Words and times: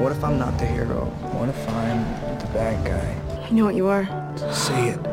What 0.00 0.12
if 0.12 0.24
I'm 0.24 0.38
not 0.38 0.56
the 0.56 0.64
hero? 0.64 1.04
What 1.36 1.50
if 1.50 1.68
I'm 1.68 2.02
the 2.38 2.46
bad 2.54 2.86
guy? 2.86 3.42
I 3.44 3.50
know 3.50 3.66
what 3.66 3.74
you 3.74 3.86
are. 3.86 4.08
Say 4.50 4.88
it. 4.88 5.06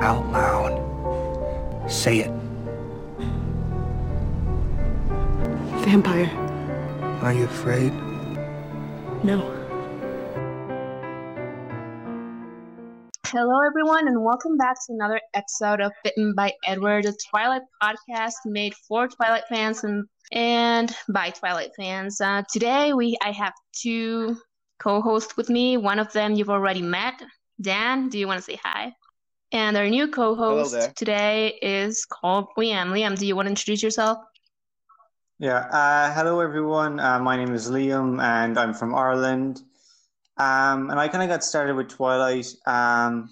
Out 0.00 0.26
loud. 0.32 1.88
Say 1.88 2.18
it. 2.18 2.32
Vampire. 5.86 6.28
Are 7.22 7.32
you 7.32 7.44
afraid? 7.44 7.92
No. 9.22 9.61
Hello, 13.32 13.60
everyone, 13.66 14.08
and 14.08 14.22
welcome 14.22 14.58
back 14.58 14.74
to 14.74 14.92
another 14.92 15.18
episode 15.32 15.80
of 15.80 15.90
Bitten 16.04 16.34
by 16.34 16.52
Edward, 16.66 17.06
a 17.06 17.14
Twilight 17.30 17.62
podcast 17.82 18.34
made 18.44 18.74
for 18.86 19.08
Twilight 19.08 19.44
fans 19.48 19.84
and 19.84 20.04
and 20.32 20.94
by 21.08 21.30
Twilight 21.30 21.70
fans. 21.74 22.20
Uh, 22.20 22.42
today, 22.52 22.92
we 22.92 23.16
I 23.22 23.30
have 23.30 23.54
two 23.72 24.36
co-hosts 24.80 25.34
with 25.38 25.48
me. 25.48 25.78
One 25.78 25.98
of 25.98 26.12
them 26.12 26.34
you've 26.34 26.50
already 26.50 26.82
met. 26.82 27.22
Dan, 27.58 28.10
do 28.10 28.18
you 28.18 28.26
want 28.26 28.36
to 28.36 28.44
say 28.44 28.60
hi? 28.62 28.92
And 29.50 29.78
our 29.78 29.88
new 29.88 30.08
co-host 30.08 30.94
today 30.94 31.58
is 31.62 32.04
called 32.04 32.48
Liam. 32.58 32.88
Liam, 32.92 33.18
do 33.18 33.26
you 33.26 33.34
want 33.34 33.46
to 33.46 33.50
introduce 33.52 33.82
yourself? 33.82 34.18
Yeah. 35.38 35.60
Uh, 35.72 36.12
hello, 36.12 36.40
everyone. 36.40 37.00
Uh, 37.00 37.18
my 37.18 37.38
name 37.38 37.54
is 37.54 37.70
Liam, 37.70 38.22
and 38.22 38.58
I'm 38.58 38.74
from 38.74 38.94
Ireland. 38.94 39.62
Um, 40.38 40.90
and 40.90 40.98
I 40.98 41.08
kind 41.08 41.22
of 41.22 41.28
got 41.28 41.44
started 41.44 41.76
with 41.76 41.88
Twilight 41.88 42.46
um, 42.66 43.28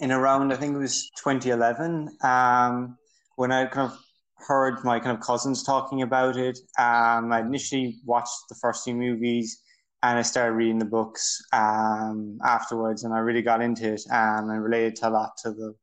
in 0.00 0.10
around, 0.10 0.52
I 0.52 0.56
think 0.56 0.74
it 0.74 0.78
was 0.78 1.10
2011, 1.16 2.16
um, 2.22 2.96
when 3.36 3.52
I 3.52 3.66
kind 3.66 3.90
of 3.90 3.98
heard 4.34 4.82
my 4.84 4.98
kind 4.98 5.16
of 5.16 5.22
cousins 5.22 5.62
talking 5.62 6.02
about 6.02 6.36
it. 6.36 6.58
Um, 6.78 7.32
I 7.32 7.40
initially 7.40 7.96
watched 8.04 8.48
the 8.48 8.56
first 8.56 8.84
few 8.84 8.94
movies, 8.94 9.62
and 10.02 10.18
I 10.18 10.22
started 10.22 10.52
reading 10.52 10.78
the 10.78 10.84
books 10.84 11.40
um, 11.52 12.38
afterwards, 12.44 13.04
and 13.04 13.14
I 13.14 13.18
really 13.18 13.42
got 13.42 13.62
into 13.62 13.94
it 13.94 14.02
um, 14.10 14.50
and 14.50 14.62
related 14.62 14.96
to 14.96 15.08
a 15.08 15.10
lot 15.10 15.36
to 15.42 15.52
the 15.52 15.74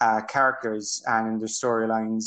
uh, 0.00 0.20
characters 0.22 1.02
and 1.06 1.40
the 1.40 1.46
storylines. 1.46 2.24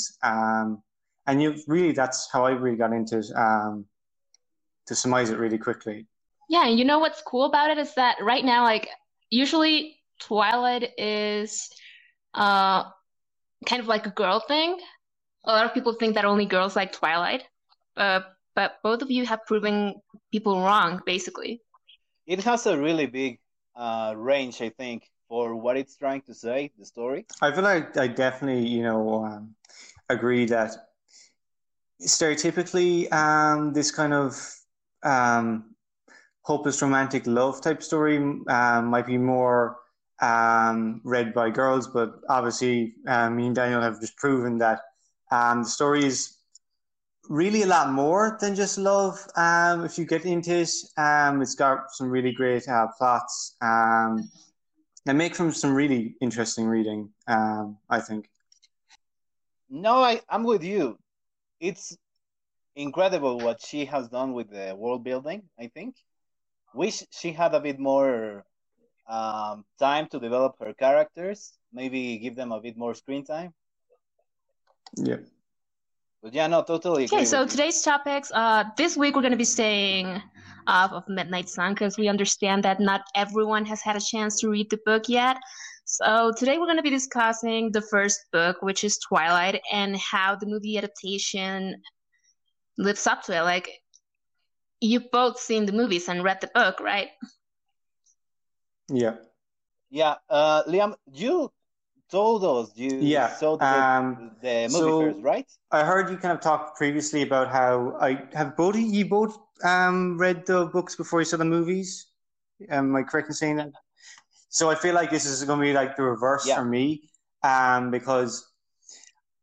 And 1.26 1.42
you 1.42 1.56
really 1.66 1.92
that's 1.92 2.28
how 2.32 2.46
I 2.46 2.52
really 2.52 2.78
got 2.78 2.92
into 2.92 3.18
it. 3.18 3.26
To 3.26 4.94
surmise 4.94 5.28
it 5.28 5.38
really 5.38 5.58
quickly. 5.58 6.06
Yeah, 6.48 6.66
and 6.66 6.78
you 6.78 6.84
know 6.84 6.98
what's 6.98 7.22
cool 7.22 7.44
about 7.44 7.70
it 7.70 7.78
is 7.78 7.94
that 7.94 8.16
right 8.22 8.44
now, 8.44 8.64
like 8.64 8.88
usually 9.30 9.96
Twilight 10.18 10.90
is 10.98 11.70
uh 12.34 12.84
kind 13.66 13.80
of 13.80 13.86
like 13.88 14.06
a 14.06 14.10
girl 14.10 14.40
thing. 14.40 14.78
A 15.44 15.52
lot 15.52 15.66
of 15.66 15.74
people 15.74 15.92
think 15.94 16.14
that 16.14 16.24
only 16.24 16.46
girls 16.46 16.76
like 16.76 16.92
Twilight. 16.92 17.44
Uh, 17.96 18.20
but 18.54 18.78
both 18.82 19.02
of 19.02 19.10
you 19.10 19.26
have 19.26 19.44
proven 19.46 19.94
people 20.32 20.60
wrong, 20.60 21.00
basically. 21.06 21.62
It 22.26 22.42
has 22.44 22.66
a 22.66 22.78
really 22.78 23.06
big 23.06 23.38
uh, 23.76 24.14
range, 24.16 24.60
I 24.60 24.70
think, 24.70 25.08
for 25.28 25.54
what 25.54 25.76
it's 25.76 25.96
trying 25.96 26.22
to 26.22 26.34
say, 26.34 26.72
the 26.78 26.84
story. 26.84 27.26
I 27.40 27.52
feel 27.52 27.64
like 27.64 27.96
I 27.96 28.08
definitely, 28.08 28.66
you 28.66 28.82
know, 28.82 29.24
um, 29.24 29.54
agree 30.08 30.44
that 30.46 30.88
stereotypically, 32.02 33.12
um, 33.12 33.72
this 33.72 33.90
kind 33.90 34.12
of 34.12 34.54
um, 35.02 35.74
hopeless 36.48 36.80
romantic 36.80 37.26
love 37.26 37.60
type 37.60 37.82
story 37.82 38.16
um, 38.16 38.86
might 38.86 39.06
be 39.06 39.18
more 39.18 39.76
um, 40.22 41.02
read 41.04 41.34
by 41.34 41.50
girls, 41.50 41.86
but 41.86 42.14
obviously, 42.30 42.94
um, 43.06 43.36
me 43.36 43.46
and 43.48 43.54
Daniel 43.54 43.82
have 43.82 44.00
just 44.00 44.16
proven 44.16 44.56
that 44.56 44.80
um, 45.30 45.62
the 45.62 45.68
story 45.68 46.06
is 46.06 46.38
really 47.28 47.62
a 47.64 47.66
lot 47.66 47.92
more 47.92 48.38
than 48.40 48.54
just 48.54 48.78
love. 48.78 49.14
Um, 49.36 49.84
if 49.84 49.98
you 49.98 50.06
get 50.06 50.24
into 50.24 50.60
it, 50.60 50.70
um, 50.96 51.42
it's 51.42 51.54
got 51.54 51.92
some 51.92 52.08
really 52.08 52.32
great 52.32 52.66
uh, 52.66 52.86
plots 52.96 53.54
um, 53.60 54.30
and 55.06 55.18
make 55.18 55.34
from 55.34 55.52
some 55.52 55.74
really 55.74 56.14
interesting 56.22 56.66
reading. 56.66 57.10
I 57.28 58.00
think. 58.00 58.30
No, 59.68 60.02
I, 60.02 60.22
I'm 60.30 60.44
with 60.44 60.64
you. 60.64 60.98
It's 61.60 61.94
incredible 62.74 63.38
what 63.38 63.60
she 63.60 63.84
has 63.84 64.08
done 64.08 64.32
with 64.32 64.48
the 64.50 64.74
world 64.74 65.04
building, 65.04 65.42
I 65.60 65.66
think. 65.66 65.94
Wish 66.74 67.04
she 67.10 67.32
had 67.32 67.54
a 67.54 67.60
bit 67.60 67.78
more 67.78 68.44
um, 69.08 69.64
time 69.78 70.06
to 70.08 70.20
develop 70.20 70.56
her 70.60 70.74
characters, 70.74 71.58
maybe 71.72 72.18
give 72.18 72.36
them 72.36 72.52
a 72.52 72.60
bit 72.60 72.76
more 72.76 72.94
screen 72.94 73.24
time. 73.24 73.52
Yeah. 74.96 75.16
But 76.22 76.34
yeah, 76.34 76.46
no, 76.46 76.62
totally 76.62 77.04
agree. 77.04 77.18
Okay, 77.18 77.24
so 77.24 77.40
with 77.40 77.50
you. 77.50 77.56
today's 77.56 77.82
topics. 77.82 78.30
Uh, 78.34 78.64
this 78.76 78.96
week 78.96 79.14
we're 79.14 79.22
going 79.22 79.32
to 79.32 79.38
be 79.38 79.44
staying 79.44 80.20
off 80.66 80.92
of 80.92 81.08
Midnight 81.08 81.48
Sun 81.48 81.74
because 81.74 81.96
we 81.96 82.08
understand 82.08 82.62
that 82.64 82.80
not 82.80 83.02
everyone 83.14 83.64
has 83.64 83.80
had 83.80 83.96
a 83.96 84.00
chance 84.00 84.38
to 84.40 84.48
read 84.48 84.68
the 84.70 84.80
book 84.84 85.08
yet. 85.08 85.38
So 85.84 86.32
today 86.36 86.58
we're 86.58 86.66
going 86.66 86.76
to 86.76 86.82
be 86.82 86.90
discussing 86.90 87.72
the 87.72 87.80
first 87.80 88.20
book, 88.30 88.60
which 88.60 88.84
is 88.84 88.98
Twilight, 88.98 89.60
and 89.72 89.96
how 89.96 90.36
the 90.36 90.46
movie 90.46 90.76
adaptation 90.76 91.80
lives 92.76 93.06
up 93.06 93.22
to 93.24 93.38
it. 93.38 93.42
Like, 93.42 93.70
you've 94.80 95.10
both 95.10 95.38
seen 95.38 95.66
the 95.66 95.72
movies 95.72 96.08
and 96.08 96.22
read 96.24 96.40
the 96.40 96.48
book, 96.54 96.80
right? 96.80 97.10
Yeah. 98.88 99.16
Yeah, 99.90 100.16
uh, 100.28 100.64
Liam, 100.64 100.94
you 101.12 101.50
told 102.10 102.44
us 102.44 102.72
you 102.76 102.90
Yeah, 103.00 103.28
saw 103.28 103.56
the, 103.56 103.64
um, 103.64 104.36
the 104.42 104.68
movie 104.70 104.90
so- 104.90 104.98
first, 104.98 105.22
right? 105.22 105.46
I 105.70 105.84
heard 105.84 106.10
you 106.10 106.16
kind 106.18 106.32
of 106.32 106.40
talk 106.40 106.76
previously 106.76 107.22
about 107.22 107.48
how 107.48 107.96
I 108.00 108.28
have 108.34 108.56
both 108.56 108.76
you 108.76 109.06
both 109.06 109.38
um, 109.64 110.18
read 110.18 110.46
the 110.46 110.66
books 110.66 110.96
before 110.96 111.20
you 111.20 111.24
saw 111.24 111.36
the 111.38 111.44
movies. 111.46 112.06
Am 112.70 112.94
I 112.96 113.02
correct 113.02 113.28
in 113.28 113.34
saying 113.34 113.56
that? 113.56 113.72
So 114.50 114.70
I 114.70 114.74
feel 114.76 114.94
like 114.94 115.10
this 115.10 115.26
is 115.26 115.44
going 115.44 115.60
to 115.60 115.64
be 115.64 115.72
like 115.72 115.96
the 115.96 116.02
reverse 116.04 116.46
Yeah. 116.46 116.56
for 116.56 116.64
me, 116.64 117.10
um, 117.42 117.90
because 117.90 118.46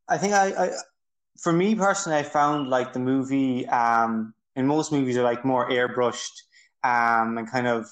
I 0.08 0.18
think 0.18 0.34
I, 0.34 0.66
I, 0.66 0.72
for 1.42 1.52
me 1.54 1.76
personally, 1.76 2.20
I 2.20 2.24
found 2.24 2.70
like 2.70 2.94
the 2.94 3.00
movie, 3.00 3.68
um, 3.68 4.35
in 4.56 4.66
most 4.68 4.92
movies 4.92 5.18
are 5.18 5.24
like 5.24 5.46
more 5.46 5.70
airbrushed, 5.70 6.36
um, 6.84 7.38
and 7.38 7.50
kind 7.50 7.68
of 7.68 7.88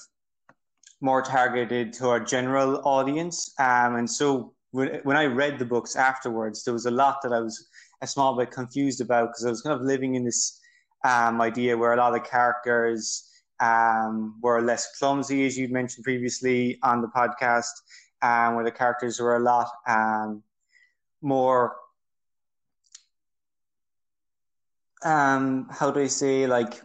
more 1.00 1.22
targeted 1.22 1.92
to 1.92 2.08
our 2.08 2.20
general 2.20 2.80
audience. 2.84 3.52
Um, 3.58 3.96
and 3.96 4.10
so 4.10 4.54
when, 4.70 5.00
when 5.02 5.16
I 5.16 5.24
read 5.24 5.58
the 5.58 5.64
books 5.64 5.96
afterwards, 5.96 6.64
there 6.64 6.74
was 6.74 6.86
a 6.86 6.90
lot 6.90 7.20
that 7.22 7.32
I 7.32 7.40
was 7.40 7.68
a 8.00 8.06
small 8.06 8.36
bit 8.36 8.50
confused 8.50 9.00
about 9.00 9.28
because 9.28 9.44
I 9.44 9.50
was 9.50 9.62
kind 9.62 9.78
of 9.78 9.82
living 9.82 10.14
in 10.14 10.24
this 10.24 10.60
um, 11.04 11.40
idea 11.40 11.76
where 11.76 11.92
a 11.92 11.96
lot 11.96 12.14
of 12.14 12.24
characters 12.24 13.28
um, 13.60 14.38
were 14.42 14.60
less 14.62 14.96
clumsy, 14.98 15.46
as 15.46 15.56
you'd 15.58 15.70
mentioned 15.70 16.04
previously 16.04 16.78
on 16.82 17.02
the 17.02 17.08
podcast, 17.08 17.74
um, 18.22 18.54
where 18.54 18.64
the 18.64 18.70
characters 18.70 19.20
were 19.20 19.36
a 19.36 19.40
lot 19.40 19.68
um, 19.86 20.42
more. 21.22 21.76
Um, 25.04 25.68
how 25.70 25.90
do 25.90 26.00
I 26.00 26.06
say 26.06 26.46
like 26.46 26.82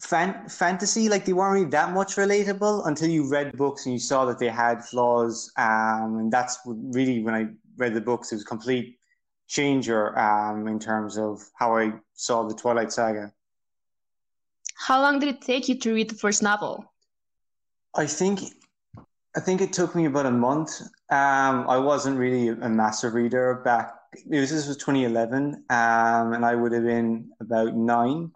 fan- 0.00 0.48
fantasy? 0.48 1.08
Like 1.08 1.24
they 1.24 1.32
weren't 1.32 1.54
really 1.54 1.70
that 1.70 1.92
much 1.92 2.16
relatable 2.16 2.86
until 2.86 3.08
you 3.08 3.28
read 3.28 3.56
books 3.56 3.86
and 3.86 3.94
you 3.94 3.98
saw 3.98 4.24
that 4.26 4.38
they 4.38 4.48
had 4.48 4.84
flaws. 4.84 5.52
Um, 5.56 6.18
and 6.18 6.32
that's 6.32 6.58
really 6.66 7.22
when 7.22 7.34
I 7.34 7.46
read 7.76 7.94
the 7.94 8.00
books, 8.00 8.32
it 8.32 8.36
was 8.36 8.42
a 8.42 8.46
complete 8.46 8.98
changer 9.48 10.18
um, 10.18 10.68
in 10.68 10.78
terms 10.78 11.18
of 11.18 11.42
how 11.54 11.76
I 11.76 11.92
saw 12.14 12.42
the 12.44 12.54
Twilight 12.54 12.92
Saga. 12.92 13.32
How 14.76 15.00
long 15.00 15.18
did 15.18 15.28
it 15.28 15.40
take 15.40 15.68
you 15.68 15.78
to 15.78 15.94
read 15.94 16.10
the 16.10 16.16
first 16.16 16.42
novel? 16.42 16.84
I 17.94 18.06
think 18.06 18.40
I 19.36 19.40
think 19.40 19.60
it 19.60 19.72
took 19.72 19.94
me 19.94 20.04
about 20.04 20.26
a 20.26 20.30
month. 20.30 20.80
Um, 21.10 21.68
I 21.68 21.78
wasn't 21.78 22.18
really 22.18 22.48
a 22.48 22.68
massive 22.68 23.14
reader 23.14 23.62
back. 23.64 23.94
It 24.30 24.40
was 24.40 24.50
this 24.50 24.68
was 24.68 24.76
2011, 24.76 25.64
um, 25.70 26.32
and 26.32 26.44
I 26.44 26.54
would 26.54 26.72
have 26.72 26.84
been 26.84 27.30
about 27.40 27.74
nine. 27.74 28.30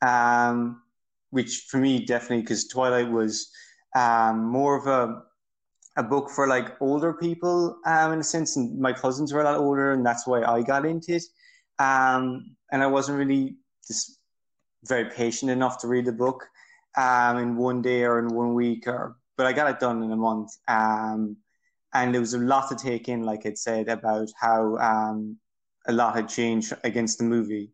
Um, 0.00 0.82
which 1.30 1.66
for 1.68 1.78
me 1.78 2.04
definitely 2.04 2.42
because 2.42 2.68
Twilight 2.68 3.10
was 3.10 3.50
um, 3.96 4.46
more 4.46 4.76
of 4.76 4.86
a 4.86 5.22
a 5.96 6.02
book 6.02 6.30
for 6.30 6.46
like 6.46 6.80
older 6.80 7.12
people 7.12 7.76
um, 7.84 8.12
in 8.12 8.20
a 8.20 8.24
sense, 8.24 8.56
and 8.56 8.78
my 8.78 8.92
cousins 8.92 9.32
were 9.32 9.40
a 9.40 9.44
lot 9.44 9.56
older, 9.56 9.92
and 9.92 10.06
that's 10.06 10.26
why 10.28 10.42
I 10.42 10.62
got 10.62 10.86
into 10.86 11.16
it. 11.16 11.24
Um, 11.80 12.54
and 12.70 12.82
I 12.82 12.86
wasn't 12.86 13.18
really 13.18 13.56
just 13.86 14.20
very 14.84 15.10
patient 15.10 15.50
enough 15.50 15.78
to 15.78 15.88
read 15.88 16.04
the 16.04 16.12
book 16.12 16.44
um, 16.96 17.38
in 17.38 17.56
one 17.56 17.82
day 17.82 18.04
or 18.04 18.20
in 18.20 18.28
one 18.28 18.54
week, 18.54 18.86
or 18.86 19.16
but 19.36 19.46
I 19.46 19.52
got 19.52 19.70
it 19.70 19.80
done 19.80 20.02
in 20.04 20.12
a 20.12 20.16
month. 20.16 20.50
And 21.94 22.12
there 22.12 22.20
was 22.20 22.34
a 22.34 22.38
lot 22.38 22.68
to 22.68 22.76
take 22.76 23.08
in, 23.08 23.22
like 23.22 23.46
I'd 23.46 23.58
said, 23.58 23.88
about 23.88 24.28
how 24.38 24.76
um, 24.76 25.38
a 25.86 25.92
lot 25.92 26.14
had 26.14 26.28
changed 26.28 26.74
against 26.84 27.18
the 27.18 27.24
movie. 27.24 27.70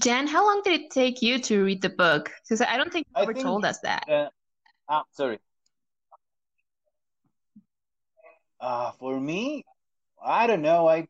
Jan, 0.00 0.26
how 0.26 0.44
long 0.46 0.60
did 0.62 0.80
it 0.80 0.90
take 0.90 1.22
you 1.22 1.38
to 1.40 1.64
read 1.64 1.80
the 1.82 1.88
book? 1.88 2.30
Because 2.44 2.60
I 2.60 2.76
don't 2.76 2.92
think 2.92 3.06
you 3.16 3.22
ever 3.22 3.32
think- 3.32 3.44
told 3.44 3.64
us 3.64 3.78
that. 3.80 4.08
Uh, 4.08 4.28
ah, 4.88 5.04
sorry. 5.12 5.38
Uh, 8.60 8.90
for 8.98 9.18
me, 9.18 9.64
I 10.22 10.46
don't 10.46 10.62
know. 10.62 10.88
I 10.88 11.06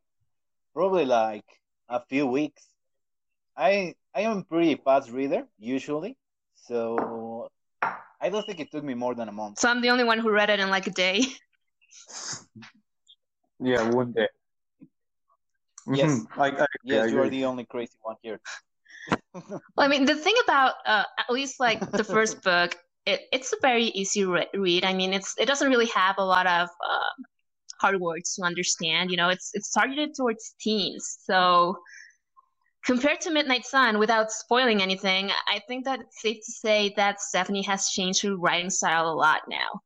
probably 0.74 1.06
like 1.06 1.44
a 1.88 2.00
few 2.08 2.26
weeks. 2.26 2.66
I 3.56 3.94
I 4.14 4.20
am 4.22 4.38
a 4.38 4.42
pretty 4.44 4.76
fast 4.76 5.10
reader 5.10 5.44
usually, 5.58 6.16
so 6.54 7.48
I 8.20 8.28
don't 8.28 8.44
think 8.46 8.60
it 8.60 8.70
took 8.70 8.84
me 8.84 8.94
more 8.94 9.14
than 9.14 9.28
a 9.28 9.32
month. 9.32 9.58
So 9.58 9.68
I'm 9.68 9.80
the 9.80 9.90
only 9.90 10.04
one 10.04 10.18
who 10.18 10.30
read 10.30 10.50
it 10.50 10.60
in 10.60 10.70
like 10.70 10.86
a 10.86 10.90
day. 10.92 11.24
Yeah, 13.60 13.90
one 13.92 14.12
day. 14.12 14.28
Yes. 15.86 16.10
Mhm. 16.10 16.26
I, 16.38 16.48
I, 16.62 16.66
Yes, 16.84 17.04
I 17.04 17.06
you 17.06 17.20
are 17.20 17.28
the 17.28 17.44
only 17.44 17.64
crazy 17.64 17.98
one 18.02 18.16
here. 18.22 18.40
Well, 19.76 19.86
I 19.86 19.88
mean, 19.88 20.04
the 20.04 20.16
thing 20.16 20.34
about 20.44 20.74
uh, 20.86 21.04
at 21.18 21.30
least 21.30 21.60
like 21.60 21.80
the 21.92 22.04
first 22.04 22.42
book, 22.42 22.76
it, 23.06 23.22
it's 23.32 23.52
a 23.52 23.56
very 23.62 23.84
easy 23.86 24.24
re- 24.24 24.48
read. 24.54 24.84
I 24.84 24.92
mean, 24.92 25.12
it's 25.12 25.34
it 25.38 25.46
doesn't 25.46 25.68
really 25.68 25.86
have 25.86 26.16
a 26.18 26.24
lot 26.24 26.46
of 26.46 26.68
uh, 26.68 27.22
hard 27.80 28.00
words 28.00 28.34
to 28.36 28.42
understand. 28.42 29.10
You 29.10 29.16
know, 29.16 29.28
it's 29.28 29.50
it's 29.54 29.70
targeted 29.72 30.14
towards 30.14 30.54
teens. 30.60 31.18
So 31.22 31.78
compared 32.84 33.20
to 33.22 33.30
Midnight 33.30 33.66
Sun, 33.66 33.98
without 33.98 34.32
spoiling 34.32 34.82
anything, 34.82 35.30
I 35.46 35.60
think 35.68 35.84
that 35.84 36.00
it's 36.00 36.20
safe 36.20 36.38
to 36.44 36.52
say 36.52 36.92
that 36.96 37.20
Stephenie 37.20 37.62
has 37.62 37.88
changed 37.90 38.22
her 38.22 38.36
writing 38.36 38.70
style 38.70 39.08
a 39.10 39.14
lot 39.14 39.42
now. 39.48 39.80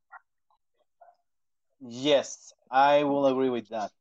Yes, 1.87 2.53
I 2.71 3.03
will 3.03 3.25
agree 3.27 3.49
with 3.49 3.69
that. 3.69 3.91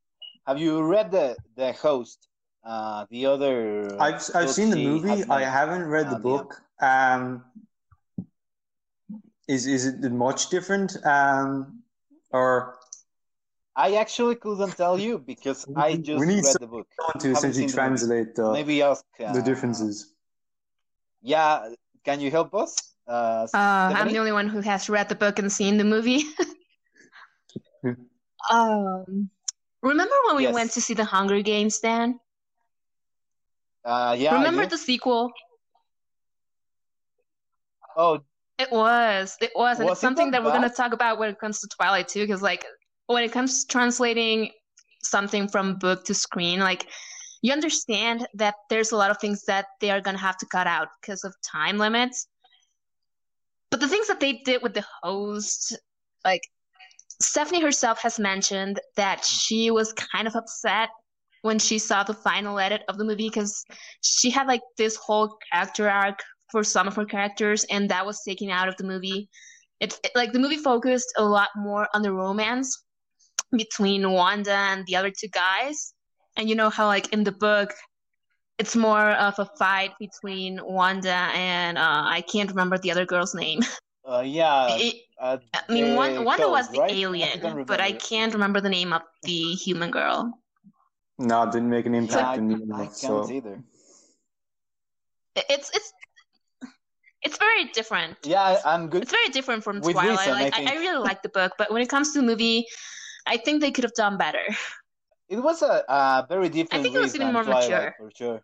Have 0.46 0.58
you 0.60 0.82
read 0.82 1.10
the 1.10 1.36
the 1.56 1.72
host? 1.72 2.28
Uh, 2.64 3.06
the 3.10 3.26
other. 3.26 4.00
I've 4.00 4.22
I've 4.34 4.50
seen 4.50 4.70
the 4.70 4.76
movie. 4.76 5.08
has 5.10 5.28
I 5.30 5.40
haven't 5.42 5.86
read 5.86 6.06
the 6.10 6.16
Uh, 6.16 6.18
yeah. 6.18 6.22
book. 6.22 6.62
Um, 6.80 7.44
is 9.48 9.66
is 9.66 9.86
it 9.86 10.12
much 10.12 10.48
different? 10.50 10.96
Um, 11.04 11.82
or 12.30 12.78
I 13.76 13.94
actually 13.96 14.36
couldn't 14.36 14.76
tell 14.76 14.98
you 14.98 15.18
because 15.18 15.66
I 15.76 15.96
We 15.96 16.02
just 16.02 16.26
need 16.26 16.44
read 16.44 16.56
the 16.60 16.66
book. 16.66 16.86
someone 16.96 17.20
to 17.20 17.30
essentially 17.30 17.52
seen 17.52 17.70
the 17.72 17.76
movie. 17.78 18.06
translate 18.06 18.34
the 18.34 18.52
Maybe 18.52 18.82
ask 18.82 19.04
uh, 19.20 19.32
the 19.32 19.42
differences. 19.42 20.14
Yeah, 21.22 21.70
can 22.04 22.20
you 22.20 22.30
help 22.30 22.54
us? 22.54 22.76
Uh, 23.06 23.46
Uh, 23.54 23.92
I'm 23.94 24.08
the 24.08 24.18
only 24.18 24.32
one 24.32 24.48
who 24.48 24.60
has 24.60 24.88
read 24.88 25.08
the 25.08 25.14
book 25.14 25.38
and 25.38 25.50
seen 25.52 25.76
the 25.76 25.84
movie. 25.84 26.22
um, 28.50 29.30
remember 29.82 30.14
when 30.26 30.36
we 30.36 30.44
Yes. 30.44 30.54
went 30.54 30.72
to 30.72 30.80
see 30.80 30.94
the 30.94 31.04
Hunger 31.04 31.42
Games, 31.42 31.78
Dan? 31.78 32.18
Uh, 33.84 34.14
yeah. 34.18 34.34
Remember 34.36 34.66
the 34.66 34.78
sequel? 34.78 35.30
Oh, 37.96 38.20
It 38.58 38.70
was. 38.70 39.36
It 39.40 39.50
was. 39.56 39.78
And 39.78 39.86
Was 39.86 39.96
it's 39.98 40.00
something 40.00 40.30
that 40.30 40.38
that 40.42 40.44
we're 40.44 40.56
going 40.56 40.68
to 40.68 40.74
talk 40.74 40.92
about 40.92 41.18
when 41.18 41.30
it 41.30 41.38
comes 41.38 41.60
to 41.60 41.68
Twilight, 41.68 42.08
too, 42.08 42.20
because, 42.20 42.42
like, 42.42 42.64
when 43.06 43.24
it 43.24 43.32
comes 43.32 43.64
to 43.64 43.72
translating 43.72 44.50
something 45.02 45.48
from 45.48 45.78
book 45.78 46.04
to 46.04 46.14
screen, 46.14 46.60
like, 46.60 46.86
you 47.42 47.52
understand 47.52 48.26
that 48.34 48.54
there's 48.70 48.92
a 48.92 48.96
lot 48.96 49.10
of 49.10 49.18
things 49.18 49.44
that 49.46 49.66
they 49.80 49.90
are 49.90 50.00
going 50.00 50.16
to 50.16 50.22
have 50.22 50.36
to 50.38 50.46
cut 50.46 50.68
out 50.68 50.88
because 51.00 51.24
of 51.24 51.34
time 51.44 51.76
limits. 51.76 52.28
But 53.70 53.80
the 53.80 53.88
things 53.88 54.06
that 54.06 54.20
they 54.20 54.42
did 54.44 54.62
with 54.62 54.74
the 54.74 54.84
host, 55.02 55.76
like, 56.24 56.42
Stephenie 57.22 57.60
herself 57.62 58.00
has 58.02 58.18
mentioned 58.18 58.80
that 58.96 59.24
she 59.24 59.70
was 59.70 59.92
kind 59.94 60.26
of 60.26 60.34
upset 60.36 60.88
when 61.42 61.58
she 61.58 61.78
saw 61.78 62.02
the 62.02 62.14
final 62.14 62.58
edit 62.58 62.82
of 62.88 62.98
the 62.98 63.04
movie 63.04 63.28
because 63.28 63.64
she 64.00 64.30
had 64.30 64.46
like 64.46 64.62
this 64.78 64.96
whole 64.96 65.36
character 65.52 65.88
arc 65.88 66.20
for 66.50 66.62
some 66.62 66.86
of 66.86 66.94
her 66.96 67.04
characters 67.04 67.64
and 67.70 67.88
that 67.90 68.04
was 68.06 68.20
taken 68.26 68.50
out 68.50 68.68
of 68.68 68.76
the 68.76 68.84
movie. 68.84 69.28
It, 69.80 69.98
it- 70.04 70.12
like 70.14 70.32
the 70.32 70.38
movie 70.38 70.58
focused 70.58 71.12
a 71.16 71.24
lot 71.24 71.48
more 71.56 71.88
on 71.94 72.02
the 72.02 72.12
romance 72.12 72.84
between 73.56 74.10
wanda 74.10 74.52
and 74.54 74.86
the 74.86 74.96
other 74.96 75.10
two 75.10 75.28
guys. 75.28 75.94
And 76.36 76.48
you 76.48 76.54
know 76.54 76.70
how 76.70 76.86
like 76.86 77.12
in 77.12 77.24
the 77.24 77.32
book 77.32 77.72
it's 78.58 78.76
more 78.76 79.10
of 79.12 79.38
a 79.38 79.48
fight 79.58 79.92
between 79.98 80.60
wanda 80.62 81.30
and 81.34 81.76
uh, 81.78 82.02
i 82.04 82.20
can't 82.20 82.50
remember 82.50 82.78
the 82.78 82.90
other 82.90 83.04
girl's 83.06 83.34
name. 83.34 83.60
Uh, 84.06 84.20
yeah. 84.24 84.76
It- 84.78 84.96
i 85.22 85.38
mean 85.68 85.94
one 85.94 86.14
Wan- 86.14 86.24
wanda 86.24 86.48
was 86.48 86.68
the 86.70 86.78
right? 86.80 86.92
Alien 86.92 87.40
don't 87.40 87.66
but 87.66 87.80
i 87.80 87.92
can't 87.92 88.32
remember 88.34 88.60
the 88.60 88.68
name 88.68 88.92
of 88.92 89.02
the 89.22 89.54
human 89.54 89.90
girl 89.90 90.38
No, 91.18 91.42
it 91.44 91.52
didn't 91.52 91.70
make 91.70 91.86
an 91.86 91.94
impact 91.94 92.38
I, 92.38 92.38
on 92.38 92.48
me 92.48 92.54
I 92.74 92.86
can't 92.86 92.94
So 92.94 93.30
either. 93.30 93.62
It's 95.36 95.70
it's 95.76 95.92
it's 97.22 97.38
very 97.38 97.64
different 97.72 98.16
Yeah, 98.24 98.60
I'm 98.64 98.88
good. 98.88 99.02
It's 99.02 99.12
very 99.12 99.28
different 99.28 99.62
from 99.64 99.80
With 99.80 99.92
Twilight. 99.92 100.18
reason, 100.18 100.34
I 100.34 100.42
like 100.42 100.54
I, 100.54 100.60
I 100.60 100.64
think. 100.66 100.80
really 100.80 100.98
like 100.98 101.22
the 101.22 101.28
book, 101.28 101.52
but 101.58 101.70
when 101.72 101.80
it 101.82 101.88
comes 101.88 102.12
to 102.12 102.20
the 102.20 102.26
movie, 102.26 102.66
I 103.26 103.36
think 103.36 103.60
they 103.60 103.70
could 103.70 103.84
have 103.84 103.94
done 103.94 104.18
better. 104.18 104.44
It 105.28 105.40
was 105.40 105.62
a, 105.62 105.84
a 105.88 106.26
very 106.28 106.48
different 106.50 106.80
I 106.80 106.82
think 106.82 106.94
it 106.94 107.00
was 107.00 107.14
even 107.14 107.32
more 107.32 107.44
Twilight, 107.44 107.70
mature. 107.70 107.94
for 107.96 108.10
sure. 108.14 108.42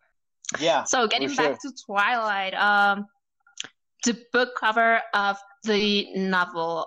Yeah, 0.58 0.84
So 0.84 1.06
getting 1.06 1.28
for 1.28 1.42
back 1.42 1.60
to 1.60 1.72
Twilight, 1.84 2.54
um, 2.54 3.06
the 4.04 4.16
book 4.32 4.50
cover 4.56 5.02
of 5.12 5.36
the 5.64 6.06
novel. 6.14 6.86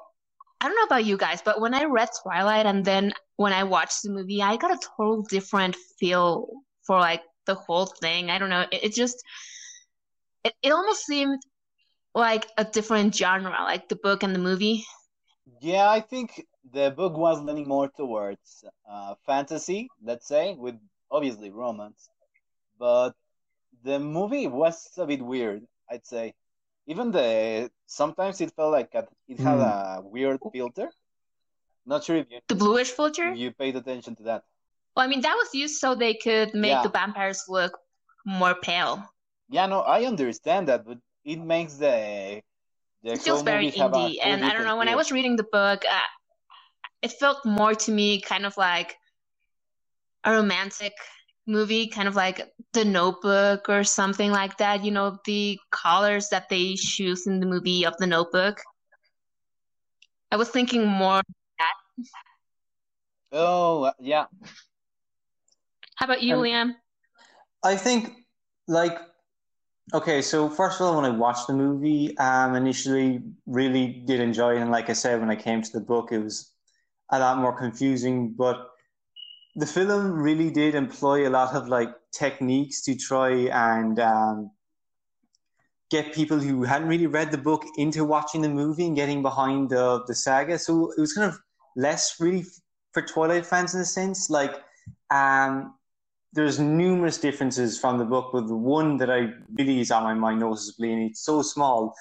I 0.59 0.67
don't 0.67 0.75
know 0.75 0.83
about 0.83 1.05
you 1.05 1.17
guys, 1.17 1.41
but 1.41 1.59
when 1.59 1.73
I 1.73 1.85
read 1.85 2.09
Twilight 2.21 2.65
and 2.65 2.85
then 2.85 3.13
when 3.37 3.53
I 3.53 3.63
watched 3.63 4.03
the 4.03 4.11
movie, 4.11 4.41
I 4.41 4.57
got 4.57 4.71
a 4.71 4.87
total 4.97 5.23
different 5.23 5.75
feel 5.99 6.47
for 6.85 6.99
like 6.99 7.23
the 7.45 7.55
whole 7.55 7.87
thing. 7.87 8.29
I 8.29 8.37
don't 8.37 8.49
know. 8.49 8.65
It, 8.71 8.83
it 8.85 8.93
just 8.93 9.23
it, 10.43 10.53
it 10.61 10.71
almost 10.71 11.05
seemed 11.05 11.39
like 12.13 12.47
a 12.57 12.65
different 12.65 13.15
genre, 13.15 13.55
like 13.63 13.89
the 13.89 13.95
book 13.95 14.23
and 14.23 14.35
the 14.35 14.39
movie. 14.39 14.85
Yeah, 15.61 15.89
I 15.89 15.99
think 16.01 16.45
the 16.71 16.91
book 16.91 17.17
was 17.17 17.41
leaning 17.41 17.67
more 17.67 17.89
towards 17.89 18.63
uh, 18.89 19.15
fantasy, 19.25 19.89
let's 20.03 20.27
say, 20.27 20.55
with 20.55 20.75
obviously 21.09 21.49
romance. 21.49 22.09
But 22.79 23.11
the 23.83 23.99
movie 23.99 24.47
was 24.47 24.89
a 24.97 25.05
bit 25.05 25.21
weird, 25.21 25.63
I'd 25.89 26.05
say. 26.05 26.33
Even 26.85 27.11
the 27.11 27.71
sometimes 27.85 28.41
it 28.41 28.51
felt 28.55 28.71
like 28.71 28.93
it 29.27 29.39
had 29.39 29.59
Hmm. 29.59 29.71
a 29.73 30.01
weird 30.03 30.41
filter. 30.51 30.91
Not 31.85 32.03
sure 32.03 32.17
if 32.17 32.29
you 32.31 32.41
The 32.49 32.55
bluish 32.55 32.91
filter. 32.91 33.35
you 33.35 33.51
paid 33.51 33.75
attention 33.75 34.15
to 34.17 34.23
that. 34.23 34.45
Well, 34.95 35.05
I 35.05 35.09
mean, 35.09 35.21
that 35.21 35.35
was 35.35 35.53
used 35.53 35.79
so 35.79 35.95
they 35.95 36.13
could 36.13 36.53
make 36.53 36.81
Yeah. 36.81 36.83
the 36.83 36.89
vampires 36.89 37.43
look 37.47 37.77
more 38.25 38.55
pale. 38.55 39.03
Yeah, 39.49 39.67
no, 39.67 39.81
I 39.81 40.05
understand 40.05 40.67
that, 40.67 40.85
but 40.85 40.99
it 41.23 41.37
makes 41.37 41.75
the 41.77 42.41
the 43.03 43.17
It 43.17 43.21
feels 43.21 43.43
very 43.43 43.67
movie 43.67 43.71
have 43.71 43.93
a 43.93 44.11
indie. 44.11 44.19
And 44.21 44.43
I 44.43 44.53
don't 44.53 44.65
know, 44.65 44.77
when 44.77 44.87
I 44.89 44.95
was 44.95 45.11
reading 45.11 45.35
the 45.35 45.43
book, 45.51 45.83
uh, 45.89 45.99
it 47.01 47.11
felt 47.13 47.45
more 47.45 47.75
to 47.75 47.91
me 47.91 48.21
kind 48.21 48.45
of 48.45 48.57
like 48.57 48.97
a 50.23 50.31
romantic 50.31 50.93
movie, 51.47 51.87
kind 51.87 52.07
of 52.07 52.15
like 52.15 52.51
The 52.73 52.85
Notebook 52.85 53.69
or 53.69 53.83
something 53.83 54.31
like 54.31 54.57
that. 54.57 54.83
You 54.83 54.91
know, 54.91 55.17
the 55.25 55.59
colors 55.71 56.29
that 56.29 56.49
they 56.49 56.75
choose 56.75 57.27
in 57.27 57.39
the 57.39 57.45
movie 57.45 57.85
of 57.85 57.95
The 57.97 58.07
Notebook. 58.07 58.61
I 60.31 60.37
was 60.37 60.49
thinking 60.49 60.87
more. 60.87 61.21
That. 61.59 61.73
Oh, 63.31 63.83
uh, 63.83 63.93
yeah. 63.99 64.25
How 65.95 66.05
about 66.05 66.21
you, 66.21 66.35
Um, 66.35 66.41
Liam? 66.41 66.75
I 67.63 67.75
think 67.75 68.13
like 68.67 68.97
okay, 69.93 70.21
so 70.21 70.49
first 70.49 70.79
of 70.79 70.87
all, 70.87 70.95
when 70.95 71.05
I 71.05 71.15
watched 71.15 71.47
the 71.47 71.53
movie, 71.53 72.17
um, 72.17 72.55
initially 72.55 73.21
really 73.45 73.87
did 74.05 74.19
enjoy 74.19 74.55
it, 74.55 74.61
and 74.61 74.71
like 74.71 74.89
I 74.89 74.93
said, 74.93 75.19
when 75.19 75.29
I 75.29 75.35
came 75.35 75.61
to 75.61 75.71
the 75.71 75.79
book, 75.81 76.11
it 76.11 76.19
was 76.19 76.51
a 77.11 77.19
lot 77.19 77.37
more 77.37 77.57
confusing. 77.57 78.33
But 78.33 78.70
the 79.55 79.65
film 79.65 80.11
really 80.13 80.49
did 80.49 80.75
employ 80.75 81.27
a 81.27 81.29
lot 81.29 81.55
of 81.55 81.67
like 81.67 81.89
techniques 82.11 82.81
to 82.83 82.95
try 82.95 83.31
and 83.31 83.99
um, 83.99 84.51
get 85.89 86.13
people 86.13 86.39
who 86.39 86.63
hadn't 86.63 86.87
really 86.87 87.07
read 87.07 87.31
the 87.31 87.37
book 87.37 87.63
into 87.77 88.05
watching 88.05 88.41
the 88.41 88.49
movie 88.49 88.85
and 88.87 88.95
getting 88.95 89.21
behind 89.21 89.69
the 89.69 90.03
the 90.07 90.15
saga. 90.15 90.57
So 90.57 90.91
it 90.91 90.99
was 90.99 91.13
kind 91.13 91.29
of 91.29 91.39
less 91.75 92.19
really 92.19 92.45
for 92.93 93.01
Twilight 93.01 93.45
fans 93.45 93.75
in 93.75 93.81
a 93.81 93.85
sense, 93.85 94.29
like. 94.29 94.61
Um, 95.09 95.75
there's 96.33 96.59
numerous 96.59 97.17
differences 97.17 97.77
from 97.77 97.97
the 97.97 98.05
book, 98.05 98.29
but 98.31 98.47
the 98.47 98.55
one 98.55 98.97
that 98.97 99.09
I 99.11 99.33
really 99.57 99.81
is 99.81 99.91
on 99.91 100.03
my 100.03 100.13
mind 100.13 100.39
noticeably, 100.39 100.93
and 100.93 101.03
it's 101.09 101.25
so 101.25 101.41
small, 101.41 101.93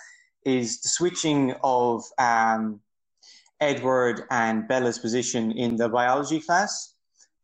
is 0.45 0.80
the 0.80 0.88
switching 0.88 1.54
of 1.64 2.04
um, 2.19 2.80
Edward 3.61 4.23
and 4.30 4.69
Bella's 4.69 4.99
position 4.99 5.52
in 5.52 5.76
the 5.76 5.88
biology 5.88 6.40
class. 6.40 6.95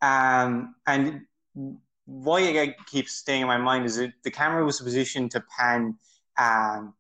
Um, 0.07 0.75
and 0.87 1.23
why 2.05 2.41
it 2.41 2.77
keeps 2.87 3.13
staying 3.17 3.43
in 3.43 3.49
my 3.49 3.57
mind 3.59 3.87
is 3.87 3.97
that 3.97 4.13
the 4.23 4.31
camera 4.31 4.65
was 4.65 4.81
positioned 4.81 5.31
to 5.33 5.43
pan 5.59 5.97
um, 6.39 6.95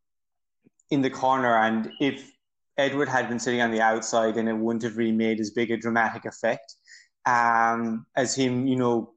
in 0.90 1.02
the 1.02 1.10
corner, 1.10 1.56
and 1.58 1.90
if 2.00 2.32
Edward 2.78 3.08
had 3.08 3.28
been 3.28 3.38
sitting 3.38 3.60
on 3.60 3.70
the 3.70 3.80
outside, 3.80 4.34
then 4.34 4.48
it 4.48 4.56
wouldn't 4.56 4.82
have 4.82 4.96
really 4.96 5.12
made 5.12 5.40
as 5.40 5.50
big 5.50 5.70
a 5.70 5.76
dramatic 5.76 6.24
effect 6.24 6.74
um, 7.26 8.06
as 8.16 8.34
him, 8.34 8.66
you 8.66 8.76
know, 8.76 9.12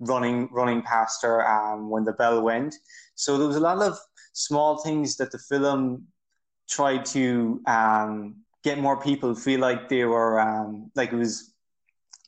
running 0.00 0.48
running 0.52 0.82
past 0.82 1.22
her 1.22 1.46
um, 1.46 1.88
when 1.88 2.04
the 2.04 2.12
bell 2.12 2.42
went. 2.42 2.74
So 3.14 3.38
there 3.38 3.46
was 3.46 3.56
a 3.56 3.60
lot 3.60 3.80
of 3.82 3.96
small 4.32 4.78
things 4.78 5.16
that 5.16 5.30
the 5.30 5.38
film 5.38 6.06
tried 6.68 7.04
to 7.04 7.60
um, 7.66 8.36
get 8.64 8.78
more 8.78 9.00
people 9.00 9.34
feel 9.34 9.60
like 9.60 9.88
they 9.88 10.04
were 10.04 10.40
um, 10.40 10.90
like 10.94 11.12
it 11.12 11.16
was 11.16 11.51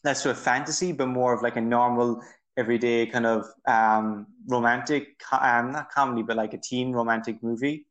less 0.05 0.25
of 0.27 0.33
a 0.33 0.35
fantasy, 0.35 0.93
but 0.93 1.09
more 1.09 1.33
of 1.33 1.43
like 1.43 1.57
a 1.57 1.61
normal 1.61 2.23
everyday 2.57 3.07
kind 3.07 3.27
of 3.27 3.47
um, 3.67 4.27
romantic, 4.47 5.21
um, 5.33 5.73
not 5.73 5.91
comedy, 5.91 6.23
but 6.23 6.37
like 6.37 6.55
a 6.55 6.59
teen 6.59 6.93
romantic 6.93 7.43
movie. 7.43 7.87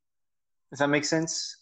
Does 0.69 0.79
that 0.79 0.89
make 0.89 1.05
sense? 1.05 1.57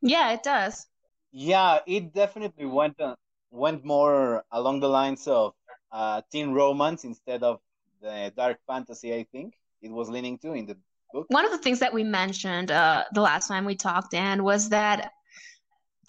Yeah, 0.00 0.32
it 0.32 0.42
does. 0.42 0.86
Yeah, 1.30 1.80
it 1.86 2.12
definitely 2.14 2.66
went 2.66 3.00
uh, 3.00 3.16
went 3.50 3.84
more 3.84 4.44
along 4.50 4.80
the 4.80 4.88
lines 4.88 5.26
of 5.26 5.54
uh, 5.92 6.22
teen 6.30 6.52
romance 6.52 7.04
instead 7.04 7.42
of 7.42 7.60
the 8.00 8.32
dark 8.36 8.58
fantasy. 8.66 9.14
I 9.14 9.24
think 9.30 9.54
it 9.82 9.90
was 9.90 10.08
leaning 10.08 10.38
to 10.38 10.52
in 10.52 10.66
the 10.66 10.76
book. 11.12 11.26
One 11.28 11.44
of 11.44 11.50
the 11.50 11.58
things 11.58 11.80
that 11.80 11.92
we 11.92 12.04
mentioned 12.04 12.70
uh, 12.70 13.04
the 13.12 13.20
last 13.20 13.48
time 13.48 13.64
we 13.64 13.74
talked, 13.74 14.12
Dan, 14.12 14.42
was 14.42 14.70
that 14.70 15.12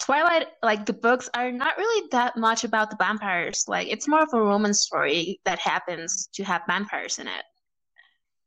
Twilight, 0.00 0.48
like 0.62 0.86
the 0.86 0.92
books, 0.92 1.28
are 1.34 1.52
not 1.52 1.76
really 1.76 2.08
that 2.10 2.36
much 2.36 2.64
about 2.64 2.90
the 2.90 2.96
vampires. 2.96 3.64
Like 3.68 3.88
it's 3.88 4.08
more 4.08 4.22
of 4.22 4.30
a 4.32 4.40
romance 4.40 4.80
story 4.82 5.40
that 5.44 5.58
happens 5.58 6.28
to 6.34 6.44
have 6.44 6.62
vampires 6.66 7.18
in 7.18 7.28
it. 7.28 7.44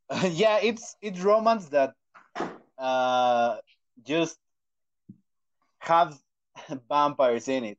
yeah, 0.34 0.60
it's 0.62 0.96
it's 1.02 1.22
romance 1.22 1.70
that 1.70 1.94
uh, 2.78 3.58
just 4.04 4.38
have 5.80 6.18
vampires 6.90 7.48
in 7.48 7.64
it 7.64 7.78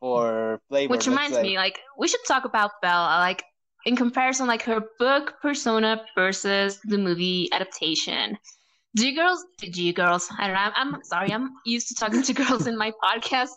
for 0.00 0.60
flavor. 0.68 0.90
Which 0.90 1.06
reminds 1.06 1.38
me, 1.40 1.56
like 1.56 1.80
we 1.98 2.08
should 2.08 2.24
talk 2.26 2.44
about 2.44 2.72
Bella. 2.82 3.18
Like 3.20 3.44
in 3.84 3.96
comparison, 3.96 4.46
like 4.46 4.62
her 4.62 4.82
book 4.98 5.34
persona 5.42 6.04
versus 6.14 6.80
the 6.84 6.98
movie 6.98 7.48
adaptation. 7.52 8.38
Do 8.96 9.08
you 9.08 9.14
girls? 9.16 9.44
do 9.58 9.82
you 9.82 9.92
girls? 9.92 10.28
I 10.38 10.46
don't 10.46 10.54
know. 10.54 10.70
I'm, 10.76 10.94
I'm 10.94 11.04
sorry. 11.04 11.32
I'm 11.32 11.50
used 11.64 11.88
to 11.88 11.94
talking 11.94 12.22
to 12.22 12.32
girls 12.42 12.66
in 12.66 12.76
my 12.78 12.92
podcast. 13.02 13.56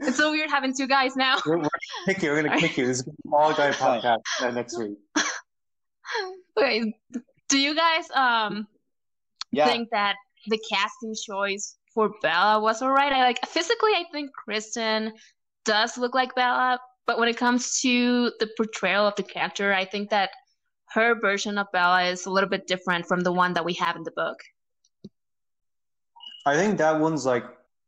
It's 0.00 0.18
so 0.18 0.30
weird 0.30 0.50
having 0.50 0.74
two 0.76 0.86
guys 0.86 1.16
now. 1.16 1.38
We're, 1.46 1.58
we're 1.58 1.68
kick 2.06 2.22
you. 2.22 2.30
We're 2.30 2.42
gonna 2.42 2.60
kick 2.60 2.76
you. 2.76 2.86
This 2.86 2.98
is 2.98 3.08
all 3.32 3.54
guy 3.54 3.70
podcast 3.72 4.18
uh, 4.40 4.50
next 4.50 4.78
week. 4.78 4.98
Okay. 6.58 6.94
Do 7.48 7.58
you 7.58 7.74
guys 7.74 8.04
um 8.14 8.66
Yeah, 9.52 9.66
think 9.66 9.88
that 9.90 10.14
the 10.46 10.58
casting 10.70 11.14
choice 11.14 11.76
for 11.92 12.10
Bella 12.22 12.60
was 12.60 12.80
alright? 12.82 13.12
I 13.12 13.22
like 13.22 13.44
physically 13.46 13.92
I 13.92 14.04
think 14.12 14.30
Kristen 14.32 15.12
does 15.64 15.98
look 15.98 16.14
like 16.14 16.34
Bella, 16.34 16.78
but 17.06 17.18
when 17.18 17.28
it 17.28 17.36
comes 17.36 17.80
to 17.80 18.30
the 18.40 18.48
portrayal 18.56 19.06
of 19.06 19.16
the 19.16 19.22
character, 19.24 19.72
I 19.74 19.84
think 19.84 20.10
that 20.10 20.30
her 20.96 21.14
version 21.14 21.58
of 21.58 21.70
Bella 21.72 22.04
is 22.04 22.26
a 22.26 22.30
little 22.30 22.48
bit 22.48 22.66
different 22.66 23.06
from 23.06 23.20
the 23.20 23.32
one 23.32 23.52
that 23.52 23.64
we 23.64 23.74
have 23.74 23.96
in 23.96 24.02
the 24.02 24.10
book. 24.10 24.40
I 26.46 26.56
think 26.56 26.78
that 26.78 26.98
one's 26.98 27.26
like 27.26 27.44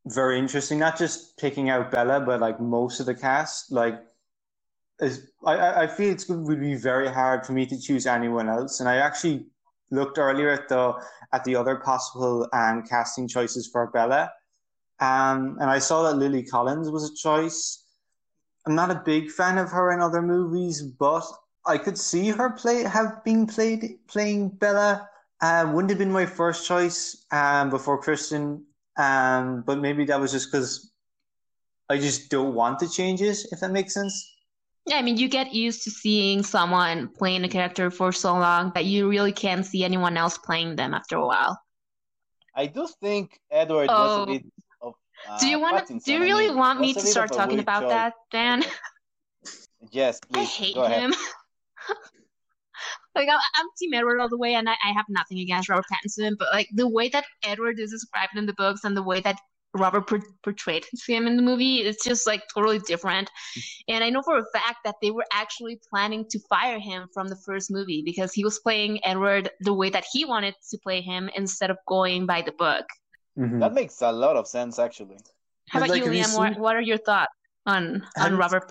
very 0.07 0.39
interesting. 0.39 0.79
Not 0.79 0.99
just 0.99 1.39
picking 1.39 1.71
out 1.71 1.91
Bella, 1.91 2.21
but 2.21 2.41
like 2.41 2.61
most 2.61 3.01
of 3.01 3.07
the 3.07 3.15
cast. 3.15 3.73
Like, 3.73 3.99
is 5.01 5.31
I 5.47 5.85
I 5.85 5.87
feel 5.87 6.11
it's 6.13 6.25
going 6.25 6.47
to 6.47 6.57
be 6.57 6.75
very 6.75 7.09
hard 7.09 7.47
for 7.47 7.53
me 7.53 7.65
to 7.67 7.81
choose 7.81 8.07
anyone 8.07 8.49
else. 8.49 8.81
And 8.81 8.89
I 8.89 8.97
actually 8.97 9.47
looked 9.91 10.19
earlier 10.19 10.51
at 10.51 10.69
the 10.69 10.93
at 11.33 11.45
the 11.45 11.57
other 11.57 11.77
possible 11.77 12.47
um, 12.53 12.83
casting 12.83 13.27
choices 13.27 13.67
for 13.73 13.87
Bella, 13.87 14.31
um, 15.01 15.57
and 15.61 15.71
I 15.71 15.79
saw 15.79 16.03
that 16.05 16.17
Lily 16.19 16.43
Collins 16.43 16.91
was 16.91 17.11
a 17.11 17.15
choice. 17.15 17.85
I'm 18.67 18.75
not 18.75 18.91
a 18.91 19.03
big 19.05 19.31
fan 19.31 19.57
of 19.57 19.71
her 19.71 19.93
in 19.93 20.01
other 20.01 20.21
movies, 20.21 20.83
but 20.83 21.25
I 21.69 21.79
could 21.79 21.99
see 21.99 22.31
her 22.31 22.51
play 22.51 22.83
have 22.83 23.23
been 23.25 23.47
played 23.47 23.99
playing 24.09 24.49
Bella. 24.49 25.09
Uh, 25.41 25.71
wouldn't 25.73 25.91
have 25.91 25.99
been 25.99 26.11
my 26.11 26.27
first 26.27 26.67
choice 26.67 27.25
um, 27.31 27.71
before 27.71 27.99
Kristen, 27.99 28.65
um, 28.97 29.63
but 29.67 29.79
maybe 29.79 30.05
that 30.07 30.19
was 30.19 30.33
just 30.33 30.51
because 30.51 30.91
I 31.89 31.99
just 31.99 32.31
don't 32.31 32.55
want 32.55 32.81
the 32.81 32.89
changes. 32.89 33.47
If 33.53 33.61
that 33.61 33.71
makes 33.71 33.95
sense. 33.95 34.35
Yeah, 34.87 34.97
I 34.97 35.03
mean, 35.03 35.19
you 35.19 35.29
get 35.29 35.53
used 35.55 35.85
to 35.85 35.91
seeing 35.91 36.43
someone 36.43 37.09
playing 37.09 37.45
a 37.45 37.49
character 37.49 37.91
for 37.91 38.11
so 38.11 38.33
long 38.33 38.73
that 38.75 38.87
you 38.87 39.09
really 39.09 39.33
can't 39.33 39.65
see 39.65 39.85
anyone 39.85 40.17
else 40.17 40.39
playing 40.39 40.77
them 40.77 40.95
after 40.95 41.17
a 41.17 41.27
while. 41.27 41.61
I 42.55 42.67
do 42.67 42.89
think 43.01 43.39
Edward 43.51 43.89
was 43.89 44.19
Oh. 44.19 44.23
a 44.23 44.27
bit 44.27 44.45
of. 44.81 44.95
Uh, 45.29 45.39
do 45.39 45.47
you 45.47 45.61
want 45.61 45.87
to? 45.87 46.01
Do 46.01 46.13
you 46.13 46.19
I 46.19 46.23
really 46.23 46.49
mean, 46.49 46.57
want 46.57 46.81
me 46.81 46.95
to 46.95 47.01
start 47.01 47.31
talking 47.33 47.61
about 47.61 47.83
choice. 47.83 47.91
that, 47.91 48.15
Dan? 48.33 48.65
Yes, 49.93 50.19
please. 50.21 50.35
I 50.35 50.41
please. 50.41 50.55
hate 50.57 50.75
go 50.75 50.83
ahead. 50.85 51.01
him. 51.03 51.15
like 53.15 53.29
I'm, 53.29 53.39
I'm 53.57 53.67
Team 53.79 53.95
Edward 53.95 54.21
all 54.21 54.29
the 54.29 54.39
way, 54.39 54.55
and 54.55 54.69
I, 54.69 54.73
I 54.85 54.93
have 54.93 55.07
nothing 55.09 55.39
against 55.41 55.69
Robert 55.69 55.87
Pattinson, 55.93 56.37
but 56.39 56.49
like 56.53 56.69
the 56.75 56.89
way 56.89 57.09
that 57.11 57.25
Edward 57.45 57.79
is 57.79 57.91
described 57.91 58.37
in 58.37 58.47
the 58.47 58.55
books 58.55 58.85
and 58.85 58.97
the 58.97 59.03
way 59.03 59.21
that 59.21 59.39
Robert 59.75 60.07
per- 60.07 60.23
portrayed 60.43 60.87
him 61.07 61.27
in 61.27 61.37
the 61.37 61.43
movie, 61.43 61.79
it's 61.81 62.05
just 62.05 62.27
like 62.27 62.43
totally 62.53 62.79
different. 62.81 63.31
And 63.87 64.03
I 64.03 64.11
know 64.11 64.23
for 64.23 64.39
a 64.39 64.45
fact 64.53 64.79
that 64.85 64.97
they 65.03 65.11
were 65.11 65.27
actually 65.33 65.81
planning 65.91 66.25
to 66.31 66.39
fire 66.49 66.79
him 66.79 67.07
from 67.13 67.29
the 67.29 67.37
first 67.37 67.71
movie 67.71 68.03
because 68.05 68.33
he 68.33 68.45
was 68.45 68.59
playing 68.61 69.05
Edward 69.05 69.51
the 69.61 69.75
way 69.75 69.91
that 69.91 70.07
he 70.11 70.25
wanted 70.25 70.55
to 70.71 70.79
play 70.79 71.01
him 71.01 71.31
instead 71.37 71.71
of 71.71 71.77
going 71.87 72.27
by 72.27 72.43
the 72.43 72.53
book. 72.53 72.87
Mhm. 73.39 73.61
That 73.61 73.75
makes 73.75 74.01
a 74.03 74.11
lot 74.11 74.37
of 74.37 74.49
sense, 74.49 74.79
actually. 74.79 75.19
How 75.69 75.81
about 75.81 75.91
like, 75.91 75.99
you, 75.99 76.07
have 76.07 76.15
you 76.15 76.23
Liam? 76.23 76.39
What, 76.39 76.59
what 76.59 76.77
are 76.77 76.81
your 76.81 76.99
thoughts 76.99 77.33
on 77.69 78.07
on 78.19 78.33
you- 78.33 78.39
Robert? 78.39 78.65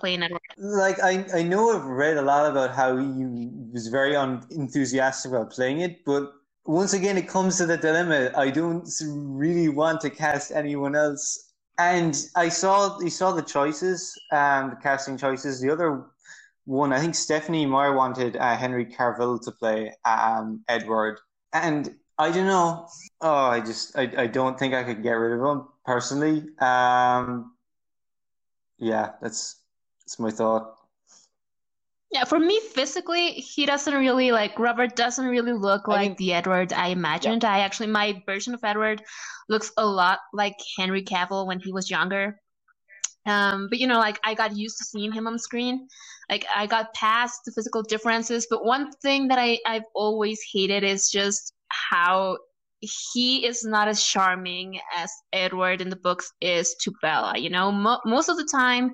Like 0.58 1.00
I, 1.04 1.26
I 1.34 1.44
know 1.44 1.72
I've 1.76 1.86
read 1.86 2.18
a 2.18 2.22
lot 2.22 2.50
about 2.50 2.76
how 2.76 2.98
he 2.98 3.50
was 3.72 3.88
very 3.88 4.16
un- 4.16 4.46
enthusiastic 4.52 5.32
about 5.32 5.52
playing 5.52 5.82
it, 5.82 6.04
but 6.06 6.34
once 6.66 6.94
again, 6.94 7.18
it 7.18 7.28
comes 7.30 7.58
to 7.58 7.66
the 7.66 7.78
dilemma. 7.78 8.32
I 8.36 8.50
don't 8.50 8.88
really 9.06 9.70
want 9.70 10.02
to 10.02 10.10
cast 10.10 10.52
anyone 10.52 10.96
else, 10.96 11.54
and 11.78 12.14
I 12.36 12.50
saw 12.50 12.98
I 13.00 13.10
saw 13.10 13.32
the 13.32 13.42
choices, 13.44 14.14
um, 14.32 14.72
the 14.72 14.76
casting 14.82 15.18
choices. 15.18 15.62
The 15.62 15.70
other 15.70 16.06
one, 16.66 16.92
I 16.92 17.00
think 17.00 17.16
Stephenie 17.16 17.66
Meyer 17.66 17.94
wanted 17.94 18.36
uh, 18.36 18.58
Henry 18.58 18.86
Cavill 18.86 19.40
to 19.44 19.52
play 19.52 19.94
um, 20.06 20.64
Edward, 20.68 21.20
and 21.54 21.96
I 22.18 22.32
don't 22.32 22.48
know. 22.48 22.88
Oh, 23.22 23.46
I 23.58 23.60
just 23.62 23.98
I, 23.98 24.12
I 24.18 24.28
don't 24.28 24.58
think 24.60 24.74
I 24.74 24.84
could 24.84 25.04
get 25.04 25.14
rid 25.14 25.40
of 25.40 25.46
him 25.46 25.68
personally. 25.86 26.46
Um, 26.60 27.54
yeah, 28.78 29.14
that's 29.22 29.58
that's 30.02 30.20
my 30.20 30.32
thought. 30.32 30.76
Yeah, 32.12 32.24
for 32.24 32.40
me, 32.40 32.62
physically, 32.74 33.32
he 33.32 33.66
doesn't 33.66 33.94
really 33.94 34.32
like 34.32 34.58
Robert 34.58 34.96
doesn't 34.96 35.26
really 35.26 35.52
look 35.52 35.84
I 35.88 35.92
like 35.92 36.10
mean- 36.10 36.16
the 36.18 36.34
Edward 36.34 36.72
I 36.72 36.88
imagined. 36.88 37.44
I 37.44 37.60
actually, 37.60 37.88
my 37.88 38.22
version 38.26 38.54
of 38.54 38.64
Edward 38.64 39.04
looks 39.50 39.72
a 39.78 39.86
lot 39.86 40.20
like 40.34 40.56
Henry 40.78 41.04
Cavill 41.04 41.46
when 41.48 41.60
he 41.60 41.74
was 41.74 41.92
younger. 41.92 42.40
Um, 43.26 43.68
but 43.70 43.80
you 43.80 43.88
know, 43.88 44.00
like 44.00 44.20
I 44.24 44.34
got 44.36 44.56
used 44.56 44.78
to 44.78 44.86
seeing 44.86 45.12
him 45.12 45.28
on 45.28 45.38
screen. 45.38 45.90
Like 46.30 46.46
I 46.56 46.66
got 46.66 46.94
past 46.94 47.42
the 47.46 47.52
physical 47.52 47.84
differences. 47.84 48.48
But 48.50 48.64
one 48.64 48.92
thing 49.04 49.28
that 49.28 49.38
I, 49.38 49.60
I've 49.66 49.84
always 49.94 50.40
hated 50.54 50.86
is 50.86 51.10
just 51.10 51.54
how 51.68 52.38
he 52.82 53.46
is 53.46 53.64
not 53.64 53.88
as 53.88 54.04
charming 54.04 54.80
as 54.96 55.12
Edward 55.34 55.82
in 55.82 55.90
the 55.90 55.96
books 55.96 56.32
is 56.42 56.76
to 56.82 56.92
Bella. 57.02 57.38
You 57.38 57.50
know, 57.50 57.72
Mo- 57.72 58.02
most 58.06 58.30
of 58.30 58.38
the 58.38 58.48
time, 58.52 58.92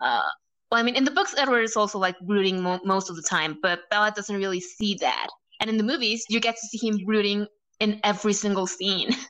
uh, 0.00 0.22
well, 0.70 0.80
I 0.80 0.82
mean, 0.82 0.96
in 0.96 1.04
the 1.04 1.10
books, 1.10 1.34
Edward 1.36 1.62
is 1.62 1.76
also 1.76 1.98
like 1.98 2.16
brooding 2.20 2.62
mo- 2.62 2.80
most 2.84 3.10
of 3.10 3.16
the 3.16 3.22
time, 3.28 3.58
but 3.62 3.80
Bella 3.90 4.12
doesn't 4.14 4.36
really 4.36 4.60
see 4.60 4.96
that. 5.00 5.28
And 5.60 5.68
in 5.70 5.76
the 5.76 5.84
movies, 5.84 6.24
you 6.28 6.40
get 6.40 6.56
to 6.56 6.66
see 6.68 6.88
him 6.88 6.98
brooding 7.04 7.46
in 7.80 8.00
every 8.04 8.32
single 8.32 8.66
scene. 8.66 9.10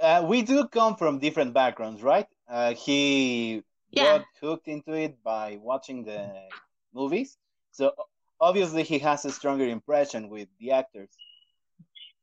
Uh, 0.00 0.24
we 0.26 0.42
do 0.42 0.66
come 0.66 0.96
from 0.96 1.20
different 1.20 1.54
backgrounds, 1.54 2.02
right? 2.02 2.26
Uh, 2.48 2.74
he 2.74 3.62
Yeah. 3.92 4.18
got 4.18 4.26
hooked 4.40 4.66
into 4.66 4.92
it 4.94 5.22
by 5.22 5.58
watching 5.62 6.02
the 6.02 6.48
movies, 6.92 7.36
so 7.70 7.92
obviously 8.40 8.82
he 8.82 8.98
has 8.98 9.24
a 9.24 9.30
stronger 9.30 9.64
impression 9.68 10.28
with 10.28 10.48
the 10.58 10.72
actors. 10.72 11.10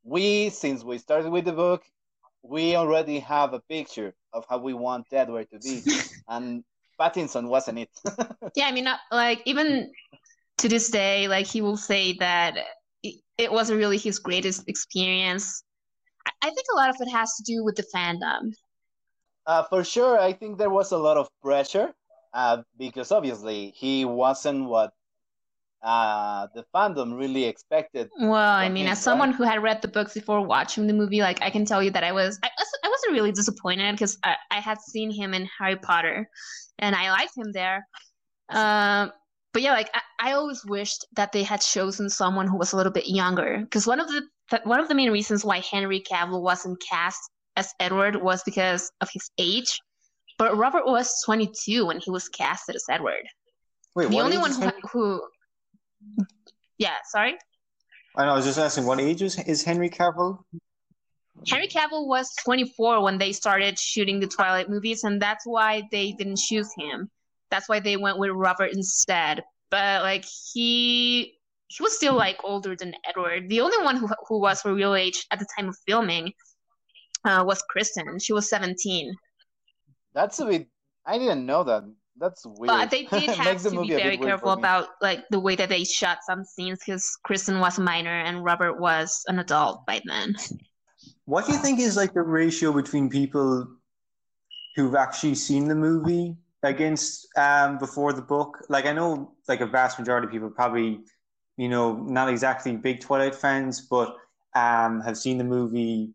We, 0.02 0.50
since 0.50 0.82
we 0.82 0.98
started 0.98 1.30
with 1.30 1.44
the 1.44 1.52
book, 1.52 1.82
we 2.42 2.76
already 2.76 3.18
have 3.20 3.52
a 3.52 3.60
picture 3.60 4.14
of 4.32 4.44
how 4.48 4.58
we 4.58 4.74
want 4.74 5.06
Edward 5.12 5.48
to 5.52 5.58
be, 5.58 5.82
and 6.28 6.64
Pattinson 6.98 7.48
wasn't 7.48 7.80
it. 7.80 7.90
yeah, 8.54 8.66
I 8.66 8.72
mean, 8.72 8.84
not, 8.84 9.00
like 9.10 9.42
even 9.44 9.90
to 10.58 10.68
this 10.68 10.88
day, 10.90 11.28
like 11.28 11.46
he 11.46 11.60
will 11.60 11.76
say 11.76 12.14
that 12.14 12.56
it, 13.02 13.20
it 13.38 13.52
wasn't 13.52 13.78
really 13.78 13.98
his 13.98 14.18
greatest 14.18 14.68
experience. 14.68 15.62
I, 16.26 16.30
I 16.42 16.50
think 16.50 16.66
a 16.72 16.76
lot 16.76 16.90
of 16.90 16.96
it 17.00 17.10
has 17.10 17.34
to 17.36 17.42
do 17.42 17.64
with 17.64 17.76
the 17.76 17.84
fandom. 17.94 18.52
Uh, 19.46 19.64
for 19.64 19.82
sure, 19.84 20.18
I 20.18 20.32
think 20.32 20.58
there 20.58 20.70
was 20.70 20.92
a 20.92 20.98
lot 20.98 21.16
of 21.16 21.28
pressure 21.42 21.92
uh, 22.34 22.62
because 22.78 23.10
obviously 23.10 23.72
he 23.74 24.04
wasn't 24.04 24.68
what 24.68 24.92
uh, 25.82 26.46
the 26.54 26.64
fandom 26.74 27.18
really 27.18 27.44
expected. 27.44 28.10
Well, 28.20 28.34
I 28.34 28.68
mean, 28.68 28.86
as 28.86 29.00
someone 29.00 29.32
who 29.32 29.44
had 29.44 29.62
read 29.62 29.80
the 29.82 29.88
books 29.88 30.14
before 30.14 30.40
watching 30.44 30.86
the 30.86 30.92
movie, 30.92 31.20
like 31.20 31.40
I 31.42 31.50
can 31.50 31.64
tell 31.64 31.82
you 31.82 31.90
that 31.92 32.04
I 32.04 32.12
was, 32.12 32.38
I, 32.42 32.50
was- 32.58 32.78
I 32.84 32.88
wasn't 32.88 33.12
really 33.14 33.32
disappointed 33.32 33.92
because 33.92 34.18
I, 34.24 34.36
I 34.50 34.60
had 34.60 34.80
seen 34.80 35.10
him 35.10 35.32
in 35.34 35.48
Harry 35.58 35.76
Potter, 35.76 36.28
and 36.78 36.94
I 36.94 37.10
liked 37.10 37.36
him 37.36 37.52
there. 37.52 37.86
Um, 38.50 39.12
but 39.52 39.62
yeah, 39.62 39.72
like 39.72 39.90
I, 39.94 40.28
I 40.30 40.32
always 40.32 40.64
wished 40.64 41.06
that 41.16 41.32
they 41.32 41.42
had 41.42 41.60
chosen 41.60 42.08
someone 42.10 42.46
who 42.46 42.56
was 42.56 42.72
a 42.72 42.76
little 42.76 42.92
bit 42.92 43.08
younger, 43.08 43.58
because 43.62 43.86
one 43.86 44.00
of 44.00 44.08
the 44.08 44.22
th- 44.50 44.62
one 44.64 44.80
of 44.80 44.88
the 44.88 44.94
main 44.94 45.10
reasons 45.10 45.44
why 45.44 45.60
Henry 45.60 46.00
Cavill 46.00 46.42
wasn't 46.42 46.80
cast 46.86 47.20
as 47.56 47.72
Edward 47.80 48.16
was 48.16 48.42
because 48.44 48.90
of 49.00 49.08
his 49.12 49.30
age. 49.38 49.80
But 50.38 50.56
Robert 50.56 50.86
was 50.86 51.12
22 51.26 51.84
when 51.86 52.00
he 52.00 52.10
was 52.10 52.28
casted 52.28 52.74
as 52.74 52.84
Edward. 52.88 53.24
Wait, 53.94 54.08
the 54.10 54.20
only 54.20 54.38
one 54.38 54.52
who, 54.52 54.70
who, 54.90 55.22
yeah, 56.78 56.96
sorry. 57.08 57.36
I 58.16 58.24
know. 58.24 58.32
I 58.32 58.36
was 58.36 58.44
just 58.44 58.58
asking, 58.58 58.86
what 58.86 59.00
age 59.00 59.22
is, 59.22 59.38
is 59.40 59.62
Henry 59.62 59.88
Cavill? 59.88 60.38
Henry 61.46 61.68
Cavill 61.68 62.06
was 62.06 62.28
24 62.44 63.02
when 63.02 63.18
they 63.18 63.32
started 63.32 63.78
shooting 63.78 64.20
the 64.20 64.26
Twilight 64.26 64.68
movies, 64.68 65.04
and 65.04 65.20
that's 65.20 65.46
why 65.46 65.82
they 65.90 66.12
didn't 66.12 66.38
choose 66.38 66.70
him. 66.76 67.08
That's 67.50 67.68
why 67.68 67.80
they 67.80 67.96
went 67.96 68.18
with 68.18 68.30
Robert 68.30 68.72
instead. 68.72 69.42
But 69.70 70.02
like 70.02 70.24
he 70.52 71.38
he 71.68 71.82
was 71.82 71.96
still 71.96 72.14
like 72.14 72.36
older 72.42 72.74
than 72.76 72.94
Edward. 73.08 73.48
The 73.48 73.60
only 73.60 73.82
one 73.82 73.96
who 73.96 74.08
who 74.28 74.40
was 74.40 74.62
her 74.62 74.74
real 74.74 74.94
age 74.94 75.26
at 75.30 75.38
the 75.38 75.46
time 75.56 75.68
of 75.68 75.76
filming 75.86 76.32
uh, 77.24 77.44
was 77.46 77.62
Kristen. 77.70 78.18
She 78.18 78.32
was 78.32 78.48
17. 78.48 79.14
That's 80.12 80.40
a 80.40 80.46
bit. 80.46 80.68
I 81.06 81.18
didn't 81.18 81.46
know 81.46 81.64
that. 81.64 81.84
That's 82.20 82.44
weird. 82.44 82.68
But 82.68 82.90
they 82.90 83.04
did 83.04 83.30
have 83.36 83.62
to 83.62 83.70
be 83.70 83.76
movie 83.76 83.94
a 83.94 83.96
bit 83.96 84.02
very 84.02 84.18
careful 84.18 84.50
about 84.50 84.88
like 85.00 85.24
the 85.30 85.40
way 85.40 85.56
that 85.56 85.70
they 85.70 85.84
shot 85.84 86.18
some 86.22 86.44
scenes 86.44 86.80
because 86.84 87.18
Kristen 87.24 87.58
was 87.60 87.78
a 87.78 87.80
minor 87.80 88.20
and 88.20 88.44
Robert 88.44 88.78
was 88.78 89.24
an 89.26 89.38
adult 89.38 89.86
by 89.86 90.02
then. 90.04 90.36
What 91.24 91.46
do 91.46 91.52
you 91.52 91.58
think 91.58 91.80
is 91.80 91.96
like 91.96 92.12
the 92.12 92.22
ratio 92.22 92.72
between 92.72 93.08
people 93.08 93.66
who've 94.76 94.94
actually 94.94 95.34
seen 95.34 95.66
the 95.66 95.74
movie 95.74 96.36
against 96.62 97.26
um, 97.38 97.78
before 97.78 98.12
the 98.12 98.22
book? 98.22 98.58
Like, 98.68 98.84
I 98.84 98.92
know 98.92 99.32
like 99.48 99.62
a 99.62 99.66
vast 99.66 99.98
majority 99.98 100.26
of 100.26 100.32
people 100.32 100.50
probably, 100.50 101.00
you 101.56 101.68
know, 101.68 101.94
not 101.94 102.28
exactly 102.28 102.76
big 102.76 103.00
Twilight 103.00 103.34
fans, 103.34 103.80
but 103.80 104.14
um, 104.54 105.00
have 105.00 105.16
seen 105.16 105.38
the 105.38 105.44
movie 105.44 106.12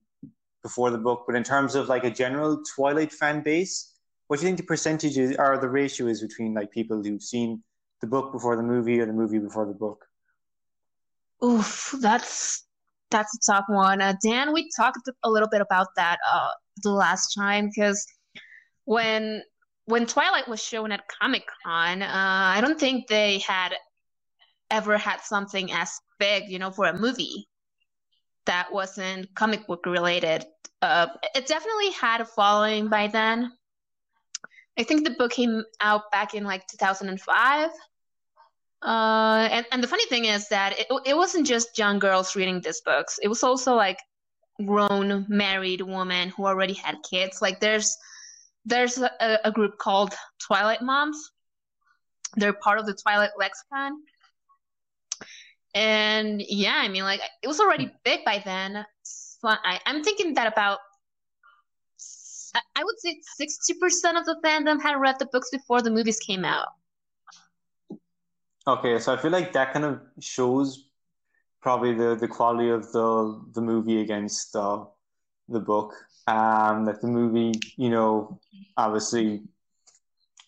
before 0.61 0.91
the 0.91 0.97
book. 0.99 1.23
But 1.25 1.35
in 1.35 1.43
terms 1.43 1.73
of 1.73 1.87
like 1.87 2.03
a 2.03 2.11
general 2.11 2.61
Twilight 2.75 3.11
fan 3.11 3.41
base, 3.41 3.94
what 4.27 4.39
do 4.39 4.43
you 4.43 4.47
think 4.47 4.57
the 4.57 4.63
percentages 4.63 5.35
or 5.37 5.57
the 5.57 5.69
ratio 5.69 6.07
is 6.07 6.21
between 6.21 6.53
like 6.53 6.71
people 6.71 7.01
who've 7.03 7.21
seen 7.21 7.63
the 8.01 8.07
book 8.07 8.31
before 8.31 8.55
the 8.55 8.63
movie 8.63 8.99
or 8.99 9.05
the 9.05 9.13
movie 9.13 9.39
before 9.39 9.65
the 9.65 9.73
book? 9.73 10.05
Oof, 11.43 11.95
that's 12.01 12.65
that's 13.11 13.35
a 13.35 13.51
tough 13.51 13.65
one. 13.67 14.01
Uh, 14.01 14.13
Dan, 14.21 14.53
we 14.53 14.69
talked 14.75 15.07
a 15.23 15.29
little 15.29 15.49
bit 15.49 15.61
about 15.61 15.87
that 15.95 16.17
uh, 16.31 16.49
the 16.83 16.91
last 16.91 17.35
time 17.35 17.69
because 17.73 18.05
when 18.85 19.43
when 19.85 20.05
Twilight 20.07 20.47
was 20.47 20.61
shown 20.61 20.91
at 20.91 21.03
Comic 21.21 21.43
Con, 21.63 22.01
uh, 22.01 22.07
I 22.11 22.59
don't 22.61 22.79
think 22.79 23.07
they 23.07 23.39
had 23.39 23.75
ever 24.71 24.97
had 24.97 25.21
something 25.21 25.71
as 25.71 25.99
big, 26.19 26.49
you 26.49 26.57
know, 26.57 26.71
for 26.71 26.85
a 26.85 26.97
movie 26.97 27.47
that 28.45 28.71
wasn't 28.71 29.33
comic 29.35 29.67
book 29.67 29.85
related. 29.85 30.45
Uh, 30.81 31.07
it 31.35 31.47
definitely 31.47 31.91
had 31.91 32.21
a 32.21 32.25
following 32.25 32.87
by 32.87 33.07
then. 33.07 33.51
I 34.77 34.83
think 34.83 35.03
the 35.03 35.11
book 35.11 35.31
came 35.31 35.63
out 35.79 36.11
back 36.11 36.33
in 36.33 36.43
like 36.43 36.67
2005. 36.67 37.69
Uh, 38.81 39.47
and, 39.51 39.65
and 39.71 39.83
the 39.83 39.87
funny 39.87 40.05
thing 40.07 40.25
is 40.25 40.47
that 40.49 40.79
it, 40.79 40.87
it 41.05 41.15
wasn't 41.15 41.47
just 41.47 41.77
young 41.77 41.97
girls 41.97 42.35
reading 42.35 42.61
these 42.61 42.81
books. 42.81 43.17
It 43.23 43.27
was 43.27 43.43
also 43.43 43.73
like 43.73 43.99
grown 44.63 45.25
married 45.27 45.81
women 45.81 46.29
who 46.29 46.45
already 46.45 46.73
had 46.73 46.97
kids. 47.09 47.41
Like 47.41 47.59
there's 47.59 47.97
there's 48.65 48.97
a, 48.97 49.39
a 49.43 49.51
group 49.51 49.77
called 49.77 50.13
Twilight 50.39 50.81
Moms. 50.81 51.31
They're 52.35 52.53
part 52.53 52.79
of 52.79 52.85
the 52.85 52.93
Twilight 52.93 53.31
Lexicon. 53.37 54.01
And 55.73 56.41
yeah, 56.41 56.75
I 56.75 56.87
mean, 56.87 57.03
like 57.03 57.21
it 57.43 57.47
was 57.47 57.59
already 57.59 57.91
big 58.03 58.25
by 58.25 58.41
then. 58.43 58.85
So 59.03 59.49
I, 59.49 59.79
I'm 59.85 60.03
thinking 60.03 60.33
that 60.35 60.51
about 60.51 60.79
I- 62.75 62.83
would 62.83 62.99
say 62.99 63.19
60% 63.39 64.17
of 64.17 64.25
the 64.25 64.39
fandom 64.43 64.81
had 64.81 64.95
read 64.99 65.17
the 65.19 65.27
books 65.27 65.49
before 65.51 65.81
the 65.81 65.91
movies 65.91 66.19
came 66.19 66.45
out. 66.45 66.67
Okay, 68.67 68.99
so 68.99 69.13
I 69.13 69.17
feel 69.17 69.31
like 69.31 69.53
that 69.53 69.73
kind 69.73 69.85
of 69.85 70.01
shows 70.19 70.89
probably 71.61 71.93
the, 71.93 72.15
the 72.15 72.27
quality 72.27 72.69
of 72.69 72.91
the 72.91 73.41
the 73.53 73.61
movie 73.61 74.01
against 74.01 74.53
the 74.53 74.87
the 75.49 75.59
book. 75.59 75.93
Um, 76.27 76.85
that 76.85 77.01
the 77.01 77.07
movie, 77.07 77.53
you 77.77 77.89
know, 77.89 78.39
obviously, 78.77 79.43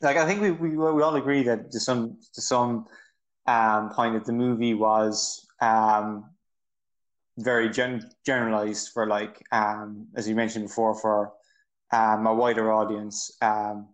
like 0.01 0.17
I 0.17 0.25
think 0.25 0.41
we 0.41 0.51
we, 0.51 0.69
we 0.77 1.03
all 1.03 1.15
agree 1.15 1.43
that 1.43 1.71
to 1.71 1.79
some 1.79 2.17
to 2.33 2.41
some 2.41 2.87
um, 3.45 3.89
point 3.89 4.13
that 4.15 4.25
the 4.25 4.33
movie 4.33 4.73
was 4.73 5.47
um, 5.61 6.25
very 7.37 7.69
gen- 7.69 8.09
generalized 8.25 8.89
for 8.93 9.05
like 9.05 9.43
um, 9.51 10.07
as 10.15 10.27
you 10.27 10.35
mentioned 10.35 10.65
before 10.65 10.95
for 10.95 11.33
um, 11.91 12.27
a 12.27 12.33
wider 12.33 12.71
audience. 12.71 13.37
Um, 13.41 13.87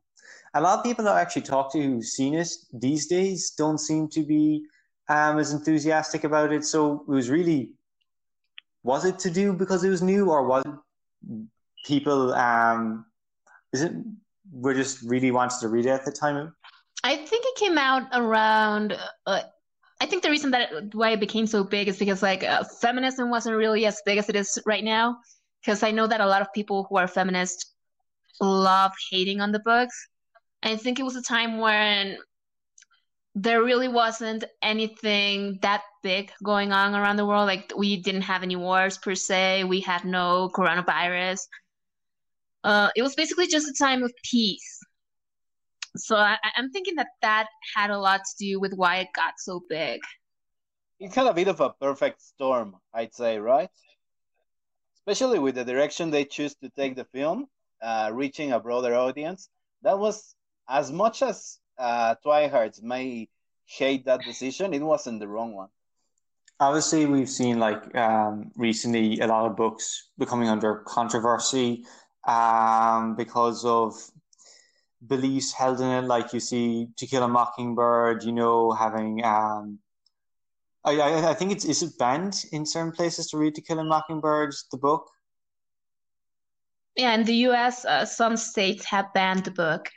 a 0.53 0.61
lot 0.61 0.77
of 0.77 0.85
people 0.85 1.03
that 1.05 1.15
I 1.15 1.21
actually 1.21 1.41
talk 1.43 1.71
to 1.73 1.81
who've 1.81 2.05
seen 2.05 2.35
it 2.35 2.49
these 2.73 3.07
days 3.07 3.51
don't 3.51 3.79
seem 3.79 4.07
to 4.09 4.23
be 4.23 4.65
um, 5.09 5.39
as 5.39 5.51
enthusiastic 5.51 6.23
about 6.23 6.53
it. 6.53 6.63
So 6.63 7.03
it 7.07 7.11
was 7.11 7.29
really, 7.29 7.71
was 8.83 9.05
it 9.05 9.19
to 9.19 9.31
do 9.31 9.53
because 9.53 9.83
it 9.83 9.89
was 9.89 10.01
new, 10.01 10.29
or 10.29 10.45
was 10.45 10.63
people? 11.85 12.33
Um, 12.33 13.05
is 13.71 13.81
it 13.81 13.93
were 14.51 14.73
just 14.73 15.01
really 15.01 15.31
wanted 15.31 15.59
to 15.61 15.67
read 15.67 15.85
it 15.85 15.89
at 15.89 16.05
the 16.05 16.11
time? 16.11 16.53
I 17.03 17.15
think 17.15 17.43
it 17.45 17.55
came 17.55 17.77
out 17.77 18.03
around. 18.13 18.97
Uh, 19.25 19.41
I 19.99 20.05
think 20.05 20.21
the 20.21 20.29
reason 20.29 20.51
that 20.51 20.71
it, 20.71 20.95
why 20.95 21.11
it 21.11 21.19
became 21.19 21.47
so 21.47 21.63
big 21.63 21.87
is 21.87 21.97
because 21.97 22.21
like 22.21 22.43
uh, 22.43 22.63
feminism 22.63 23.29
wasn't 23.29 23.57
really 23.57 23.85
as 23.85 24.01
big 24.05 24.17
as 24.17 24.29
it 24.29 24.35
is 24.35 24.59
right 24.65 24.83
now. 24.83 25.17
Because 25.61 25.81
I 25.81 25.91
know 25.91 26.07
that 26.07 26.19
a 26.19 26.27
lot 26.27 26.41
of 26.41 26.51
people 26.53 26.85
who 26.89 26.97
are 26.97 27.07
feminist 27.07 27.72
love 28.39 28.91
hating 29.11 29.41
on 29.41 29.51
the 29.51 29.59
books. 29.59 30.07
I 30.61 30.75
think 30.75 30.99
it 30.99 31.03
was 31.03 31.15
a 31.15 31.21
time 31.21 31.59
when 31.59 32.17
there 33.35 33.63
really 33.63 33.87
wasn't 33.87 34.43
anything 34.61 35.57
that 35.61 35.83
big 36.03 36.31
going 36.43 36.71
on 36.71 36.93
around 36.93 37.15
the 37.15 37.25
world. 37.25 37.47
Like 37.47 37.73
we 37.75 38.01
didn't 38.01 38.21
have 38.21 38.43
any 38.43 38.55
wars 38.55 38.97
per 38.97 39.15
se. 39.15 39.63
We 39.63 39.81
had 39.81 40.05
no 40.05 40.49
coronavirus. 40.53 41.47
Uh, 42.63 42.89
it 42.95 43.01
was 43.01 43.15
basically 43.15 43.47
just 43.47 43.67
a 43.67 43.83
time 43.83 44.03
of 44.03 44.13
peace. 44.23 44.79
So 45.97 46.15
I, 46.15 46.37
I'm 46.55 46.71
thinking 46.71 46.95
that 46.95 47.09
that 47.21 47.47
had 47.75 47.89
a 47.89 47.97
lot 47.97 48.21
to 48.21 48.45
do 48.45 48.59
with 48.59 48.73
why 48.73 48.97
it 48.97 49.07
got 49.15 49.33
so 49.37 49.63
big. 49.69 50.01
It's 50.99 51.13
kind 51.13 51.27
of 51.27 51.33
a 51.33 51.35
bit 51.35 51.47
of 51.47 51.59
a 51.59 51.71
perfect 51.71 52.21
storm, 52.21 52.77
I'd 52.93 53.13
say, 53.13 53.37
right? 53.37 53.69
Especially 54.95 55.39
with 55.39 55.55
the 55.55 55.65
direction 55.65 56.11
they 56.11 56.23
choose 56.23 56.55
to 56.55 56.69
take 56.69 56.95
the 56.95 57.05
film, 57.05 57.47
uh, 57.83 58.09
reaching 58.13 58.53
a 58.53 58.59
broader 58.59 58.95
audience. 58.95 59.49
That 59.81 59.99
was 59.99 60.35
as 60.69 60.91
much 60.91 61.21
as 61.21 61.59
uh, 61.77 62.15
may 62.81 63.27
hate 63.65 64.05
that 64.05 64.21
decision, 64.23 64.73
it 64.73 64.81
wasn't 64.81 65.19
the 65.19 65.27
wrong 65.27 65.53
one. 65.53 65.69
Obviously, 66.59 67.05
we've 67.05 67.29
seen 67.29 67.59
like 67.59 67.95
um, 67.95 68.51
recently 68.55 69.19
a 69.19 69.27
lot 69.27 69.49
of 69.49 69.57
books 69.57 70.09
becoming 70.17 70.47
under 70.47 70.75
controversy 70.87 71.83
um, 72.27 73.15
because 73.15 73.65
of 73.65 73.93
beliefs 75.05 75.51
held 75.51 75.81
in 75.81 75.87
it. 75.87 76.01
Like 76.03 76.31
you 76.31 76.39
see, 76.39 76.87
To 76.97 77.07
Kill 77.07 77.23
a 77.23 77.27
Mockingbird, 77.27 78.23
you 78.23 78.31
know, 78.31 78.71
having 78.71 79.23
um, 79.25 79.79
I, 80.85 80.99
I 80.99 81.29
I 81.31 81.33
think 81.33 81.51
it's 81.51 81.65
is 81.65 81.81
it 81.83 81.97
banned 81.97 82.45
in 82.51 82.65
certain 82.65 82.91
places 82.91 83.27
to 83.27 83.37
read 83.37 83.55
To 83.55 83.61
Kill 83.61 83.79
a 83.79 83.83
Mockingbird, 83.83 84.53
the 84.71 84.77
book. 84.77 85.09
Yeah, 86.95 87.13
in 87.15 87.23
the 87.23 87.35
US, 87.47 87.85
uh, 87.85 88.05
some 88.05 88.37
states 88.37 88.85
have 88.85 89.13
banned 89.13 89.45
the 89.45 89.51
book. 89.51 89.89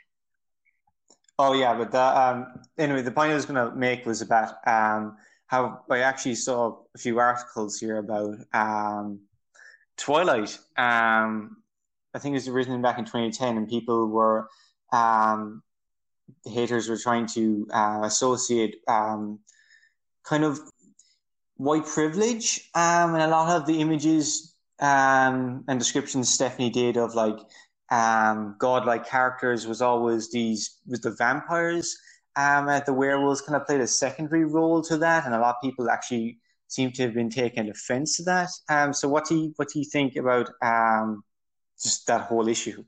Oh 1.39 1.53
yeah, 1.53 1.75
but 1.77 1.93
um, 1.93 2.47
anyway, 2.77 3.03
the 3.03 3.11
point 3.11 3.31
I 3.31 3.35
was 3.35 3.45
going 3.45 3.63
to 3.63 3.75
make 3.75 4.05
was 4.05 4.21
about 4.21 4.55
um, 4.65 5.17
how 5.45 5.81
I 5.89 5.99
actually 5.99 6.35
saw 6.35 6.77
a 6.95 6.97
few 6.97 7.19
articles 7.19 7.79
here 7.79 7.97
about 7.97 8.35
um, 8.53 9.19
Twilight. 9.97 10.57
Um, 10.77 11.57
I 12.15 12.19
think 12.19 12.33
it 12.33 12.37
was 12.37 12.49
written 12.49 12.81
back 12.81 12.97
in 12.97 13.05
2010, 13.05 13.57
and 13.57 13.69
people 13.69 14.07
were 14.07 14.49
um, 14.91 15.61
haters 16.45 16.89
were 16.89 16.97
trying 16.97 17.27
to 17.27 17.67
uh, 17.71 18.01
associate 18.03 18.77
um, 18.87 19.39
kind 20.23 20.43
of 20.43 20.59
white 21.55 21.85
privilege 21.85 22.69
and 22.75 23.15
a 23.15 23.27
lot 23.27 23.55
of 23.55 23.65
the 23.65 23.79
images 23.79 24.55
um, 24.79 25.63
and 25.67 25.79
descriptions 25.79 26.29
Stephenie 26.29 26.69
did 26.69 26.97
of 26.97 27.15
like 27.15 27.37
um, 27.89 28.55
godlike 28.59 29.07
characters 29.07 29.65
was 29.65 29.81
always 29.81 30.31
these 30.31 30.79
with 30.85 31.01
the 31.01 31.11
vampires 31.11 31.97
um, 32.37 32.69
and 32.69 32.85
the 32.85 32.93
werewolves 32.93 33.41
kind 33.41 33.55
of 33.59 33.65
played 33.65 33.81
a 33.81 33.87
secondary 33.87 34.45
role 34.45 34.83
to 34.83 34.97
that, 34.97 35.25
and 35.25 35.33
a 35.33 35.39
lot 35.39 35.55
of 35.55 35.61
people 35.63 35.89
actually 35.89 36.37
seem 36.67 36.91
to 36.91 37.01
have 37.03 37.15
been 37.15 37.31
taking 37.31 37.67
offense 37.67 38.17
to 38.17 38.23
that. 38.23 38.49
Um, 38.69 38.93
so 38.93 39.07
what 39.09 39.25
do 39.27 39.35
you 39.35 39.53
what 39.55 39.69
do 39.69 39.79
you 39.79 39.85
think 39.85 40.15
about 40.15 40.51
um, 40.61 41.23
just 41.81 42.05
that 42.05 42.21
whole 42.21 42.47
issue? 42.47 42.83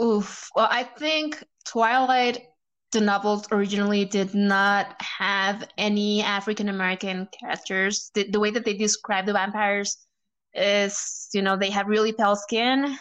Oof. 0.00 0.48
Well, 0.54 0.68
I 0.70 0.84
think 0.84 1.42
Twilight, 1.64 2.46
the 2.92 3.00
novel 3.00 3.44
originally 3.50 4.04
did 4.04 4.32
not 4.32 4.94
have 5.02 5.68
any 5.76 6.22
African 6.22 6.68
American 6.68 7.26
characters. 7.40 8.12
The, 8.14 8.30
the 8.30 8.38
way 8.38 8.52
that 8.52 8.64
they 8.64 8.74
describe 8.74 9.26
the 9.26 9.32
vampires 9.32 10.06
is, 10.54 11.28
you 11.32 11.42
know, 11.42 11.56
they 11.56 11.70
have 11.70 11.86
really 11.86 12.12
pale 12.12 12.36
skin. 12.36 12.96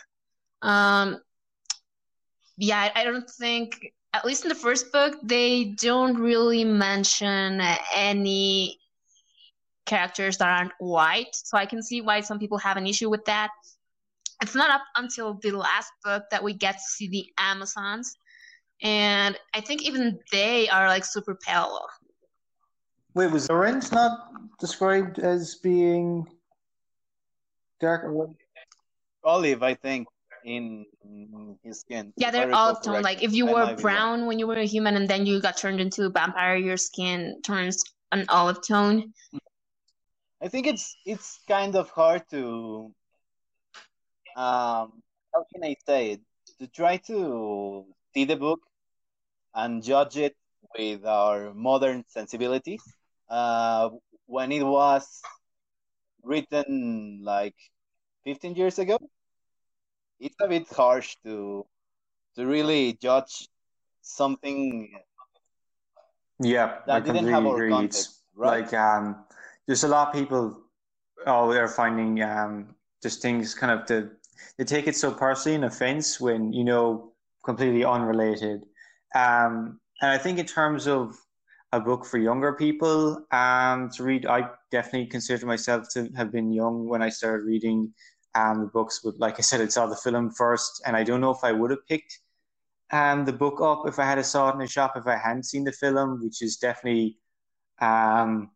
Um, 0.61 1.19
yeah, 2.57 2.89
I, 2.95 3.01
I 3.01 3.03
don't 3.03 3.29
think 3.29 3.93
at 4.13 4.25
least 4.25 4.43
in 4.43 4.49
the 4.49 4.55
first 4.55 4.91
book, 4.91 5.15
they 5.23 5.75
don't 5.79 6.17
really 6.17 6.63
mention 6.63 7.61
any 7.93 8.79
characters 9.85 10.37
that 10.37 10.47
aren't 10.47 10.73
white. 10.79 11.35
So 11.35 11.57
I 11.57 11.65
can 11.65 11.83
see 11.83 12.01
why 12.01 12.21
some 12.21 12.39
people 12.39 12.57
have 12.57 12.77
an 12.77 12.87
issue 12.87 13.09
with 13.09 13.23
that. 13.25 13.49
It's 14.41 14.55
not 14.55 14.69
up 14.69 14.81
until 14.95 15.35
the 15.35 15.51
last 15.51 15.91
book 16.03 16.23
that 16.31 16.43
we 16.43 16.53
get 16.53 16.73
to 16.73 16.81
see 16.81 17.07
the 17.07 17.25
Amazons. 17.37 18.15
And 18.81 19.37
I 19.53 19.61
think 19.61 19.83
even 19.83 20.19
they 20.31 20.69
are 20.69 20.87
like 20.87 21.05
super 21.05 21.35
pale. 21.35 21.79
Wait, 23.13 23.31
was 23.31 23.49
Laurent 23.49 23.91
not 23.91 24.31
described 24.59 25.19
as 25.19 25.55
being 25.55 26.27
dark 27.79 28.03
or 28.05 28.33
Olive, 29.23 29.63
I 29.63 29.73
think, 29.73 30.07
in 30.43 30.85
his 31.63 31.81
skin. 31.81 32.13
Yeah, 32.15 32.31
they're 32.31 32.51
all 32.51 32.69
olive 32.69 32.83
tone. 32.83 33.01
Like 33.01 33.23
if 33.23 33.33
you 33.33 33.45
were 33.45 33.65
might 33.65 33.77
brown 33.77 34.25
when 34.25 34.39
you 34.39 34.47
were 34.47 34.55
a 34.55 34.65
human 34.65 34.95
and 34.95 35.09
then 35.09 35.25
you 35.25 35.41
got 35.41 35.57
turned 35.57 35.79
into 35.79 36.05
a 36.05 36.09
vampire, 36.09 36.55
your 36.55 36.77
skin 36.77 37.41
turns 37.43 37.83
an 38.11 38.25
olive 38.29 38.65
tone. 38.65 39.13
I 40.41 40.47
think 40.47 40.67
it's 40.67 40.95
it's 41.05 41.39
kind 41.47 41.75
of 41.75 41.89
hard 41.89 42.23
to 42.29 42.93
um 44.35 45.03
how 45.33 45.45
can 45.53 45.63
I 45.63 45.75
say 45.85 46.11
it? 46.11 46.21
To 46.59 46.67
try 46.67 46.97
to 47.07 47.85
see 48.13 48.25
the 48.25 48.35
book 48.37 48.61
and 49.53 49.83
judge 49.83 50.17
it 50.17 50.35
with 50.77 51.05
our 51.05 51.53
modern 51.53 52.05
sensibilities. 52.07 52.81
Uh, 53.29 53.89
when 54.25 54.51
it 54.51 54.63
was 54.63 55.21
written 56.27 57.21
like 57.23 57.55
15 58.25 58.55
years 58.55 58.79
ago, 58.79 58.99
it's 60.19 60.35
a 60.41 60.47
bit 60.47 60.67
harsh 60.69 61.15
to 61.23 61.65
to 62.35 62.45
really 62.45 62.93
judge 63.01 63.49
something 64.01 64.89
Yeah, 66.39 66.79
I 66.89 66.99
that 66.99 67.03
didn't 67.05 67.27
have 67.27 67.45
our 67.45 67.55
agree. 67.55 67.69
context, 67.71 68.23
right? 68.35 68.61
like 68.61 68.73
um, 68.73 69.25
there's 69.65 69.83
a 69.83 69.87
lot 69.87 70.09
of 70.09 70.13
people. 70.13 70.61
Oh, 71.25 71.51
they're 71.51 71.67
finding 71.67 72.21
um, 72.21 72.75
just 73.01 73.21
things 73.21 73.55
kind 73.55 73.71
of 73.71 73.85
to 73.87 74.11
they 74.57 74.63
take 74.63 74.87
it 74.87 74.95
so 74.95 75.11
personally 75.11 75.55
an 75.55 75.63
offense 75.63 76.19
when 76.19 76.53
you 76.53 76.63
know 76.63 77.11
completely 77.43 77.83
unrelated. 77.83 78.65
Um, 79.15 79.79
and 80.01 80.11
I 80.11 80.17
think 80.17 80.37
in 80.37 80.45
terms 80.45 80.87
of 80.87 81.17
a 81.73 81.79
book 81.79 82.05
for 82.05 82.17
younger 82.17 82.53
people 82.53 83.25
um, 83.31 83.89
to 83.91 84.03
read, 84.03 84.25
I 84.25 84.49
definitely 84.71 85.07
consider 85.07 85.45
myself 85.45 85.87
to 85.93 86.09
have 86.15 86.31
been 86.31 86.51
young 86.51 86.87
when 86.87 87.01
I 87.01 87.09
started 87.09 87.43
reading 87.45 87.93
um, 88.35 88.61
the 88.61 88.67
books. 88.67 89.01
But 89.03 89.19
like 89.19 89.35
I 89.37 89.41
said, 89.41 89.61
I 89.61 89.67
saw 89.67 89.85
the 89.85 89.95
film 89.95 90.31
first, 90.31 90.81
and 90.85 90.95
I 90.95 91.03
don't 91.03 91.21
know 91.21 91.31
if 91.31 91.43
I 91.43 91.51
would 91.51 91.71
have 91.71 91.85
picked 91.87 92.19
um, 92.91 93.25
the 93.25 93.33
book 93.33 93.59
up 93.61 93.83
if 93.85 93.99
I 93.99 94.05
had 94.05 94.25
saw 94.25 94.49
it 94.49 94.55
in 94.55 94.61
a 94.61 94.67
shop 94.67 94.93
if 94.95 95.07
I 95.07 95.17
hadn't 95.17 95.43
seen 95.43 95.63
the 95.63 95.71
film, 95.71 96.23
which 96.23 96.41
is 96.41 96.57
definitely. 96.57 97.17
Um, 97.79 98.51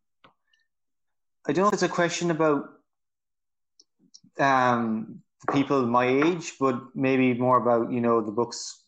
I 1.47 1.54
don't 1.54 1.63
know 1.63 1.67
if 1.67 1.74
it's 1.74 1.84
a 1.84 1.89
question 1.89 2.32
about 2.32 2.65
um, 4.39 5.21
people 5.54 5.86
my 5.86 6.06
age, 6.06 6.54
but 6.60 6.80
maybe 6.95 7.34
more 7.34 7.58
about 7.58 7.91
you 7.91 8.00
know 8.00 8.21
the 8.21 8.32
books 8.32 8.84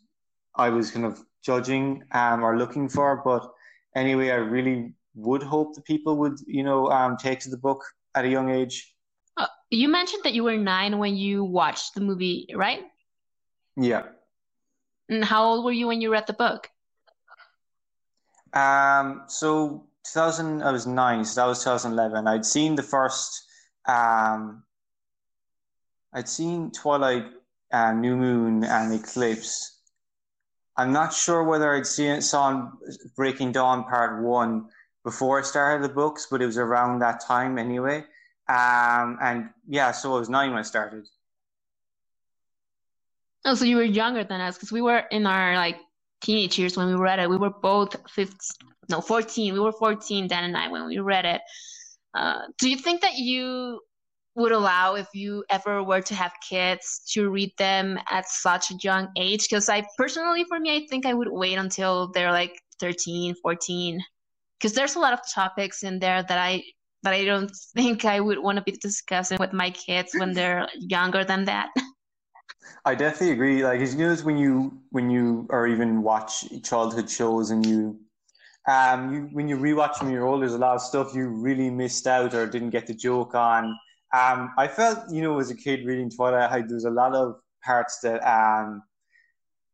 I 0.56 0.70
was 0.70 0.92
kind 0.92 1.06
of 1.06 1.20
judging 1.44 2.04
um, 2.12 2.44
or 2.44 2.58
looking 2.58 2.88
for. 2.88 3.22
But 3.24 3.52
anyway, 3.96 4.30
I 4.30 4.36
really 4.36 4.94
would 5.16 5.44
hope 5.44 5.76
that 5.76 5.86
people 5.86 6.18
would 6.18 6.40
you 6.48 6.64
know 6.64 6.90
um, 6.90 7.18
take 7.18 7.40
to 7.42 7.50
the 7.50 7.58
book 7.58 7.84
at 8.16 8.26
a 8.26 8.30
young 8.30 8.50
age. 8.50 8.96
Uh, 9.38 9.48
you 9.70 9.88
mentioned 9.88 10.24
that 10.24 10.34
you 10.34 10.44
were 10.44 10.58
nine 10.58 10.98
when 11.00 11.16
you 11.16 11.44
watched 11.44 11.96
the 11.96 12.02
movie, 12.02 12.48
right? 12.56 12.84
Yeah. 13.76 14.04
And 15.10 15.24
how 15.24 15.46
old 15.46 15.66
were 15.66 15.72
you 15.72 15.88
when 15.88 16.02
you 16.02 16.12
read 16.12 16.28
the 16.28 16.34
book? 16.34 16.70
Um, 18.54 19.24
so 19.28 19.88
2000, 20.06 20.62
I 20.62 20.72
was 20.72 20.86
nine, 20.86 21.26
so 21.26 21.42
that 21.42 21.48
was 21.48 21.64
2011. 21.64 22.28
I'd 22.28 22.46
seen 22.46 22.76
the 22.76 22.84
first, 22.84 23.46
um, 23.88 24.64
I'd 26.14 26.30
seen 26.30 26.72
Twilight, 26.72 27.26
uh, 27.72 27.94
New 27.94 28.16
Moon, 28.16 28.64
and 28.64 28.94
Eclipse. 28.94 29.80
I'm 30.76 30.92
not 30.92 31.14
sure 31.14 31.44
whether 31.44 31.76
I'd 31.76 31.86
seen 31.86 32.12
it, 32.12 32.22
saw 32.24 32.72
Breaking 33.16 33.52
Dawn 33.52 33.84
Part 33.84 34.24
One 34.24 34.70
before 35.04 35.40
I 35.40 35.44
started 35.44 35.84
the 35.88 35.94
books, 35.94 36.28
but 36.30 36.42
it 36.42 36.46
was 36.46 36.58
around 36.58 37.00
that 37.00 37.22
time 37.26 37.58
anyway. 37.58 38.04
Um, 38.50 39.18
and 39.22 39.50
yeah, 39.68 39.92
so 39.92 40.16
I 40.16 40.20
was 40.20 40.30
nine 40.30 40.50
when 40.50 40.60
I 40.60 40.64
started. 40.64 41.08
Oh, 43.46 43.56
so 43.56 43.66
you 43.66 43.76
were 43.76 43.84
younger 43.84 44.24
than 44.24 44.42
us 44.42 44.56
because 44.56 44.72
we 44.72 44.82
were 44.82 45.04
in 45.12 45.26
our 45.26 45.56
like 45.56 45.78
teenage 46.22 46.58
years 46.58 46.78
when 46.78 46.88
we 46.88 46.96
read 46.96 47.20
it. 47.20 47.30
We 47.30 47.38
were 47.38 47.50
both 47.50 47.96
15, 48.10 48.38
no, 48.90 49.02
14. 49.02 49.54
We 49.54 49.60
were 49.60 49.74
14, 49.74 50.28
Dan 50.28 50.46
and 50.46 50.58
I, 50.58 50.70
when 50.70 50.86
we 50.86 51.00
read 51.00 51.26
it. 51.26 51.42
Uh, 52.14 52.40
do 52.58 52.70
you 52.70 52.78
think 52.78 53.02
that 53.02 53.16
you 53.16 53.82
would 54.36 54.52
allow 54.52 54.96
if 54.96 55.08
you 55.14 55.44
ever 55.50 55.84
were 55.84 56.02
to 56.02 56.16
have 56.16 56.34
kids 56.48 57.02
to 57.12 57.30
read 57.30 57.52
them 57.58 58.00
at 58.10 58.28
such 58.28 58.72
a 58.72 58.76
young 58.82 59.10
age? 59.18 59.48
Because 59.48 59.70
I 59.70 59.86
personally, 59.98 60.44
for 60.46 60.60
me, 60.60 60.76
I 60.76 60.88
think 60.90 61.06
I 61.06 61.14
would 61.14 61.30
wait 61.30 61.58
until 61.58 62.12
they're 62.12 62.32
like 62.32 62.60
13, 62.80 63.36
14. 63.42 64.00
Because 64.60 64.74
there's 64.74 64.96
a 64.96 65.00
lot 65.00 65.14
of 65.14 65.20
topics 65.34 65.84
in 65.84 66.00
there 66.00 66.24
that 66.24 66.38
I 66.38 66.64
that 67.04 67.14
I 67.14 67.26
don't 67.26 67.52
think 67.76 68.06
I 68.06 68.20
would 68.20 68.40
want 68.40 68.58
to 68.58 68.64
be 68.64 68.72
discussing 68.72 69.38
with 69.40 69.54
my 69.54 69.70
kids 69.70 70.14
when 70.18 70.34
they're 70.38 70.68
younger 70.80 71.24
than 71.24 71.46
that. 71.46 71.70
I 72.86 72.96
definitely 72.96 73.32
agree. 73.32 73.64
Like, 73.64 73.82
as 73.82 73.94
you 73.94 74.08
know, 74.08 74.16
when 74.24 74.38
you 74.38 74.80
when 74.90 75.10
you 75.10 75.48
or 75.50 75.68
even 75.68 76.02
watch 76.02 76.46
childhood 76.64 77.10
shows 77.10 77.52
and 77.52 77.66
you, 77.66 78.00
um, 78.68 79.14
you 79.14 79.22
when 79.32 79.48
you 79.48 79.58
rewatch 79.58 80.00
them 80.00 80.08
when 80.08 80.16
you're 80.16 80.26
older, 80.26 80.46
there's 80.46 80.54
a 80.54 80.58
lot 80.58 80.76
of 80.76 80.82
stuff 80.82 81.14
you 81.14 81.28
really 81.28 81.70
missed 81.70 82.08
out 82.08 82.34
or 82.34 82.48
didn't 82.48 82.72
get 82.72 82.88
the 82.88 82.94
joke 82.94 83.36
on. 83.36 83.78
Um, 84.14 84.52
I 84.58 84.68
felt, 84.68 85.10
you 85.12 85.22
know, 85.22 85.40
as 85.40 85.50
a 85.50 85.56
kid 85.56 85.86
reading 85.86 86.10
Twilight, 86.10 86.50
how 86.50 86.62
there's 86.62 86.86
a 86.86 86.92
lot 86.92 87.16
of 87.16 87.42
parts 87.64 88.00
that 88.02 88.22
um 88.22 88.84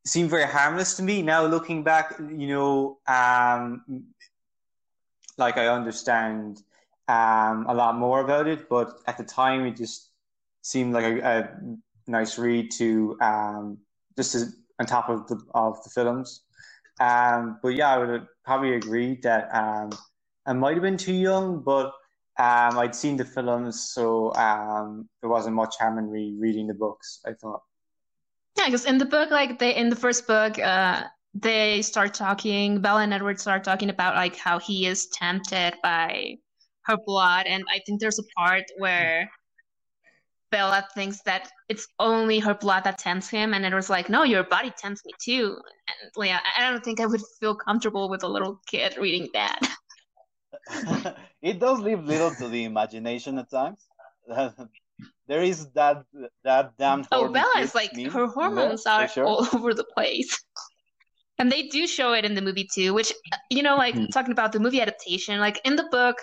seem 0.06 0.30
very 0.30 0.46
harmless 0.46 0.96
to 0.98 1.04
me. 1.04 1.22
Now 1.22 1.46
looking 1.46 1.84
back, 1.84 2.16
you 2.20 2.48
know, 2.48 3.00
um, 3.08 3.84
like 5.38 5.58
I 5.58 5.68
understand 5.68 6.64
um 7.08 7.66
a 7.68 7.74
lot 7.74 7.96
more 7.96 8.22
about 8.22 8.48
it, 8.48 8.70
but 8.70 9.00
at 9.08 9.18
the 9.18 9.24
time 9.26 9.66
it 9.66 9.76
just 9.76 10.10
seemed 10.62 10.94
like 10.94 11.06
a, 11.06 11.20
a 11.22 11.50
nice 12.08 12.38
read 12.38 12.72
to 12.72 13.18
um, 13.22 13.78
just 14.16 14.34
to, 14.34 14.46
on 14.80 14.86
top 14.86 15.10
of 15.10 15.28
the 15.28 15.40
of 15.54 15.84
the 15.84 15.90
films. 15.90 16.44
Um, 17.00 17.60
but 17.62 17.70
yeah, 17.70 17.90
I 17.94 17.98
would 17.98 18.28
probably 18.44 18.76
agree 18.76 19.20
that 19.24 19.50
I 20.46 20.54
might 20.54 20.74
have 20.74 20.82
been 20.82 20.98
too 20.98 21.14
young, 21.14 21.62
but 21.62 21.94
um, 22.40 22.80
I'd 22.80 22.96
seen 22.96 23.18
the 23.18 23.26
films, 23.26 23.82
so 23.82 24.34
um, 24.36 25.10
there 25.22 25.30
wasn't 25.30 25.56
much 25.56 25.76
harm 25.78 25.98
in 25.98 26.10
re- 26.10 26.38
reading 26.40 26.68
the 26.68 26.74
books. 26.74 27.20
I 27.26 27.34
thought. 27.34 27.62
Yeah, 28.58 28.66
because 28.66 28.86
in 28.86 28.98
the 28.98 29.06
book, 29.06 29.30
like 29.30 29.60
they 29.60 29.76
in 29.76 29.90
the 29.90 29.96
first 29.96 30.26
book, 30.26 30.58
uh, 30.58 31.04
they 31.34 31.82
start 31.82 32.14
talking. 32.14 32.80
Bella 32.80 33.02
and 33.02 33.14
Edward 33.14 33.42
start 33.42 33.66
talking 33.66 33.90
about 33.90 34.16
like 34.16 34.38
how 34.38 34.58
he 34.58 34.86
is 34.86 35.08
tempted 35.08 35.74
by 35.84 36.38
her 36.84 36.98
blood, 37.06 37.46
and 37.46 37.66
I 37.70 37.82
think 37.86 38.00
there's 38.00 38.20
a 38.20 38.28
part 38.38 38.64
where 38.78 39.30
Bella 40.50 40.88
thinks 40.96 41.22
that 41.24 41.50
it's 41.68 41.88
only 42.00 42.40
her 42.40 42.54
blood 42.54 42.86
that 42.86 43.00
tempts 43.00 43.28
him, 43.30 43.54
and 43.54 43.66
Edward's 43.66 43.90
like, 43.90 44.10
"No, 44.10 44.24
your 44.24 44.44
body 44.44 44.72
tempts 44.78 45.04
me 45.06 45.12
too." 45.20 45.58
And 45.90 46.26
yeah, 46.26 46.40
I 46.58 46.72
don't 46.72 46.86
think 46.86 47.02
I 47.02 47.06
would 47.06 47.22
feel 47.42 47.54
comfortable 47.54 48.10
with 48.10 48.24
a 48.24 48.30
little 48.30 48.62
kid 48.66 48.96
reading 48.98 49.28
that. 49.34 49.60
it 51.42 51.60
does 51.60 51.80
leave 51.80 52.04
little 52.04 52.32
to 52.36 52.48
the 52.48 52.64
imagination 52.64 53.38
at 53.38 53.50
times. 53.50 53.88
there 55.28 55.42
is 55.44 55.70
that 55.72 56.06
that 56.44 56.78
damn. 56.78 57.06
Oh, 57.12 57.32
Bella 57.32 57.60
is 57.60 57.76
like 57.76 57.96
meme 57.96 58.12
her 58.12 58.28
hormones 58.28 58.84
for 58.84 58.90
are 58.90 59.08
sure. 59.08 59.26
all 59.26 59.48
over 59.54 59.74
the 59.74 59.86
place. 59.96 60.38
And 61.38 61.52
they 61.52 61.64
do 61.64 61.88
show 61.88 62.14
it 62.14 62.26
in 62.26 62.36
the 62.36 62.42
movie 62.42 62.68
too, 62.74 62.94
which 62.94 63.14
you 63.50 63.64
know, 63.64 63.78
like 63.78 63.96
Hmm. 63.96 64.06
talking 64.08 64.32
about 64.32 64.52
the 64.52 64.60
movie 64.60 64.82
adaptation, 64.82 65.40
like 65.40 65.60
in 65.64 65.76
the 65.76 65.88
book, 65.92 66.18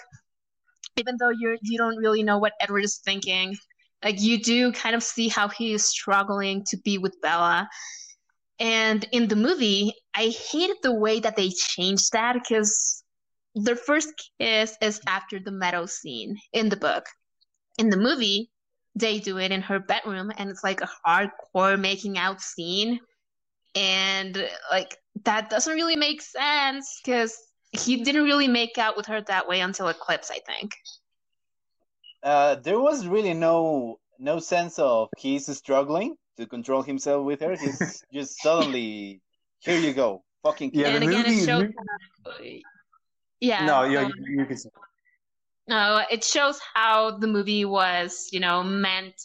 even 0.96 1.16
though 1.18 1.30
you're 1.30 1.56
you 1.62 1.78
don't 1.78 1.96
really 1.96 2.22
know 2.22 2.38
what 2.38 2.52
Edward 2.60 2.84
is 2.84 3.00
thinking, 3.04 3.56
like 4.04 4.20
you 4.20 4.38
do 4.42 4.72
kind 4.72 4.94
of 4.94 5.02
see 5.02 5.28
how 5.28 5.48
he 5.48 5.72
is 5.72 5.84
struggling 5.84 6.64
to 6.68 6.76
be 6.84 6.98
with 6.98 7.16
Bella. 7.22 7.68
And 8.58 9.06
in 9.12 9.28
the 9.28 9.36
movie, 9.36 9.92
I 10.14 10.28
hated 10.50 10.76
the 10.82 10.94
way 10.94 11.20
that 11.20 11.36
they 11.36 11.50
changed 11.50 12.12
that 12.12 12.34
because 12.34 13.02
their 13.56 13.74
first 13.76 14.12
kiss 14.38 14.76
is 14.80 15.00
after 15.08 15.40
the 15.40 15.50
meadow 15.50 15.86
scene 15.86 16.38
in 16.52 16.68
the 16.68 16.76
book. 16.76 17.06
In 17.78 17.90
the 17.90 17.96
movie, 17.96 18.50
they 18.94 19.18
do 19.18 19.38
it 19.38 19.50
in 19.50 19.62
her 19.62 19.78
bedroom 19.80 20.30
and 20.38 20.48
it's 20.50 20.62
like 20.62 20.80
a 20.82 20.90
hardcore 21.06 21.78
making 21.80 22.16
out 22.18 22.40
scene 22.40 23.00
and 23.74 24.48
like 24.70 24.96
that 25.24 25.50
doesn't 25.50 25.74
really 25.74 25.96
make 25.96 26.22
sense 26.22 27.00
because 27.04 27.36
he 27.72 28.02
didn't 28.04 28.24
really 28.24 28.48
make 28.48 28.78
out 28.78 28.96
with 28.96 29.06
her 29.06 29.20
that 29.22 29.46
way 29.48 29.60
until 29.60 29.88
eclipse 29.88 30.30
i 30.30 30.38
think 30.50 30.72
Uh, 32.22 32.54
there 32.56 32.80
was 32.80 33.06
really 33.06 33.34
no 33.34 33.98
no 34.18 34.38
sense 34.38 34.78
of 34.78 35.08
he's 35.18 35.46
struggling 35.56 36.16
to 36.38 36.46
control 36.46 36.82
himself 36.82 37.24
with 37.24 37.40
her. 37.40 37.54
He's 37.56 38.02
just 38.12 38.32
suddenly, 38.42 39.20
here 39.60 39.78
you 39.78 39.92
go, 39.92 40.24
fucking 40.42 40.70
Yeah, 40.74 40.88
and 40.88 41.02
the 41.04 41.08
again, 41.08 41.24
movie- 41.26 41.42
it 41.42 41.46
shows. 41.46 41.68
movie- 42.24 42.64
yeah. 43.40 43.66
no, 43.66 43.84
yeah, 43.84 44.02
um, 44.02 44.12
you, 44.18 44.40
you 44.40 44.46
could 44.46 44.58
say. 44.58 44.70
No, 45.68 46.02
it 46.10 46.22
shows 46.22 46.60
how 46.74 47.18
the 47.18 47.26
movie 47.26 47.64
was, 47.64 48.28
you 48.30 48.40
know, 48.40 48.62
meant 48.62 49.20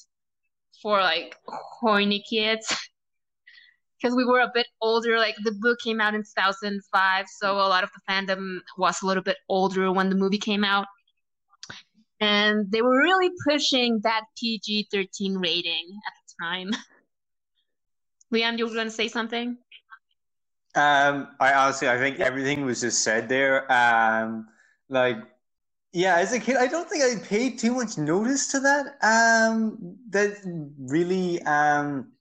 for 0.82 1.00
like 1.00 1.38
horny 1.46 2.24
kids. 2.30 2.74
Because 4.02 4.16
we 4.16 4.26
were 4.26 4.40
a 4.40 4.50
bit 4.52 4.66
older, 4.82 5.20
like 5.20 5.36
the 5.44 5.52
book 5.52 5.78
came 5.84 6.02
out 6.02 6.16
in 6.16 6.22
2005, 6.22 7.26
so 7.38 7.58
a 7.58 7.70
lot 7.70 7.84
of 7.84 7.92
the 7.94 8.12
fandom 8.12 8.58
was 8.76 9.00
a 9.04 9.06
little 9.06 9.22
bit 9.22 9.38
older 9.48 9.92
when 9.92 10.10
the 10.10 10.16
movie 10.16 10.40
came 10.40 10.64
out. 10.64 10.88
And 12.20 12.72
they 12.72 12.82
were 12.82 13.00
really 13.00 13.30
pushing 13.48 14.00
that 14.02 14.24
PG 14.40 14.88
13 14.92 15.38
rating 15.38 16.00
at 16.08 16.14
the 16.16 16.44
time. 16.44 16.72
Liam, 18.34 18.58
you 18.58 18.66
were 18.66 18.74
going 18.74 18.88
to 18.88 18.92
say 18.92 19.08
something? 19.08 19.60
Um, 20.74 21.28
I 21.40 21.54
honestly, 21.54 21.90
I 21.90 21.98
think 21.98 22.20
everything 22.20 22.66
was 22.66 22.82
just 22.82 23.04
said 23.04 23.28
there. 23.28 23.70
Um, 23.72 24.48
like, 24.90 25.18
yeah, 25.92 26.16
as 26.16 26.32
a 26.32 26.40
kid, 26.40 26.56
I 26.56 26.68
don't 26.68 26.90
think 26.90 27.04
I 27.04 27.22
paid 27.22 27.60
too 27.60 27.74
much 27.74 27.98
notice 27.98 28.48
to 28.52 28.60
that. 28.62 28.96
Um, 29.02 29.98
that 30.12 30.38
really, 30.80 31.42
um, 31.44 32.14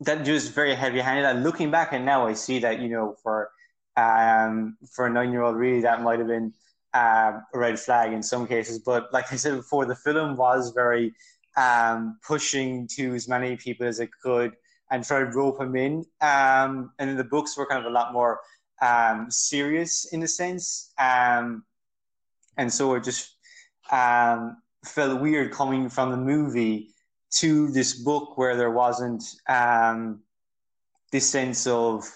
that 0.00 0.24
just 0.24 0.52
very 0.54 0.74
heavy-handed. 0.74 1.26
And 1.26 1.44
looking 1.44 1.70
back, 1.70 1.92
and 1.92 2.06
now 2.06 2.26
I 2.26 2.32
see 2.32 2.58
that 2.60 2.80
you 2.80 2.88
know, 2.88 3.16
for 3.22 3.50
um, 3.96 4.78
for 4.90 5.06
a 5.06 5.10
nine-year-old, 5.10 5.56
really, 5.56 5.82
that 5.82 6.02
might 6.02 6.18
have 6.18 6.28
been 6.28 6.54
um, 6.94 7.42
a 7.52 7.58
red 7.58 7.78
flag 7.78 8.12
in 8.12 8.22
some 8.22 8.46
cases. 8.46 8.78
But 8.78 9.12
like 9.12 9.30
I 9.30 9.36
said 9.36 9.56
before, 9.56 9.84
the 9.84 9.94
film 9.94 10.36
was 10.36 10.70
very 10.70 11.12
um, 11.58 12.18
pushing 12.26 12.88
to 12.96 13.14
as 13.14 13.28
many 13.28 13.56
people 13.56 13.86
as 13.86 14.00
it 14.00 14.08
could 14.22 14.54
and 14.94 15.04
try 15.04 15.18
to 15.18 15.26
rope 15.26 15.58
them 15.58 15.74
in. 15.74 16.04
Um, 16.20 16.92
and 16.98 17.10
then 17.10 17.16
the 17.16 17.24
books 17.24 17.56
were 17.56 17.66
kind 17.66 17.84
of 17.84 17.90
a 17.90 17.94
lot 17.94 18.12
more 18.12 18.38
um, 18.80 19.26
serious 19.28 20.12
in 20.12 20.22
a 20.22 20.28
sense. 20.28 20.92
Um, 20.98 21.64
and 22.56 22.72
so 22.72 22.94
it 22.94 23.02
just 23.02 23.34
um, 23.90 24.56
felt 24.84 25.20
weird 25.20 25.52
coming 25.52 25.88
from 25.88 26.12
the 26.12 26.16
movie 26.16 26.90
to 27.38 27.72
this 27.72 27.94
book 27.94 28.38
where 28.38 28.56
there 28.56 28.70
wasn't 28.70 29.24
um, 29.48 30.20
this 31.10 31.28
sense 31.28 31.66
of. 31.66 32.08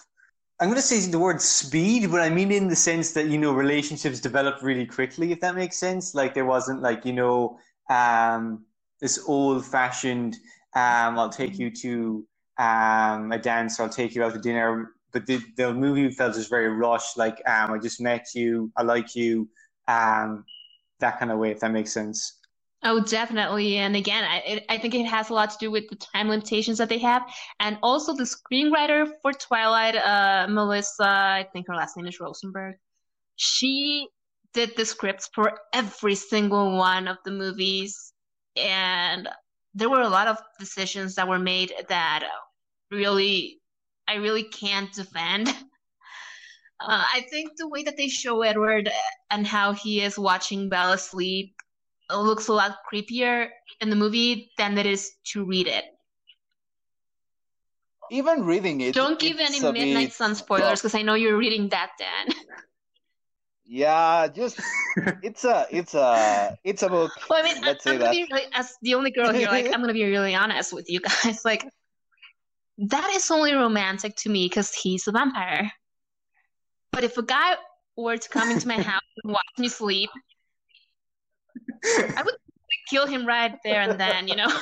I'm 0.61 0.67
going 0.67 0.75
to 0.75 0.81
say 0.81 0.99
the 1.09 1.19
word 1.19 1.41
speed, 1.41 2.11
but 2.11 2.21
I 2.21 2.29
mean 2.29 2.51
in 2.51 2.67
the 2.67 2.75
sense 2.75 3.13
that 3.13 3.27
you 3.27 3.37
know 3.37 3.53
relationships 3.53 4.19
develop 4.19 4.61
really 4.61 4.85
quickly. 4.85 5.31
If 5.33 5.41
that 5.41 5.55
makes 5.55 5.77
sense, 5.77 6.15
like 6.15 6.33
there 6.33 6.45
wasn't 6.45 6.81
like 6.81 7.05
you 7.05 7.13
know 7.13 7.59
um, 7.89 8.65
this 9.01 9.21
old-fashioned. 9.25 10.35
Um, 10.75 11.17
I'll 11.17 11.29
take 11.29 11.57
you 11.57 11.71
to 11.71 12.25
um, 12.59 13.31
a 13.31 13.39
dance. 13.39 13.79
I'll 13.79 13.89
take 13.89 14.13
you 14.13 14.23
out 14.23 14.33
to 14.33 14.39
dinner. 14.39 14.91
But 15.11 15.25
the, 15.25 15.41
the 15.57 15.73
movie 15.73 16.11
felt 16.11 16.35
just 16.35 16.51
very 16.51 16.67
rushed. 16.67 17.17
Like 17.17 17.41
um, 17.47 17.71
I 17.71 17.79
just 17.79 17.99
met 17.99 18.27
you. 18.35 18.71
I 18.75 18.83
like 18.83 19.15
you. 19.15 19.49
Um, 19.87 20.45
that 20.99 21.17
kind 21.17 21.31
of 21.31 21.39
way. 21.39 21.51
If 21.51 21.61
that 21.61 21.71
makes 21.71 21.91
sense. 21.91 22.35
Oh, 22.83 23.01
definitely. 23.01 23.77
And 23.77 23.95
again, 23.95 24.23
I, 24.23 24.37
it, 24.39 24.65
I 24.69 24.77
think 24.77 24.95
it 24.95 25.05
has 25.05 25.29
a 25.29 25.33
lot 25.33 25.49
to 25.49 25.57
do 25.59 25.69
with 25.69 25.89
the 25.89 25.97
time 25.97 26.29
limitations 26.29 26.77
that 26.77 26.87
they 26.87 26.99
have. 26.99 27.23
And 27.59 27.77
also 27.83 28.13
the 28.13 28.23
screenwriter 28.23 29.09
for 29.21 29.33
Twilight, 29.33 29.95
uh, 29.95 30.47
Melissa, 30.49 31.03
I 31.03 31.47
think 31.51 31.67
her 31.67 31.75
last 31.75 31.97
name 31.97 32.07
is 32.07 32.19
Rosenberg. 32.21 32.75
She 33.35 34.07
did 34.53 34.75
the 34.77 34.85
scripts 34.85 35.29
for 35.33 35.59
every 35.73 36.15
single 36.15 36.77
one 36.77 37.07
of 37.07 37.17
the 37.25 37.31
movies. 37.31 38.13
And 38.55 39.27
there 39.73 39.89
were 39.89 40.01
a 40.01 40.09
lot 40.09 40.27
of 40.27 40.37
decisions 40.57 41.15
that 41.15 41.27
were 41.27 41.39
made 41.39 41.73
that 41.89 42.23
really, 42.91 43.61
I 44.07 44.15
really 44.15 44.43
can't 44.43 44.91
defend. 44.93 45.49
Uh, 46.81 47.03
I 47.13 47.27
think 47.29 47.57
the 47.57 47.67
way 47.67 47.83
that 47.83 47.97
they 47.97 48.07
show 48.07 48.41
Edward 48.41 48.89
and 49.29 49.45
how 49.45 49.73
he 49.73 49.99
is 50.01 50.17
watching 50.17 50.69
Bella 50.69 50.97
sleep 50.97 51.53
looks 52.09 52.47
a 52.47 52.53
lot 52.53 52.77
creepier 52.89 53.49
in 53.81 53.89
the 53.89 53.97
movie 53.97 54.51
than 54.57 54.77
it 54.77 54.85
is 54.85 55.11
to 55.33 55.43
read 55.43 55.67
it. 55.67 55.83
Even 58.11 58.45
reading 58.45 58.79
it. 58.79 58.95
Don't 58.95 59.19
give 59.19 59.39
any 59.39 59.59
Midnight 59.59 60.07
bit 60.07 60.13
Sun 60.13 60.35
spoilers 60.35 60.79
because 60.79 60.95
I 60.95 61.01
know 61.01 61.15
you're 61.15 61.37
reading 61.37 61.67
that, 61.69 61.91
Dan. 61.99 62.35
Yeah, 63.71 64.27
just 64.29 64.59
it's 65.21 65.45
a 65.45 65.67
it's 65.69 65.93
a 65.93 66.57
it's 66.63 66.81
a 66.81 66.89
book. 66.89 67.11
well, 67.29 67.39
I 67.39 67.43
mean, 67.43 67.61
Let's 67.61 67.85
I'm 67.85 67.93
say 67.93 67.97
gonna 67.99 68.05
that. 68.05 68.11
be 68.11 68.27
really, 68.31 68.47
as 68.55 68.75
the 68.81 68.95
only 68.95 69.11
girl 69.11 69.31
here, 69.31 69.47
like, 69.47 69.65
I'm 69.65 69.79
gonna 69.79 69.93
be 69.93 70.05
really 70.05 70.33
honest 70.33 70.73
with 70.73 70.89
you 70.89 71.01
guys. 71.01 71.45
Like, 71.45 71.63
that 72.87 73.11
is 73.15 73.29
only 73.29 73.53
romantic 73.53 74.15
to 74.17 74.29
me 74.29 74.45
because 74.45 74.73
he's 74.73 75.07
a 75.07 75.11
vampire. 75.11 75.71
But 76.91 77.03
if 77.03 77.17
a 77.17 77.23
guy 77.23 77.55
were 77.97 78.17
to 78.17 78.29
come 78.29 78.49
into 78.49 78.67
my 78.67 78.81
house 78.91 79.01
and 79.23 79.33
watch 79.33 79.53
me 79.57 79.67
sleep, 79.67 80.09
I 82.15 82.21
would 82.23 82.35
kill 82.89 83.05
him 83.05 83.25
right 83.25 83.55
there 83.63 83.81
and 83.81 83.99
then, 83.99 84.27
you 84.27 84.35
know? 84.35 84.47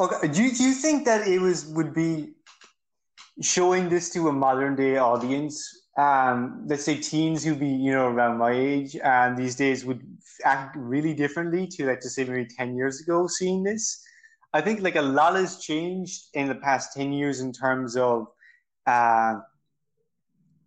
Okay. 0.00 0.28
Do 0.28 0.44
you, 0.44 0.54
do 0.54 0.62
you 0.62 0.74
think 0.74 1.04
that 1.06 1.26
it 1.26 1.40
was 1.40 1.66
would 1.66 1.92
be 1.92 2.34
showing 3.42 3.88
this 3.88 4.10
to 4.10 4.28
a 4.28 4.32
modern 4.32 4.76
day 4.76 4.96
audience? 4.96 5.58
Um, 5.96 6.62
let's 6.66 6.84
say 6.84 6.96
teens 6.98 7.42
who'd 7.42 7.58
be 7.58 7.66
you 7.66 7.90
know 7.90 8.06
around 8.06 8.38
my 8.38 8.52
age 8.52 8.94
and 9.02 9.36
these 9.36 9.56
days 9.56 9.84
would 9.84 10.00
act 10.44 10.76
really 10.76 11.14
differently 11.14 11.66
to 11.66 11.86
like 11.86 11.98
to 12.00 12.10
say 12.10 12.22
maybe 12.22 12.46
ten 12.46 12.76
years 12.76 13.00
ago 13.00 13.26
seeing 13.26 13.64
this. 13.64 14.00
I 14.58 14.60
think 14.60 14.80
like 14.80 14.96
a 14.96 15.02
lot 15.02 15.36
has 15.36 15.58
changed 15.58 16.30
in 16.34 16.48
the 16.48 16.56
past 16.56 16.92
ten 16.92 17.12
years 17.12 17.38
in 17.38 17.52
terms 17.52 17.96
of 17.96 18.26
uh, 18.88 19.34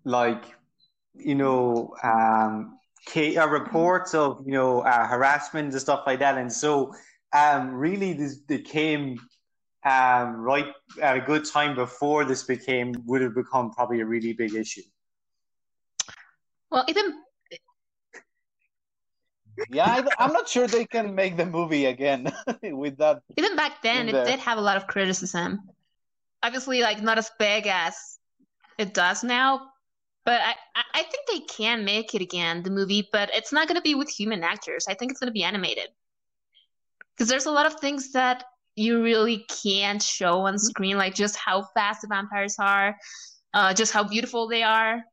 like 0.05 0.45
you 1.13 1.35
know 1.35 1.93
um, 2.01 2.79
ca- 3.09 3.35
uh, 3.35 3.47
reports 3.47 4.13
of 4.13 4.43
you 4.45 4.53
know 4.53 4.79
uh, 4.79 5.05
harassment 5.05 5.73
and 5.73 5.81
stuff 5.81 6.03
like 6.07 6.19
that, 6.19 6.37
and 6.37 6.49
so 6.49 6.93
um, 7.33 7.73
really 7.73 8.13
this 8.13 8.37
became 8.37 9.19
um, 9.83 10.37
right 10.37 10.67
at 11.01 11.17
a 11.17 11.21
good 11.21 11.43
time 11.43 11.75
before 11.75 12.23
this 12.23 12.43
became 12.43 12.93
would 13.07 13.21
have 13.21 13.35
become 13.35 13.71
probably 13.71 13.99
a 13.99 14.05
really 14.05 14.31
big 14.31 14.55
issue. 14.55 14.83
Well, 16.71 16.85
even 16.87 17.21
Yeah, 19.69 20.03
I, 20.17 20.25
am 20.25 20.33
not 20.33 20.47
sure 20.47 20.67
they 20.67 20.85
can 20.85 21.13
make 21.15 21.37
the 21.37 21.45
movie 21.45 21.85
again 21.85 22.31
with 22.63 22.97
that. 22.97 23.21
even 23.37 23.55
back 23.55 23.81
then, 23.81 24.09
it 24.09 24.13
did 24.25 24.39
have 24.39 24.57
a 24.57 24.61
lot 24.61 24.77
of 24.77 24.87
criticism. 24.87 25.59
Obviously, 26.43 26.81
like 26.81 27.01
not 27.01 27.17
as 27.17 27.29
big 27.37 27.67
as 27.67 27.95
it 28.77 28.93
does 28.93 29.23
now, 29.23 29.69
but 30.25 30.41
I, 30.41 30.55
I- 30.75 30.83
I 30.93 31.03
think 31.03 31.27
they 31.31 31.39
can 31.53 31.85
make 31.85 32.13
it 32.15 32.21
again, 32.21 32.63
the 32.63 32.69
movie, 32.69 33.07
but 33.11 33.29
it's 33.33 33.51
not 33.53 33.67
going 33.67 33.75
to 33.75 33.81
be 33.81 33.95
with 33.95 34.09
human 34.09 34.43
actors. 34.43 34.85
I 34.87 34.93
think 34.93 35.11
it's 35.11 35.19
going 35.19 35.27
to 35.29 35.33
be 35.33 35.43
animated. 35.43 35.89
Because 37.15 37.29
there's 37.29 37.45
a 37.45 37.51
lot 37.51 37.65
of 37.65 37.75
things 37.75 38.11
that 38.13 38.45
you 38.75 39.03
really 39.03 39.45
can't 39.63 40.01
show 40.01 40.41
on 40.41 40.57
screen, 40.57 40.97
like 40.97 41.13
just 41.13 41.35
how 41.35 41.63
fast 41.75 42.01
the 42.01 42.07
vampires 42.07 42.55
are, 42.59 42.95
uh, 43.53 43.73
just 43.73 43.91
how 43.93 44.03
beautiful 44.03 44.47
they 44.47 44.63
are. 44.63 45.03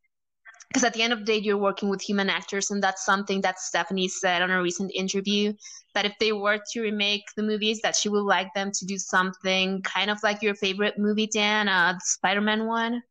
Because 0.68 0.84
at 0.84 0.92
the 0.92 1.02
end 1.02 1.14
of 1.14 1.20
the 1.20 1.24
day, 1.24 1.38
you're 1.38 1.56
working 1.56 1.88
with 1.88 2.02
human 2.02 2.28
actors, 2.28 2.70
and 2.70 2.82
that's 2.82 3.04
something 3.04 3.40
that 3.40 3.58
Stephenie 3.58 4.08
said 4.08 4.42
on 4.42 4.50
a 4.50 4.62
recent 4.62 4.92
interview 4.94 5.52
that 5.94 6.04
if 6.04 6.12
they 6.20 6.32
were 6.32 6.60
to 6.72 6.82
remake 6.82 7.24
the 7.36 7.42
movies, 7.42 7.80
that 7.82 7.96
she 7.96 8.10
would 8.10 8.24
like 8.24 8.52
them 8.54 8.70
to 8.74 8.84
do 8.84 8.98
something 8.98 9.80
kind 9.82 10.10
of 10.10 10.18
like 10.22 10.42
your 10.42 10.54
favorite 10.54 10.98
movie, 10.98 11.26
Dan, 11.26 11.68
uh, 11.68 11.92
the 11.94 12.00
Spider-Man 12.04 12.66
one, 12.66 13.02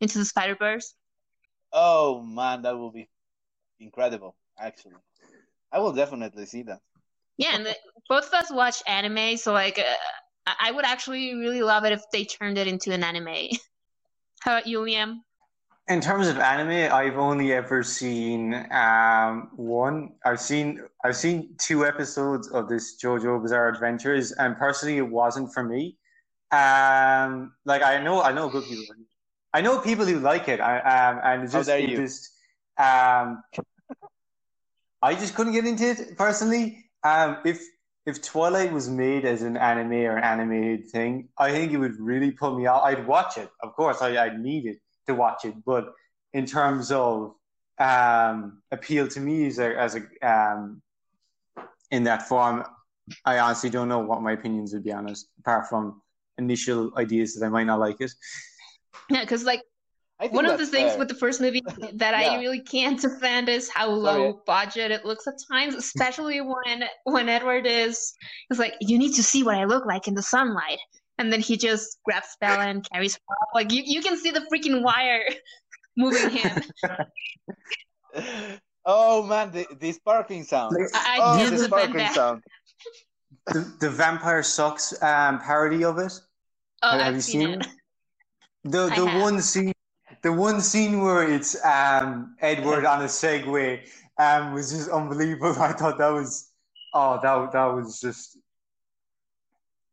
Into 0.00 0.18
the 0.18 0.24
Spider-Verse. 0.24 0.94
Oh 1.72 2.20
man, 2.20 2.62
that 2.62 2.76
will 2.76 2.90
be 2.90 3.08
incredible. 3.78 4.34
Actually, 4.58 4.96
I 5.70 5.78
will 5.78 5.92
definitely 5.92 6.46
see 6.46 6.62
that. 6.62 6.80
Yeah, 7.36 7.54
and 7.54 7.66
the, 7.66 7.76
both 8.08 8.26
of 8.26 8.34
us 8.34 8.50
watch 8.50 8.82
anime, 8.88 9.36
so 9.36 9.52
like, 9.52 9.78
uh, 9.78 9.82
I 10.46 10.68
I 10.68 10.70
would 10.72 10.84
actually 10.84 11.34
really 11.34 11.62
love 11.62 11.84
it 11.84 11.92
if 11.92 12.02
they 12.12 12.24
turned 12.24 12.58
it 12.58 12.66
into 12.66 12.92
an 12.92 13.04
anime. 13.04 13.50
How 14.40 14.56
about 14.56 14.66
you, 14.66 14.80
Liam? 14.80 15.18
In 15.88 16.02
terms 16.02 16.28
of 16.28 16.38
anime, 16.38 16.92
I've 16.92 17.16
only 17.16 17.54
ever 17.54 17.82
seen 17.82 18.66
um, 18.72 19.48
one. 19.56 20.12
I've 20.22 20.40
seen 20.40 20.82
I've 21.02 21.16
seen 21.16 21.54
two 21.56 21.86
episodes 21.86 22.48
of 22.48 22.68
this 22.68 22.96
JoJo 23.02 23.42
Bizarre 23.42 23.68
Adventures, 23.70 24.32
and 24.32 24.56
personally, 24.58 24.98
it 24.98 25.08
wasn't 25.08 25.52
for 25.54 25.62
me. 25.62 25.96
Um, 26.50 27.54
like 27.64 27.82
I 27.82 28.02
know 28.02 28.20
I 28.20 28.32
know 28.32 28.50
good 28.50 28.64
people. 28.64 28.84
I 29.54 29.62
know 29.62 29.80
people 29.80 30.04
who 30.04 30.20
like 30.20 30.48
it. 30.48 30.60
I 30.60 30.78
um, 30.80 31.20
and 31.24 31.44
it's 31.44 31.54
just 31.54 31.70
it 31.70 31.96
just 31.96 32.34
um, 32.76 33.42
I 35.00 35.14
just 35.14 35.34
couldn't 35.34 35.54
get 35.54 35.64
into 35.64 35.88
it 35.88 36.18
personally. 36.18 36.84
Um, 37.02 37.38
if 37.46 37.62
if 38.04 38.20
Twilight 38.20 38.72
was 38.72 38.90
made 38.90 39.24
as 39.24 39.40
an 39.40 39.56
anime 39.56 40.04
or 40.04 40.18
animated 40.18 40.90
thing, 40.90 41.30
I 41.38 41.50
think 41.50 41.72
it 41.72 41.78
would 41.78 41.98
really 41.98 42.30
pull 42.30 42.58
me 42.58 42.66
out. 42.66 42.82
I'd 42.82 43.06
watch 43.06 43.38
it, 43.38 43.48
of 43.62 43.72
course. 43.74 44.02
I, 44.02 44.22
I'd 44.22 44.38
need 44.38 44.66
it 44.66 44.78
to 45.08 45.14
watch 45.14 45.44
it, 45.44 45.54
but 45.64 45.92
in 46.32 46.46
terms 46.46 46.92
of 46.92 47.34
um, 47.78 48.62
appeal 48.70 49.08
to 49.08 49.20
me 49.20 49.46
as 49.46 49.58
a, 49.58 49.78
as 49.78 49.96
a 49.96 50.02
um, 50.28 50.82
in 51.90 52.04
that 52.04 52.28
form, 52.28 52.64
I 53.24 53.38
honestly 53.38 53.70
don't 53.70 53.88
know 53.88 54.00
what 54.00 54.22
my 54.22 54.32
opinions 54.32 54.72
would 54.74 54.84
be 54.84 54.92
honest, 54.92 55.28
apart 55.40 55.68
from 55.68 56.02
initial 56.36 56.92
ideas 56.96 57.34
that 57.34 57.44
I 57.44 57.48
might 57.48 57.64
not 57.64 57.80
like 57.80 58.00
it. 58.00 58.12
Yeah, 59.10 59.22
because 59.22 59.44
like 59.44 59.62
One 60.30 60.44
of 60.44 60.58
the 60.58 60.66
things 60.66 60.90
fair. 60.92 60.98
with 60.98 61.08
the 61.08 61.14
first 61.14 61.40
movie 61.40 61.62
that 61.94 62.14
I 62.14 62.36
really 62.38 62.60
can't 62.60 63.00
defend 63.00 63.48
is 63.48 63.70
how 63.70 63.86
Sorry. 63.86 64.20
low 64.20 64.42
budget 64.46 64.90
it 64.90 65.04
looks 65.04 65.26
at 65.26 65.34
times, 65.50 65.74
especially 65.74 66.40
when 66.40 66.84
when 67.04 67.28
Edward 67.28 67.66
is 67.66 68.12
is 68.50 68.58
like, 68.58 68.74
"You 68.80 68.98
need 68.98 69.14
to 69.14 69.22
see 69.22 69.42
what 69.42 69.56
I 69.56 69.64
look 69.64 69.86
like 69.86 70.08
in 70.08 70.14
the 70.14 70.22
sunlight," 70.22 70.78
and 71.18 71.32
then 71.32 71.40
he 71.40 71.56
just 71.56 71.98
grabs 72.04 72.36
Bella 72.40 72.66
and 72.66 72.88
carries 72.90 73.14
her 73.14 73.20
off. 73.34 73.48
Like 73.54 73.72
you, 73.72 73.82
you 73.84 74.00
can 74.02 74.16
see 74.16 74.30
the 74.30 74.46
freaking 74.52 74.82
wire 74.82 75.24
moving 75.96 76.30
him. 76.30 76.62
oh 78.86 79.22
man, 79.24 79.50
the, 79.50 79.66
the 79.80 79.92
sparkling 79.92 80.44
sound. 80.44 80.76
I, 80.94 81.18
I 81.18 81.18
oh, 81.20 81.36
can't 81.36 81.50
the 81.50 81.56
defend 81.56 81.72
sparkling 81.72 81.96
that. 81.98 82.14
sound. 82.14 82.42
the, 83.46 83.74
the 83.80 83.90
Vampire 83.90 84.42
Sucks 84.42 85.02
um, 85.02 85.40
parody 85.40 85.84
of 85.84 85.98
it. 85.98 86.12
Oh, 86.82 86.90
Have 86.90 87.00
I've 87.00 87.14
you 87.16 87.20
seen, 87.20 87.40
seen 87.40 87.50
it. 87.50 87.66
it? 87.66 87.68
The 88.64 88.82
I 88.84 88.96
the 88.96 89.06
have. 89.06 89.22
one 89.22 89.40
scene 89.40 89.72
the 90.22 90.32
one 90.32 90.60
scene 90.60 91.00
where 91.00 91.28
it's 91.28 91.62
um 91.64 92.36
Edward 92.40 92.84
on 92.84 93.02
a 93.02 93.06
Segway 93.06 93.80
um 94.18 94.52
was 94.52 94.70
just 94.70 94.90
unbelievable. 94.90 95.60
I 95.60 95.72
thought 95.72 95.98
that 95.98 96.12
was 96.12 96.50
oh 96.94 97.18
that 97.22 97.52
that 97.52 97.66
was 97.66 98.00
just 98.00 98.38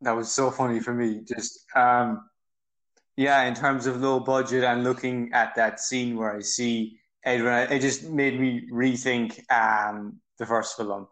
that 0.01 0.15
was 0.15 0.31
so 0.31 0.51
funny 0.51 0.79
for 0.79 0.93
me. 0.93 1.21
Just 1.27 1.65
um 1.75 2.29
yeah, 3.17 3.43
in 3.43 3.53
terms 3.53 3.87
of 3.87 4.01
low 4.01 4.19
budget 4.19 4.63
and 4.63 4.83
looking 4.83 5.31
at 5.33 5.55
that 5.55 5.79
scene 5.79 6.17
where 6.17 6.35
I 6.35 6.41
see 6.41 6.99
Edward, 7.23 7.71
it 7.71 7.79
just 7.79 8.09
made 8.09 8.39
me 8.39 8.67
rethink 8.71 9.39
um 9.51 10.19
the 10.37 10.45
first 10.45 10.77
film. 10.77 11.07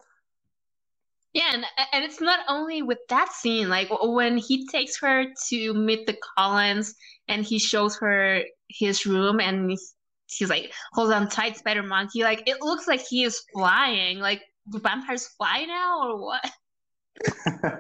Yeah, 1.34 1.50
and 1.54 1.66
and 1.94 2.04
it's 2.04 2.22
not 2.22 2.42
only 2.48 2.84
with 2.84 3.00
that 3.10 3.34
scene. 3.34 3.70
Like 3.70 3.88
when 4.02 4.38
he 4.38 4.68
takes 4.68 5.00
her 5.00 5.26
to 5.50 5.74
meet 5.74 6.06
the 6.06 6.16
Cullens, 6.38 6.94
and 7.28 7.44
he 7.44 7.58
shows 7.58 7.98
her 7.98 8.44
his 8.70 9.06
room, 9.06 9.40
and 9.40 9.72
he's, 9.72 9.96
he's 10.28 10.50
like, 10.50 10.72
"Hold 10.94 11.12
on 11.12 11.30
tight, 11.30 11.58
Spider 11.58 11.82
Monkey." 11.82 12.22
Like 12.22 12.44
it 12.48 12.62
looks 12.62 12.88
like 12.88 13.02
he 13.02 13.24
is 13.24 13.42
flying. 13.52 14.20
Like 14.20 14.44
do 14.70 14.80
vampires 14.80 15.28
fly 15.28 15.66
now, 15.66 16.10
or 16.10 16.22
what? 16.22 16.52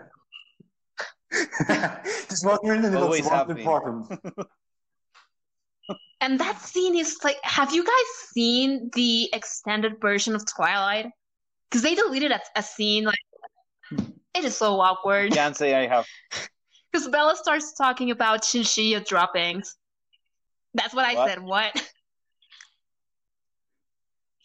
just 2.30 2.46
wondering 2.46 2.84
if 2.84 2.94
Always 2.96 3.20
it's 3.20 3.30
have 3.30 3.48
what's 3.48 3.48
been. 3.48 3.58
important. 3.60 4.20
And 6.22 6.40
that 6.40 6.62
scene 6.62 6.96
is 6.96 7.18
like, 7.24 7.38
have 7.44 7.74
you 7.74 7.84
guys 7.84 8.06
seen 8.34 8.90
the 8.94 9.30
extended 9.34 10.00
version 10.00 10.36
of 10.36 10.46
Twilight? 10.46 11.08
Because 11.70 11.82
they 11.84 11.96
deleted 11.96 12.32
a, 12.32 12.40
a 12.56 12.64
scene. 12.64 13.04
Like 13.04 13.18
it 14.34 14.46
is 14.46 14.56
so 14.56 14.80
awkward. 14.80 15.34
Can't 15.34 15.56
say 15.58 15.76
I 15.76 15.88
have. 15.88 16.06
Because 16.92 17.08
Bella 17.08 17.36
starts 17.36 17.74
talking 17.74 18.12
about 18.12 18.44
chinchilla 18.44 19.00
droppings. 19.04 19.76
That's 20.76 20.94
what 20.94 21.06
I 21.06 21.16
What? 21.16 21.28
said. 21.30 21.40
What? 21.42 21.90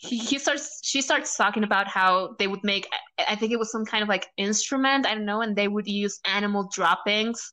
He, 0.00 0.16
he 0.18 0.38
starts. 0.38 0.78
She 0.84 1.02
starts 1.02 1.36
talking 1.36 1.64
about 1.64 1.88
how 1.88 2.36
they 2.38 2.46
would 2.46 2.62
make. 2.62 2.86
I 3.18 3.32
I 3.32 3.34
think 3.34 3.50
it 3.52 3.58
was 3.58 3.72
some 3.72 3.84
kind 3.84 4.00
of 4.02 4.08
like 4.08 4.28
instrument. 4.36 5.06
I 5.06 5.14
don't 5.14 5.24
know, 5.26 5.40
and 5.42 5.56
they 5.56 5.66
would 5.66 5.88
use 5.88 6.20
animal 6.24 6.68
droppings 6.72 7.52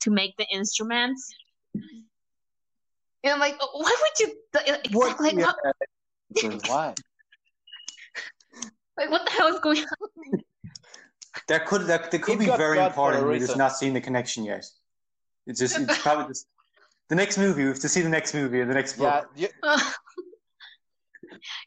to 0.00 0.10
make 0.10 0.36
the 0.36 0.46
instruments. 0.52 1.32
And 1.74 3.32
I'm 3.32 3.38
like, 3.40 3.54
oh, 3.60 3.68
why 3.72 3.94
would 4.02 4.18
you? 4.20 4.34
Exactly. 4.54 4.94
What- 4.96 5.20
Like, 5.20 5.34
yeah. 5.34 5.46
how- 5.46 6.58
Why? 6.66 6.94
like, 8.98 9.10
what 9.10 9.24
the 9.24 9.30
hell 9.30 9.48
is 9.54 9.60
going 9.60 9.78
on? 9.78 10.40
That 11.48 11.66
could 11.66 11.82
that, 11.82 12.10
that 12.10 12.22
could 12.22 12.34
It 12.34 12.38
be 12.40 12.46
very 12.46 12.76
cut 12.78 12.94
for 12.94 13.12
a 13.12 13.18
important. 13.18 13.26
We're 13.26 13.38
just 13.38 13.56
not 13.56 13.76
seeing 13.76 13.94
the 13.94 14.00
connection 14.00 14.44
yet. 14.44 14.64
It's 15.46 15.60
just 15.60 15.78
it's 15.78 15.98
probably 15.98 16.26
just, 16.28 16.46
the 17.08 17.14
next 17.14 17.38
movie. 17.38 17.62
We 17.62 17.68
have 17.68 17.78
to 17.80 17.88
see 17.88 18.00
the 18.02 18.08
next 18.08 18.34
movie 18.34 18.60
and 18.60 18.70
the 18.70 18.74
next 18.74 18.98
Yeah, 18.98 19.20
book. 19.20 19.30
you, 19.36 19.48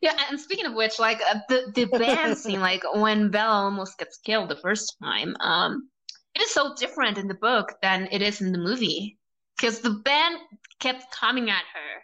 yeah, 0.02 0.14
and 0.30 0.40
speaking 0.40 0.66
of 0.66 0.74
which, 0.74 1.00
like 1.00 1.20
uh, 1.30 1.40
the 1.50 1.72
the 1.76 1.86
band 1.86 2.38
scene, 2.38 2.60
like 2.60 2.84
when 2.96 3.32
Bella 3.32 3.66
almost 3.66 3.98
gets 3.98 4.18
killed 4.18 4.50
the 4.50 4.56
first 4.56 4.96
time, 5.02 5.36
um, 5.40 5.90
it 6.36 6.42
is 6.42 6.52
so 6.52 6.76
different 6.76 7.18
in 7.18 7.28
the 7.28 7.34
book 7.36 7.74
than 7.82 8.08
it 8.12 8.22
is 8.22 8.42
in 8.42 8.52
the 8.52 8.58
movie 8.58 9.18
because 9.58 9.80
the 9.80 9.92
band 9.92 10.38
kept 10.80 11.12
coming 11.12 11.50
at 11.50 11.64
her 11.74 12.02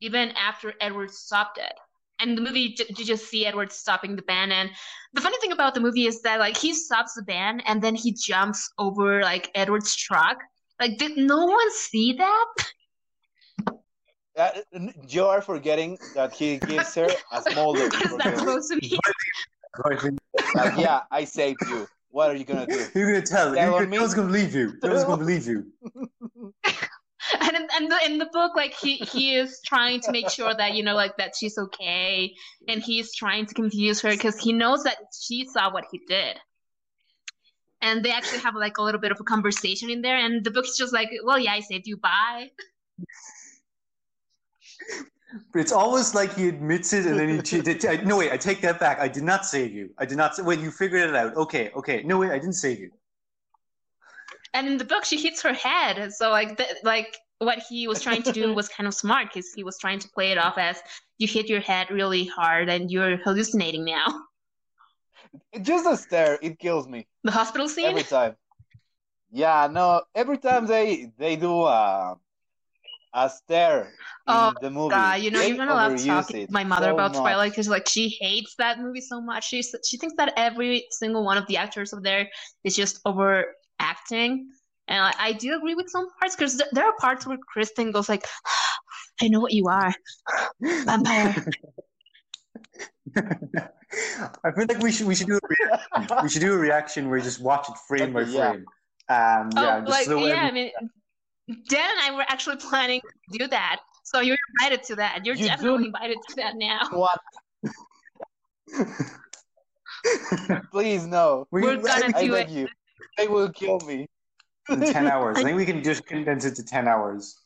even 0.00 0.30
after 0.32 0.74
Edward 0.80 1.10
stopped 1.10 1.58
it. 1.58 1.72
And 2.20 2.36
the 2.38 2.42
movie, 2.42 2.76
you 2.96 3.04
just 3.04 3.26
see 3.26 3.44
Edward 3.44 3.72
stopping 3.72 4.14
the 4.14 4.22
band, 4.22 4.52
and 4.52 4.70
the 5.14 5.20
funny 5.20 5.36
thing 5.40 5.50
about 5.50 5.74
the 5.74 5.80
movie 5.80 6.06
is 6.06 6.22
that 6.22 6.38
like 6.38 6.56
he 6.56 6.72
stops 6.72 7.14
the 7.14 7.22
band 7.22 7.62
and 7.66 7.82
then 7.82 7.94
he 7.94 8.12
jumps 8.12 8.70
over 8.78 9.22
like 9.22 9.50
Edward's 9.54 9.96
truck. 9.96 10.38
Like, 10.80 10.96
did 10.98 11.16
no 11.16 11.44
one 11.44 11.70
see 11.72 12.12
that? 12.12 12.54
uh, 14.36 14.50
you 15.08 15.24
are 15.24 15.40
forgetting 15.40 15.98
that 16.14 16.32
he 16.32 16.58
gives 16.58 16.94
her 16.94 17.08
a 17.32 17.42
small 17.50 17.72
look. 17.78 17.92
What 17.92 18.04
is 18.04 18.10
for 18.10 18.18
that 18.18 18.32
her. 18.32 18.38
supposed 18.38 18.72
to 18.72 18.76
mean? 18.80 18.98
Like, 20.54 20.78
yeah, 20.78 21.00
I 21.10 21.24
saved 21.24 21.58
you. 21.68 21.88
What 22.10 22.30
are 22.30 22.36
you 22.36 22.44
gonna 22.44 22.66
do? 22.66 22.86
You're 22.94 23.12
gonna 23.12 23.26
tell. 23.26 23.52
Tell 23.52 23.56
You're 23.56 23.72
gonna, 23.72 23.86
me? 23.86 23.96
no 23.96 24.02
one's 24.02 24.14
gonna 24.14 24.28
believe 24.28 24.54
you. 24.54 24.74
No 24.82 24.90
one's 24.90 25.02
gonna 25.02 25.16
believe 25.16 25.46
you. 25.48 25.66
and 27.40 27.56
in, 27.56 27.66
and 27.74 27.90
the, 27.90 27.98
in 28.04 28.18
the 28.18 28.28
book 28.32 28.54
like 28.54 28.74
he 28.74 28.96
he 28.96 29.34
is 29.34 29.60
trying 29.64 30.00
to 30.00 30.12
make 30.12 30.28
sure 30.28 30.54
that 30.54 30.74
you 30.74 30.82
know 30.82 30.94
like 30.94 31.16
that 31.16 31.34
she's 31.36 31.58
okay 31.58 32.32
and 32.68 32.82
he's 32.82 33.14
trying 33.14 33.46
to 33.46 33.54
confuse 33.54 34.00
her 34.00 34.10
because 34.10 34.38
he 34.38 34.52
knows 34.52 34.84
that 34.84 34.96
she 35.18 35.44
saw 35.44 35.72
what 35.72 35.84
he 35.90 36.00
did 36.06 36.38
and 37.80 38.04
they 38.04 38.10
actually 38.10 38.38
have 38.38 38.54
like 38.54 38.78
a 38.78 38.82
little 38.82 39.00
bit 39.00 39.12
of 39.12 39.18
a 39.20 39.24
conversation 39.24 39.90
in 39.90 40.02
there 40.02 40.16
and 40.16 40.44
the 40.44 40.50
book's 40.50 40.76
just 40.76 40.92
like 40.92 41.10
well 41.24 41.38
yeah 41.38 41.52
i 41.52 41.60
saved 41.60 41.86
you 41.86 41.96
bye 41.96 42.50
But 45.52 45.60
it's 45.60 45.72
almost 45.72 46.14
like 46.14 46.34
he 46.34 46.48
admits 46.48 46.92
it 46.92 47.06
and 47.06 47.18
then 47.18 47.28
he 47.28 47.42
che- 47.42 47.60
did- 47.60 47.84
I- 47.86 47.96
no 48.04 48.18
wait. 48.18 48.30
I 48.32 48.36
take 48.36 48.60
that 48.60 48.78
back. 48.78 49.00
I 49.00 49.08
did 49.08 49.24
not 49.24 49.44
save 49.44 49.72
you. 49.72 49.90
I 49.98 50.04
did 50.06 50.16
not. 50.16 50.36
Say, 50.36 50.42
wait, 50.42 50.60
you 50.60 50.70
figured 50.70 51.08
it 51.10 51.16
out. 51.16 51.34
Okay, 51.36 51.70
okay. 51.74 52.02
No 52.04 52.18
wait, 52.18 52.30
I 52.30 52.38
didn't 52.38 52.54
save 52.54 52.78
you. 52.78 52.90
and 54.54 54.68
in 54.68 54.76
the 54.78 54.84
book 54.84 55.04
she 55.04 55.18
hits 55.20 55.42
her 55.42 55.52
head 55.52 56.12
so 56.18 56.30
like 56.30 56.56
th- 56.58 56.76
like 56.84 57.16
what 57.38 57.58
he 57.68 57.88
was 57.88 58.00
trying 58.00 58.22
to 58.22 58.30
do 58.32 58.54
was 58.60 58.68
kind 58.68 58.86
of 58.86 58.94
smart 58.94 59.26
because 59.28 59.52
he 59.56 59.64
was 59.64 59.76
trying 59.78 59.98
to 59.98 60.08
play 60.16 60.30
it 60.30 60.38
off 60.38 60.56
as 60.58 60.76
you 61.18 61.26
hit 61.26 61.48
your 61.48 61.60
head 61.60 61.90
really 61.90 62.24
hard 62.26 62.68
and 62.68 62.82
you're 62.92 63.16
hallucinating 63.26 63.84
now 63.84 64.06
Just 65.70 65.84
a 65.86 65.96
stare, 65.96 66.38
it 66.42 66.58
kills 66.60 66.86
me 66.86 67.00
the 67.24 67.32
hospital 67.32 67.68
scene 67.68 67.86
every 67.86 68.04
time. 68.04 68.36
Yeah, 69.32 69.66
no. 69.78 70.02
Every 70.14 70.38
time 70.38 70.66
they 70.66 71.10
they 71.18 71.34
do 71.34 71.52
a 71.64 72.16
a 73.14 73.30
stare 73.30 73.82
in 73.84 73.92
Oh, 74.26 74.52
the 74.60 74.70
movie, 74.70 74.90
God, 74.90 75.20
you 75.22 75.30
know, 75.30 75.40
they 75.40 75.48
you're 75.48 75.56
not 75.58 75.68
allowed 75.68 75.96
to 75.96 76.02
overuse 76.02 76.06
talk 76.06 76.28
to 76.28 76.46
my 76.50 76.64
mother 76.64 76.88
so 76.88 76.94
about 76.94 77.12
much. 77.12 77.20
Twilight 77.20 77.52
because, 77.52 77.68
like, 77.68 77.88
she 77.88 78.08
hates 78.20 78.54
that 78.56 78.80
movie 78.80 79.00
so 79.00 79.20
much. 79.20 79.48
She 79.48 79.62
she 79.62 79.96
thinks 79.98 80.14
that 80.16 80.32
every 80.36 80.86
single 80.90 81.24
one 81.24 81.36
of 81.38 81.46
the 81.46 81.56
actors 81.56 81.92
of 81.92 82.02
there 82.02 82.28
is 82.64 82.74
just 82.74 83.00
overacting, 83.04 84.50
and 84.88 85.00
I, 85.04 85.12
I 85.18 85.32
do 85.32 85.56
agree 85.56 85.74
with 85.74 85.88
some 85.90 86.08
parts 86.18 86.36
because 86.36 86.56
th- 86.56 86.70
there 86.72 86.84
are 86.84 86.94
parts 86.98 87.26
where 87.26 87.38
Kristen 87.52 87.92
goes 87.92 88.08
like, 88.08 88.26
"I 89.22 89.28
know 89.28 89.40
what 89.40 89.52
you 89.52 89.68
are, 89.68 89.92
vampire." 90.60 91.34
I 93.16 94.50
feel 94.50 94.66
like 94.68 94.80
we 94.80 94.90
should 94.90 95.06
we 95.06 95.14
should 95.14 95.28
do 95.28 95.36
a 95.36 95.40
rea- 95.48 96.06
we 96.22 96.28
should 96.28 96.40
do 96.40 96.54
a 96.54 96.58
reaction 96.58 97.08
where 97.08 97.18
you 97.18 97.24
just 97.24 97.40
watch 97.40 97.68
it 97.68 97.76
frame 97.86 98.12
by 98.14 98.22
Okay, 98.22 98.30
yeah. 98.32 98.50
frame. 98.50 98.64
Um, 99.06 99.50
yeah, 99.54 99.76
oh, 99.76 99.80
just 99.80 99.90
like 99.90 100.06
so 100.06 100.18
yeah, 100.18 100.48
I 100.48 100.50
mean, 100.50 100.70
Dan 101.48 101.90
and 101.90 102.00
I 102.00 102.12
were 102.16 102.24
actually 102.28 102.56
planning 102.56 103.00
to 103.32 103.38
do 103.38 103.46
that, 103.48 103.80
so 104.02 104.20
you're 104.20 104.36
invited 104.58 104.82
to 104.84 104.96
that. 104.96 105.26
You're 105.26 105.34
You 105.34 105.42
do- 105.42 105.48
definitely 105.48 105.86
invited 105.86 106.18
to 106.28 106.36
that 106.36 106.54
now. 106.56 106.88
What? 106.90 107.18
Please 110.72 111.06
no. 111.06 111.46
we, 111.50 111.62
We're 111.62 111.76
gonna 111.82 112.12
I 112.14 112.24
do 112.24 112.32
beg 112.32 112.48
it. 112.48 112.52
you. 112.52 112.68
They 113.18 113.28
will 113.28 113.50
kill 113.52 113.78
me. 113.80 114.06
in 114.70 114.80
ten 114.80 115.06
hours. 115.06 115.38
I 115.38 115.44
think 115.44 115.56
we 115.56 115.66
can 115.66 115.82
just 115.82 116.06
condense 116.06 116.44
it 116.44 116.54
to 116.56 116.64
ten 116.64 116.88
hours. 116.88 117.38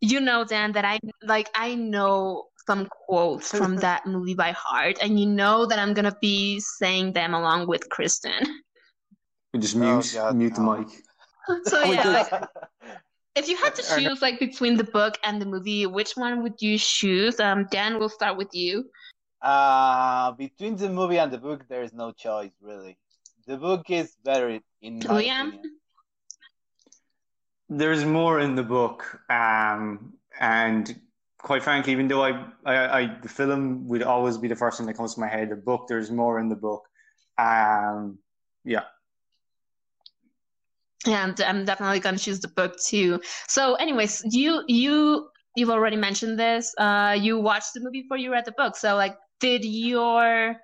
You 0.00 0.20
know, 0.20 0.44
Dan, 0.44 0.72
that 0.72 0.84
I 0.84 0.98
like 1.22 1.48
I 1.54 1.74
know 1.74 2.44
some 2.66 2.88
quotes 3.06 3.50
from 3.50 3.76
that 3.86 4.06
movie 4.06 4.34
by 4.34 4.52
heart, 4.52 4.98
and 5.02 5.18
you 5.18 5.26
know 5.26 5.66
that 5.66 5.78
I'm 5.78 5.94
gonna 5.94 6.16
be 6.20 6.60
saying 6.60 7.12
them 7.14 7.34
along 7.34 7.66
with 7.66 7.88
Kristen. 7.88 8.60
We 9.52 9.60
just 9.60 9.76
Oh, 9.76 9.80
mute 9.80 10.10
God, 10.14 10.36
mute 10.36 10.54
the 10.54 10.60
no. 10.60 10.76
mic. 10.78 10.88
So 11.64 11.82
Oh, 11.82 11.92
yeah, 11.92 12.08
like, 12.08 12.30
if 13.36 13.48
you 13.48 13.56
had 13.56 13.74
to 13.74 13.82
choose 13.82 14.22
like 14.22 14.38
between 14.38 14.76
the 14.76 14.84
book 14.84 15.18
and 15.24 15.40
the 15.40 15.46
movie, 15.46 15.86
which 15.86 16.16
one 16.16 16.42
would 16.42 16.60
you 16.60 16.78
choose? 16.78 17.38
Um, 17.40 17.66
Dan, 17.70 17.98
we'll 17.98 18.08
start 18.08 18.36
with 18.36 18.48
you. 18.52 18.90
Uh, 19.42 20.32
between 20.32 20.76
the 20.76 20.88
movie 20.88 21.18
and 21.18 21.30
the 21.30 21.38
book, 21.38 21.68
there 21.68 21.82
is 21.82 21.92
no 21.92 22.12
choice, 22.12 22.52
really. 22.62 22.96
The 23.46 23.58
book 23.58 23.90
is 23.90 24.16
better, 24.24 24.58
in 24.80 24.98
my 24.98 25.04
Oh, 25.10 25.18
opinion. 25.18 25.62
There's 27.68 28.04
more 28.04 28.40
in 28.40 28.54
the 28.54 28.62
book, 28.62 29.20
um, 29.28 30.14
and 30.38 30.98
quite 31.38 31.62
frankly, 31.62 31.92
even 31.92 32.08
though 32.08 32.22
I, 32.22 32.46
I, 32.64 33.00
I, 33.00 33.18
the 33.20 33.28
film 33.28 33.86
would 33.88 34.02
always 34.02 34.38
be 34.38 34.48
the 34.48 34.56
first 34.56 34.78
thing 34.78 34.86
that 34.86 34.94
comes 34.94 35.14
to 35.14 35.20
my 35.20 35.28
head. 35.28 35.50
The 35.50 35.56
book, 35.56 35.88
there's 35.88 36.10
more 36.10 36.38
in 36.38 36.48
the 36.48 36.56
book. 36.56 36.88
Um, 37.36 38.18
yeah, 38.64 38.84
And 41.06 41.38
I'm 41.40 41.64
definitely 41.64 42.00
gonna 42.00 42.18
choose 42.18 42.40
the 42.40 42.48
book 42.48 42.78
too. 42.78 43.20
So, 43.48 43.74
anyways, 43.74 44.22
you 44.30 44.62
you 44.68 45.28
you've 45.56 45.70
already 45.70 45.96
mentioned 45.96 46.38
this. 46.38 46.74
Uh, 46.78 47.16
you 47.20 47.38
watched 47.38 47.74
the 47.74 47.80
movie 47.80 48.02
before 48.02 48.16
you 48.16 48.32
read 48.32 48.44
the 48.44 48.52
book. 48.52 48.76
So, 48.76 48.94
like, 48.96 49.16
did 49.40 49.64
your 49.64 50.56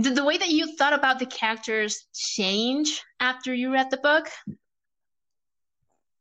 did 0.00 0.14
the 0.14 0.24
way 0.24 0.36
that 0.38 0.48
you 0.50 0.76
thought 0.76 0.92
about 0.92 1.18
the 1.18 1.26
characters 1.26 2.06
change 2.14 3.02
after 3.20 3.52
you 3.52 3.72
read 3.72 3.90
the 3.90 3.96
book? 3.96 4.28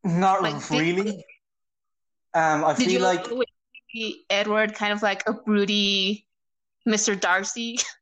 Not 0.04 0.42
Like, 0.42 0.68
did- 0.70 0.80
really. 0.80 1.26
Um, 2.34 2.64
I 2.66 2.74
Did 2.74 2.84
feel 2.86 2.92
you 2.94 3.00
like 3.00 3.24
the 3.28 3.36
way 3.36 3.46
you 3.92 4.12
see 4.12 4.26
Edward 4.30 4.76
kind 4.76 4.94
of 4.94 5.02
like 5.02 5.28
a 5.28 5.34
broody 5.34 6.28
Mr. 6.88 7.20
Darcy? 7.20 7.80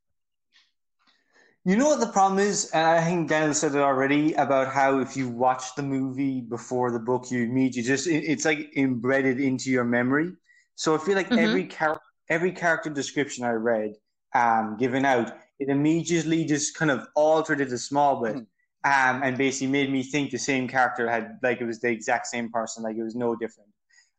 You 1.66 1.76
know 1.76 1.88
what 1.88 1.98
the 2.00 2.06
problem 2.06 2.38
is, 2.38 2.70
and 2.70 2.86
I 2.86 3.04
think 3.04 3.28
Daniel 3.28 3.52
said 3.52 3.74
it 3.74 3.80
already 3.80 4.34
about 4.34 4.68
how 4.72 5.00
if 5.00 5.16
you 5.16 5.28
watch 5.28 5.74
the 5.74 5.82
movie 5.82 6.40
before 6.40 6.92
the 6.92 7.00
book 7.00 7.30
you 7.32 7.46
meet, 7.48 7.74
you 7.76 7.82
just 7.82 8.06
it- 8.06 8.24
it's 8.24 8.44
like 8.44 8.76
embedded 8.76 9.40
into 9.40 9.70
your 9.72 9.84
memory. 9.84 10.32
So 10.76 10.94
I 10.94 10.98
feel 10.98 11.16
like 11.16 11.32
Mhm. 11.32 11.38
every 11.38 11.66
char- 11.66 12.00
every 12.28 12.52
character 12.52 12.88
description 12.90 13.44
I 13.44 13.54
read, 13.54 13.96
um, 14.34 14.76
given 14.78 15.04
out, 15.04 15.36
it 15.58 15.68
immediately 15.68 16.44
just 16.44 16.76
kind 16.76 16.90
of 16.90 17.08
altered 17.16 17.60
it 17.60 17.72
a 17.72 17.78
small 17.78 18.22
bit, 18.22 18.36
um, 18.84 19.22
and 19.24 19.36
basically 19.36 19.66
made 19.66 19.90
me 19.90 20.04
think 20.04 20.30
the 20.30 20.38
same 20.38 20.68
character 20.68 21.10
had 21.10 21.38
like 21.42 21.60
it 21.60 21.66
was 21.66 21.80
the 21.80 21.90
exact 21.90 22.28
same 22.28 22.48
person, 22.52 22.84
like 22.84 22.96
it 22.96 23.02
was 23.02 23.16
no 23.16 23.34
different. 23.34 23.70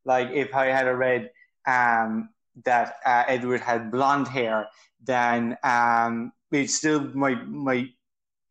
Like 0.06 0.32
if 0.32 0.54
I 0.54 0.68
had 0.68 0.88
read 0.88 1.32
um, 1.66 2.30
that 2.66 2.96
uh, 3.06 3.24
Edward 3.28 3.62
had 3.62 3.90
blonde 3.92 4.28
hair, 4.28 4.68
then 5.02 5.58
um, 5.64 6.34
it's 6.52 6.76
still 6.76 7.02
my 7.14 7.36
my 7.46 7.90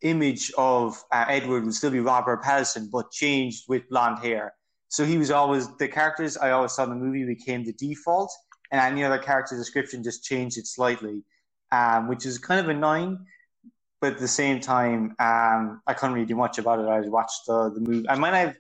image 0.03 0.53
of 0.59 1.03
uh, 1.11 1.25
Edward 1.29 1.65
would 1.65 1.75
still 1.75 1.91
be 1.91 2.01
Robert 2.01 2.43
Pattinson, 2.43 2.91
but 2.91 3.11
changed 3.11 3.65
with 3.69 3.89
blonde 3.89 4.19
hair. 4.19 4.55
So 4.89 5.05
he 5.05 5.19
was 5.19 5.31
always 5.31 5.75
the 5.77 5.89
characters 5.89 6.37
I 6.37 6.51
always 6.51 6.73
saw 6.73 6.85
in 6.85 6.91
the 6.91 6.97
movie 6.97 7.25
became 7.25 7.65
the 7.65 7.73
default, 7.73 8.33
and 8.71 8.81
any 8.81 9.05
other 9.05 9.19
character 9.19 9.57
description 9.57 10.03
just 10.03 10.25
changed 10.25 10.59
it 10.59 10.67
slightly, 10.67 11.23
um, 11.73 12.09
which 12.09 12.27
is 12.27 12.39
kind 12.39 12.61
of 12.61 12.69
annoying. 12.69 13.19
But 14.01 14.15
at 14.15 14.19
the 14.19 14.29
same 14.29 14.61
time, 14.61 15.17
um, 15.19 15.81
I 15.87 15.95
couldn't 15.95 16.15
really 16.15 16.27
do 16.27 16.37
much 16.37 16.59
about 16.59 16.79
it. 16.79 16.87
I 16.87 17.01
watched 17.09 17.47
the 17.47 17.71
the 17.71 17.81
movie. 17.81 18.09
I 18.09 18.17
might 18.17 18.35
have 18.35 18.57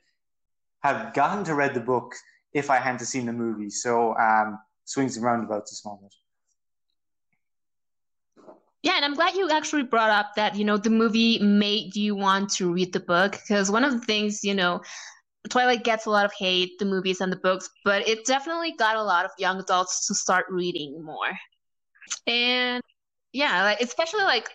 have 0.81 1.15
gotten 1.15 1.45
to 1.45 1.55
read 1.55 1.75
the 1.75 1.81
book 1.81 2.15
if 2.53 2.71
I 2.71 2.77
hadn't 2.79 3.05
seen 3.07 3.27
the 3.27 3.33
movie. 3.33 3.71
So 3.71 4.17
um, 4.17 4.59
swings 4.85 5.17
and 5.17 5.25
roundabouts 5.25 5.77
small 5.81 6.01
bit. 6.03 6.15
Yeah, 8.87 8.93
and 8.95 9.05
I'm 9.05 9.15
glad 9.15 9.35
you 9.35 9.51
actually 9.51 9.83
brought 9.83 10.11
up 10.11 10.37
that, 10.37 10.55
you 10.55 10.65
know, 10.65 10.77
the 10.77 10.91
movie 10.91 11.41
made 11.41 11.97
you 11.97 12.15
want 12.15 12.51
to 12.51 12.73
read 12.73 12.93
the 12.93 13.01
book 13.01 13.33
because 13.33 13.69
one 13.69 13.83
of 13.83 13.91
the 13.91 13.99
things, 13.99 14.45
you 14.45 14.55
know, 14.55 14.81
Twilight 15.51 15.83
gets 15.83 16.07
a 16.07 16.11
lot 16.11 16.25
of 16.25 16.33
hate, 16.39 16.71
the 16.79 16.85
movies 16.85 17.21
and 17.21 17.33
the 17.33 17.37
books, 17.43 17.69
but 17.85 18.07
it 18.07 18.25
definitely 18.27 18.75
got 18.79 18.95
a 18.95 19.03
lot 19.03 19.25
of 19.25 19.33
young 19.41 19.59
adults 19.59 20.07
to 20.07 20.15
start 20.15 20.47
reading 20.51 21.05
more. 21.05 21.33
And 22.29 22.81
yeah, 23.33 23.65
like 23.65 23.81
especially 23.81 24.23
like 24.23 24.51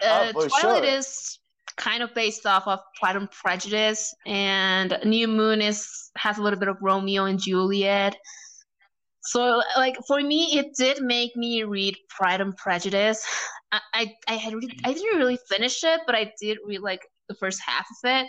uh, 0.00 0.32
Oh, 0.32 0.46
Twilight 0.46 0.84
sure. 0.84 0.84
is 0.84 1.40
kind 1.76 2.04
of 2.04 2.14
based 2.14 2.46
off 2.46 2.68
of 2.68 2.78
Pride 3.00 3.16
and 3.16 3.28
Prejudice, 3.32 4.14
and 4.26 4.96
New 5.04 5.26
Moon 5.26 5.60
is 5.60 6.12
has 6.16 6.38
a 6.38 6.42
little 6.42 6.60
bit 6.60 6.68
of 6.68 6.76
Romeo 6.80 7.24
and 7.24 7.40
Juliet. 7.40 8.16
So, 9.24 9.60
like 9.76 9.96
for 10.06 10.20
me, 10.20 10.56
it 10.56 10.76
did 10.76 11.02
make 11.02 11.34
me 11.34 11.64
read 11.64 11.96
Pride 12.08 12.40
and 12.40 12.56
Prejudice. 12.56 13.26
I 13.72 13.80
I, 13.94 14.16
I 14.28 14.34
had 14.34 14.54
re- 14.54 14.78
I 14.84 14.92
didn't 14.92 15.18
really 15.18 15.38
finish 15.48 15.82
it, 15.82 16.00
but 16.06 16.14
I 16.14 16.32
did 16.40 16.58
read 16.66 16.80
like 16.80 17.06
the 17.28 17.34
first 17.34 17.60
half 17.64 17.86
of 17.90 18.10
it, 18.10 18.26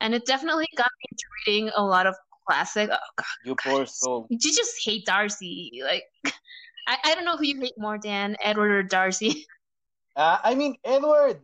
and 0.00 0.14
it 0.14 0.26
definitely 0.26 0.66
got 0.76 0.90
me 1.02 1.08
into 1.10 1.24
reading 1.46 1.70
a 1.76 1.82
lot 1.82 2.06
of 2.06 2.14
classic. 2.46 2.90
Oh 2.92 2.96
God, 3.16 3.24
You 3.44 3.54
poor 3.54 3.86
soul. 3.86 4.26
you 4.30 4.38
just 4.38 4.74
hate 4.84 5.06
Darcy. 5.06 5.80
Like, 5.82 6.04
I, 6.86 6.98
I 7.04 7.14
don't 7.14 7.24
know 7.24 7.36
who 7.36 7.44
you 7.44 7.60
hate 7.60 7.74
more, 7.78 7.98
Dan, 7.98 8.36
Edward 8.42 8.70
or 8.70 8.82
Darcy. 8.82 9.46
Uh, 10.16 10.38
I 10.42 10.54
mean, 10.54 10.74
Edward. 10.82 11.42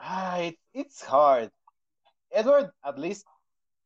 Ah, 0.00 0.38
it, 0.38 0.56
it's 0.72 1.02
hard. 1.04 1.50
Edward, 2.32 2.70
at 2.82 2.98
least 2.98 3.26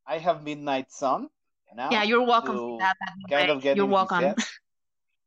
I 0.07 0.19
have 0.19 0.45
Midnight 0.45 0.93
Sun 0.93 1.29
now. 1.75 1.91
yeah, 1.91 2.05
you're 2.05 2.23
welcome 2.23 2.79
that. 2.79 2.95
kind 3.29 3.49
way. 3.49 3.57
of 3.57 3.61
get 3.61 3.77
You're 3.77 3.87
welcome. 3.87 4.37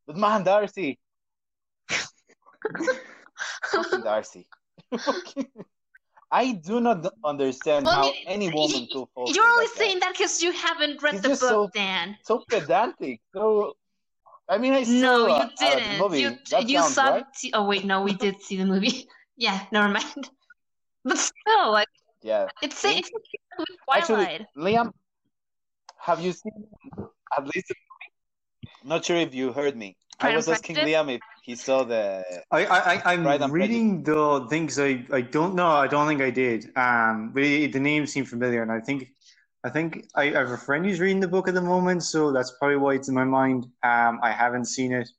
But 0.08 0.16
man, 0.16 0.44
Darcy. 0.46 0.98
Fucking 3.72 4.02
Darcy. 4.04 4.48
I 6.32 6.54
do 6.54 6.80
not 6.82 7.06
understand 7.24 7.86
Well, 7.86 7.94
I 7.94 7.98
how 7.98 8.12
mean, 8.12 8.24
any 8.28 8.50
woman 8.50 8.88
could 8.92 9.06
fall 9.14 9.32
You're 9.32 9.46
only 9.46 9.68
guy. 9.68 9.74
saying 9.76 10.00
that 10.00 10.14
because 10.14 10.42
you 10.42 10.52
haven't 10.52 11.02
read 11.04 11.14
He's 11.14 11.22
the 11.22 11.30
book, 11.30 11.38
so- 11.38 11.70
Dan. 11.74 12.18
so 12.24 12.44
pedantic. 12.50 13.22
So, 13.36 13.76
I 14.50 14.58
mean, 14.58 14.74
I 14.74 14.84
saw 14.84 14.92
No, 14.92 15.28
you 15.28 15.50
didn't. 15.60 15.98
movie. 16.00 16.22
You 16.22 16.38
That 16.50 16.68
you 16.70 16.80
counts, 16.80 16.96
saw. 16.96 17.10
right? 17.10 17.26
T- 17.40 17.52
oh 17.54 17.66
wait, 17.68 17.86
no, 17.86 18.02
we 18.02 18.14
did 18.14 18.42
see 18.42 18.58
the 18.58 18.66
movie. 18.66 19.08
yeah, 19.38 19.66
never 19.72 19.88
mind. 19.90 20.30
But 21.06 21.18
still, 21.20 21.72
like 21.72 21.88
Yeah. 22.22 22.48
it's 22.62 22.84
it's 22.84 23.10
Actually, 23.94 24.26
Twilight. 24.26 24.48
Liam, 24.58 24.92
have 26.00 26.20
you 26.20 26.32
seen 26.34 26.66
at 27.38 27.46
least? 27.54 27.72
Not 28.84 29.06
sure 29.06 29.18
if 29.18 29.34
you 29.36 29.52
heard 29.54 29.76
me. 29.78 29.96
Pride 30.24 30.30
I 30.30 30.32
and 30.32 30.38
was 30.38 30.48
asking 30.48 30.76
Liam 30.78 31.08
if 31.16 31.22
he 31.44 31.56
saw 31.56 31.84
the. 31.84 32.24
I, 32.52 32.66
I, 32.66 32.78
I- 32.96 33.02
I'm 33.14 33.24
Pride 33.24 33.42
and 33.42 33.52
reading 33.54 34.04
the 34.04 34.48
things 34.50 34.80
I, 34.80 35.06
I 35.12 35.22
don't 35.22 35.54
know. 35.56 35.68
I 35.68 35.88
don't 35.88 36.08
think 36.08 36.22
I 36.22 36.30
did. 36.30 36.60
Um, 36.78 37.32
but 37.34 37.44
it, 37.44 37.74
the 37.74 37.80
name 37.80 38.06
seemed 38.08 38.30
familiar, 38.30 38.62
and 38.64 38.72
I 38.72 38.80
think 38.80 39.00
I 39.64 39.70
think 39.70 40.06
I, 40.16 40.24
I 40.36 40.40
have 40.44 40.52
a 40.52 40.58
friend 40.58 40.86
who's 40.86 41.00
reading 41.00 41.20
the 41.20 41.28
book 41.36 41.48
at 41.48 41.54
the 41.54 41.62
moment, 41.62 42.04
so 42.04 42.32
that's 42.32 42.52
probably 42.58 42.78
why 42.78 42.94
it's 42.96 43.10
in 43.10 43.16
my 43.16 43.26
mind. 43.26 43.66
Um, 43.84 44.20
I 44.24 44.32
haven't 44.32 44.66
seen 44.66 44.92
it. 44.94 45.10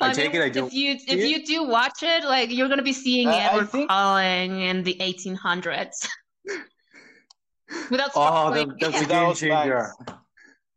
I 0.00 0.06
Well, 0.08 0.14
take 0.14 0.32
mean, 0.32 0.42
it 0.42 0.44
I 0.46 0.48
don't. 0.50 0.66
If 0.68 0.74
you 0.74 0.90
if 0.92 1.18
it. 1.24 1.28
you 1.30 1.38
do 1.46 1.58
watch 1.64 2.02
it, 2.02 2.24
like 2.24 2.50
you're 2.50 2.68
gonna 2.68 2.82
be 2.82 2.92
seeing 2.92 3.28
Uh, 3.28 3.32
I 3.32 3.44
Edward 3.50 3.70
think- 3.70 3.88
Cullen 3.90 4.50
in 4.68 4.82
the 4.84 4.94
1800s. 5.00 6.06
Without 7.90 8.10
Oh, 8.14 8.54
that, 8.54 8.68
that's 8.80 9.00
a 9.02 9.06
game 9.14 9.34
changer. 9.34 9.92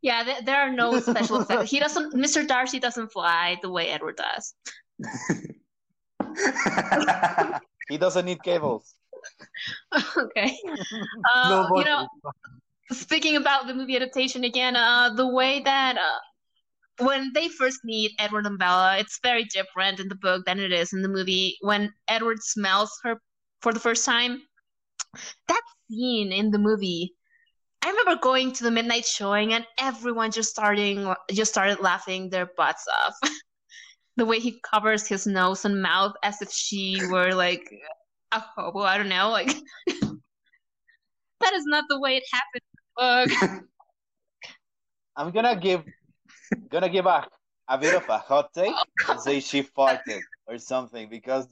Yeah, 0.02 0.24
there, 0.24 0.42
there 0.42 0.60
are 0.60 0.70
no 0.72 0.98
special 1.00 1.40
effects. 1.40 1.70
He 1.70 1.78
doesn't. 1.78 2.14
Mr. 2.14 2.46
Darcy 2.46 2.78
doesn't 2.78 3.12
fly 3.12 3.58
the 3.62 3.70
way 3.70 3.88
Edward 3.88 4.16
does. 4.16 4.54
He 7.90 7.98
doesn't 7.98 8.24
need 8.24 8.42
cables. 8.42 8.94
okay. 10.16 10.56
Uh, 11.34 11.48
No, 11.50 11.76
you 11.76 11.84
know, 11.84 12.06
speaking 12.92 13.36
about 13.36 13.66
the 13.66 13.74
movie 13.74 13.96
adaptation 13.96 14.44
again, 14.44 14.76
uh, 14.76 15.12
the 15.14 15.26
way 15.26 15.60
that 15.60 15.98
uh, 15.98 17.04
when 17.04 17.32
they 17.34 17.48
first 17.48 17.80
meet 17.84 18.12
Edward 18.18 18.46
and 18.46 18.58
Bella, 18.58 18.98
it's 18.98 19.18
very 19.22 19.44
different 19.44 20.00
in 20.00 20.08
the 20.08 20.14
book 20.14 20.44
than 20.46 20.60
it 20.60 20.72
is 20.72 20.92
in 20.92 21.02
the 21.02 21.08
movie. 21.08 21.56
When 21.62 21.92
Edward 22.08 22.38
smells 22.42 22.92
her 23.02 23.20
for 23.60 23.72
the 23.72 23.80
first 23.80 24.04
time, 24.04 24.40
that 25.48 25.62
scene 25.90 26.32
in 26.32 26.50
the 26.50 26.58
movie. 26.58 27.14
I 27.82 27.90
remember 27.90 28.16
going 28.20 28.52
to 28.52 28.64
the 28.64 28.70
midnight 28.70 29.06
showing 29.06 29.54
and 29.54 29.66
everyone 29.78 30.30
just 30.30 30.50
starting 30.50 31.14
just 31.30 31.50
started 31.50 31.80
laughing 31.80 32.28
their 32.28 32.50
butts 32.56 32.86
off. 33.02 33.14
the 34.16 34.26
way 34.26 34.38
he 34.38 34.60
covers 34.60 35.06
his 35.06 35.26
nose 35.26 35.64
and 35.64 35.80
mouth 35.80 36.12
as 36.22 36.42
if 36.42 36.52
she 36.52 37.00
were 37.10 37.32
like 37.32 37.72
a 38.32 38.40
hobo. 38.40 38.80
I 38.80 38.98
don't 38.98 39.08
know, 39.08 39.30
like 39.30 39.46
that 41.40 41.54
is 41.54 41.64
not 41.66 41.84
the 41.88 41.98
way 42.00 42.16
it 42.16 42.24
happened. 42.30 42.62
I'm 45.16 45.30
gonna 45.30 45.56
give, 45.56 45.82
gonna 46.68 46.90
give 46.90 47.06
a, 47.06 47.26
a 47.68 47.78
bit 47.78 47.94
of 47.94 48.06
a 48.08 48.18
hot 48.18 48.52
take 48.52 48.74
oh, 48.74 48.82
and 49.08 49.20
say 49.20 49.40
she 49.40 49.62
farted 49.62 50.20
or 50.46 50.58
something 50.58 51.08
because 51.08 51.46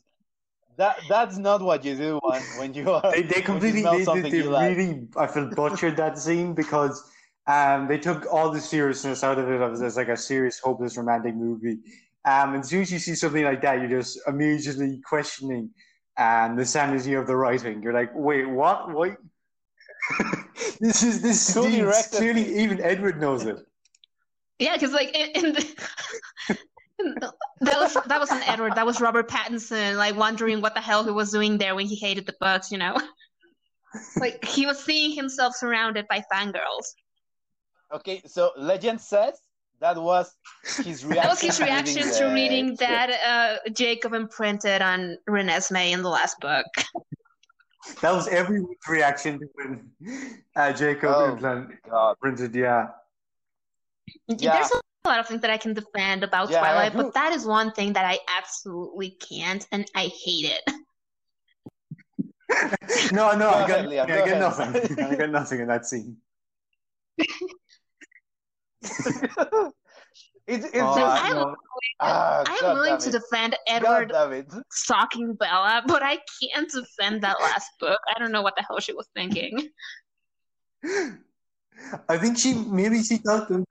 that 0.79 0.97
that's 1.09 1.37
not 1.37 1.61
what 1.61 1.85
you 1.85 1.95
do 1.97 2.19
when, 2.23 2.43
when 2.59 2.75
you 2.75 2.91
are. 2.91 3.11
they, 3.13 3.23
they 3.23 3.29
when 3.29 3.37
you 3.37 3.43
completely 3.43 3.81
smell 3.81 3.93
they, 3.93 3.99
they, 3.99 4.05
something 4.05 4.33
they 4.33 4.39
you 4.39 4.51
like. 4.51 4.77
really 4.77 5.09
I 5.17 5.27
feel 5.27 5.51
butchered 5.51 5.97
that 5.97 6.19
scene 6.19 6.55
because 6.55 7.05
um, 7.47 7.89
they 7.89 7.99
took 7.99 8.27
all 8.33 8.51
the 8.51 8.61
seriousness 8.61 9.25
out 9.25 9.39
of 9.39 9.51
it 9.51 9.61
as, 9.61 9.83
as 9.83 9.97
like 9.97 10.09
a 10.09 10.17
serious 10.17 10.59
hopeless 10.59 10.97
romantic 10.97 11.35
movie. 11.35 11.79
Um, 12.25 12.55
and 12.55 12.63
as 12.63 12.69
soon 12.69 12.83
as 12.83 12.93
you 12.93 12.99
see 12.99 13.15
something 13.15 13.45
like 13.45 13.63
that, 13.63 13.81
you're 13.81 13.89
just 13.89 14.21
immediately 14.27 15.01
questioning 15.05 15.71
um, 16.19 16.57
the 16.57 16.65
sanity 16.65 17.15
of 17.15 17.27
the 17.27 17.37
writing. 17.37 17.83
You're 17.83 17.95
like, 17.95 18.11
wait, 18.15 18.49
what? 18.49 18.95
Wait. 18.95 19.15
this 20.81 21.03
is 21.03 21.23
this 21.23 21.55
Who 21.55 21.65
is 21.65 21.77
directed 21.77 22.17
clearly 22.17 22.61
even 22.61 22.81
Edward 22.83 23.21
knows 23.21 23.45
it. 23.45 23.59
Yeah, 24.59 24.75
because 24.75 24.93
like 24.93 25.15
in, 25.17 25.31
in 25.45 25.53
the, 25.55 25.75
in 26.99 27.15
the- 27.21 27.33
that 27.61 27.79
was 27.79 27.95
that 28.07 28.19
wasn't 28.21 28.49
Edward. 28.49 28.75
That 28.77 28.87
was 28.87 29.01
Robert 29.01 29.29
Pattinson, 29.29 29.97
like 29.97 30.17
wondering 30.17 30.61
what 30.61 30.75
the 30.75 30.81
hell 30.81 31.05
he 31.05 31.11
was 31.11 31.31
doing 31.33 31.59
there 31.59 31.75
when 31.75 31.87
he 31.87 31.97
hated 31.97 32.27
the 32.27 32.35
books. 32.41 32.71
You 32.71 32.79
know, 32.79 32.97
like 34.21 34.45
he 34.45 34.67
was 34.67 34.79
seeing 34.83 35.13
himself 35.17 35.55
surrounded 35.57 36.07
by 36.09 36.23
fangirls. 36.33 36.87
Okay, 37.93 38.23
so 38.27 38.53
legend 38.57 39.01
says 39.01 39.41
that 39.81 39.97
was 39.97 40.35
his 40.85 41.05
reaction. 41.05 41.11
That 41.23 41.31
was 41.31 41.41
his 41.41 41.57
to 41.57 41.65
reading 41.65 41.75
reaction 41.95 42.13
to 42.19 42.35
reading 42.35 42.77
that 42.77 43.11
uh, 43.11 43.71
Jacob 43.71 44.13
imprinted 44.13 44.83
on 44.83 45.17
Renesmee 45.29 45.93
in 45.93 46.03
the 46.03 46.09
last 46.11 46.39
book. 46.41 46.67
That 48.03 48.13
was 48.13 48.29
everyone's 48.29 48.77
reaction 48.87 49.39
to 49.39 49.47
when 49.55 49.91
uh, 50.55 50.73
Jacob 50.75 51.11
Oh, 51.15 51.33
implant- 51.33 51.71
God. 51.89 52.17
printed, 52.21 52.55
yeah. 52.55 52.89
Yeah. 54.27 54.55
There's 54.57 54.71
a 54.73 54.81
lot 55.09 55.19
of 55.21 55.27
things 55.27 55.41
that 55.43 55.51
I 55.51 55.57
can 55.57 55.75
defend 55.75 56.23
about 56.25 56.51
Yeah, 56.51 56.61
Twilight, 56.61 56.93
but 56.95 57.13
that 57.15 57.33
is 57.33 57.45
one 57.47 57.73
thing 57.73 57.93
that 57.95 58.05
I 58.05 58.19
absolutely 58.39 59.11
can't, 59.29 59.67
and 59.73 59.85
I 59.95 60.11
hate 60.25 60.53
it. 60.57 60.63
no, 63.13 63.33
no, 63.37 63.51
I 63.51 63.69
got, 63.69 63.87
ahead, 63.87 63.93
I 63.93 64.07
got 64.07 64.29
ahead. 64.29 64.41
nothing. 64.41 64.99
I 65.05 65.15
got 65.17 65.31
nothing 65.39 65.61
in 65.61 65.69
that 65.69 65.87
scene. 65.87 66.17
it's 70.47 70.65
it's 70.67 70.71
Oh, 70.77 70.97
just 70.97 71.25
I'm- 71.25 71.35
no. 71.37 71.57
ah, 72.01 72.43
I'm 72.47 72.75
willing 72.75 72.99
to 72.99 73.11
defend 73.11 73.57
Edward 73.67 74.13
stalking 74.73 75.35
Bella, 75.35 75.83
but 75.87 76.03
I 76.03 76.19
can't 76.41 76.71
defend 76.71 77.23
that 77.23 77.41
last 77.41 77.69
book. 77.81 78.01
I 78.15 78.19
don't 78.19 78.33
know 78.33 78.43
what 78.43 78.55
the 78.57 78.63
hell 78.63 78.81
she 78.81 78.93
was 78.95 79.09
thinking. 79.15 79.69
I 82.09 82.17
think 82.19 82.39
she 82.39 82.55
maybe 82.55 83.03
she 83.03 83.17
thought 83.19 83.49
them. 83.49 83.65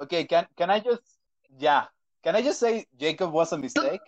Okay, 0.00 0.24
can 0.24 0.46
can 0.56 0.70
I 0.70 0.80
just 0.80 1.02
yeah? 1.58 1.84
Can 2.22 2.36
I 2.36 2.42
just 2.42 2.60
say 2.60 2.86
Jacob 2.98 3.32
was 3.32 3.52
a 3.52 3.58
mistake? 3.58 4.00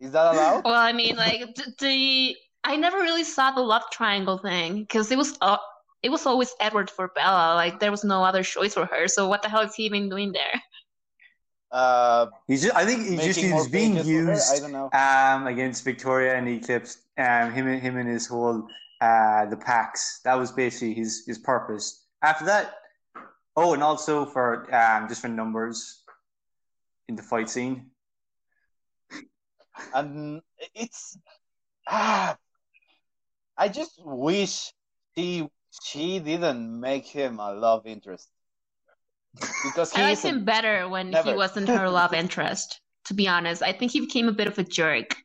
Is 0.00 0.12
that 0.12 0.34
allowed? 0.34 0.64
Well, 0.64 0.74
I 0.74 0.92
mean, 0.92 1.16
like 1.16 1.54
the, 1.54 1.72
the 1.80 2.36
I 2.64 2.76
never 2.76 2.98
really 2.98 3.24
saw 3.24 3.50
the 3.50 3.62
love 3.62 3.82
triangle 3.90 4.38
thing 4.38 4.82
because 4.82 5.10
it 5.10 5.18
was 5.18 5.36
uh, 5.40 5.56
it 6.02 6.10
was 6.10 6.26
always 6.26 6.54
Edward 6.60 6.90
for 6.90 7.08
Bella. 7.14 7.54
Like 7.54 7.80
there 7.80 7.90
was 7.90 8.04
no 8.04 8.22
other 8.22 8.42
choice 8.42 8.74
for 8.74 8.86
her. 8.86 9.08
So 9.08 9.28
what 9.28 9.42
the 9.42 9.48
hell 9.48 9.62
is 9.62 9.74
he 9.74 9.84
even 9.84 10.08
doing 10.08 10.32
there? 10.32 10.62
Uh, 11.70 12.26
He's 12.46 12.62
just, 12.62 12.74
I 12.74 12.86
think 12.86 13.06
he 13.06 13.16
just 13.16 13.36
making 13.36 13.50
he 13.50 13.52
was 13.52 13.68
being 13.68 13.94
pages 13.94 14.06
for 14.06 14.22
her? 14.24 14.32
used 14.32 14.52
I 14.52 14.58
don't 14.60 14.72
know. 14.72 14.88
um, 14.92 15.46
against 15.46 15.84
Victoria 15.84 16.36
and 16.36 16.48
Eclipse. 16.48 16.98
Um, 17.18 17.52
him 17.52 17.66
and 17.66 17.80
him 17.80 17.96
and 17.96 18.08
his 18.08 18.26
whole 18.26 18.66
uh, 19.00 19.46
the 19.46 19.56
packs. 19.56 20.20
That 20.24 20.34
was 20.34 20.52
basically 20.52 20.94
his 20.94 21.24
his 21.26 21.38
purpose. 21.38 22.06
After 22.22 22.44
that, 22.46 22.74
oh, 23.58 23.74
and 23.74 23.82
also 23.82 24.24
for 24.24 24.72
um, 24.74 25.08
just 25.08 25.20
for 25.20 25.28
numbers 25.28 26.02
in 27.08 27.16
the 27.16 27.22
fight 27.22 27.50
scene. 27.50 27.90
and 29.94 30.40
it's 30.74 31.18
ah, 31.88 32.36
I 33.56 33.68
just 33.68 34.00
wish 34.04 34.72
she 35.16 35.48
she 35.82 36.18
didn't 36.20 36.80
make 36.80 37.06
him 37.06 37.40
a 37.40 37.52
love 37.52 37.86
interest 37.86 38.28
because 39.64 39.92
he 39.92 40.02
I 40.02 40.10
liked 40.10 40.22
him 40.22 40.44
better 40.44 40.88
when 40.88 41.12
he 41.12 41.32
wasn't 41.34 41.68
her 41.68 41.88
love 41.88 42.14
interest. 42.14 42.80
To 43.06 43.14
be 43.14 43.26
honest, 43.26 43.62
I 43.62 43.72
think 43.72 43.92
he 43.92 44.00
became 44.00 44.28
a 44.28 44.32
bit 44.32 44.46
of 44.46 44.58
a 44.58 44.64
jerk 44.64 45.16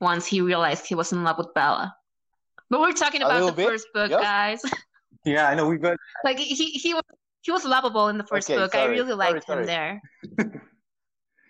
once 0.00 0.26
he 0.26 0.40
realized 0.40 0.86
he 0.86 0.94
was 0.94 1.12
in 1.12 1.24
love 1.24 1.38
with 1.38 1.52
Bella. 1.54 1.94
But 2.70 2.80
we're 2.80 2.92
talking 2.92 3.22
about 3.22 3.46
the 3.46 3.52
bit, 3.52 3.68
first 3.68 3.86
book, 3.92 4.10
yeah. 4.10 4.20
guys. 4.20 4.62
Yeah, 5.24 5.48
I 5.48 5.54
know 5.54 5.68
we've 5.68 5.82
got 5.82 5.98
like 6.24 6.38
he 6.38 6.54
he 6.54 6.94
was 6.94 7.02
he 7.42 7.50
was 7.52 7.64
lovable 7.64 8.08
in 8.08 8.18
the 8.18 8.24
first 8.24 8.50
Okay, 8.50 8.56
book. 8.56 8.74
I 8.74 8.84
really 8.86 9.14
liked 9.14 9.44
sorry. 9.46 9.60
him 9.60 9.66
there. 9.66 10.00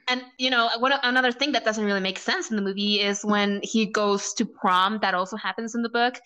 and 0.08 0.22
you 0.38 0.50
know, 0.50 0.70
what 0.78 0.98
another 1.04 1.32
thing 1.32 1.52
that 1.52 1.64
doesn't 1.64 1.84
really 1.84 2.00
make 2.00 2.18
sense 2.18 2.50
in 2.50 2.56
the 2.56 2.62
movie 2.62 3.00
is 3.00 3.22
when 3.24 3.60
he 3.62 3.86
goes 3.86 4.32
to 4.34 4.46
prom. 4.46 4.98
That 5.02 5.14
also 5.14 5.36
happens 5.36 5.74
in 5.74 5.82
the 5.82 5.88
book. 5.90 6.18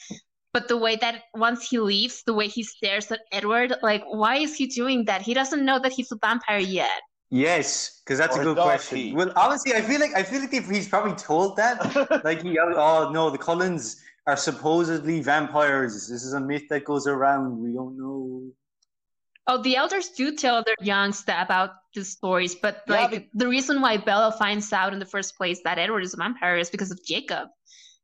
But 0.53 0.69
the 0.69 0.77
way 0.77 0.97
that 0.97 1.23
once 1.35 1.69
he 1.69 1.79
leaves, 1.79 2.23
the 2.27 2.35
way 2.35 2.47
he 2.47 2.63
stares 2.63 3.11
at 3.11 3.21
Edward, 3.33 3.75
like, 3.83 4.03
why 4.07 4.37
is 4.37 4.55
he 4.55 4.67
doing 4.67 5.07
that? 5.07 5.23
He 5.23 5.33
doesn't 5.35 5.65
know 5.65 5.79
that 5.81 5.93
he's 5.93 6.13
a 6.13 6.17
vampire 6.21 6.59
yet. 6.59 7.01
yes, 7.31 8.03
because 8.05 8.19
that's 8.19 8.37
Or 8.37 8.43
a 8.43 8.45
good 8.45 8.59
question. 8.59 8.99
he? 8.99 9.13
Well, 9.15 9.33
honestly, 9.37 9.73
I 9.75 9.81
feel 9.83 10.01
like 10.01 10.15
I 10.15 10.23
feel 10.23 10.41
like 10.41 10.53
if 10.55 10.69
he's 10.69 10.89
probably 10.89 11.15
told 11.17 11.57
that. 11.57 12.23
like 12.25 12.43
he, 12.43 12.59
oh 12.59 13.11
no, 13.13 13.31
the 13.31 13.39
Cullens 13.39 14.01
are 14.27 14.37
supposedly 14.37 15.21
vampires. 15.23 16.09
This 16.09 16.23
is 16.23 16.35
a 16.35 16.41
myth 16.41 16.65
that 16.71 16.85
goes 16.85 17.07
around. 17.07 17.59
We 17.59 17.73
don't 17.73 17.97
know. 17.99 18.43
Oh, 19.49 19.61
the 19.61 19.77
elders 19.77 20.11
do 20.11 20.37
tell 20.37 20.63
their 20.63 20.77
youngs 20.81 21.25
about 21.27 21.71
the 21.95 22.05
stories, 22.05 22.55
but 22.55 22.83
Yeah, 22.87 22.95
like 22.95 23.11
but- 23.11 23.25
the 23.35 23.49
reason 23.49 23.81
why 23.81 23.97
Bella 23.97 24.33
finds 24.39 24.73
out 24.73 24.93
in 24.93 24.99
the 24.99 25.07
first 25.07 25.37
place 25.37 25.61
that 25.65 25.79
Edward 25.79 26.05
is 26.05 26.15
a 26.15 26.17
vampire 26.17 26.57
is 26.59 26.71
because 26.71 26.91
of 26.93 27.05
Jacob, 27.05 27.49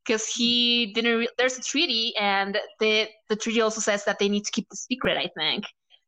because 0.05 0.27
he 0.27 0.91
didn't. 0.93 1.17
Re- 1.19 1.29
there's 1.37 1.57
a 1.57 1.61
treaty, 1.61 2.13
and 2.17 2.59
the 2.79 3.07
the 3.29 3.35
treaty 3.37 3.61
also 3.61 3.79
says 3.79 4.03
that 4.05 4.19
they 4.19 4.27
need 4.27 4.43
to 4.45 4.51
keep 4.51 4.67
the 4.69 4.75
secret. 4.75 5.17
I 5.17 5.29
think, 5.37 5.65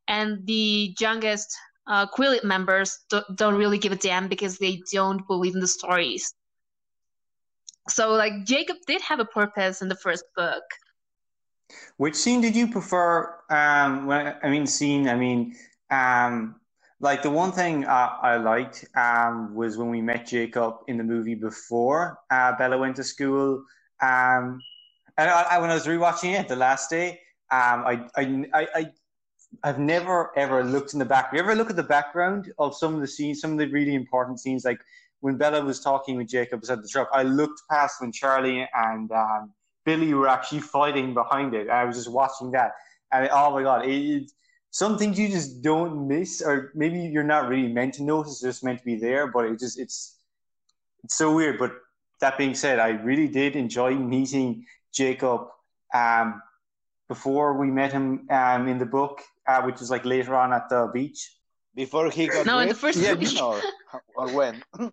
and 0.07 0.45
the 0.45 0.93
youngest 0.99 1.55
uh, 1.87 2.07
members 2.43 2.99
do- 3.09 3.23
don't 3.35 3.55
really 3.55 3.77
give 3.77 3.91
a 3.93 3.95
damn 3.95 4.27
because 4.27 4.57
they 4.57 4.81
don't 4.91 5.25
believe 5.27 5.55
in 5.55 5.61
the 5.61 5.67
stories. 5.67 6.33
So, 7.89 8.11
like 8.11 8.33
Jacob 8.45 8.77
did 8.85 9.01
have 9.01 9.19
a 9.19 9.25
purpose 9.25 9.81
in 9.81 9.87
the 9.87 9.95
first 9.95 10.25
book. 10.35 10.63
Which 11.97 12.15
scene 12.15 12.41
did 12.41 12.55
you 12.55 12.67
prefer? 12.67 13.35
Um, 13.49 14.05
when 14.05 14.35
I 14.43 14.49
mean 14.49 14.65
scene, 14.67 15.07
I 15.07 15.15
mean, 15.15 15.55
um, 15.89 16.55
like 16.99 17.23
the 17.23 17.29
one 17.29 17.51
thing 17.51 17.85
uh, 17.85 18.15
I 18.21 18.37
liked 18.37 18.85
um, 18.95 19.55
was 19.55 19.77
when 19.77 19.89
we 19.89 20.01
met 20.01 20.27
Jacob 20.27 20.75
in 20.87 20.97
the 20.97 21.03
movie 21.03 21.35
before 21.35 22.19
uh, 22.29 22.55
Bella 22.57 22.77
went 22.77 22.95
to 22.97 23.03
school. 23.03 23.63
Um, 24.01 24.61
and 25.17 25.29
I, 25.29 25.41
I, 25.51 25.57
when 25.59 25.69
I 25.69 25.73
was 25.73 25.87
rewatching 25.87 26.39
it 26.39 26.47
the 26.47 26.55
last 26.55 26.89
day, 26.89 27.19
um, 27.51 27.83
I, 27.85 28.05
I, 28.15 28.45
I, 28.53 28.67
I, 28.75 28.91
I've 29.63 29.79
never 29.79 30.31
ever 30.37 30.63
looked 30.63 30.93
in 30.93 30.99
the 30.99 31.05
back. 31.05 31.31
You 31.33 31.39
ever 31.39 31.55
look 31.55 31.69
at 31.69 31.75
the 31.75 31.83
background 31.83 32.51
of 32.57 32.75
some 32.75 32.95
of 32.95 33.01
the 33.01 33.07
scenes, 33.07 33.41
some 33.41 33.51
of 33.51 33.57
the 33.57 33.67
really 33.67 33.95
important 33.95 34.39
scenes, 34.39 34.63
like 34.63 34.79
when 35.21 35.37
Bella 35.37 35.63
was 35.63 35.79
talking 35.79 36.17
with 36.17 36.27
Jacob 36.27 36.61
at 36.69 36.81
the 36.81 36.87
truck. 36.87 37.09
I 37.13 37.23
looked 37.23 37.61
past 37.69 38.01
when 38.01 38.11
Charlie 38.11 38.67
and 38.73 39.11
um, 39.11 39.53
Billy 39.85 40.13
were 40.13 40.27
actually 40.27 40.61
fighting 40.61 41.13
behind 41.13 41.53
it. 41.53 41.69
I 41.69 41.85
was 41.85 41.95
just 41.97 42.11
watching 42.11 42.51
that, 42.51 42.71
and 43.11 43.29
oh 43.31 43.51
my 43.51 43.63
god, 43.63 43.85
it, 43.85 43.91
it, 43.91 44.31
some 44.71 44.97
things 44.97 45.19
you 45.19 45.27
just 45.27 45.61
don't 45.61 46.07
miss, 46.07 46.41
or 46.41 46.71
maybe 46.75 46.99
you're 46.99 47.23
not 47.23 47.49
really 47.49 47.71
meant 47.71 47.95
to 47.95 48.03
notice, 48.03 48.33
it's 48.33 48.41
just 48.41 48.63
meant 48.63 48.79
to 48.79 48.85
be 48.85 48.95
there. 48.95 49.27
But 49.27 49.45
it 49.45 49.59
just 49.59 49.79
it's 49.79 50.17
it's 51.03 51.15
so 51.15 51.33
weird. 51.35 51.59
But 51.59 51.73
that 52.21 52.37
being 52.37 52.53
said, 52.55 52.79
I 52.79 52.89
really 52.89 53.27
did 53.27 53.55
enjoy 53.55 53.95
meeting 53.95 54.65
Jacob 54.93 55.47
um, 55.93 56.41
before 57.07 57.57
we 57.57 57.67
met 57.67 57.91
him 57.91 58.27
um, 58.29 58.67
in 58.67 58.77
the 58.77 58.85
book, 58.85 59.21
uh, 59.47 59.61
which 59.63 59.79
was 59.79 59.89
like 59.91 60.05
later 60.05 60.35
on 60.35 60.53
at 60.53 60.69
the 60.69 60.89
beach. 60.93 61.37
Before 61.75 62.09
he 62.09 62.27
got 62.27 62.45
No, 62.45 62.59
in 62.59 62.67
the 62.69 62.75
first 62.75 62.99
Yeah, 62.99 63.15
movie. 63.15 63.39
or, 63.39 63.61
or 64.15 64.29
when? 64.35 64.61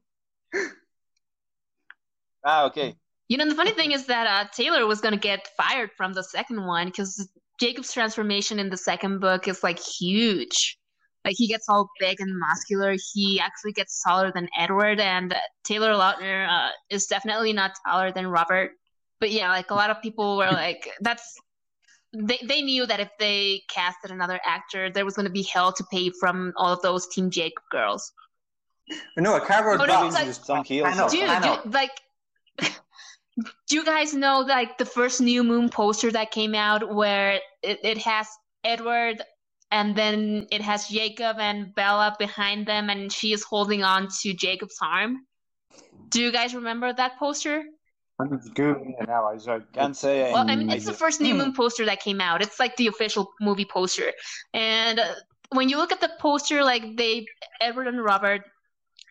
ah, 2.44 2.66
okay. 2.66 2.96
You 3.28 3.36
know, 3.36 3.48
the 3.48 3.54
funny 3.54 3.72
thing 3.72 3.92
is 3.92 4.06
that 4.06 4.26
uh, 4.26 4.48
Taylor 4.54 4.86
was 4.86 5.00
going 5.00 5.12
to 5.14 5.20
get 5.20 5.48
fired 5.56 5.90
from 5.96 6.12
the 6.14 6.22
second 6.24 6.64
one 6.66 6.86
because 6.86 7.28
Jacob's 7.60 7.92
transformation 7.92 8.58
in 8.58 8.70
the 8.70 8.76
second 8.76 9.20
book 9.20 9.48
is 9.48 9.62
like 9.62 9.78
huge. 9.78 10.78
Like 11.24 11.34
he 11.36 11.46
gets 11.46 11.66
all 11.68 11.90
big 12.00 12.20
and 12.20 12.38
muscular. 12.38 12.94
He 13.12 13.38
actually 13.38 13.72
gets 13.72 14.02
taller 14.02 14.32
than 14.34 14.48
Edward, 14.56 14.98
and 15.00 15.34
Taylor 15.64 15.92
Lautner 15.92 16.48
uh, 16.48 16.70
is 16.88 17.06
definitely 17.06 17.52
not 17.52 17.72
taller 17.86 18.12
than 18.12 18.26
Robert. 18.28 18.70
But 19.20 19.30
yeah, 19.30 19.50
like 19.50 19.70
a 19.70 19.74
lot 19.74 19.90
of 19.90 20.00
people 20.00 20.36
were 20.38 20.50
like, 20.52 20.88
that's. 21.00 21.34
They, 22.18 22.38
they 22.42 22.62
knew 22.62 22.86
that 22.86 23.00
if 23.00 23.10
they 23.18 23.60
casted 23.68 24.10
another 24.10 24.40
actor, 24.46 24.88
there 24.90 25.04
was 25.04 25.12
going 25.14 25.26
to 25.26 25.32
be 25.32 25.42
hell 25.42 25.74
to 25.74 25.84
pay 25.92 26.08
from 26.18 26.54
all 26.56 26.72
of 26.72 26.80
those 26.80 27.06
Team 27.08 27.28
Jacob 27.30 27.62
girls. 27.70 28.10
No, 29.18 29.36
a 29.36 29.40
cardboard 29.44 29.82
Oh, 29.82 29.84
no, 29.84 29.92
box 29.92 30.06
it's 30.06 30.14
like- 30.14 30.28
is 30.28 30.36
Some 30.38 30.64
heels. 30.64 30.88
I 30.90 30.96
know, 30.96 31.08
Dude, 31.10 31.24
I 31.24 31.38
know. 31.40 31.60
you, 31.62 31.70
like, 31.70 31.90
do 33.68 33.76
you 33.76 33.84
guys 33.84 34.14
know 34.14 34.40
like 34.40 34.78
the 34.78 34.84
first 34.84 35.20
New 35.20 35.44
Moon 35.44 35.68
poster 35.68 36.10
that 36.10 36.30
came 36.30 36.54
out 36.54 36.94
where 36.94 37.40
it, 37.62 37.78
it 37.84 37.98
has 37.98 38.26
Edward 38.64 39.22
and 39.70 39.94
then 39.94 40.46
it 40.50 40.62
has 40.62 40.88
Jacob 40.88 41.36
and 41.38 41.74
Bella 41.74 42.16
behind 42.18 42.66
them 42.66 42.90
and 42.90 43.12
she 43.12 43.32
is 43.32 43.44
holding 43.44 43.82
on 43.82 44.08
to 44.22 44.32
Jacob's 44.32 44.78
arm? 44.82 45.18
Do 46.08 46.22
you 46.22 46.32
guys 46.32 46.54
remember 46.54 46.92
that 46.92 47.18
poster? 47.18 47.62
I'm 48.20 48.30
just 48.30 48.52
googling 48.54 48.94
it 49.00 49.06
now. 49.06 49.28
I 49.28 49.34
was 49.34 49.46
like, 49.46 49.72
Can't 49.72 49.96
say. 49.96 50.32
Well, 50.32 50.48
I 50.48 50.56
mean, 50.56 50.70
I 50.70 50.74
it's 50.74 50.86
the 50.86 50.92
first 50.92 51.20
New 51.20 51.34
Moon 51.34 51.52
poster 51.52 51.84
that 51.84 52.00
came 52.00 52.20
out. 52.20 52.42
It's 52.42 52.58
like 52.58 52.76
the 52.76 52.88
official 52.88 53.30
movie 53.40 53.64
poster. 53.64 54.12
And 54.54 54.98
uh, 54.98 55.14
when 55.50 55.68
you 55.68 55.76
look 55.76 55.92
at 55.92 56.00
the 56.00 56.10
poster, 56.18 56.64
like 56.64 56.96
they, 56.96 57.26
Edward 57.60 57.86
and 57.86 58.02
Robert 58.02 58.42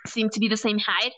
seem 0.08 0.30
to 0.32 0.40
be 0.40 0.50
the 0.50 0.58
same 0.58 0.80
height. 0.80 1.14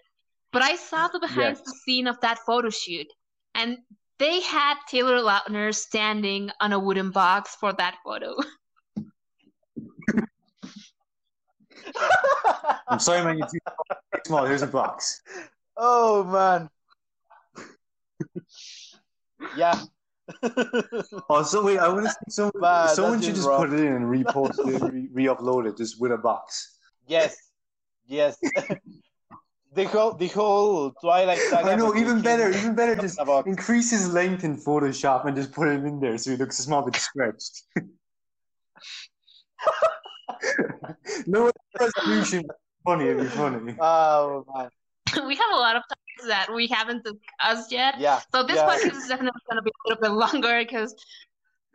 But 0.51 0.61
I 0.63 0.75
saw 0.75 1.07
the 1.07 1.19
behind 1.19 1.57
the 1.57 1.71
scene 1.85 2.07
of 2.07 2.19
that 2.21 2.39
photo 2.39 2.69
shoot, 2.69 3.07
and 3.53 3.77
they 4.17 4.41
had 4.41 4.75
Taylor 4.89 5.19
Lautner 5.19 5.73
standing 5.73 6.49
on 6.59 6.73
a 6.73 6.79
wooden 6.79 7.11
box 7.11 7.55
for 7.55 7.71
that 7.73 7.97
photo. 8.03 8.35
I'm 12.87 12.99
sorry, 12.99 13.23
man. 13.23 13.37
You're 13.37 13.47
too 13.47 13.59
small. 14.25 14.45
Here's 14.45 14.61
a 14.61 14.67
box. 14.67 15.21
oh 15.77 16.23
man. 16.23 16.69
yeah. 19.57 19.79
Oh, 21.29 21.41
so 21.43 21.63
wait, 21.65 21.79
I 21.79 21.87
want 21.89 22.05
to 22.05 22.11
see 22.11 22.17
some, 22.29 22.51
Man, 22.59 22.87
someone 22.89 23.13
that's 23.13 23.25
should 23.25 23.35
just 23.35 23.47
just 23.47 23.47
rough. 23.47 23.61
put 23.61 23.73
it 23.73 23.79
in 23.79 23.93
and 23.93 24.05
repost 24.05 24.59
it, 24.59 24.81
re- 24.93 25.09
re-upload 25.11 25.67
it, 25.67 25.77
just 25.77 25.99
with 25.99 26.11
a 26.11 26.17
box. 26.17 26.77
yes. 27.07 27.35
Yes. 28.07 28.37
The 29.73 29.85
whole 29.85 30.13
the 30.13 30.27
whole 30.27 30.91
Twilight 31.01 31.37
Saga. 31.37 31.71
I 31.71 31.75
know, 31.75 31.85
but 31.87 31.95
with 31.95 32.03
even 32.03 32.21
better, 32.21 32.49
even 32.49 32.75
better. 32.75 32.95
Just 32.95 33.19
about 33.19 33.47
increase 33.47 33.91
his 33.91 34.11
length 34.13 34.43
in 34.43 34.57
Photoshop 34.57 35.25
and 35.25 35.35
just 35.35 35.51
put 35.51 35.69
him 35.69 35.85
in 35.85 35.99
there 35.99 36.17
so 36.17 36.31
he 36.31 36.37
looks 36.37 36.59
a 36.59 36.63
small 36.63 36.81
bit 36.83 36.95
stretched. 36.95 37.63
no 41.27 41.51
resolution. 41.79 42.45
Funny, 42.85 43.05
it'd 43.09 43.23
be 43.23 43.29
funny. 43.29 43.75
Oh 43.79 44.45
man, 44.55 44.69
we 45.27 45.35
have 45.35 45.51
a 45.53 45.57
lot 45.57 45.75
of 45.75 45.83
topics 45.83 46.27
that 46.27 46.47
we 46.53 46.67
haven't 46.67 47.03
discussed 47.03 47.71
yet. 47.71 47.95
yeah. 47.99 48.21
So 48.33 48.43
this 48.43 48.55
Yeah. 48.55 48.67
podcast 48.67 48.95
is 48.97 49.07
definitely 49.07 49.41
going 49.49 49.57
to 49.57 49.61
be 49.61 49.71
a 49.71 49.89
little 49.89 50.01
bit 50.01 50.11
longer 50.11 50.59
because, 50.63 50.95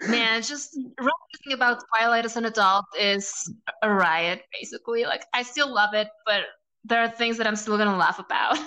man, 0.09 0.43
just 0.43 0.75
reminiscing 0.99 1.53
about 1.53 1.83
Twilight 1.95 2.25
as 2.25 2.37
an 2.37 2.47
adult 2.47 2.87
is 2.99 3.53
a 3.83 3.91
riot, 3.93 4.43
basically. 4.59 5.05
Like, 5.05 5.25
I 5.35 5.43
still 5.43 5.73
love 5.73 5.95
it, 5.95 6.09
but 6.27 6.43
there 6.85 7.01
are 7.01 7.09
things 7.09 7.39
that 7.39 7.47
I'm 7.47 7.57
still 7.57 7.77
going 7.77 7.89
to 7.89 7.97
laugh 7.97 8.19
about. 8.19 8.59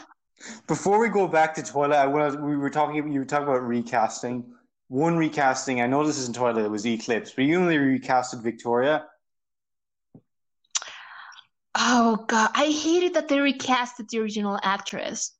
Before 0.67 0.99
we 0.99 1.09
go 1.09 1.27
back 1.27 1.55
to 1.55 1.63
Twilight, 1.63 1.99
I 1.99 2.07
wanna, 2.07 2.39
we 2.39 2.57
were 2.57 2.69
talking. 2.69 3.11
You 3.11 3.19
were 3.19 3.25
talking 3.25 3.47
about 3.47 3.63
recasting. 3.63 4.45
One 4.87 5.17
recasting. 5.17 5.81
I 5.81 5.87
know 5.87 6.05
this 6.05 6.17
isn't 6.19 6.35
Twilight. 6.35 6.65
It 6.65 6.71
was 6.71 6.85
Eclipse, 6.85 7.31
but 7.31 7.45
you 7.45 7.59
only 7.59 7.77
recasted 7.77 8.41
Victoria. 8.41 9.05
Oh, 11.75 12.23
God. 12.27 12.49
I 12.53 12.65
hated 12.65 13.13
that 13.15 13.27
they 13.27 13.37
recasted 13.37 14.09
the 14.09 14.19
original 14.19 14.59
actress. 14.63 15.33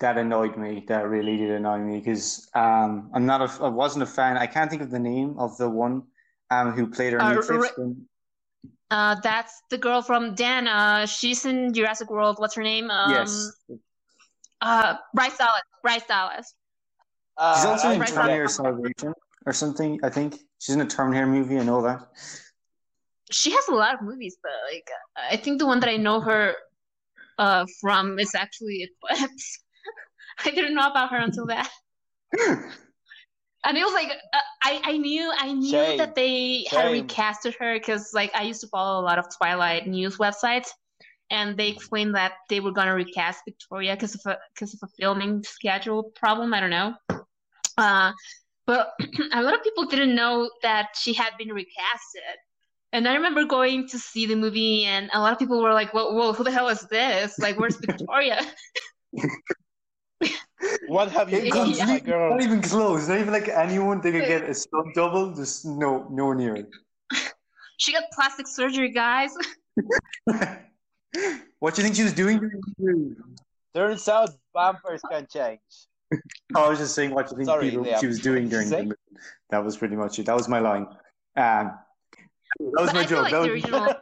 That 0.00 0.18
annoyed 0.18 0.56
me. 0.56 0.84
That 0.88 1.08
really 1.08 1.36
did 1.36 1.50
annoy 1.50 1.78
me 1.78 1.98
because 1.98 2.48
um, 2.54 3.10
I'm 3.14 3.26
not. 3.26 3.40
A, 3.42 3.64
I 3.64 3.68
wasn't 3.68 4.02
a 4.02 4.06
fan. 4.06 4.36
I 4.36 4.46
can't 4.46 4.70
think 4.70 4.82
of 4.82 4.90
the 4.90 4.98
name 4.98 5.36
of 5.38 5.56
the 5.58 5.68
one 5.68 6.04
um, 6.50 6.72
who 6.72 6.88
played 6.88 7.12
her 7.12 7.18
in 7.20 7.24
Uh, 7.26 7.38
Eclipse. 7.38 7.70
Uh, 8.90 9.16
that's 9.22 9.62
the 9.70 9.78
girl 9.78 10.02
from 10.02 10.34
Dan. 10.34 10.68
Uh, 10.68 11.06
she's 11.06 11.44
in 11.44 11.72
Jurassic 11.72 12.10
World. 12.10 12.36
What's 12.38 12.54
her 12.54 12.62
name? 12.62 12.90
Um, 12.90 13.10
yes, 13.10 13.52
Uh, 14.60 14.94
Bryce 15.14 15.36
Dallas. 15.36 15.62
Bryce 15.82 16.06
Dallas. 16.06 16.54
Uh, 17.36 17.56
she's 17.56 17.64
also 17.66 17.90
in 17.90 18.00
right, 18.00 18.08
Terminator 18.08 18.48
Salvation 18.48 19.12
or 19.46 19.52
something. 19.52 19.98
I 20.04 20.10
think 20.10 20.38
she's 20.58 20.74
in 20.74 20.80
a 20.80 20.86
Terminator 20.86 21.26
movie. 21.26 21.58
I 21.58 21.64
know 21.64 21.82
that. 21.82 22.06
she 23.30 23.50
has 23.50 23.66
a 23.68 23.74
lot 23.74 23.94
of 23.94 24.02
movies, 24.02 24.36
but 24.42 24.52
like 24.72 24.88
I 25.16 25.36
think 25.36 25.58
the 25.58 25.66
one 25.66 25.80
that 25.80 25.88
I 25.88 25.96
know 25.96 26.20
her 26.20 26.54
uh 27.38 27.66
from 27.80 28.18
is 28.20 28.34
actually 28.34 28.88
Eclipse. 28.88 29.58
I 30.44 30.50
didn't 30.50 30.74
know 30.74 30.86
about 30.88 31.10
her 31.10 31.18
until 31.18 31.46
that, 31.46 31.70
and 33.64 33.76
it 33.76 33.84
was 33.84 33.94
like 33.94 34.10
uh, 34.10 34.38
I 34.62 34.80
I 34.84 34.96
knew 34.98 35.32
I 35.36 35.52
knew 35.52 35.70
Shame. 35.70 35.98
that 35.98 36.14
they 36.14 36.66
had 36.70 36.84
Shame. 36.84 37.06
recasted 37.06 37.54
her 37.58 37.74
because 37.74 38.12
like 38.12 38.34
I 38.34 38.42
used 38.42 38.60
to 38.60 38.68
follow 38.68 39.00
a 39.00 39.04
lot 39.04 39.18
of 39.18 39.26
Twilight 39.36 39.86
news 39.86 40.18
websites, 40.18 40.68
and 41.30 41.56
they 41.56 41.68
explained 41.68 42.14
that 42.14 42.32
they 42.48 42.60
were 42.60 42.72
gonna 42.72 42.94
recast 42.94 43.40
Victoria 43.46 43.94
because 43.94 44.14
of 44.14 44.20
a 44.26 44.38
because 44.54 44.74
of 44.74 44.80
a 44.82 44.88
filming 44.98 45.42
schedule 45.42 46.04
problem. 46.14 46.52
I 46.52 46.60
don't 46.60 46.70
know. 46.70 46.94
Uh, 47.76 48.12
but 48.66 48.92
a 49.32 49.42
lot 49.42 49.54
of 49.54 49.62
people 49.62 49.86
didn't 49.86 50.14
know 50.14 50.50
that 50.62 50.90
she 50.94 51.12
had 51.12 51.30
been 51.38 51.48
recasted. 51.48 52.36
And 52.92 53.08
I 53.08 53.14
remember 53.14 53.44
going 53.44 53.88
to 53.88 53.98
see 53.98 54.26
the 54.26 54.36
movie, 54.36 54.84
and 54.84 55.10
a 55.12 55.20
lot 55.20 55.32
of 55.32 55.38
people 55.38 55.60
were 55.60 55.72
like, 55.72 55.92
"Well, 55.92 56.14
well 56.14 56.32
who 56.32 56.44
the 56.44 56.52
hell 56.52 56.68
is 56.68 56.82
this? 56.82 57.38
Like, 57.38 57.58
where's 57.58 57.76
Victoria?" 57.80 58.40
What 60.88 61.10
have 61.12 61.30
you 61.30 61.50
done, 61.50 61.70
Yeah. 61.70 61.86
my 61.86 61.98
girl? 62.00 62.30
Not 62.30 62.42
even 62.42 62.60
close. 62.62 63.08
Not 63.08 63.18
even 63.18 63.32
like 63.32 63.48
anyone 63.48 64.00
they 64.00 64.12
could 64.12 64.26
get 64.26 64.48
a 64.48 64.54
stunt 64.54 64.94
double. 64.94 65.34
Just 65.34 65.64
no, 65.64 66.06
no 66.10 66.32
near 66.32 66.54
it. 66.56 66.68
she 67.78 67.92
got 67.92 68.04
plastic 68.12 68.46
surgery, 68.46 68.90
guys. 68.90 69.32
what 71.58 71.74
do 71.74 71.80
you 71.80 71.84
think 71.84 71.94
she 71.96 72.02
was 72.02 72.12
doing? 72.12 72.38
during 72.38 72.60
the 72.60 72.72
movie? 72.78 73.16
Turns 73.74 74.08
out 74.08 74.30
vampires 74.54 75.02
can 75.10 75.26
change. 75.32 75.60
I 76.56 76.68
was 76.68 76.78
just 76.78 76.94
saying 76.94 77.10
what 77.12 77.30
you 77.30 77.36
think 77.36 77.46
Sorry, 77.46 77.70
people, 77.70 77.84
Liam. 77.84 78.00
she 78.00 78.06
was 78.06 78.20
doing 78.20 78.44
What 78.44 78.50
did 78.50 78.62
you 78.62 78.68
during 78.68 78.70
the 78.70 78.82
movie. 78.84 79.20
That 79.50 79.64
was 79.64 79.76
pretty 79.76 79.96
much 79.96 80.18
it. 80.18 80.26
That 80.26 80.36
was 80.36 80.48
my 80.48 80.60
line. 80.60 80.86
Um, 81.36 81.72
that 82.58 82.80
was 82.80 82.92
But 82.92 82.94
my 82.94 83.00
I 83.00 83.06
feel 83.06 83.24
joke. 83.24 83.32
like 83.32 83.32
That 83.32 83.32
the 83.32 83.38
was- 83.40 83.48
original, 83.48 83.94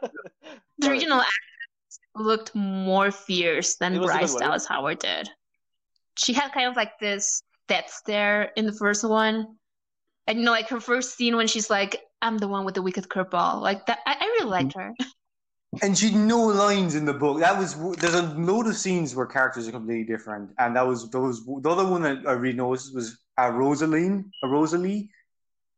the 0.79 0.89
original 0.89 1.19
actress 1.21 1.99
looked 2.15 2.53
more 2.55 3.09
fierce 3.11 3.75
than 3.75 3.95
It 3.95 3.99
was 3.99 4.07
Bryce. 4.11 4.35
Dallas 4.35 4.65
Howard 4.67 4.99
did. 4.99 5.29
She 6.15 6.33
had 6.33 6.51
kind 6.51 6.67
of 6.69 6.75
like 6.75 6.99
this 6.99 7.43
death 7.67 7.89
stare 7.89 8.51
in 8.55 8.65
the 8.65 8.73
first 8.73 9.03
one, 9.03 9.57
and 10.27 10.39
you 10.39 10.45
know, 10.45 10.51
like 10.51 10.69
her 10.69 10.79
first 10.79 11.17
scene 11.17 11.35
when 11.35 11.47
she's 11.47 11.69
like, 11.69 12.01
"I'm 12.21 12.37
the 12.37 12.47
one 12.47 12.65
with 12.65 12.75
the 12.75 12.81
wicked 12.81 13.09
curveball," 13.09 13.61
like 13.61 13.85
that. 13.87 13.99
I, 14.05 14.15
I 14.19 14.25
really 14.25 14.49
liked 14.49 14.73
her. 14.73 14.93
And 15.81 15.97
she 15.97 16.09
had 16.09 16.15
no 16.15 16.39
lines 16.39 16.93
in 16.93 17.03
the 17.03 17.15
book. 17.15 17.39
That 17.39 17.57
was 17.57 17.75
there's 17.97 18.13
a 18.13 18.21
load 18.37 18.67
of 18.67 18.77
scenes 18.77 19.15
where 19.15 19.25
characters 19.25 19.67
are 19.67 19.71
completely 19.71 20.03
different, 20.03 20.51
and 20.59 20.75
that 20.75 20.85
was 20.85 21.09
those. 21.09 21.43
The 21.43 21.67
other 21.67 21.87
one 21.87 22.03
that 22.03 22.27
I 22.27 22.33
really 22.33 22.55
noticed 22.55 22.93
was 22.93 23.17
uh, 23.39 23.49
Rosaline, 23.49 24.29
a 24.43 24.47
Rosalie, 24.47 25.09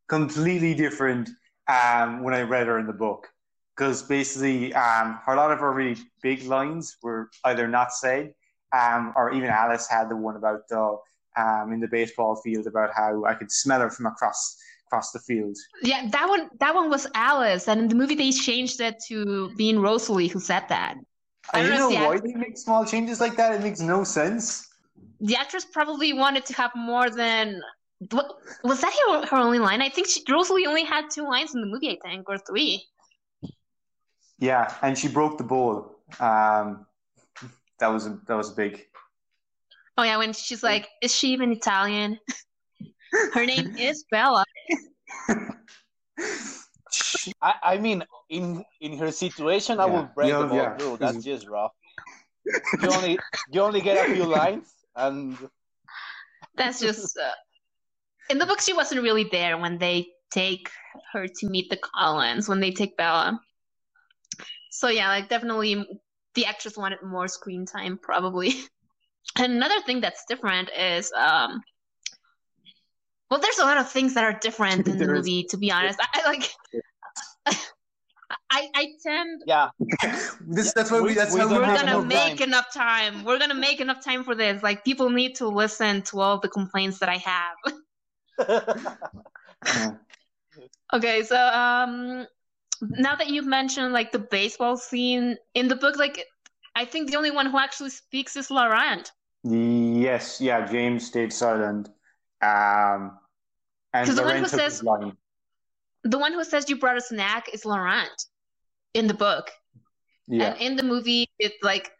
completely 0.09 0.73
different. 0.73 1.29
Um, 1.67 2.23
when 2.23 2.33
I 2.33 2.41
read 2.41 2.67
her 2.67 2.77
in 2.77 2.87
the 2.87 2.93
book, 2.93 3.29
because 3.75 4.03
basically, 4.03 4.73
um, 4.73 5.19
a 5.27 5.35
lot 5.35 5.51
of 5.51 5.59
her 5.59 5.71
really 5.71 5.97
big 6.21 6.43
lines 6.43 6.97
were 7.01 7.29
either 7.45 7.67
not 7.67 7.93
said, 7.93 8.33
um, 8.75 9.13
or 9.15 9.31
even 9.33 9.49
Alice 9.49 9.87
had 9.87 10.09
the 10.09 10.15
one 10.15 10.35
about 10.35 10.67
the 10.69 10.97
um 11.37 11.73
in 11.73 11.79
the 11.79 11.87
baseball 11.87 12.35
field 12.43 12.65
about 12.67 12.89
how 12.95 13.25
I 13.25 13.33
could 13.33 13.51
smell 13.51 13.81
her 13.81 13.89
from 13.89 14.05
across 14.05 14.57
across 14.87 15.11
the 15.11 15.19
field. 15.19 15.57
Yeah, 15.81 16.07
that 16.09 16.27
one. 16.29 16.49
That 16.59 16.73
one 16.75 16.89
was 16.89 17.07
Alice, 17.13 17.67
and 17.67 17.81
in 17.81 17.87
the 17.87 17.95
movie 17.95 18.15
they 18.15 18.31
changed 18.31 18.79
it 18.81 18.95
to 19.07 19.51
being 19.55 19.79
Rosalie 19.79 20.27
who 20.27 20.39
said 20.39 20.63
that. 20.69 20.95
I 21.53 21.59
I 21.59 21.63
don't 21.63 21.71
know 21.77 21.89
know 21.89 22.07
why 22.07 22.19
they 22.19 22.33
make 22.33 22.57
small 22.57 22.85
changes 22.85 23.19
like 23.19 23.35
that. 23.37 23.53
It 23.53 23.61
makes 23.61 23.79
no 23.79 24.03
sense. 24.03 24.67
The 25.21 25.35
actress 25.35 25.65
probably 25.65 26.13
wanted 26.13 26.45
to 26.45 26.53
have 26.53 26.71
more 26.75 27.09
than. 27.09 27.61
Was 28.63 28.81
that 28.81 28.93
her, 29.07 29.25
her 29.27 29.37
only 29.37 29.59
line? 29.59 29.81
I 29.81 29.89
think 29.89 30.07
she, 30.07 30.21
Rosalie 30.29 30.65
only 30.65 30.83
had 30.83 31.09
two 31.09 31.23
lines 31.23 31.55
in 31.55 31.61
the 31.61 31.67
movie, 31.67 31.89
I 31.89 31.97
think, 32.07 32.27
or 32.27 32.37
three. 32.37 32.83
Yeah, 34.37 34.73
and 34.81 34.97
she 34.97 35.07
broke 35.07 35.37
the 35.37 35.45
bowl. 35.45 35.95
Um, 36.19 36.85
that 37.79 37.87
was 37.87 38.07
a, 38.07 38.19
that 38.27 38.35
was 38.35 38.51
big. 38.51 38.85
Oh 39.97 40.03
yeah, 40.03 40.17
when 40.17 40.33
she's 40.33 40.63
like, 40.63 40.87
"Is 41.01 41.15
she 41.15 41.29
even 41.33 41.51
Italian?" 41.51 42.19
Her 43.33 43.45
name 43.45 43.73
is 43.79 44.05
Bella. 44.11 44.43
I, 47.41 47.53
I 47.63 47.77
mean, 47.77 48.03
in 48.29 48.63
in 48.81 48.97
her 48.97 49.11
situation, 49.11 49.79
I 49.79 49.85
would 49.85 50.13
break 50.15 50.29
Yeah, 50.29 50.39
the 50.39 50.47
ball 50.47 50.57
yeah. 50.57 50.77
through. 50.77 50.97
That's 50.97 51.23
just 51.23 51.47
rough. 51.47 51.71
You 52.81 52.89
only 52.89 53.19
you 53.51 53.61
only 53.61 53.81
get 53.81 53.97
a 53.97 54.13
few 54.13 54.25
lines, 54.25 54.73
and 54.95 55.37
That's 56.55 56.79
just. 56.79 57.17
Uh, 57.17 57.31
in 58.29 58.39
the 58.39 58.45
book, 58.45 58.59
she 58.59 58.73
wasn't 58.73 59.03
really 59.03 59.25
there 59.31 59.57
when 59.57 59.77
they 59.77 60.07
take 60.31 60.69
her 61.13 61.27
to 61.27 61.49
meet 61.49 61.69
the 61.69 61.77
Cullens. 61.77 62.49
When 62.49 62.59
they 62.59 62.71
take 62.71 62.97
Bella. 62.97 63.39
So 64.71 64.89
yeah, 64.89 65.07
like 65.07 65.29
definitely, 65.29 65.85
the 66.35 66.45
actress 66.45 66.77
wanted 66.77 67.01
more 67.03 67.27
screen 67.27 67.65
time, 67.65 67.97
probably. 67.97 68.53
And 69.37 69.53
another 69.53 69.81
thing 69.81 70.01
that's 70.01 70.23
different 70.29 70.69
is, 70.77 71.11
um, 71.13 71.59
well, 73.29 73.39
there's 73.39 73.57
a 73.57 73.63
lot 73.65 73.77
of 73.77 73.89
things 73.89 74.13
that 74.13 74.23
are 74.23 74.37
different 74.39 74.87
in 74.87 74.97
the 74.99 75.05
There 75.05 75.15
is. 75.15 75.25
movie. 75.25 75.43
To 75.49 75.57
be 75.57 75.71
honest, 75.71 75.99
I, 75.99 76.21
I 76.21 76.29
like. 76.29 76.51
I, 78.51 78.67
I 78.75 78.87
tend 79.05 79.41
yeah, 79.45 79.69
This, 80.47 80.73
that's 80.73 80.91
why 80.91 80.99
we. 81.01 81.07
We- 81.09 81.13
That's 81.15 81.33
we 81.33 81.39
how 81.39 81.47
don't 81.49 81.57
we're 81.59 81.75
gonna 81.75 82.01
make 82.05 82.37
time. 82.37 82.47
enough 82.49 82.71
time. 82.73 83.23
We're 83.25 83.39
gonna 83.39 83.55
make 83.55 83.81
enough 83.81 84.03
time 84.03 84.23
for 84.23 84.35
this. 84.35 84.61
Like 84.63 84.83
people 84.85 85.09
need 85.09 85.35
to 85.35 85.47
listen 85.47 86.01
to 86.03 86.19
all 86.21 86.39
the 86.39 86.49
complaints 86.49 86.99
that 86.99 87.09
I 87.09 87.17
have. 87.17 87.55
Okay, 90.93 91.23
so 91.23 91.35
um 91.35 92.27
now 92.89 93.15
that 93.15 93.27
you've 93.29 93.47
mentioned 93.47 93.93
like 93.93 94.11
the 94.11 94.19
baseball 94.19 94.77
scene 94.77 95.37
in 95.53 95.67
the 95.67 95.75
book, 95.75 95.97
like 95.97 96.25
I 96.75 96.85
think 96.85 97.09
the 97.09 97.17
only 97.17 97.31
one 97.31 97.45
who 97.45 97.57
actually 97.57 97.89
speaks 97.89 98.35
is 98.35 98.51
Laurent. 98.51 99.11
Yes, 99.43 100.41
yeah. 100.41 100.65
James 100.65 101.05
stayed 101.05 101.31
silent. 101.31 101.89
Um, 102.41 103.17
and 103.93 104.09
the 104.09 104.23
one 104.23 104.37
who 104.37 104.47
says-. 104.47 104.83
The 106.03 106.19
one 106.19 106.33
who 106.33 106.43
says 106.43 106.69
you 106.69 106.77
brought 106.77 106.97
a 106.97 107.01
snack 107.01 107.47
is 107.53 107.65
Laurent 107.65 108.25
in 108.93 109.07
the 109.07 109.13
book. 109.13 109.49
Yeah, 110.27 110.53
And 110.53 110.61
in 110.61 110.75
the 110.75 110.83
movie 110.83 111.29
it's 111.39 111.55
like 111.61 111.91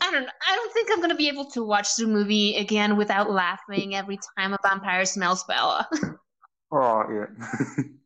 I 0.00 0.10
don't 0.10 0.28
I 0.48 0.56
don't 0.56 0.72
think 0.72 0.88
I'm 0.92 1.00
gonna 1.00 1.16
be 1.16 1.28
able 1.28 1.50
to 1.52 1.62
watch 1.62 1.96
the 1.96 2.06
movie 2.06 2.56
again 2.56 2.96
without 2.96 3.30
laughing 3.30 3.94
every 3.94 4.18
time 4.36 4.52
a 4.52 4.58
vampire 4.62 5.04
smells 5.04 5.44
Bella. 5.44 5.88
oh 6.72 7.04
yeah. 7.10 7.84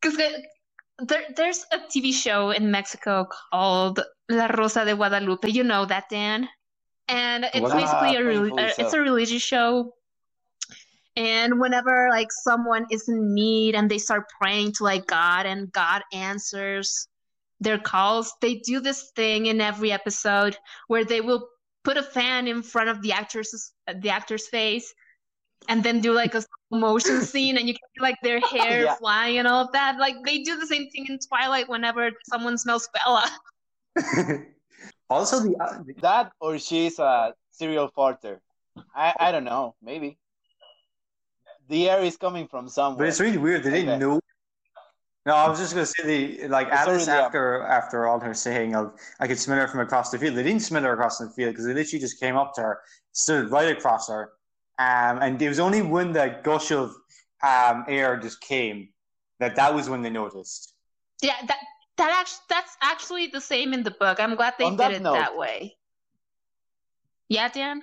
Because 0.00 0.16
there, 0.98 1.22
there's 1.36 1.64
a 1.72 1.78
TV 1.78 2.12
show 2.12 2.50
in 2.50 2.70
Mexico 2.70 3.26
called 3.50 4.00
La 4.28 4.46
Rosa 4.46 4.84
de 4.84 4.94
Guadalupe. 4.94 5.48
You 5.48 5.64
know 5.64 5.84
that, 5.86 6.08
Dan? 6.10 6.48
And 7.08 7.44
it's 7.44 7.60
What? 7.60 7.72
basically 7.74 8.16
a 8.16 8.20
painfully 8.20 8.62
uh, 8.62 8.72
it's 8.78 8.92
a 8.92 9.00
religious 9.00 9.42
show. 9.42 9.94
And 11.16 11.60
whenever 11.60 12.08
like 12.10 12.28
someone 12.30 12.86
is 12.90 13.08
in 13.08 13.34
need 13.34 13.74
and 13.74 13.90
they 13.90 13.98
start 13.98 14.24
praying 14.40 14.72
to 14.74 14.84
like 14.84 15.06
God 15.06 15.44
and 15.44 15.72
God 15.72 16.02
answers 16.12 17.08
their 17.58 17.78
calls, 17.78 18.32
they 18.40 18.56
do 18.56 18.80
this 18.80 19.10
thing 19.16 19.46
in 19.46 19.60
every 19.60 19.92
episode 19.92 20.56
where 20.86 21.04
they 21.04 21.20
will 21.20 21.48
put 21.82 21.96
a 21.96 22.02
fan 22.02 22.46
in 22.46 22.62
front 22.62 22.88
of 22.88 23.02
the 23.02 23.12
actor's 23.12 23.72
the 23.92 24.10
actor's 24.10 24.46
face 24.48 24.94
and 25.68 25.82
then 25.82 26.00
do 26.00 26.12
like 26.12 26.34
a 26.34 26.42
motion 26.70 27.20
scene 27.22 27.56
and 27.58 27.66
you 27.66 27.74
can 27.74 27.82
see 27.94 28.00
like 28.00 28.16
their 28.22 28.40
hair 28.52 28.84
Yeah. 28.84 28.94
flying 28.96 29.38
and 29.38 29.48
all 29.48 29.64
of 29.66 29.72
that. 29.72 29.98
Like 29.98 30.16
they 30.24 30.42
do 30.42 30.56
the 30.58 30.66
same 30.66 30.88
thing 30.90 31.06
in 31.08 31.18
Twilight 31.18 31.68
whenever 31.68 32.10
someone 32.28 32.56
smells 32.58 32.88
Bella. 32.94 33.28
also, 35.10 35.40
the, 35.40 35.56
uh, 35.58 35.82
That 36.00 36.32
or 36.40 36.58
she's 36.58 36.98
a 36.98 37.34
serial 37.50 37.90
farter. 37.96 38.38
I, 38.94 39.14
I 39.18 39.32
don't 39.32 39.44
know. 39.44 39.74
Maybe. 39.82 40.18
The 41.68 41.88
air 41.90 42.02
is 42.02 42.16
coming 42.16 42.48
from 42.48 42.68
somewhere. 42.68 42.98
but 42.98 43.08
it's 43.08 43.20
really 43.20 43.38
weird. 43.38 43.62
They 43.62 43.70
didn't 43.70 43.90
Okay. 43.90 43.98
know. 43.98 44.20
No, 45.26 45.34
I 45.34 45.48
was 45.48 45.58
just 45.58 45.74
gonna 45.74 45.84
say 45.86 46.38
the 46.38 46.48
like 46.48 46.68
It's 46.68 46.76
Alice 46.76 47.06
already 47.06 47.20
up. 47.20 47.26
after 47.26 47.62
after 47.62 48.08
all 48.08 48.18
her 48.20 48.32
saying 48.32 48.74
of 48.74 48.94
I 49.20 49.28
could 49.28 49.38
smell 49.38 49.58
her 49.58 49.68
from 49.68 49.80
across 49.80 50.10
the 50.10 50.18
field. 50.18 50.34
They 50.34 50.42
didn't 50.42 50.62
smell 50.62 50.82
her 50.82 50.92
across 50.94 51.18
the 51.18 51.28
field 51.30 51.52
because 51.52 51.66
they 51.66 51.74
literally 51.74 52.00
just 52.00 52.18
came 52.18 52.36
up 52.36 52.54
to 52.54 52.62
her, 52.62 52.80
stood 53.12 53.50
right 53.50 53.76
across 53.76 54.08
her, 54.08 54.32
um, 54.80 55.18
and 55.20 55.40
it 55.42 55.48
was 55.48 55.60
only 55.60 55.82
when 55.82 56.12
the 56.12 56.40
gush 56.42 56.70
of 56.72 56.96
um, 57.42 57.84
air 57.86 58.16
just 58.16 58.40
came 58.40 58.88
that 59.38 59.54
that 59.56 59.74
was 59.74 59.88
when 59.90 60.00
they 60.02 60.10
noticed. 60.10 60.72
Yeah, 61.22 61.36
that 61.48 61.58
that 61.98 62.10
actually 62.20 62.44
that's 62.48 62.74
actually 62.80 63.26
the 63.28 63.40
same 63.40 63.74
in 63.76 63.82
the 63.82 63.90
book. 63.90 64.18
I'm 64.18 64.34
glad 64.36 64.54
they 64.58 64.64
On 64.64 64.72
did 64.72 64.78
that 64.80 64.92
it 64.92 65.02
note- 65.02 65.14
that 65.20 65.36
way. 65.36 65.76
Yeah, 67.28 67.48
Dan. 67.48 67.82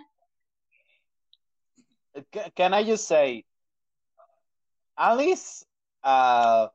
Can 2.55 2.73
I 2.73 2.83
just 2.83 3.07
say, 3.07 3.45
Alice, 4.97 5.63
uh, 6.03 6.67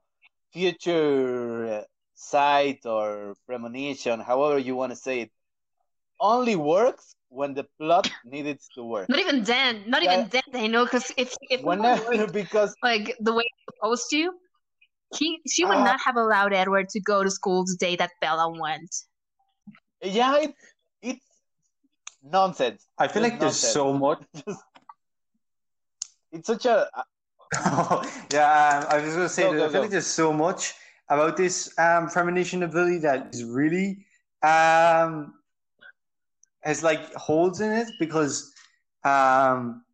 future 0.53 1.85
sight 2.14 2.87
or 2.87 3.35
premonition, 3.47 4.20
however 4.20 4.59
you 4.59 4.77
want 4.77 4.93
to 4.93 4.97
say 4.97 5.23
it, 5.23 5.31
only 6.20 6.55
works 6.55 7.16
when 7.33 7.55
the 7.55 7.64
plot 7.78 8.09
needed 8.24 8.61
to 8.74 8.85
work. 8.85 9.09
Not 9.09 9.20
even 9.20 9.45
then. 9.45 9.85
Not 9.89 10.03
Yeah. 10.03 10.14
even 10.14 10.28
then. 10.30 10.43
They 10.53 10.68
know 10.68 10.85
because 10.85 11.11
if 11.16 11.35
if 11.51 11.61
it 11.61 11.66
was 11.78 12.01
Whenever, 12.07 12.26
because 12.28 12.76
like 12.83 13.16
the 13.20 13.33
way 13.35 13.45
it's 13.45 13.76
supposed 13.76 14.07
to, 14.11 14.30
he 15.18 15.41
she 15.49 15.64
would 15.64 15.78
Ah. 15.78 15.85
not 15.85 16.01
have 16.05 16.16
allowed 16.16 16.53
Edward 16.53 16.89
to 16.91 17.01
go 17.01 17.22
to 17.22 17.30
school 17.30 17.64
the 17.64 17.76
day 17.78 17.97
that 17.97 18.11
Bella 18.20 18.49
went. 18.51 18.91
yeah, 20.03 20.39
it, 20.41 20.55
it's 21.03 21.26
nonsense. 22.22 22.87
I 22.99 23.09
feel 23.09 23.22
Just 23.22 23.33
like 23.33 23.41
there's 23.41 23.59
so 23.59 23.93
much. 23.93 24.22
It's 26.33 26.47
such 26.47 26.66
a 26.66 26.89
yeah, 28.33 28.80
um, 28.80 28.87
I 28.89 29.01
was 29.03 29.14
going 29.14 29.26
to 29.26 29.28
say 29.28 29.43
Go, 29.43 29.53
that 29.53 29.59
go, 29.59 29.64
I 29.64 29.68
feel 29.68 29.80
go. 29.80 29.80
like 29.83 29.91
there's 29.91 30.07
so 30.07 30.33
much 30.33 30.74
about 31.09 31.37
this 31.37 31.78
um, 31.78 32.09
premonition 32.09 32.62
ability 32.62 32.99
that 32.99 33.35
is 33.35 33.45
really 33.45 34.07
um, 34.43 35.35
has 36.62 36.82
like 36.82 37.12
holes 37.14 37.60
in 37.60 37.72
it 37.72 37.88
because 37.98 38.52
um, 39.04 39.84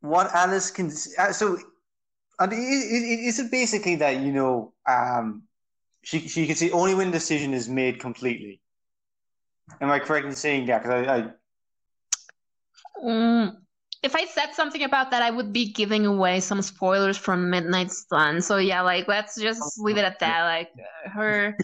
what 0.00 0.32
Alice 0.34 0.70
can 0.70 0.90
uh, 1.18 1.32
so 1.32 1.58
and 2.38 2.52
it, 2.52 2.56
it, 2.56 3.02
it, 3.02 3.20
is 3.20 3.38
it 3.38 3.50
basically 3.50 3.96
that 3.96 4.20
you 4.20 4.32
know 4.32 4.72
um, 4.88 5.42
she 6.02 6.20
she 6.20 6.46
can 6.46 6.56
see 6.56 6.70
only 6.72 6.94
when 6.94 7.08
the 7.08 7.18
decision 7.18 7.54
is 7.54 7.68
made 7.68 8.00
completely. 8.00 8.60
Am 9.80 9.90
I 9.90 9.98
correct 9.98 10.26
in 10.26 10.34
saying 10.34 10.66
that? 10.66 10.82
Because 10.82 11.06
I, 11.06 11.16
I 11.16 11.30
Mm, 13.02 13.56
if 14.02 14.14
I 14.14 14.26
said 14.26 14.54
something 14.54 14.82
about 14.82 15.10
that, 15.10 15.22
I 15.22 15.30
would 15.30 15.52
be 15.52 15.72
giving 15.72 16.06
away 16.06 16.40
some 16.40 16.62
spoilers 16.62 17.16
from 17.16 17.50
Midnight 17.50 17.90
Sun. 17.90 18.42
So 18.42 18.58
yeah, 18.58 18.82
like 18.82 19.08
let's 19.08 19.40
just 19.40 19.78
leave 19.78 19.96
it 19.96 20.04
at 20.04 20.18
that. 20.20 20.42
Like 20.44 20.70
her, 21.12 21.56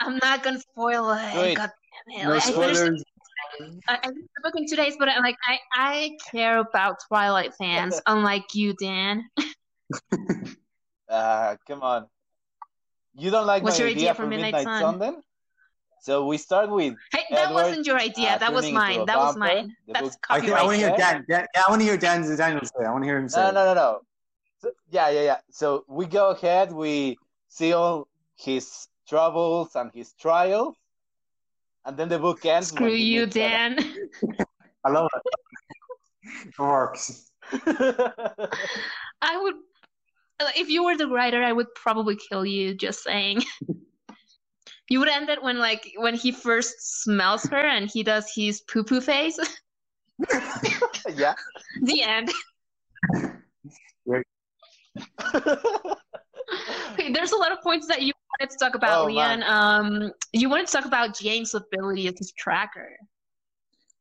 I'm 0.00 0.18
not 0.22 0.42
gonna 0.42 0.60
spoil 0.60 1.10
it. 1.12 1.34
Wait. 1.36 1.56
God 1.56 1.70
damn 2.10 2.28
no 2.28 2.34
Like, 2.34 2.42
I 2.42 2.52
finished 2.52 2.76
spoilers. 2.80 3.04
I, 3.88 3.94
I 3.94 4.06
finished 4.08 4.28
the 4.36 4.42
book 4.42 4.54
in 4.56 4.66
two 4.68 4.76
days, 4.76 4.96
but 4.98 5.08
I'm 5.08 5.22
like 5.22 5.36
I, 5.46 5.58
I 5.74 6.10
care 6.30 6.58
about 6.58 6.96
Twilight 7.08 7.54
fans, 7.54 8.00
unlike 8.06 8.54
you, 8.54 8.74
Dan. 8.74 9.24
uh, 11.08 11.56
come 11.66 11.82
on. 11.82 12.06
You 13.14 13.30
don't 13.30 13.46
like 13.46 13.62
What's 13.62 13.78
my 13.78 13.84
your 13.84 13.90
idea 13.90 14.10
idea 14.10 14.14
for 14.14 14.22
for 14.24 14.28
Midnight 14.28 14.54
Midnight, 14.54 14.64
Sun? 14.64 14.80
Sun 14.82 14.98
then? 14.98 15.22
So 16.02 16.26
we 16.26 16.36
start 16.38 16.70
with 16.70 16.94
Hey, 17.12 17.22
that 17.30 17.48
Edward, 17.48 17.54
wasn't 17.54 17.86
your 17.86 17.96
idea. 17.98 18.34
uh, 18.34 18.38
that 18.38 18.52
was 18.52 18.70
mine. 18.70 19.00
a 19.00 19.06
That 19.06 19.18
was 19.18 19.36
mine. 19.36 19.74
The 19.86 19.92
That's 19.94 20.02
book- 20.16 20.26
I, 20.30 20.36
I 20.36 20.62
want 20.62 20.72
to 20.74 20.76
hear 20.76 20.88
Yeah. 20.90 20.96
Dan, 20.96 21.24
Dan. 21.28 21.46
I 21.56 21.70
want 21.70 21.80
to 21.80 21.86
hear 21.86 21.96
Dan. 21.96 22.22
Daniel 22.36 22.60
say. 22.64 22.84
I 22.84 22.90
want 22.92 23.02
to 23.02 23.08
hear 23.08 23.18
him 23.18 23.28
say. 23.28 23.40
No, 23.40 23.50
no, 23.50 23.64
no, 23.64 23.74
no. 23.74 24.00
So, 24.60 24.70
yeah, 24.90 25.08
yeah, 25.10 25.22
yeah. 25.22 25.38
So 25.50 25.84
we 25.88 26.06
go 26.06 26.30
ahead. 26.30 26.72
We 26.72 27.16
see 27.48 27.72
all 27.72 28.06
his 28.36 28.86
troubles 29.08 29.74
and 29.74 29.90
his 29.92 30.12
trials, 30.12 30.76
and 31.86 31.96
then 31.96 32.08
the 32.08 32.18
book 32.18 32.44
ends. 32.44 32.68
Screw 32.68 32.90
you, 32.90 33.22
meets 33.22 33.34
Dan. 33.34 33.78
I 34.84 34.90
love 34.90 35.08
it. 35.14 35.22
It 36.46 36.58
works. 36.58 37.30
I 37.52 39.36
would, 39.40 39.54
if 40.56 40.68
you 40.68 40.84
were 40.84 40.96
the 40.96 41.08
writer, 41.08 41.42
I 41.42 41.52
would 41.52 41.72
probably 41.74 42.16
kill 42.16 42.44
you. 42.44 42.74
Just 42.74 43.02
saying. 43.02 43.42
you 44.90 44.98
would 44.98 45.08
end 45.08 45.30
it 45.30 45.42
when, 45.42 45.58
like, 45.58 45.92
when 45.96 46.14
he 46.14 46.32
first 46.32 47.02
smells 47.02 47.44
her 47.44 47.56
and 47.56 47.88
he 47.88 48.02
does 48.02 48.30
his 48.34 48.60
poo 48.62 48.84
poo 48.84 49.00
face. 49.00 49.38
yeah. 51.14 51.34
the 51.82 52.02
end. 52.02 52.32
Okay, 56.92 57.12
there's 57.12 57.32
a 57.32 57.36
lot 57.36 57.52
of 57.52 57.60
points 57.62 57.86
that 57.88 58.02
you 58.02 58.12
wanted 58.38 58.50
to 58.50 58.58
talk 58.58 58.74
about, 58.74 59.02
Oh, 59.02 59.06
Leon. 59.06 59.42
Um, 59.42 60.12
you 60.32 60.48
wanted 60.48 60.66
to 60.66 60.72
talk 60.72 60.84
about 60.84 61.16
James' 61.18 61.54
ability 61.54 62.08
as 62.08 62.14
his 62.18 62.32
tracker. 62.32 62.96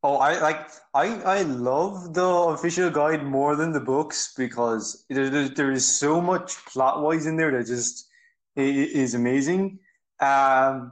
Oh, 0.04 0.18
I 0.18 0.40
like. 0.40 0.70
I 0.94 1.20
I 1.24 1.42
love 1.42 2.14
the 2.14 2.24
official 2.24 2.92
guide 2.92 3.26
more 3.26 3.56
than 3.56 3.72
the 3.72 3.80
books 3.80 4.34
because 4.38 5.04
there 5.10 5.50
there, 5.50 5.72
is 5.72 5.98
so 5.98 6.22
much 6.22 6.64
plot 6.68 7.02
wise 7.02 7.26
in 7.26 7.38
there 7.38 7.52
that 7.52 7.66
just 7.66 8.08
is 8.56 9.16
amazing. 9.16 9.80
Um, 10.20 10.92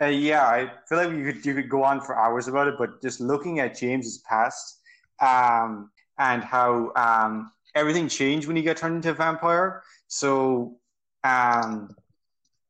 uh, 0.00 0.06
yeah, 0.06 0.46
I 0.46 0.70
feel 0.88 0.96
like 0.98 1.10
you 1.10 1.30
could 1.30 1.44
you 1.44 1.54
could 1.54 1.68
go 1.68 1.84
on 1.84 2.00
for 2.00 2.18
hours 2.18 2.48
about 2.48 2.68
it, 2.68 2.74
but 2.78 3.02
just 3.02 3.20
looking 3.20 3.60
at 3.60 3.76
James's 3.76 4.18
past, 4.26 4.80
um, 5.20 5.90
and 6.18 6.42
how 6.42 6.90
um 6.96 7.52
everything 7.74 8.08
changed 8.08 8.46
when 8.46 8.56
he 8.56 8.62
got 8.62 8.78
turned 8.78 8.96
into 8.96 9.10
a 9.10 9.14
vampire. 9.14 9.82
So, 10.06 10.78
um, 11.22 11.94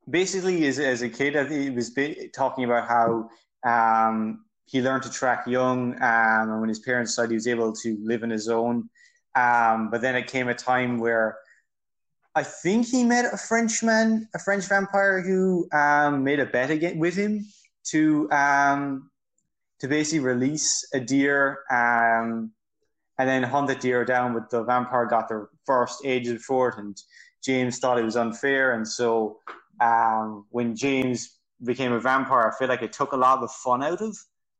basically, 0.09 0.67
as 0.67 0.79
as 0.79 1.01
a 1.01 1.09
kid, 1.09 1.35
he 1.51 1.69
was 1.69 1.95
talking 2.33 2.63
about 2.63 2.87
how 2.87 3.29
um 3.63 4.45
he 4.65 4.81
learned 4.81 5.01
to 5.03 5.09
track 5.09 5.47
young, 5.47 5.95
um, 5.95 6.51
and 6.51 6.59
when 6.59 6.69
his 6.69 6.79
parents 6.79 7.15
died, 7.15 7.29
he 7.29 7.35
was 7.35 7.47
able 7.47 7.73
to 7.73 7.97
live 8.03 8.21
on 8.21 8.29
his 8.29 8.47
own. 8.47 8.87
Um, 9.35 9.89
but 9.89 10.01
then 10.01 10.15
it 10.15 10.27
came 10.27 10.47
a 10.47 10.53
time 10.53 10.99
where 10.99 11.37
I 12.35 12.43
think 12.43 12.85
he 12.87 13.03
met 13.03 13.33
a 13.33 13.37
Frenchman, 13.37 14.29
a 14.35 14.39
French 14.39 14.65
vampire, 14.65 15.21
who 15.21 15.67
um, 15.71 16.23
made 16.23 16.39
a 16.39 16.45
bet 16.45 16.69
again 16.69 16.99
with 16.99 17.15
him 17.15 17.45
to 17.85 18.29
um, 18.31 19.09
to 19.79 19.87
basically 19.87 20.19
release 20.19 20.87
a 20.93 20.99
deer 20.99 21.59
um, 21.71 22.51
and 23.17 23.27
then 23.27 23.41
hunt 23.41 23.67
the 23.67 23.75
deer 23.75 24.05
down. 24.05 24.33
But 24.33 24.51
the 24.51 24.63
vampire 24.63 25.05
got 25.05 25.29
the 25.29 25.47
first 25.65 26.05
aged 26.05 26.41
for 26.41 26.69
it, 26.69 26.77
and 26.77 26.95
James 27.43 27.79
thought 27.79 27.97
it 27.97 28.03
was 28.03 28.17
unfair, 28.17 28.73
and 28.73 28.87
so 28.87 29.39
um, 29.79 30.45
when 30.49 30.75
James 30.75 31.37
became 31.63 31.91
a 31.91 31.99
vampire, 31.99 32.51
I 32.53 32.57
feel 32.57 32.67
like 32.67 32.81
it 32.81 32.93
took 32.93 33.11
a 33.13 33.17
lot 33.17 33.35
of 33.35 33.41
the 33.41 33.47
fun 33.47 33.83
out 33.83 34.01
of 34.01 34.17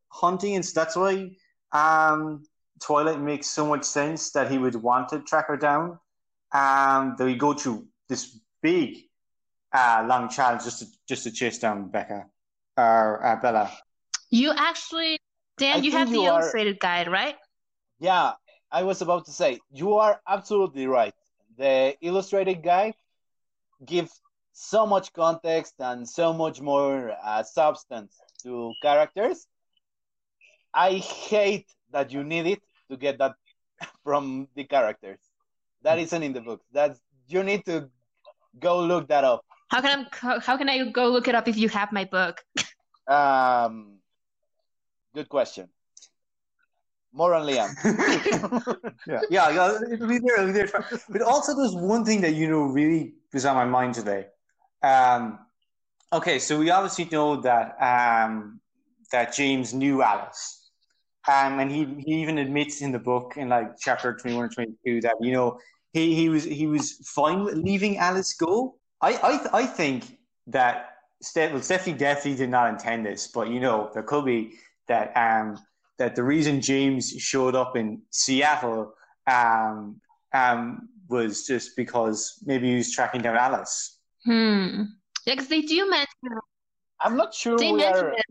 hunting, 0.10 0.56
and 0.56 0.66
so 0.66 0.80
that's 0.80 0.96
why 0.96 1.32
um, 1.72 2.44
Twilight 2.82 3.20
makes 3.22 3.48
so 3.48 3.66
much 3.68 3.84
sense 3.84 4.32
that 4.32 4.50
he 4.52 4.58
would 4.58 4.76
want 4.76 5.10
to 5.10 5.20
track 5.20 5.48
her 5.48 5.58
down. 5.58 6.00
Um, 6.52 7.14
that 7.18 7.26
we 7.26 7.36
go 7.36 7.54
through 7.54 7.86
this 8.08 8.40
big, 8.64 8.98
uh, 9.72 10.04
long 10.08 10.30
challenge 10.30 10.64
just 10.64 10.80
to 10.80 10.86
just 11.08 11.24
to 11.26 11.32
chase 11.32 11.60
down 11.60 11.90
Becca 11.90 12.26
or 12.76 13.24
uh, 13.24 13.36
Bella. 13.36 13.72
You 14.32 14.52
actually, 14.56 15.20
Dan, 15.58 15.76
I 15.78 15.80
you 15.82 15.92
have 15.92 16.08
think 16.08 16.18
the 16.18 16.24
you 16.24 16.30
are- 16.30 16.40
illustrated 16.42 16.80
guide, 16.80 17.08
right? 17.08 17.36
Yeah, 18.00 18.34
I 18.72 18.82
was 18.84 19.02
about 19.02 19.26
to 19.26 19.32
say 19.32 19.60
you 19.72 19.96
are 19.96 20.22
absolutely 20.28 20.88
right. 20.88 21.14
The 21.58 21.96
illustrated 22.02 22.64
guide 22.64 22.96
gives 23.86 24.20
so 24.60 24.86
much 24.86 25.14
context 25.14 25.76
and 25.80 26.08
so 26.08 26.34
much 26.34 26.60
more 26.60 27.16
uh, 27.24 27.42
substance 27.44 28.20
to 28.44 28.74
characters. 28.82 29.48
I 30.74 30.96
hate 30.96 31.68
that 31.92 32.12
you 32.12 32.26
need 32.26 32.46
it 32.46 32.62
to 32.92 32.98
get 32.98 33.20
that 33.20 33.36
from 34.04 34.50
the 34.56 34.66
characters. 34.66 35.20
That 35.84 35.98
isn't 35.98 36.22
in 36.22 36.34
the 36.34 36.42
book. 36.42 36.62
That's 36.74 37.00
you 37.28 37.42
need 37.44 37.64
to 37.66 37.90
go 38.60 38.82
look 38.82 39.08
that 39.08 39.24
up. 39.24 39.46
How 39.70 39.82
can 39.82 40.06
I 40.22 40.40
how 40.40 40.58
can 40.58 40.68
I 40.68 40.90
go 40.92 41.08
look 41.08 41.30
it 41.30 41.36
up 41.36 41.48
if 41.48 41.56
you 41.56 41.70
have 41.70 41.94
my 41.94 42.04
book? 42.04 42.44
Um, 43.08 44.00
good 45.16 45.30
question. 45.30 45.70
More 47.14 47.34
on 47.34 47.48
Liam. 47.48 47.70
yeah, 49.08 49.22
yeah, 49.30 49.50
yeah, 49.50 49.80
it'll 49.92 50.08
be 50.08 50.20
there, 50.20 50.42
it'll 50.42 50.48
be 50.48 50.52
there. 50.52 50.70
But 51.08 51.22
also, 51.22 51.56
there's 51.56 51.74
one 51.74 52.04
thing 52.04 52.22
that 52.22 52.34
you 52.36 52.50
know 52.50 52.64
really 52.64 53.14
was 53.34 53.46
on 53.46 53.56
my 53.56 53.66
mind 53.66 53.96
today. 53.96 54.28
Um, 54.82 55.40
okay, 56.14 56.40
so 56.40 56.60
we 56.60 56.72
obviously 56.72 57.06
know 57.12 57.38
that 57.42 57.76
um, 57.82 58.62
that 59.12 59.34
James 59.36 59.74
knew 59.74 60.04
Alice, 60.04 60.72
Um, 61.28 61.60
and 61.60 61.72
he, 61.72 61.86
he 62.06 62.22
even 62.24 62.40
admits 62.40 62.82
in 62.82 62.92
the 62.94 63.00
book 63.00 63.36
in 63.38 63.50
like 63.50 63.78
chapter 63.80 64.16
21 64.16 64.46
or 64.46 64.50
22 64.50 65.02
that, 65.02 65.16
you 65.22 65.34
know, 65.34 65.60
he, 65.94 66.16
he 66.16 66.30
was 66.30 66.46
he 66.46 66.68
was 66.68 66.94
fine 67.16 67.44
with 67.46 67.56
leaving 67.56 67.98
Alice 68.00 68.34
go. 68.36 68.78
I 69.02 69.14
I, 69.54 69.60
I 69.64 69.68
think 69.68 70.20
that 70.48 70.96
Steph, 71.22 71.54
well, 71.54 71.62
Stephenie 71.64 71.98
definitely 71.98 72.36
did 72.38 72.50
not 72.52 72.70
intend 72.72 73.06
this, 73.06 73.28
but 73.28 73.50
you 73.50 73.60
know, 73.62 73.92
there 73.94 74.04
could 74.04 74.26
be 74.26 74.58
that 74.90 75.16
um 75.18 75.58
that 76.00 76.16
the 76.16 76.24
reason 76.24 76.62
James 76.62 77.12
showed 77.20 77.56
up 77.56 77.78
in 77.78 78.04
Seattle 78.12 78.94
um 79.28 80.02
um 80.34 80.90
was 81.10 81.46
just 81.48 81.76
because 81.78 82.42
maybe 82.46 82.70
he 82.72 82.78
was 82.78 82.92
tracking 82.94 83.22
down 83.22 83.38
Alice. 83.38 83.99
Hmm. 84.26 84.84
Yeah, 85.26 85.36
because 85.36 85.48
they 85.48 85.62
do 85.62 85.90
mention. 85.90 86.08
I'm 87.00 87.16
not 87.16 87.34
sure 87.34 87.58
They 87.58 87.72
we 87.72 87.78
mention 87.78 88.06
are. 88.06 88.14
it. 88.14 88.26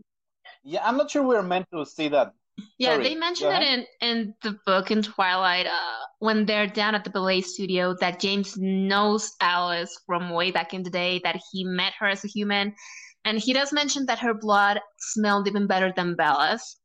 Yeah, 0.63 0.87
I'm 0.87 0.97
not 0.97 1.09
sure 1.09 1.23
we're 1.23 1.41
meant 1.41 1.67
to 1.73 1.85
see 1.85 2.09
that. 2.09 2.33
Yeah, 2.77 2.95
Sorry, 2.95 3.03
they 3.03 3.15
mention 3.15 3.51
it 3.51 3.63
in 3.63 3.85
in 4.01 4.35
the 4.43 4.59
book 4.65 4.91
in 4.91 5.01
Twilight. 5.01 5.65
Uh, 5.65 5.99
when 6.19 6.45
they're 6.45 6.67
down 6.67 6.93
at 6.93 7.03
the 7.03 7.09
ballet 7.09 7.41
studio, 7.41 7.95
that 8.01 8.19
James 8.19 8.57
knows 8.57 9.31
Alice 9.39 9.97
from 10.05 10.29
way 10.29 10.51
back 10.51 10.73
in 10.73 10.83
the 10.83 10.89
day. 10.89 11.21
That 11.23 11.39
he 11.51 11.63
met 11.63 11.93
her 11.99 12.07
as 12.07 12.25
a 12.25 12.27
human, 12.27 12.75
and 13.23 13.39
he 13.39 13.53
does 13.53 13.71
mention 13.71 14.05
that 14.07 14.19
her 14.19 14.33
blood 14.33 14.79
smelled 14.99 15.47
even 15.47 15.67
better 15.67 15.93
than 15.95 16.15
Bella's. 16.15 16.77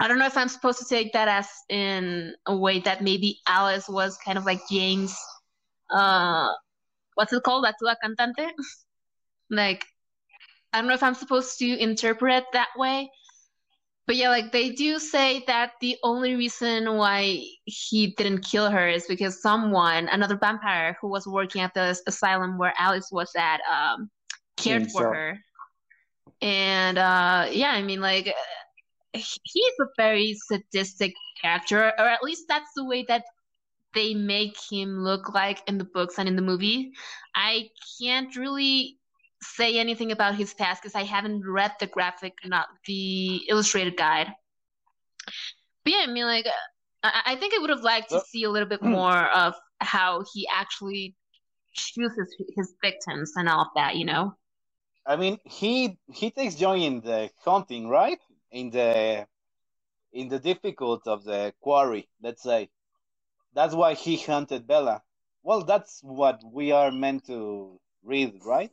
I 0.00 0.08
don't 0.08 0.18
know 0.18 0.26
if 0.26 0.36
I'm 0.36 0.48
supposed 0.48 0.78
to 0.80 0.88
take 0.88 1.12
that 1.12 1.28
as 1.28 1.48
in 1.68 2.34
a 2.46 2.56
way 2.56 2.80
that 2.80 3.02
maybe 3.02 3.40
Alice 3.46 3.88
was 3.88 4.16
kind 4.24 4.38
of 4.38 4.44
like 4.44 4.60
James. 4.70 5.16
Uh, 5.90 6.48
what's 7.14 7.32
it 7.32 7.42
called? 7.42 7.64
Atua 7.66 7.96
cantante. 8.04 8.50
like, 9.50 9.84
I 10.72 10.78
don't 10.78 10.88
know 10.88 10.94
if 10.94 11.02
I'm 11.02 11.14
supposed 11.14 11.58
to 11.58 11.66
interpret 11.78 12.44
that 12.52 12.68
way. 12.76 13.10
But 14.06 14.16
yeah, 14.16 14.28
like 14.28 14.52
they 14.52 14.70
do 14.70 14.98
say 14.98 15.44
that 15.46 15.72
the 15.80 15.96
only 16.02 16.34
reason 16.34 16.96
why 16.96 17.42
he 17.64 18.08
didn't 18.18 18.42
kill 18.44 18.70
her 18.70 18.86
is 18.86 19.06
because 19.06 19.40
someone, 19.40 20.08
another 20.08 20.36
vampire 20.36 20.98
who 21.00 21.08
was 21.08 21.26
working 21.26 21.62
at 21.62 21.72
the 21.72 21.96
asylum 22.06 22.58
where 22.58 22.74
Alice 22.76 23.08
was 23.10 23.32
at, 23.34 23.60
um, 23.70 24.10
cared 24.58 24.82
Yeah, 24.82 24.88
for 24.88 25.02
so- 25.02 25.10
her. 25.12 25.38
And 26.42 26.98
uh, 26.98 27.48
yeah, 27.50 27.70
I 27.70 27.80
mean, 27.82 28.00
like 28.02 28.34
he's 29.14 29.72
a 29.80 29.86
very 29.96 30.34
sadistic 30.34 31.14
character, 31.40 31.92
or 31.98 32.06
at 32.06 32.22
least 32.22 32.44
that's 32.48 32.70
the 32.76 32.84
way 32.84 33.04
that 33.08 33.24
they 33.94 34.14
make 34.14 34.56
him 34.70 35.02
look 35.04 35.32
like 35.32 35.62
in 35.68 35.78
the 35.78 35.84
books 35.84 36.18
and 36.18 36.28
in 36.28 36.36
the 36.36 36.42
movie. 36.42 36.92
I 37.34 37.70
can't 38.00 38.34
really 38.36 38.98
say 39.42 39.78
anything 39.78 40.12
about 40.12 40.34
his 40.34 40.54
past 40.54 40.82
because 40.82 40.94
I 40.94 41.04
haven't 41.04 41.42
read 41.46 41.72
the 41.80 41.86
graphic, 41.86 42.34
not 42.44 42.66
the 42.86 43.42
illustrated 43.48 43.96
guide. 43.96 44.28
But 45.84 45.92
yeah, 45.92 46.04
I 46.04 46.06
mean, 46.06 46.24
like, 46.24 46.46
I, 47.02 47.20
I 47.26 47.36
think 47.36 47.54
I 47.54 47.58
would 47.58 47.70
have 47.70 47.82
liked 47.82 48.10
to 48.10 48.20
see 48.28 48.44
a 48.44 48.50
little 48.50 48.68
bit 48.68 48.80
hmm. 48.80 48.90
more 48.90 49.28
of 49.30 49.54
how 49.80 50.24
he 50.32 50.48
actually 50.52 51.14
chooses 51.74 52.34
his 52.56 52.74
victims 52.80 53.32
and 53.36 53.48
all 53.48 53.62
of 53.62 53.68
that, 53.74 53.96
you 53.96 54.04
know? 54.04 54.34
I 55.06 55.16
mean, 55.16 55.38
he 55.44 55.98
he 56.12 56.30
takes 56.30 56.54
joy 56.54 56.78
in 56.78 57.00
the 57.00 57.30
hunting, 57.44 57.88
right? 57.88 58.18
In 58.50 58.70
the 58.70 59.26
in 60.12 60.28
the 60.28 60.38
difficult 60.38 61.06
of 61.06 61.24
the 61.24 61.52
quarry, 61.60 62.08
let's 62.22 62.42
say. 62.42 62.70
That's 63.54 63.74
why 63.74 63.94
he 63.94 64.16
hunted 64.16 64.66
Bella. 64.66 65.02
Well, 65.42 65.64
that's 65.64 66.00
what 66.02 66.42
we 66.44 66.72
are 66.72 66.90
meant 66.90 67.26
to 67.26 67.78
read, 68.02 68.40
right? 68.44 68.72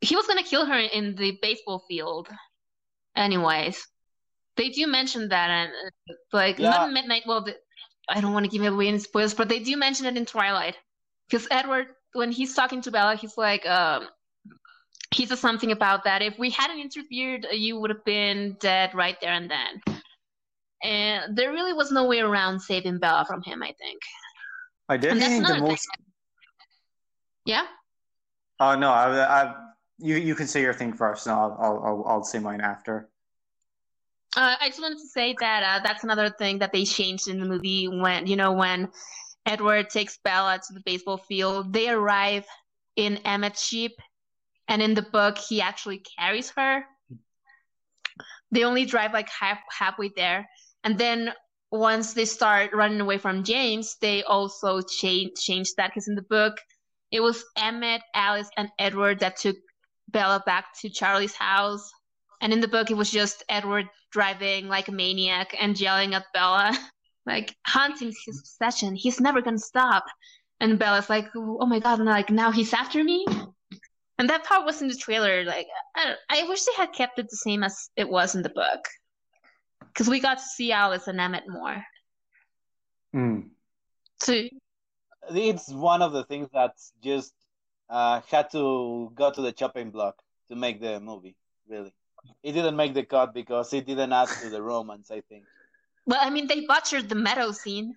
He 0.00 0.16
was 0.16 0.26
gonna 0.26 0.42
kill 0.42 0.66
her 0.66 0.78
in 0.78 1.14
the 1.14 1.38
baseball 1.42 1.84
field, 1.88 2.28
anyways. 3.16 3.86
They 4.56 4.70
do 4.70 4.86
mention 4.86 5.28
that, 5.28 5.50
and 5.50 5.70
uh, 5.70 6.14
like 6.32 6.58
Yeah. 6.58 6.70
not 6.70 6.92
midnight. 6.92 7.22
Well, 7.26 7.42
the, 7.42 7.56
I 8.08 8.20
don't 8.20 8.32
want 8.32 8.50
to 8.50 8.50
give 8.50 8.64
away 8.70 8.88
any 8.88 8.98
spoilers, 8.98 9.34
but 9.34 9.48
they 9.48 9.60
do 9.60 9.76
mention 9.76 10.06
it 10.06 10.16
in 10.16 10.26
Twilight. 10.26 10.76
Because 11.28 11.46
Edward, 11.50 11.88
when 12.14 12.32
he's 12.32 12.54
talking 12.54 12.80
to 12.82 12.90
Bella, 12.90 13.14
he's 13.14 13.36
like, 13.38 13.64
um, 13.66 14.08
he 15.14 15.26
says 15.26 15.38
something 15.38 15.70
about 15.70 16.04
that. 16.04 16.22
If 16.22 16.38
we 16.38 16.50
hadn't 16.50 16.80
interfered, 16.80 17.46
you 17.52 17.78
would 17.78 17.90
have 17.90 18.04
been 18.04 18.56
dead 18.60 18.94
right 18.94 19.16
there 19.20 19.32
and 19.32 19.50
then. 19.50 19.99
And 20.82 21.36
there 21.36 21.52
really 21.52 21.72
was 21.72 21.92
no 21.92 22.06
way 22.06 22.20
around 22.20 22.60
saving 22.60 22.98
Bella 22.98 23.24
from 23.26 23.42
him. 23.42 23.62
I 23.62 23.74
think. 23.78 24.00
I 24.88 24.96
definitely 24.96 25.20
that's 25.20 25.32
think 25.32 25.46
the 25.46 25.52
another 25.52 25.66
thing. 25.66 25.70
most. 25.70 25.88
Yeah. 27.44 27.66
Oh 28.58 28.76
no, 28.76 28.90
I, 28.90 29.42
I, 29.42 29.54
you 29.98 30.16
you 30.16 30.34
can 30.34 30.46
say 30.46 30.60
your 30.60 30.74
thing 30.74 30.92
first, 30.92 31.26
and 31.26 31.34
I'll 31.34 31.56
I'll 31.60 31.82
I'll, 31.84 32.04
I'll 32.06 32.24
say 32.24 32.38
mine 32.38 32.60
after. 32.60 33.08
Uh, 34.36 34.54
I 34.60 34.68
just 34.68 34.80
wanted 34.80 34.98
to 34.98 35.08
say 35.08 35.34
that 35.40 35.62
uh, 35.62 35.82
that's 35.82 36.04
another 36.04 36.30
thing 36.30 36.58
that 36.60 36.72
they 36.72 36.84
changed 36.84 37.26
in 37.28 37.40
the 37.40 37.46
movie 37.46 37.88
when 37.88 38.26
you 38.26 38.36
know 38.36 38.52
when 38.52 38.88
Edward 39.46 39.90
takes 39.90 40.18
Bella 40.18 40.60
to 40.66 40.74
the 40.74 40.82
baseball 40.86 41.16
field. 41.16 41.72
They 41.72 41.88
arrive 41.88 42.44
in 42.96 43.18
Emmett's 43.24 43.68
jeep, 43.68 43.92
and 44.68 44.82
in 44.82 44.94
the 44.94 45.02
book 45.02 45.38
he 45.38 45.60
actually 45.60 46.02
carries 46.18 46.50
her. 46.50 46.84
They 48.52 48.64
only 48.64 48.84
drive 48.84 49.12
like 49.12 49.28
half 49.28 49.58
halfway 49.76 50.10
there, 50.14 50.48
and 50.84 50.98
then 50.98 51.32
once 51.70 52.14
they 52.14 52.24
start 52.24 52.72
running 52.72 53.00
away 53.00 53.18
from 53.18 53.44
James, 53.44 53.96
they 54.00 54.22
also 54.24 54.80
change 54.80 55.32
change 55.38 55.74
that 55.76 55.88
because 55.88 56.08
in 56.08 56.14
the 56.14 56.22
book 56.22 56.56
it 57.10 57.20
was 57.20 57.44
Emmett, 57.56 58.02
Alice, 58.14 58.48
and 58.56 58.68
Edward 58.78 59.18
that 59.20 59.36
took 59.36 59.56
Bella 60.08 60.42
back 60.46 60.66
to 60.80 60.88
Charlie's 60.88 61.34
house. 61.34 61.90
And 62.40 62.52
in 62.52 62.60
the 62.60 62.68
book, 62.68 62.90
it 62.90 62.96
was 62.96 63.10
just 63.10 63.44
Edward 63.48 63.88
driving 64.12 64.68
like 64.68 64.88
a 64.88 64.92
maniac 64.92 65.54
and 65.60 65.78
yelling 65.78 66.14
at 66.14 66.24
Bella, 66.32 66.76
like, 67.26 67.54
hunting's 67.66 68.16
his 68.24 68.38
obsession. 68.40 68.94
He's 68.94 69.20
never 69.20 69.42
gonna 69.42 69.58
stop. 69.58 70.04
And 70.60 70.78
Bella's 70.78 71.10
like, 71.10 71.28
oh 71.36 71.66
my 71.66 71.80
god, 71.80 71.98
and 71.98 72.08
like, 72.08 72.30
now 72.30 72.50
he's 72.50 72.72
after 72.72 73.02
me? 73.02 73.26
And 74.18 74.28
that 74.28 74.44
part 74.44 74.66
was 74.66 74.82
in 74.82 74.88
the 74.88 74.94
trailer. 74.94 75.44
Like, 75.44 75.66
I, 75.96 76.14
I 76.28 76.46
wish 76.46 76.62
they 76.64 76.74
had 76.76 76.92
kept 76.92 77.18
it 77.18 77.28
the 77.30 77.36
same 77.36 77.64
as 77.64 77.90
it 77.96 78.08
was 78.08 78.34
in 78.34 78.42
the 78.42 78.50
book. 78.50 78.80
Because 79.92 80.08
we 80.08 80.20
got 80.20 80.38
to 80.38 80.44
see 80.44 80.72
Alice 80.72 81.08
and 81.08 81.20
Emmett 81.20 81.44
more. 81.48 81.84
Hmm. 83.12 83.40
So, 84.22 84.44
It's 85.30 85.72
one 85.72 86.02
of 86.02 86.12
the 86.12 86.24
things 86.24 86.48
that 86.52 86.74
just 87.02 87.34
uh, 87.88 88.20
had 88.28 88.50
to 88.52 89.10
go 89.14 89.30
to 89.32 89.42
the 89.42 89.52
chopping 89.52 89.90
block 89.90 90.16
to 90.48 90.56
make 90.56 90.80
the 90.80 91.00
movie. 91.00 91.36
Really, 91.68 91.92
it 92.42 92.52
didn't 92.52 92.76
make 92.76 92.94
the 92.94 93.04
cut 93.04 93.34
because 93.34 93.72
it 93.72 93.86
didn't 93.86 94.12
add 94.12 94.28
to 94.42 94.50
the 94.50 94.62
romance. 94.62 95.10
I 95.10 95.22
think. 95.22 95.44
well, 96.06 96.20
I 96.20 96.30
mean, 96.30 96.46
they 96.46 96.66
butchered 96.66 97.08
the 97.08 97.14
meadow 97.14 97.52
scene. 97.52 97.94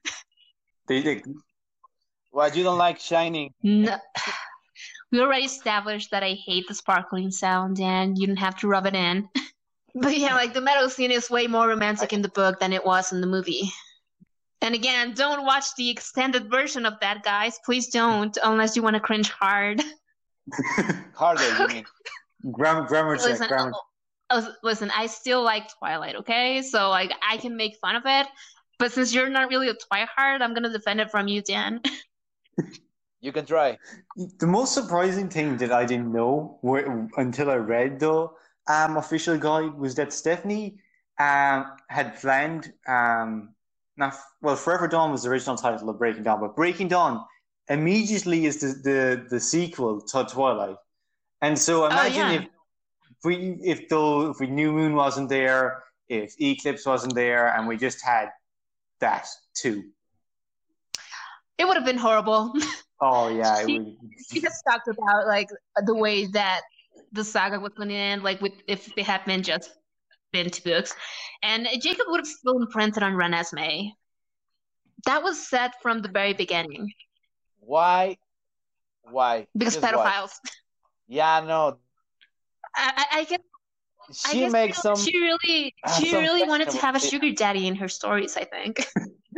They, 0.88 1.02
they 1.02 1.24
Well, 2.32 2.50
you 2.56 2.64
don't 2.64 2.78
like 2.78 3.00
Shining. 3.00 3.54
No. 3.62 3.98
We 5.12 5.22
already 5.22 5.46
established 5.46 6.10
that 6.10 6.24
I 6.24 6.34
hate 6.34 6.68
the 6.68 6.74
sparkling 6.74 7.30
sound, 7.30 7.80
and 7.80 8.18
you 8.18 8.26
don't 8.26 8.36
have 8.38 8.58
to 8.62 8.68
rub 8.68 8.88
it 8.88 8.96
in. 8.96 9.30
But 9.96 10.18
yeah, 10.18 10.34
like 10.34 10.54
the 10.54 10.62
meadow 10.62 10.88
scene 10.88 11.12
is 11.12 11.30
way 11.30 11.48
more 11.48 11.68
romantic 11.68 12.14
in 12.14 12.22
the 12.22 12.30
book 12.30 12.60
than 12.60 12.74
it 12.74 12.84
was 12.84 13.12
in 13.12 13.22
the 13.22 13.28
movie. 13.28 13.72
And 14.62 14.74
again, 14.74 15.14
don't 15.14 15.46
watch 15.46 15.66
the 15.78 15.89
extended 15.89 16.50
version 16.50 16.86
of 16.86 16.94
that, 17.02 17.24
guys. 17.24 17.60
Please 17.66 17.88
don't, 17.88 18.36
unless 18.44 18.76
you 18.76 18.82
want 18.82 18.96
to 18.96 19.00
cringe 19.00 19.30
hard. 19.30 19.82
Harder, 21.16 21.44
you 21.60 21.68
mean? 21.68 21.86
grammar 22.52 22.88
grammar 22.88 23.18
check 23.18 23.26
Listen, 23.26 23.48
grammar. 23.48 23.72
Oh, 23.74 23.82
oh, 24.30 24.54
listen, 24.64 24.91
I 24.96 25.08
still 25.08 25.44
like 25.44 25.70
Twilight, 25.78 26.16
okay? 26.16 26.62
So 26.62 26.89
like 26.89 27.12
I 27.28 27.38
can 27.38 27.56
make 27.56 27.78
fun 27.78 27.96
of 27.96 28.04
it, 28.06 28.28
but 28.80 28.91
since 28.91 29.14
you're 29.14 29.30
not 29.30 29.50
really 29.50 29.70
a 29.70 29.74
Twihard, 29.74 30.41
I'm 30.41 30.54
gonna 30.54 30.72
defend 30.72 31.00
it 31.02 31.12
from 31.12 31.28
you, 31.28 31.41
Dan. 31.41 31.82
You 33.24 33.32
can 33.32 33.46
try. 33.46 33.78
The 34.39 34.48
most 34.48 34.74
surprising 34.74 35.30
thing 35.30 35.56
that 35.56 35.72
I 35.72 35.86
didn't 35.86 36.12
know 36.12 36.60
were, 36.62 37.08
until 37.16 37.50
I 37.50 37.56
read 37.56 38.02
the 38.02 38.28
um, 38.68 38.97
official 38.97 39.38
guide 39.38 39.74
was 39.74 39.95
that 39.95 40.14
Stephenie 40.14 40.78
um, 41.20 41.66
had 41.88 42.20
planned 42.20 42.74
um, 42.88 43.49
not 43.97 44.16
well 44.41 44.55
Forever 44.55 44.88
Dawn 44.88 45.11
was 45.11 45.24
the 45.24 45.30
original 45.30 45.55
title 45.55 45.89
of 45.89 45.97
Breaking 45.99 46.24
Dawn, 46.24 46.39
but 46.39 46.55
Breaking 46.55 46.88
Dawn 46.88 47.24
immediately 47.70 48.45
is 48.45 48.59
the 48.59 48.68
the, 48.89 49.26
the 49.30 49.39
sequel 49.39 50.01
to 50.01 50.26
Twilight, 50.26 50.78
and 51.41 51.57
so 51.57 51.86
imagine 51.86 52.16
yeah. 52.16 52.41
if 52.41 53.24
we 53.24 53.57
if 53.64 53.89
though 53.89 54.32
if 54.32 54.39
we 54.39 54.47
New 54.47 54.72
Moon 54.72 54.95
wasn't 54.95 55.30
there, 55.30 55.84
if 56.09 56.34
Eclipse 56.39 56.86
wasn't 56.86 57.14
there, 57.16 57.55
and 57.55 57.68
we 57.68 57.78
just 57.78 58.03
had 58.03 58.30
that 58.99 59.28
too. 59.53 59.84
It 61.59 61.68
would 61.68 61.78
have 61.78 61.86
been 61.86 61.97
horrible. 61.97 62.53
Oh 63.05 63.28
yeah, 63.28 63.59
it 63.59 63.68
She- 63.68 63.80
would. 63.80 63.97
she 64.32 64.39
has 64.41 64.61
talked 64.66 64.88
about 64.88 65.28
like 65.28 65.49
the 65.86 65.93
way 65.93 66.26
that 66.28 66.61
the 67.14 67.24
saga 67.24 67.59
was 67.59 67.72
going 67.74 67.89
to 67.89 67.95
end, 67.95 68.24
like 68.24 68.41
with 68.41 68.53
if 68.68 68.93
they 68.95 69.03
had 69.03 69.24
been 69.26 69.43
just 69.43 69.72
been 70.32 70.49
two 70.49 70.64
books, 70.70 70.93
and 71.43 71.68
Jacob 71.82 72.07
would 72.09 72.20
have 72.20 72.28
still 72.28 72.57
imprinted 72.59 73.03
on 73.03 73.14
Renesmee. 73.14 73.91
That 75.05 75.22
was 75.24 75.38
said 75.47 75.72
from 75.82 76.01
the 76.01 76.07
very 76.09 76.34
beginning 76.34 76.91
Why? 77.59 78.18
Why? 79.03 79.47
because 79.57 79.76
Just 79.76 79.84
why? 79.86 79.91
pedophiles. 79.93 80.32
Yeah, 81.07 81.41
no. 81.45 81.78
I, 82.76 83.05
I, 83.11 83.20
I 83.20 83.24
get 83.26 83.41
I 84.26 84.32
she 84.34 84.39
guess 84.39 84.51
makes 84.51 84.82
some. 84.82 84.95
she 84.95 85.18
really 85.20 85.74
she 85.99 86.09
some 86.11 86.22
really 86.22 86.43
wanted 86.47 86.70
to 86.72 86.78
have 86.78 86.95
a 86.95 86.99
sugar 86.99 87.32
daddy 87.32 87.68
in 87.68 87.76
her 87.76 87.88
stories. 87.88 88.36
I 88.38 88.45
think. 88.45 88.86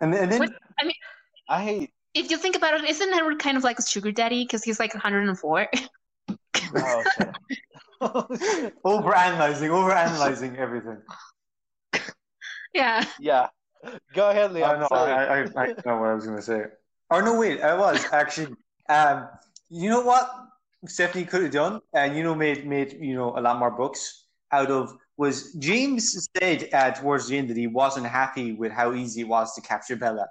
and, 0.00 0.12
then- 0.12 0.22
and 0.24 0.32
then 0.32 0.38
What- 0.40 0.52
I 1.48 1.88
if 2.16 2.30
you 2.30 2.38
think 2.38 2.56
about 2.56 2.74
it, 2.74 2.88
isn't 2.88 3.12
Edward 3.12 3.38
kind 3.38 3.56
of 3.56 3.64
like 3.64 3.78
a 3.78 3.82
sugar 3.82 4.10
daddy 4.10 4.44
because 4.44 4.64
he's 4.64 4.80
like 4.80 4.94
104? 4.94 5.68
oh, 6.76 7.04
shit. 7.18 7.28
overanalyzing, 8.84 9.70
overanalyzing 9.70 10.56
everything. 10.56 10.98
yeah. 12.74 13.04
yeah. 13.20 13.48
Go 14.14 14.30
ahead, 14.30 14.50
I 14.50 14.54
Leon. 14.54 14.80
know, 14.80 14.86
sorry. 14.88 15.12
I, 15.12 15.42
I, 15.42 15.64
I 15.64 15.66
know 15.84 15.98
what 15.98 16.08
I 16.08 16.14
was 16.14 16.24
going 16.24 16.38
to 16.38 16.42
say. 16.42 16.64
Oh 17.10 17.20
no, 17.20 17.38
wait, 17.38 17.60
I 17.60 17.76
was 17.76 18.04
actually. 18.12 18.56
Um, 18.88 19.28
you 19.68 19.90
know 19.90 20.00
what 20.00 20.28
Stephenie 20.86 21.24
could 21.24 21.42
have 21.42 21.52
done, 21.52 21.80
and 21.94 22.16
you 22.16 22.24
know, 22.24 22.34
made 22.34 22.66
made 22.66 22.96
you 23.00 23.14
know 23.14 23.36
a 23.36 23.40
lot 23.40 23.58
more 23.58 23.70
books 23.70 24.24
out 24.50 24.70
of 24.70 24.96
was 25.16 25.52
James 25.54 26.28
said 26.36 26.68
uh, 26.72 26.90
towards 26.90 27.28
the 27.28 27.38
end 27.38 27.48
that 27.50 27.56
he 27.56 27.68
wasn't 27.68 28.06
happy 28.06 28.52
with 28.52 28.72
how 28.72 28.92
easy 28.92 29.20
it 29.20 29.28
was 29.28 29.54
to 29.54 29.60
capture 29.60 29.94
Bella. 29.94 30.26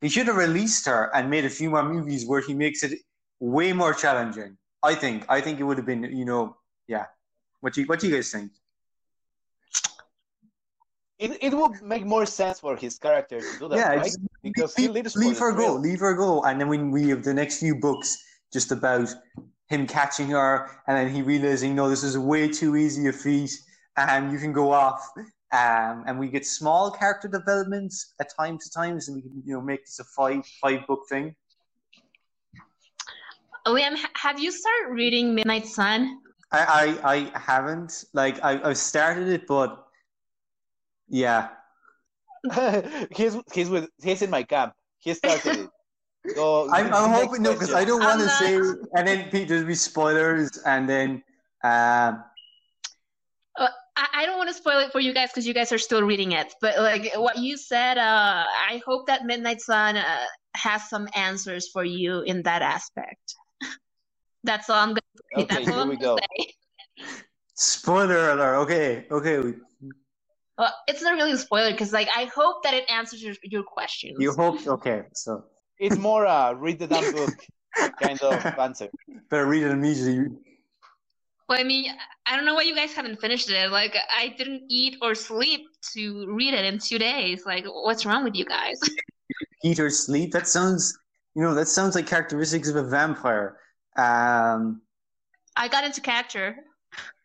He 0.00 0.08
should 0.08 0.26
have 0.26 0.36
released 0.36 0.86
her 0.86 1.10
and 1.14 1.30
made 1.30 1.44
a 1.44 1.50
few 1.50 1.70
more 1.70 1.82
movies 1.82 2.26
where 2.26 2.40
he 2.40 2.54
makes 2.54 2.82
it 2.82 2.98
way 3.40 3.72
more 3.72 3.94
challenging. 3.94 4.56
I 4.82 4.94
think. 4.94 5.24
I 5.28 5.40
think 5.40 5.58
it 5.58 5.64
would 5.64 5.78
have 5.78 5.86
been, 5.86 6.04
you 6.04 6.24
know, 6.24 6.56
yeah. 6.86 7.06
What 7.60 7.72
do 7.74 7.80
you 7.80 7.86
What 7.86 8.00
do 8.00 8.08
you 8.08 8.14
guys 8.14 8.30
think? 8.30 8.52
It, 11.18 11.38
it 11.40 11.54
would 11.54 11.80
make 11.82 12.04
more 12.04 12.26
sense 12.26 12.60
for 12.60 12.76
his 12.76 12.98
character 12.98 13.40
to 13.40 13.58
do 13.58 13.68
that, 13.68 13.78
yeah, 13.78 13.94
right? 13.94 14.12
Because 14.42 14.76
leave, 14.78 14.90
lives 14.90 15.14
for 15.14 15.20
leave 15.20 15.38
her 15.38 15.52
go, 15.52 15.74
leave 15.74 16.00
her 16.00 16.14
go, 16.14 16.42
and 16.42 16.60
then 16.60 16.68
when 16.68 16.90
we 16.90 17.08
have 17.08 17.22
the 17.24 17.32
next 17.32 17.58
few 17.58 17.74
books 17.74 18.18
just 18.52 18.70
about 18.70 19.08
him 19.68 19.86
catching 19.86 20.28
her, 20.28 20.70
and 20.86 20.96
then 20.98 21.08
he 21.12 21.22
realizing, 21.22 21.74
no, 21.74 21.88
this 21.88 22.04
is 22.04 22.18
way 22.18 22.48
too 22.48 22.76
easy 22.76 23.08
a 23.08 23.12
feat, 23.12 23.50
and 23.96 24.30
you 24.30 24.38
can 24.38 24.52
go 24.52 24.70
off. 24.72 25.00
Um, 25.52 26.04
and 26.06 26.18
we 26.18 26.28
get 26.28 26.44
small 26.44 26.90
character 26.90 27.28
developments 27.28 28.14
at 28.20 28.34
time 28.36 28.58
to 28.58 28.70
times, 28.70 29.08
and 29.08 29.16
we 29.16 29.22
can, 29.22 29.42
you 29.46 29.54
know, 29.54 29.60
make 29.60 29.84
this 29.84 30.00
a 30.00 30.04
five 30.04 30.44
five 30.60 30.86
book 30.86 31.02
thing. 31.08 31.36
Liam, 33.66 33.96
have 34.14 34.40
you 34.40 34.50
started 34.50 34.92
reading 34.92 35.34
Midnight 35.34 35.66
Sun? 35.66 36.18
I 36.52 36.98
I, 37.04 37.14
I 37.14 37.38
haven't 37.38 38.04
like 38.12 38.42
I 38.42 38.60
I've 38.68 38.78
started 38.78 39.28
it, 39.28 39.46
but 39.46 39.86
yeah, 41.08 41.48
he's 43.12 43.36
he's 43.52 43.68
with 43.68 43.88
he's 44.02 44.22
in 44.22 44.30
my 44.30 44.42
camp. 44.42 44.74
He 44.98 45.14
started 45.14 45.56
it. 45.56 45.70
So 46.34 46.68
I'm, 46.72 46.92
I'm 46.92 47.12
next 47.12 47.22
hoping 47.22 47.42
no, 47.42 47.52
because 47.52 47.72
I 47.72 47.84
don't 47.84 48.02
want 48.02 48.20
to 48.20 48.28
say, 48.28 48.56
and 48.56 49.06
then 49.06 49.30
Pete, 49.30 49.46
there'll 49.46 49.64
be 49.64 49.76
spoilers, 49.76 50.58
and 50.66 50.88
then 50.88 51.22
um, 51.62 52.24
I, 53.96 54.06
I 54.14 54.26
don't 54.26 54.36
want 54.36 54.48
to 54.48 54.54
spoil 54.54 54.78
it 54.80 54.92
for 54.92 55.00
you 55.00 55.14
guys 55.14 55.30
because 55.30 55.46
you 55.46 55.54
guys 55.54 55.72
are 55.72 55.78
still 55.78 56.02
reading 56.02 56.32
it. 56.32 56.54
But 56.60 56.78
like 56.78 57.12
what 57.16 57.38
you 57.38 57.56
said, 57.56 57.98
uh, 57.98 58.44
I 58.46 58.82
hope 58.86 59.06
that 59.06 59.24
Midnight 59.24 59.60
Sun 59.60 59.96
uh, 59.96 60.18
has 60.54 60.88
some 60.88 61.08
answers 61.14 61.68
for 61.68 61.84
you 61.84 62.20
in 62.20 62.42
that 62.42 62.62
aspect. 62.62 63.34
That's 64.44 64.68
all 64.70 64.76
I'm 64.76 64.90
gonna 64.90 65.00
say. 65.16 65.42
Okay, 65.42 65.64
That's 65.64 65.74
here 65.76 65.86
we 65.86 65.96
go. 65.96 66.18
say. 66.18 66.52
spoiler 67.54 68.30
alert. 68.30 68.56
Okay, 68.56 69.06
okay. 69.10 69.54
Well, 70.58 70.72
it's 70.88 71.02
not 71.02 71.14
really 71.14 71.32
a 71.32 71.38
spoiler 71.38 71.72
because 71.72 71.92
like 71.92 72.08
I 72.14 72.24
hope 72.24 72.62
that 72.64 72.74
it 72.74 72.90
answers 72.90 73.22
your, 73.22 73.34
your 73.42 73.62
questions. 73.62 74.16
You 74.18 74.32
hope 74.32 74.66
okay, 74.66 75.02
so 75.12 75.44
It's 75.78 75.98
more 75.98 76.26
uh, 76.26 76.52
read 76.52 76.78
the 76.78 76.86
damn 76.86 77.12
book 77.12 77.34
kind 78.00 78.20
of 78.20 78.44
answer. 78.58 78.88
better 79.30 79.46
read 79.46 79.64
it 79.64 79.70
immediately. 79.70 80.36
Well, 81.48 81.60
I 81.60 81.62
mean, 81.62 81.92
I 82.26 82.34
don't 82.34 82.44
know 82.44 82.54
why 82.54 82.62
you 82.62 82.74
guys 82.74 82.92
haven't 82.92 83.20
finished 83.20 83.48
it. 83.50 83.70
Like, 83.70 83.94
I 84.12 84.34
didn't 84.36 84.62
eat 84.68 84.96
or 85.00 85.14
sleep 85.14 85.60
to 85.94 86.26
read 86.34 86.54
it 86.54 86.64
in 86.64 86.78
two 86.78 86.98
days. 86.98 87.46
Like, 87.46 87.64
what's 87.66 88.04
wrong 88.04 88.24
with 88.24 88.34
you 88.34 88.44
guys? 88.44 88.80
Eat 89.64 89.78
or 89.80 89.90
sleep. 89.90 90.32
That 90.32 90.46
sounds, 90.48 90.96
you 91.34 91.42
know, 91.42 91.54
that 91.54 91.66
sounds 91.66 91.94
like 91.94 92.06
characteristics 92.06 92.68
of 92.68 92.76
a 92.76 92.82
vampire. 92.82 93.58
Um. 93.96 94.82
I 95.56 95.68
got 95.68 95.84
into 95.84 96.00
character 96.00 96.56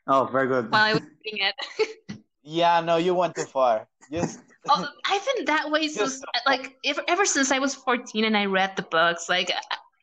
Oh, 0.07 0.25
very 0.31 0.47
good. 0.47 0.71
while 0.71 0.83
I 0.83 0.93
was 0.93 1.01
reading 1.25 1.47
it. 1.47 2.19
Yeah, 2.43 2.81
no, 2.81 2.97
you 2.97 3.13
went 3.13 3.35
too 3.35 3.43
far. 3.43 3.87
Just 4.11 4.39
oh, 4.67 4.87
I've 5.05 5.23
been 5.35 5.45
that 5.45 5.69
way 5.69 5.87
since, 5.87 6.23
like, 6.47 6.75
ever, 6.83 7.03
ever 7.07 7.23
since 7.23 7.51
I 7.51 7.59
was 7.59 7.75
14 7.75 8.25
and 8.25 8.35
I 8.35 8.45
read 8.45 8.75
the 8.75 8.81
books. 8.81 9.29
Like, 9.29 9.51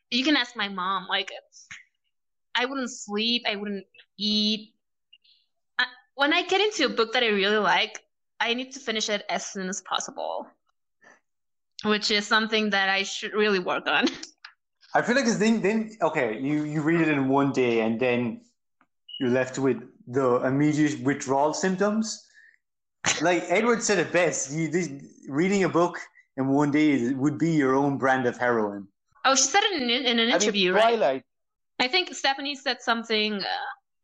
you 0.09 0.23
can 0.23 0.37
ask 0.37 0.55
my 0.55 0.69
mom. 0.69 1.05
Like, 1.09 1.29
I 2.55 2.63
wouldn't 2.65 2.91
sleep. 2.91 3.43
I 3.45 3.57
wouldn't 3.57 3.85
eat. 4.19 4.73
I, 5.79 5.85
when 6.15 6.33
I 6.33 6.43
get 6.43 6.61
into 6.61 6.85
a 6.85 6.89
book 6.89 7.13
that 7.13 7.23
I 7.23 7.27
really 7.27 7.57
like, 7.57 8.03
I 8.39 8.53
need 8.53 8.71
to 8.73 8.79
finish 8.79 9.09
it 9.09 9.25
as 9.29 9.45
soon 9.45 9.69
as 9.69 9.81
possible, 9.81 10.47
which 11.83 12.11
is 12.11 12.27
something 12.27 12.69
that 12.69 12.89
I 12.89 13.03
should 13.03 13.33
really 13.33 13.59
work 13.59 13.87
on. 13.87 14.07
I 14.95 15.01
feel 15.01 15.15
like 15.15 15.25
it's 15.25 15.37
then, 15.37 15.61
then 15.61 15.91
okay, 16.01 16.39
you 16.39 16.63
you 16.63 16.81
read 16.81 17.01
it 17.01 17.09
in 17.09 17.29
one 17.29 17.51
day, 17.51 17.81
and 17.81 17.99
then 17.99 18.41
you're 19.19 19.29
left 19.29 19.59
with 19.59 19.77
the 20.07 20.37
immediate 20.45 20.99
withdrawal 21.01 21.53
symptoms. 21.53 22.25
Like 23.21 23.43
Edward 23.47 23.81
said 23.81 23.97
it 23.97 24.11
best, 24.11 24.51
you, 24.51 24.67
this, 24.67 24.89
reading 25.29 25.63
a 25.63 25.69
book 25.69 25.97
in 26.35 26.47
one 26.49 26.69
day 26.69 27.13
would 27.13 27.37
be 27.37 27.51
your 27.51 27.73
own 27.73 27.97
brand 27.97 28.25
of 28.25 28.37
heroin. 28.37 28.87
Oh, 29.23 29.35
she 29.35 29.43
said 29.43 29.63
it 29.63 29.81
in, 29.81 29.89
in 29.89 30.19
an 30.19 30.19
I 30.19 30.23
mean, 30.23 30.41
interview, 30.41 30.73
right? 30.73 31.23
I 31.79 31.87
think 31.87 32.13
Stephenie 32.13 32.55
said 32.55 32.81
something 32.81 33.35
uh, 33.35 33.45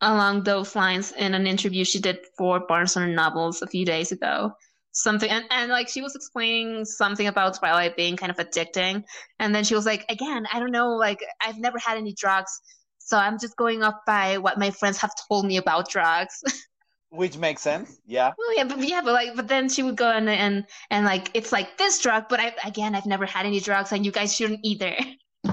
along 0.02 0.44
those 0.44 0.76
lines 0.76 1.12
in 1.14 1.34
an 1.34 1.48
interview 1.48 1.86
she 1.86 2.00
did 2.00 2.20
for 2.38 2.60
Barnes 2.60 2.96
and 2.96 3.16
Noble 3.16 3.54
a 3.62 3.68
few 3.68 3.86
days 3.86 4.12
ago. 4.12 4.52
Something 4.92 5.30
and, 5.30 5.46
and 5.52 5.72
like 5.72 5.90
she 5.90 6.02
was 6.02 6.16
explaining 6.16 6.86
something 6.86 7.28
about 7.28 7.58
Twilight 7.58 7.98
being 7.98 8.16
kind 8.16 8.32
of 8.32 8.38
addicting, 8.38 9.04
and 9.40 9.54
then 9.54 9.66
she 9.66 9.76
was 9.76 9.86
like, 9.86 10.06
"Again, 10.10 10.48
I 10.54 10.60
don't 10.60 10.72
know. 10.72 10.92
Like 10.92 11.20
I've 11.42 11.60
never 11.60 11.78
had 11.80 11.98
any 11.98 12.14
drugs, 12.14 12.62
so 13.00 13.18
I'm 13.18 13.38
just 13.38 13.58
going 13.58 13.84
off 13.84 13.96
by 14.08 14.38
what 14.38 14.58
my 14.58 14.72
friends 14.72 14.98
have 15.00 15.12
told 15.28 15.46
me 15.46 15.58
about 15.58 15.90
drugs." 15.90 16.42
Which 17.10 17.38
makes 17.38 17.62
sense. 17.62 18.00
Yeah. 18.06 18.32
well, 18.38 18.56
yeah, 18.56 18.64
but 18.64 18.80
yeah, 18.80 19.02
but 19.02 19.14
like, 19.14 19.36
but 19.36 19.50
then 19.50 19.68
she 19.68 19.84
would 19.84 19.98
go 19.98 20.10
and 20.12 20.30
and 20.30 20.66
and 20.90 21.06
like 21.06 21.30
it's 21.34 21.52
like 21.52 21.78
this 21.78 22.00
drug, 22.00 22.26
but 22.30 22.40
I 22.40 22.54
again 22.66 22.96
I've 22.96 23.06
never 23.06 23.26
had 23.26 23.46
any 23.46 23.60
drugs, 23.60 23.92
and 23.92 24.06
you 24.06 24.14
guys 24.14 24.34
shouldn't 24.34 24.62
either. 24.64 24.96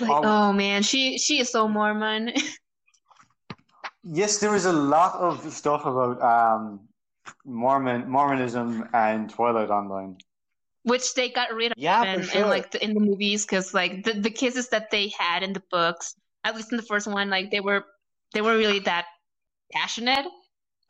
Like, 0.00 0.10
Um, 0.10 0.24
oh 0.24 0.52
man, 0.52 0.82
she 0.82 1.18
she 1.18 1.40
is 1.40 1.50
so 1.50 1.68
Mormon. 1.68 2.32
Yes, 4.02 4.38
there 4.38 4.54
is 4.54 4.66
a 4.66 4.72
lot 4.72 5.14
of 5.14 5.50
stuff 5.52 5.86
about 5.86 6.20
um, 6.20 6.88
Mormon 7.44 8.08
Mormonism 8.08 8.88
and 8.92 9.30
Twilight 9.30 9.70
Online. 9.70 10.16
which 10.82 11.14
they 11.14 11.28
got 11.30 11.52
rid 11.54 11.72
of 11.72 11.78
Yeah, 11.78 12.00
for 12.02 12.20
in, 12.20 12.20
in 12.20 12.24
sure. 12.24 12.46
like 12.46 12.70
the, 12.70 12.82
in 12.84 12.94
the 12.94 13.00
movies 13.00 13.44
because 13.46 13.72
like 13.74 14.04
the, 14.04 14.12
the 14.14 14.30
kisses 14.30 14.68
that 14.70 14.90
they 14.90 15.08
had 15.18 15.42
in 15.42 15.52
the 15.52 15.62
books 15.70 16.14
at 16.44 16.54
least 16.54 16.72
in 16.72 16.76
the 16.76 16.82
first 16.82 17.06
one 17.06 17.30
like 17.30 17.50
they 17.50 17.60
were 17.60 17.84
they 18.32 18.42
were 18.42 18.56
really 18.56 18.80
that 18.80 19.06
passionate 19.72 20.26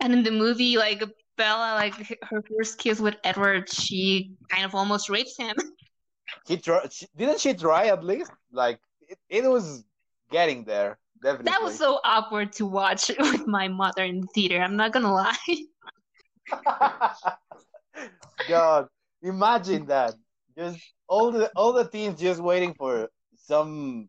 and 0.00 0.12
in 0.12 0.22
the 0.22 0.30
movie 0.30 0.76
like 0.76 1.02
bella 1.36 1.74
like 1.74 1.94
her 2.22 2.42
first 2.42 2.78
kiss 2.78 3.00
with 3.00 3.16
edward 3.24 3.68
she 3.70 4.34
kind 4.48 4.64
of 4.64 4.74
almost 4.74 5.08
rapes 5.08 5.36
him 5.36 5.54
He 6.46 6.56
try, 6.56 6.86
she, 6.90 7.06
didn't 7.16 7.40
she 7.40 7.54
try 7.54 7.86
at 7.86 8.04
least? 8.04 8.30
Like 8.52 8.80
it, 9.08 9.18
it 9.28 9.44
was 9.48 9.84
getting 10.30 10.64
there. 10.64 10.98
Definitely. 11.22 11.52
that 11.52 11.62
was 11.62 11.78
so 11.78 12.00
awkward 12.04 12.52
to 12.52 12.66
watch 12.66 13.10
with 13.18 13.46
my 13.46 13.66
mother 13.66 14.04
in 14.04 14.20
the 14.20 14.26
theater 14.34 14.60
i'm 14.60 14.76
not 14.76 14.92
gonna 14.92 15.10
lie 15.10 15.34
God, 18.48 18.88
imagine 19.22 19.86
that. 19.86 20.14
Just 20.56 20.80
all 21.08 21.32
the 21.32 21.50
all 21.56 21.72
the 21.72 21.84
teens 21.88 22.20
just 22.20 22.40
waiting 22.40 22.74
for 22.74 23.10
some 23.36 24.08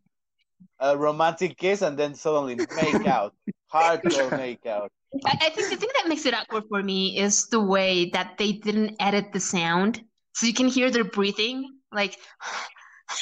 uh, 0.80 0.96
romantic 0.96 1.56
kiss 1.56 1.82
and 1.82 1.98
then 1.98 2.14
suddenly 2.14 2.56
make 2.76 3.06
out, 3.06 3.34
hardcore 3.72 4.36
make 4.36 4.64
out. 4.66 4.92
I, 5.24 5.38
I 5.42 5.50
think 5.50 5.70
the 5.70 5.76
thing 5.76 5.90
that 6.00 6.08
makes 6.08 6.26
it 6.26 6.34
awkward 6.34 6.64
for 6.68 6.82
me 6.82 7.18
is 7.18 7.46
the 7.48 7.60
way 7.60 8.10
that 8.10 8.38
they 8.38 8.52
didn't 8.52 8.96
edit 9.00 9.32
the 9.32 9.40
sound, 9.40 10.02
so 10.34 10.46
you 10.46 10.54
can 10.54 10.68
hear 10.68 10.90
their 10.90 11.04
breathing. 11.04 11.75
Like 11.92 12.18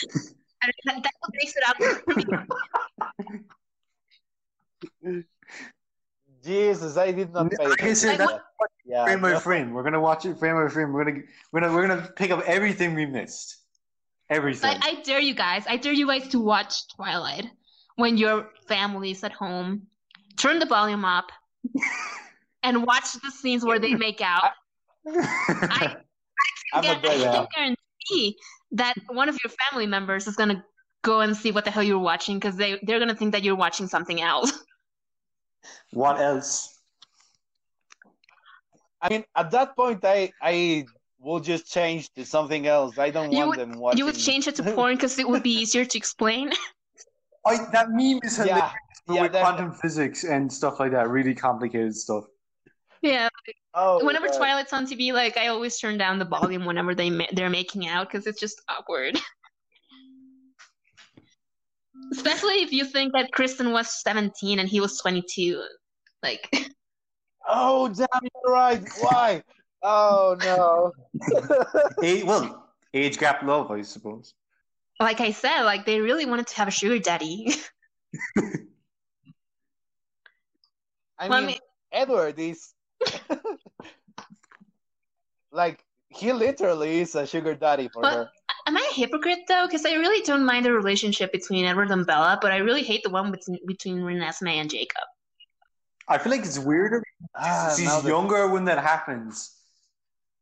that, 0.62 1.02
that's 1.02 1.18
what 1.20 1.30
makes 1.32 1.54
it 1.56 1.62
awkward 1.68 2.02
for 2.04 2.14
me. 5.02 5.24
Jesus, 6.44 6.96
I 6.98 7.10
did 7.12 7.32
not 7.32 7.50
pay 7.50 7.66
Like 7.66 7.82
I 7.82 7.92
said, 7.94 8.14
attention. 8.14 8.26
Like, 8.26 8.36
that. 8.36 8.68
Yeah, 8.84 9.04
frame 9.04 9.20
by 9.22 9.38
frame. 9.38 9.72
We're 9.72 9.82
gonna 9.82 10.00
watch 10.00 10.26
it 10.26 10.38
frame 10.38 10.56
by 10.56 10.68
frame. 10.68 10.92
We're 10.92 11.04
gonna 11.04 11.22
we're 11.52 11.60
gonna 11.60 11.72
we're 11.72 11.86
gonna 11.88 12.08
pick 12.16 12.30
up 12.30 12.42
everything 12.46 12.94
we 12.94 13.06
missed. 13.06 13.56
Everything. 14.28 14.78
I, 14.82 14.90
I 14.90 15.02
dare 15.02 15.20
you 15.20 15.34
guys. 15.34 15.64
I 15.66 15.76
dare 15.78 15.92
you 15.92 16.06
guys 16.06 16.28
to 16.28 16.38
watch 16.38 16.88
Twilight 16.88 17.46
when 17.96 18.18
your 18.18 18.50
family's 18.68 19.24
at 19.24 19.32
home. 19.32 19.86
Turn 20.36 20.58
the 20.58 20.66
volume 20.66 21.04
up 21.04 21.30
and 22.62 22.86
watch 22.86 23.12
the 23.22 23.30
scenes 23.30 23.64
where 23.64 23.78
they 23.78 23.94
make 24.06 24.20
out. 24.20 24.52
I, 25.06 25.96
I'm 26.74 26.80
a 26.80 26.82
can, 26.82 26.96
I 26.96 27.00
brother. 27.00 27.24
can 27.24 27.46
guarantee 27.54 27.83
that 28.72 28.94
one 29.08 29.28
of 29.28 29.36
your 29.44 29.52
family 29.70 29.86
members 29.86 30.26
is 30.26 30.36
gonna 30.36 30.64
go 31.02 31.20
and 31.20 31.36
see 31.36 31.50
what 31.52 31.64
the 31.64 31.70
hell 31.70 31.82
you're 31.82 31.98
watching 31.98 32.38
because 32.38 32.56
they 32.56 32.78
they're 32.82 32.98
gonna 32.98 33.14
think 33.14 33.32
that 33.32 33.42
you're 33.42 33.56
watching 33.56 33.86
something 33.86 34.20
else. 34.20 34.52
What 35.92 36.20
else? 36.20 36.78
I 39.00 39.08
mean, 39.10 39.24
at 39.36 39.50
that 39.52 39.76
point, 39.76 40.04
I 40.04 40.30
I 40.42 40.84
will 41.18 41.40
just 41.40 41.70
change 41.72 42.12
to 42.14 42.24
something 42.24 42.66
else. 42.66 42.98
I 42.98 43.10
don't 43.10 43.32
You 43.32 43.38
want 43.38 43.48
would- 43.48 43.58
them 43.60 43.78
watching. 43.78 43.98
You 43.98 44.04
would 44.06 44.16
change 44.18 44.46
it 44.46 44.56
to 44.56 44.62
porn 44.74 44.94
because 44.96 45.18
it 45.18 45.28
would 45.28 45.42
be 45.42 45.52
easier 45.62 45.84
to 45.84 45.98
explain. 45.98 46.52
I, 47.46 47.56
that 47.72 47.90
meme 47.90 48.20
is 48.22 48.36
hilarious 48.36 48.72
Yeah, 49.08 49.14
yeah. 49.14 49.22
with 49.22 49.32
that- 49.32 49.42
quantum 49.42 49.72
physics 49.72 50.24
and 50.24 50.50
stuff 50.52 50.80
like 50.80 50.92
that. 50.92 51.08
Really 51.08 51.34
complicated 51.34 51.94
stuff. 51.96 52.24
Yeah. 53.04 53.28
oh, 53.74 54.04
Whenever 54.04 54.28
Twilight's 54.28 54.72
on 54.72 54.86
TV, 54.86 55.12
like 55.12 55.36
I 55.36 55.48
always 55.48 55.78
turn 55.78 55.98
down 55.98 56.18
the 56.18 56.24
volume 56.24 56.64
whenever 56.64 56.94
they 56.94 57.10
ma- 57.10 57.26
they're 57.32 57.50
making 57.50 57.86
out 57.86 58.08
because 58.10 58.26
it's 58.26 58.40
just 58.40 58.60
awkward. 58.68 59.18
Especially 62.12 62.62
if 62.62 62.72
you 62.72 62.84
think 62.84 63.12
that 63.12 63.32
Kristen 63.32 63.72
was 63.72 64.00
17 64.02 64.58
and 64.58 64.68
he 64.68 64.80
was 64.80 64.98
22. 64.98 65.62
Like, 66.22 66.48
Oh, 67.48 67.88
damn, 67.88 68.06
you're 68.22 68.52
right. 68.52 68.82
Why? 69.00 69.42
Oh 69.82 70.36
no. 70.40 70.92
A- 72.02 72.22
well, 72.22 72.68
age 72.94 73.18
gap 73.18 73.42
love, 73.42 73.70
I 73.70 73.82
suppose. 73.82 74.32
like 75.00 75.20
I 75.20 75.30
said, 75.32 75.62
like 75.64 75.84
they 75.84 76.00
really 76.00 76.24
wanted 76.26 76.46
to 76.48 76.56
have 76.56 76.68
a 76.68 76.70
sugar 76.70 76.98
daddy. 76.98 77.52
I 81.18 81.28
Well, 81.28 81.32
I 81.34 81.40
mean, 81.40 81.46
mean- 81.48 81.58
Edward 81.92 82.38
is 82.38 82.72
like 85.52 85.84
he 86.08 86.32
literally 86.32 87.00
is 87.00 87.14
a 87.14 87.26
sugar 87.26 87.54
daddy 87.54 87.88
for 87.88 88.02
But- 88.02 88.14
her. 88.14 88.30
Am 88.66 88.78
I 88.78 88.88
a 88.90 88.94
hypocrite 88.94 89.40
though? 89.46 89.66
Because 89.66 89.84
I 89.84 89.92
really 89.92 90.22
don't 90.22 90.46
mind 90.46 90.64
the 90.64 90.72
relationship 90.72 91.30
between 91.32 91.66
Edward 91.66 91.90
and 91.90 92.06
Bella, 92.06 92.38
but 92.40 92.50
I 92.50 92.56
really 92.58 92.82
hate 92.82 93.02
the 93.02 93.10
one 93.10 93.30
between 93.30 93.58
between 93.66 93.98
Renesmee 93.98 94.54
and 94.56 94.70
Jacob. 94.70 95.04
I 96.08 96.16
feel 96.16 96.32
like 96.32 96.40
it's 96.46 96.58
weirder. 96.58 97.02
Ah, 97.34 97.74
She's 97.76 97.84
now 97.84 98.00
that- 98.00 98.08
younger 98.08 98.48
when 98.48 98.64
that 98.64 98.78
happens. 98.78 99.52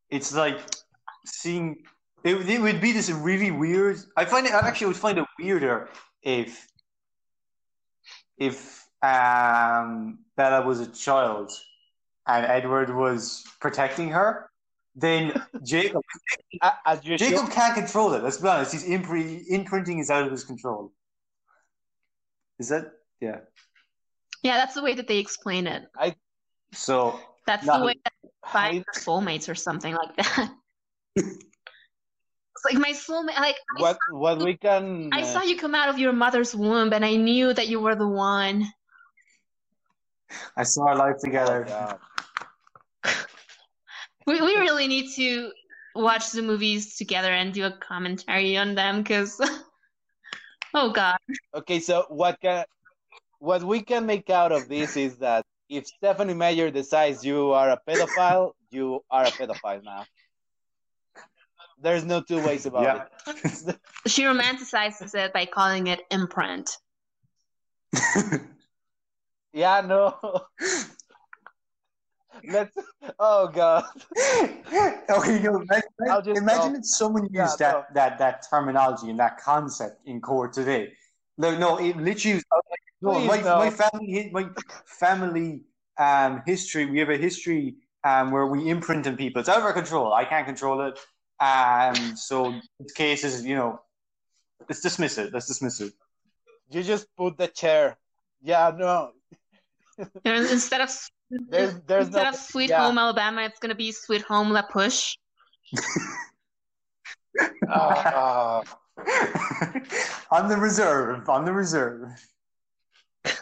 It's 0.08 0.32
like 0.32 0.60
seeing. 1.26 1.82
It, 2.22 2.48
it 2.48 2.60
would 2.60 2.80
be 2.80 2.92
this 2.92 3.10
really 3.10 3.50
weird. 3.50 3.98
I 4.16 4.24
find 4.24 4.46
it. 4.46 4.52
I 4.52 4.60
actually 4.68 4.86
would 4.88 4.96
find 4.96 5.18
it 5.18 5.24
weirder 5.40 5.88
if 6.22 6.68
if 8.38 8.86
um, 9.02 10.20
Bella 10.36 10.64
was 10.64 10.78
a 10.78 10.86
child 10.86 11.50
and 12.26 12.46
Edward 12.46 12.94
was 12.94 13.44
protecting 13.60 14.10
her. 14.10 14.48
Then 14.94 15.32
Jacob 15.64 16.02
A- 16.62 16.72
As 16.86 17.00
Jacob 17.00 17.50
can't 17.50 17.74
control 17.74 18.12
it. 18.14 18.22
Let's 18.22 18.38
be 18.38 18.48
honest. 18.48 18.72
He's 18.72 18.84
impre- 18.84 19.42
imprinting 19.48 19.98
is 19.98 20.10
out 20.10 20.24
of 20.24 20.30
his 20.30 20.44
control. 20.44 20.92
Is 22.58 22.68
that 22.68 22.92
yeah? 23.20 23.38
Yeah, 24.42 24.56
that's 24.56 24.74
the 24.74 24.82
way 24.82 24.94
that 24.94 25.08
they 25.08 25.18
explain 25.18 25.66
it. 25.66 25.84
So 26.72 27.18
That's 27.46 27.66
No, 27.66 27.78
the 27.78 27.86
way 27.86 27.94
that 28.04 28.12
I- 28.44 28.52
five 28.52 28.84
are 28.88 29.00
soulmates 29.00 29.48
or 29.48 29.54
something 29.54 29.94
like 29.94 30.16
that. 30.16 30.52
it's 31.16 32.64
like 32.64 32.74
my 32.74 32.92
soulmate. 32.92 33.38
Like 33.38 33.56
I, 33.76 33.80
what 33.80 33.98
what 34.10 34.38
we 34.42 34.56
can 34.56 35.10
I 35.12 35.22
uh, 35.22 35.24
saw 35.24 35.42
you 35.42 35.56
come 35.56 35.74
out 35.74 35.88
of 35.88 35.98
your 35.98 36.12
mother's 36.12 36.54
womb, 36.54 36.92
and 36.92 37.04
I 37.04 37.16
knew 37.16 37.52
that 37.52 37.68
you 37.68 37.80
were 37.80 37.94
the 37.94 38.08
one. 38.08 38.66
I 40.56 40.62
saw 40.62 40.88
our 40.88 40.96
life 40.96 41.16
oh, 41.18 41.24
together. 41.24 41.64
God. 41.68 41.98
We 44.26 44.40
we 44.40 44.56
really 44.56 44.88
need 44.88 45.14
to 45.16 45.52
watch 45.94 46.32
the 46.32 46.42
movies 46.42 46.96
together 46.96 47.32
and 47.32 47.52
do 47.52 47.64
a 47.64 47.72
commentary 47.72 48.56
on 48.56 48.74
them 48.74 49.02
because. 49.02 49.40
Oh 50.74 50.90
God! 50.90 51.18
Okay, 51.54 51.80
so 51.80 52.06
what 52.08 52.40
can 52.40 52.64
what 53.40 53.62
we 53.62 53.82
can 53.82 54.06
make 54.06 54.30
out 54.30 54.52
of 54.52 54.70
this 54.70 54.96
is 54.96 55.18
that 55.18 55.44
if 55.68 55.86
Stephenie 55.86 56.32
Meyer 56.32 56.70
decides 56.70 57.26
you 57.26 57.52
are 57.52 57.68
a 57.68 57.78
pedophile, 57.86 58.52
you 58.70 59.04
are 59.10 59.24
a 59.24 59.30
pedophile 59.30 59.84
now. 59.84 60.06
There's 61.78 62.04
no 62.04 62.22
two 62.22 62.40
ways 62.40 62.64
about 62.64 62.84
Yeah. 62.84 63.04
it. 63.66 63.76
She 64.06 64.22
romanticizes 64.22 65.14
it 65.14 65.34
by 65.34 65.44
calling 65.44 65.88
it 65.88 66.00
imprint. 66.10 66.78
Yeah, 69.52 69.82
no. 69.82 70.16
Let's. 72.49 72.76
Oh 73.18 73.49
God. 73.49 73.84
okay, 74.16 75.34
you 75.34 75.51
know, 75.51 75.61
imagine, 75.61 75.82
I'll 76.11 76.22
just 76.22 76.40
imagine 76.40 76.72
go. 76.72 76.78
if 76.78 76.86
someone 76.86 77.24
used 77.24 77.34
Yeah, 77.34 77.57
that, 77.59 77.72
no. 77.72 77.84
that 77.95 78.18
that 78.18 78.47
terminology 78.49 79.11
and 79.11 79.18
that 79.18 79.38
concept 79.38 80.07
in 80.07 80.20
court 80.20 80.53
today. 80.53 80.93
No, 81.38 81.57
no, 81.57 81.78
it 81.78 81.97
literally 81.97 82.36
was, 82.36 82.45
like, 82.53 82.80
no, 83.01 83.12
Please, 83.14 83.28
my, 83.28 83.40
no. 83.40 83.59
my 83.59 83.70
family, 83.70 84.30
my 84.32 84.49
family 84.86 85.62
um, 85.99 86.43
history. 86.47 86.86
We 86.86 86.99
have 86.99 87.11
a 87.11 87.16
history 87.16 87.76
um, 88.05 88.30
where 88.30 88.47
we 88.47 88.68
imprint 88.68 89.07
on 89.07 89.16
people. 89.16 89.40
It's 89.40 89.49
out 89.49 89.59
of 89.59 89.64
our 89.64 89.72
control. 89.72 90.12
I 90.12 90.24
can't 90.24 90.47
control 90.47 90.80
it. 90.82 90.99
Um, 91.40 92.16
so 92.16 92.55
this 92.78 92.93
case 92.93 93.43
you 93.43 93.57
know, 93.57 93.80
let's 94.68 94.80
dismiss 94.80 95.18
it. 95.18 95.32
Let's 95.32 95.47
dismiss 95.47 95.80
it. 95.80 95.93
You 96.70 96.82
just 96.82 97.07
put 97.16 97.36
the 97.36 97.49
chair. 97.49 97.99
Yeah, 98.43 98.72
no. 98.76 99.11
Instead 100.24 100.80
of 100.80 100.90
There's 101.49 101.74
there's 101.87 102.07
instead 102.07 102.24
no. 102.24 102.28
of 102.30 102.37
Sweet 102.37 102.70
yeah. 102.70 102.85
Home 102.85 102.99
Alabama, 102.99 103.43
it's 103.43 103.59
gonna 103.59 103.74
be 103.74 103.91
Sweet 103.93 104.22
Home 104.22 104.51
La 104.51 104.62
Push. 104.62 105.16
Ah, 107.66 108.62
on 110.30 110.49
the 110.49 110.57
reserve. 110.57 111.26
On 111.28 111.45
the 111.45 111.53
reserve. 111.53 112.09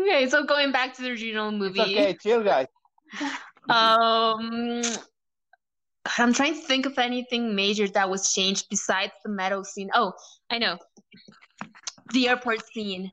Okay, 0.00 0.28
so 0.28 0.44
going 0.44 0.70
back 0.70 0.94
to 0.94 1.02
the 1.02 1.10
original 1.10 1.48
it's 1.48 1.58
movie. 1.58 1.80
okay, 1.80 2.16
chill, 2.20 2.42
guys. 2.42 2.66
Um, 3.68 4.80
God, 4.80 4.98
I'm 6.16 6.32
trying 6.32 6.54
to 6.54 6.60
think 6.60 6.86
of 6.86 6.98
anything 6.98 7.54
major 7.54 7.86
that 7.88 8.08
was 8.08 8.32
changed 8.32 8.66
besides 8.70 9.12
the 9.22 9.28
metal 9.28 9.62
scene. 9.62 9.90
Oh, 9.92 10.14
I 10.48 10.58
know. 10.58 10.78
The 12.12 12.28
airport 12.28 12.66
scene. 12.72 13.10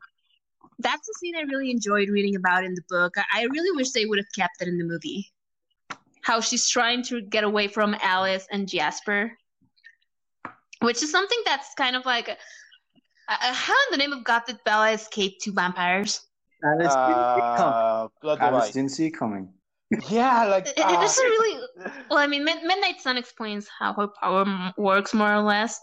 That's 0.79 1.07
the 1.07 1.13
scene 1.19 1.35
I 1.35 1.41
really 1.41 1.71
enjoyed 1.71 2.09
reading 2.09 2.35
about 2.35 2.63
in 2.63 2.73
the 2.75 2.81
book. 2.89 3.13
I, 3.17 3.41
I 3.41 3.43
really 3.43 3.75
wish 3.75 3.91
they 3.91 4.05
would 4.05 4.17
have 4.17 4.31
kept 4.35 4.61
it 4.61 4.67
in 4.67 4.77
the 4.77 4.83
movie. 4.83 5.31
How 6.21 6.41
she's 6.41 6.67
trying 6.67 7.03
to 7.03 7.21
get 7.21 7.43
away 7.43 7.67
from 7.67 7.95
Alice 8.01 8.47
and 8.51 8.67
Jasper, 8.67 9.31
which 10.81 11.01
is 11.03 11.11
something 11.11 11.39
that's 11.45 11.73
kind 11.75 11.95
of 11.95 12.05
like, 12.05 12.29
uh, 12.29 12.35
uh, 13.29 13.53
how 13.53 13.73
in 13.73 13.91
the 13.91 13.97
name 13.97 14.11
of 14.11 14.23
God 14.23 14.41
did 14.47 14.57
Bella 14.65 14.91
escape 14.91 15.39
two 15.39 15.53
vampires? 15.53 16.21
Alice, 16.63 16.95
didn't 17.05 17.27
see 17.33 17.39
it 17.39 17.57
coming. 17.57 17.73
Uh, 18.23 18.37
Alice 18.39 18.71
didn't 18.71 18.91
see 18.91 19.05
it 19.05 19.11
coming. 19.11 19.49
Yeah, 20.09 20.45
like 20.45 20.65
It, 20.67 20.73
it 20.77 20.83
ah, 20.83 20.99
doesn't 20.99 21.23
really 21.23 21.67
Well, 22.09 22.17
I 22.19 22.27
mean, 22.27 22.43
Mid- 22.43 22.63
Midnight 22.63 22.99
Sun 23.01 23.17
explains 23.17 23.67
how 23.67 23.93
her 23.93 24.07
power 24.07 24.41
m- 24.41 24.73
works 24.77 25.13
more 25.13 25.31
or 25.31 25.41
less, 25.41 25.79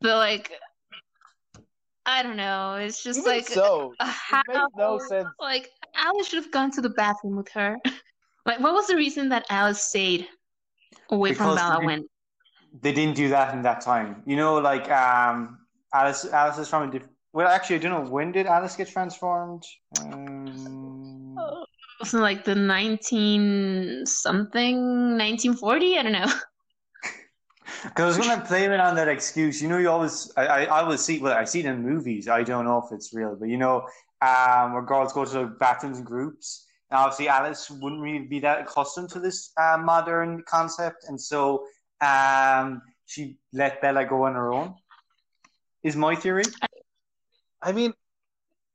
but 0.00 0.16
like, 0.16 0.50
I 2.08 2.22
don't 2.22 2.36
know. 2.36 2.76
It's 2.76 3.02
just 3.02 3.18
even 3.18 3.32
like 3.32 3.46
so, 3.46 3.92
uh, 4.00 4.06
how, 4.06 4.40
it 4.40 4.44
makes 4.48 4.64
no 4.78 4.98
sense. 4.98 5.28
like 5.38 5.68
Alice 5.94 6.28
should 6.28 6.42
have 6.42 6.50
gone 6.50 6.70
to 6.72 6.80
the 6.80 6.88
bathroom 6.88 7.36
with 7.36 7.50
her. 7.50 7.76
like, 8.46 8.60
what 8.60 8.72
was 8.72 8.86
the 8.86 8.96
reason 8.96 9.28
that 9.28 9.44
Alice 9.50 9.82
stayed 9.82 10.26
away 11.10 11.34
from 11.34 11.48
Because 11.50 11.60
Bella 11.60 11.80
we- 11.80 11.86
when? 11.86 12.08
They 12.80 12.92
didn't 12.92 13.14
do 13.16 13.28
that 13.28 13.54
in 13.54 13.62
that 13.62 13.82
time. 13.82 14.22
You 14.26 14.36
know, 14.36 14.56
like 14.58 14.90
um, 14.90 15.58
Alice. 15.92 16.24
Alice 16.26 16.58
is 16.58 16.68
from 16.68 16.88
a 16.88 16.92
different. 16.92 17.12
Well, 17.32 17.48
actually, 17.48 17.76
I 17.76 17.78
don't 17.80 17.92
know 17.92 18.10
when 18.10 18.32
did 18.32 18.46
Alice 18.46 18.76
get 18.76 18.88
transformed. 18.88 19.64
Um, 20.00 21.34
Wasn't 22.00 22.22
like 22.22 22.44
the 22.44 22.54
nineteen 22.54 24.04
something, 24.06 25.16
nineteen 25.16 25.54
forty? 25.54 25.98
I 25.98 26.02
don't 26.02 26.12
know. 26.12 26.26
Because 27.82 28.16
I 28.16 28.18
was 28.18 28.26
going 28.26 28.40
to 28.40 28.46
blame 28.46 28.70
it 28.72 28.80
on 28.80 28.96
that 28.96 29.08
excuse. 29.08 29.62
You 29.62 29.68
know, 29.68 29.78
you 29.78 29.90
always, 29.90 30.32
I, 30.36 30.46
I, 30.46 30.62
I 30.64 30.80
always 30.82 31.00
see, 31.00 31.18
well, 31.20 31.32
I 31.32 31.44
see 31.44 31.60
it 31.60 31.66
in 31.66 31.82
movies. 31.82 32.28
I 32.28 32.42
don't 32.42 32.64
know 32.64 32.78
if 32.84 32.92
it's 32.92 33.12
real, 33.14 33.36
but 33.38 33.48
you 33.48 33.58
know, 33.58 33.86
um, 34.22 34.72
where 34.72 34.82
girls 34.82 35.12
go 35.12 35.24
to 35.24 35.30
the 35.30 35.44
bathrooms 35.46 35.98
in 35.98 36.04
groups. 36.04 36.66
And 36.90 36.98
obviously, 36.98 37.28
Alice 37.28 37.70
wouldn't 37.70 38.00
really 38.00 38.26
be 38.26 38.40
that 38.40 38.60
accustomed 38.62 39.10
to 39.10 39.20
this 39.20 39.52
uh, 39.60 39.76
modern 39.78 40.42
concept. 40.46 41.04
And 41.08 41.20
so 41.20 41.66
um, 42.00 42.80
she 43.06 43.36
let 43.52 43.80
Bella 43.82 44.04
go 44.06 44.24
on 44.24 44.34
her 44.34 44.52
own, 44.52 44.74
is 45.82 45.96
my 45.96 46.14
theory. 46.14 46.44
I 47.60 47.72
mean, 47.72 47.92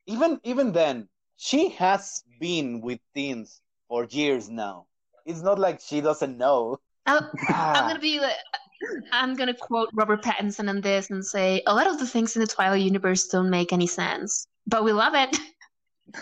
even 0.05 0.39
even 0.43 0.71
then, 0.73 1.07
she 1.37 1.69
has 1.69 2.23
been 2.39 2.81
with 2.81 2.99
teens 3.15 3.61
for 3.87 4.05
years 4.05 4.49
now. 4.49 4.87
It's 5.25 5.41
not 5.41 5.57
like 5.57 5.79
she 5.79 6.01
doesn't 6.01 6.37
know. 6.37 6.77
I'll- 7.05 7.31
I'm 7.47 7.47
Ah, 7.49 7.87
gonna 7.87 7.99
be 7.99 8.19
like, 8.19 8.35
I'm 9.11 9.35
gonna 9.35 9.53
quote 9.53 9.89
Robert 9.93 10.23
Pattinson 10.23 10.69
on 10.69 10.81
this 10.81 11.09
and 11.09 11.25
say 11.25 11.61
a 11.67 11.73
lot 11.73 11.87
of 11.87 11.99
the 11.99 12.07
things 12.07 12.35
in 12.35 12.41
the 12.41 12.47
Twilight 12.47 12.81
universe 12.81 13.27
don't 13.27 13.49
make 13.49 13.71
any 13.73 13.87
sense, 13.87 14.47
but 14.67 14.83
we 14.83 14.91
love 14.91 15.13
it, 15.15 15.37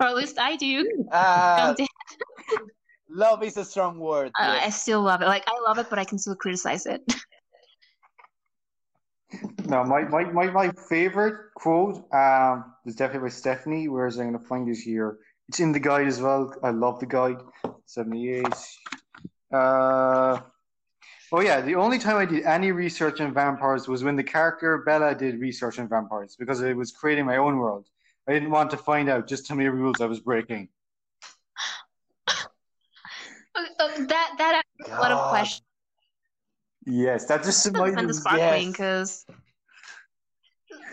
or 0.00 0.06
at 0.06 0.16
least 0.16 0.38
I 0.38 0.56
do. 0.56 1.06
Don't- 1.56 1.80
love 3.08 3.42
is 3.42 3.56
a 3.56 3.64
strong 3.64 3.98
word. 3.98 4.28
uh, 4.40 4.60
I 4.62 4.70
still 4.70 5.02
love 5.02 5.22
it. 5.22 5.26
Like 5.26 5.44
I 5.46 5.58
love 5.66 5.78
it, 5.78 5.88
but 5.90 5.98
I 5.98 6.04
can 6.04 6.18
still 6.18 6.36
criticize 6.36 6.86
it. 6.86 7.02
No, 9.66 9.82
my, 9.82 10.02
my, 10.02 10.24
my, 10.24 10.46
my 10.50 10.70
favorite 10.88 11.52
quote 11.54 12.04
um, 12.12 12.74
is 12.84 12.94
definitely 12.94 13.28
by 13.28 13.32
Stephenie, 13.32 13.88
whereas 13.88 14.18
I'm 14.18 14.28
going 14.30 14.38
to 14.40 14.46
find 14.46 14.68
it 14.68 14.76
here. 14.76 15.18
It's 15.48 15.58
in 15.58 15.72
the 15.72 15.80
guide 15.80 16.06
as 16.06 16.20
well. 16.20 16.54
I 16.62 16.70
love 16.70 17.00
the 17.00 17.06
guide. 17.06 17.38
78. 17.86 18.46
Uh, 19.52 20.40
oh, 21.36 21.40
yeah. 21.40 21.60
The 21.60 21.74
only 21.74 21.98
time 21.98 22.16
I 22.16 22.24
did 22.24 22.44
any 22.44 22.72
research 22.72 23.20
on 23.20 23.32
vampires 23.34 23.88
was 23.88 24.04
when 24.04 24.16
the 24.16 24.24
character 24.24 24.78
Bella 24.78 25.14
did 25.14 25.40
research 25.40 25.78
on 25.78 25.88
vampires 25.88 26.36
because 26.36 26.60
it 26.60 26.76
was 26.76 26.92
creating 26.92 27.26
my 27.26 27.36
own 27.36 27.58
world. 27.58 27.88
I 28.28 28.32
didn't 28.32 28.50
want 28.50 28.70
to 28.70 28.76
find 28.76 29.08
out 29.08 29.26
just 29.26 29.48
how 29.48 29.54
many 29.54 29.68
rules 29.68 30.00
I 30.00 30.06
was 30.06 30.20
breaking. 30.20 30.68
Uh, 33.56 33.88
that 34.08 34.34
that 34.36 34.62
asks 34.80 34.90
a 34.90 35.00
lot 35.00 35.12
of 35.12 35.30
questions. 35.30 35.62
Yes, 36.86 37.26
that 37.26 37.44
just 37.44 37.64
I 37.64 37.70
reminded 37.70 37.94
find 37.94 38.08
the 38.08 38.12
me. 38.12 38.18
sparkling 38.18 38.74
yes. 38.76 39.26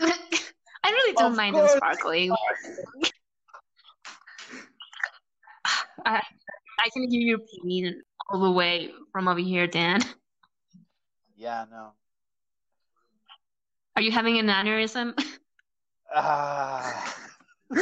I 0.84 0.90
really 0.90 1.12
don't 1.14 1.32
Of 1.32 1.36
mind 1.36 1.56
them 1.56 1.66
course. 1.66 1.76
sparkling. 1.76 2.30
I 6.06 6.22
I 6.84 6.88
can 6.92 7.10
hear 7.10 7.20
your 7.20 7.38
pain 7.38 8.00
all 8.30 8.40
the 8.40 8.52
way 8.52 8.92
from 9.12 9.26
over 9.26 9.40
here, 9.40 9.66
Dan. 9.66 10.00
Yeah, 11.42 11.64
no. 11.72 11.90
Are 13.96 14.02
you 14.02 14.12
having 14.12 14.38
an 14.38 14.46
aneurysm? 14.46 15.20
Ah. 16.14 17.16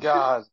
God. 0.00 0.44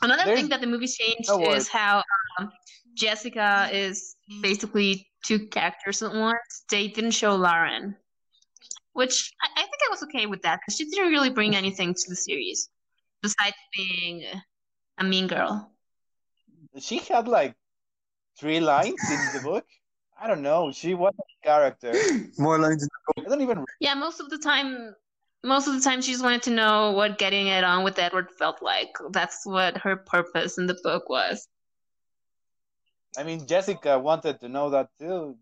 Another 0.00 0.24
There's 0.24 0.40
thing 0.40 0.48
that 0.48 0.62
the 0.62 0.66
movie 0.66 0.86
changed 0.86 1.28
no 1.28 1.52
is 1.52 1.68
how 1.68 2.02
um, 2.38 2.50
Jessica 2.94 3.68
is 3.70 4.16
basically 4.40 5.06
two 5.22 5.48
characters 5.48 6.02
at 6.02 6.14
once. 6.14 6.64
They 6.70 6.88
didn't 6.88 7.10
show 7.10 7.34
Lauren, 7.36 7.94
which 8.94 9.34
I, 9.42 9.48
I 9.60 9.64
think 9.64 9.82
I 9.86 9.90
was 9.90 10.02
okay 10.04 10.24
with 10.24 10.40
that 10.42 10.60
because 10.60 10.76
she 10.78 10.86
didn't 10.88 11.10
really 11.10 11.28
bring 11.28 11.54
anything 11.54 11.92
to 11.92 12.08
the 12.08 12.16
series 12.16 12.70
besides 13.20 13.56
being 13.76 14.24
a 14.96 15.04
mean 15.04 15.26
girl. 15.26 15.70
She 16.78 16.96
had 16.96 17.28
like 17.28 17.54
three 18.38 18.60
lines 18.60 19.10
in 19.10 19.32
the 19.34 19.40
book. 19.44 19.66
I 20.20 20.26
don't 20.26 20.42
know. 20.42 20.70
She 20.72 20.94
was 20.94 21.14
a 21.18 21.46
character. 21.46 21.92
More 22.38 22.58
lines. 22.58 22.82
In 22.82 22.88
the 22.88 23.12
book. 23.14 23.26
I 23.26 23.30
don't 23.30 23.42
even. 23.42 23.64
Yeah, 23.80 23.94
most 23.94 24.20
of 24.20 24.30
the 24.30 24.38
time, 24.38 24.94
most 25.42 25.66
of 25.66 25.74
the 25.74 25.80
time, 25.80 26.00
she 26.02 26.12
just 26.12 26.22
wanted 26.22 26.42
to 26.42 26.50
know 26.50 26.92
what 26.92 27.18
getting 27.18 27.48
it 27.48 27.64
on 27.64 27.84
with 27.84 27.98
Edward 27.98 28.30
felt 28.38 28.62
like. 28.62 28.90
That's 29.10 29.44
what 29.44 29.78
her 29.78 29.96
purpose 29.96 30.58
in 30.58 30.66
the 30.66 30.78
book 30.82 31.08
was. 31.08 31.48
I 33.16 33.24
mean, 33.24 33.46
Jessica 33.46 33.98
wanted 33.98 34.40
to 34.40 34.48
know 34.48 34.70
that 34.70 34.88
too. 34.98 35.36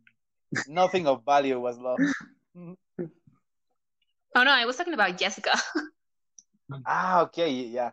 Nothing 0.67 1.07
of 1.07 1.25
value 1.25 1.61
was 1.61 1.79
lost. 1.79 2.03
Oh 4.35 4.45
no, 4.45 4.51
I 4.51 4.65
was 4.65 4.77
talking 4.77 4.95
about 4.95 5.19
Jessica. 5.19 5.59
Ah, 6.87 7.23
okay, 7.23 7.51
yeah. 7.51 7.91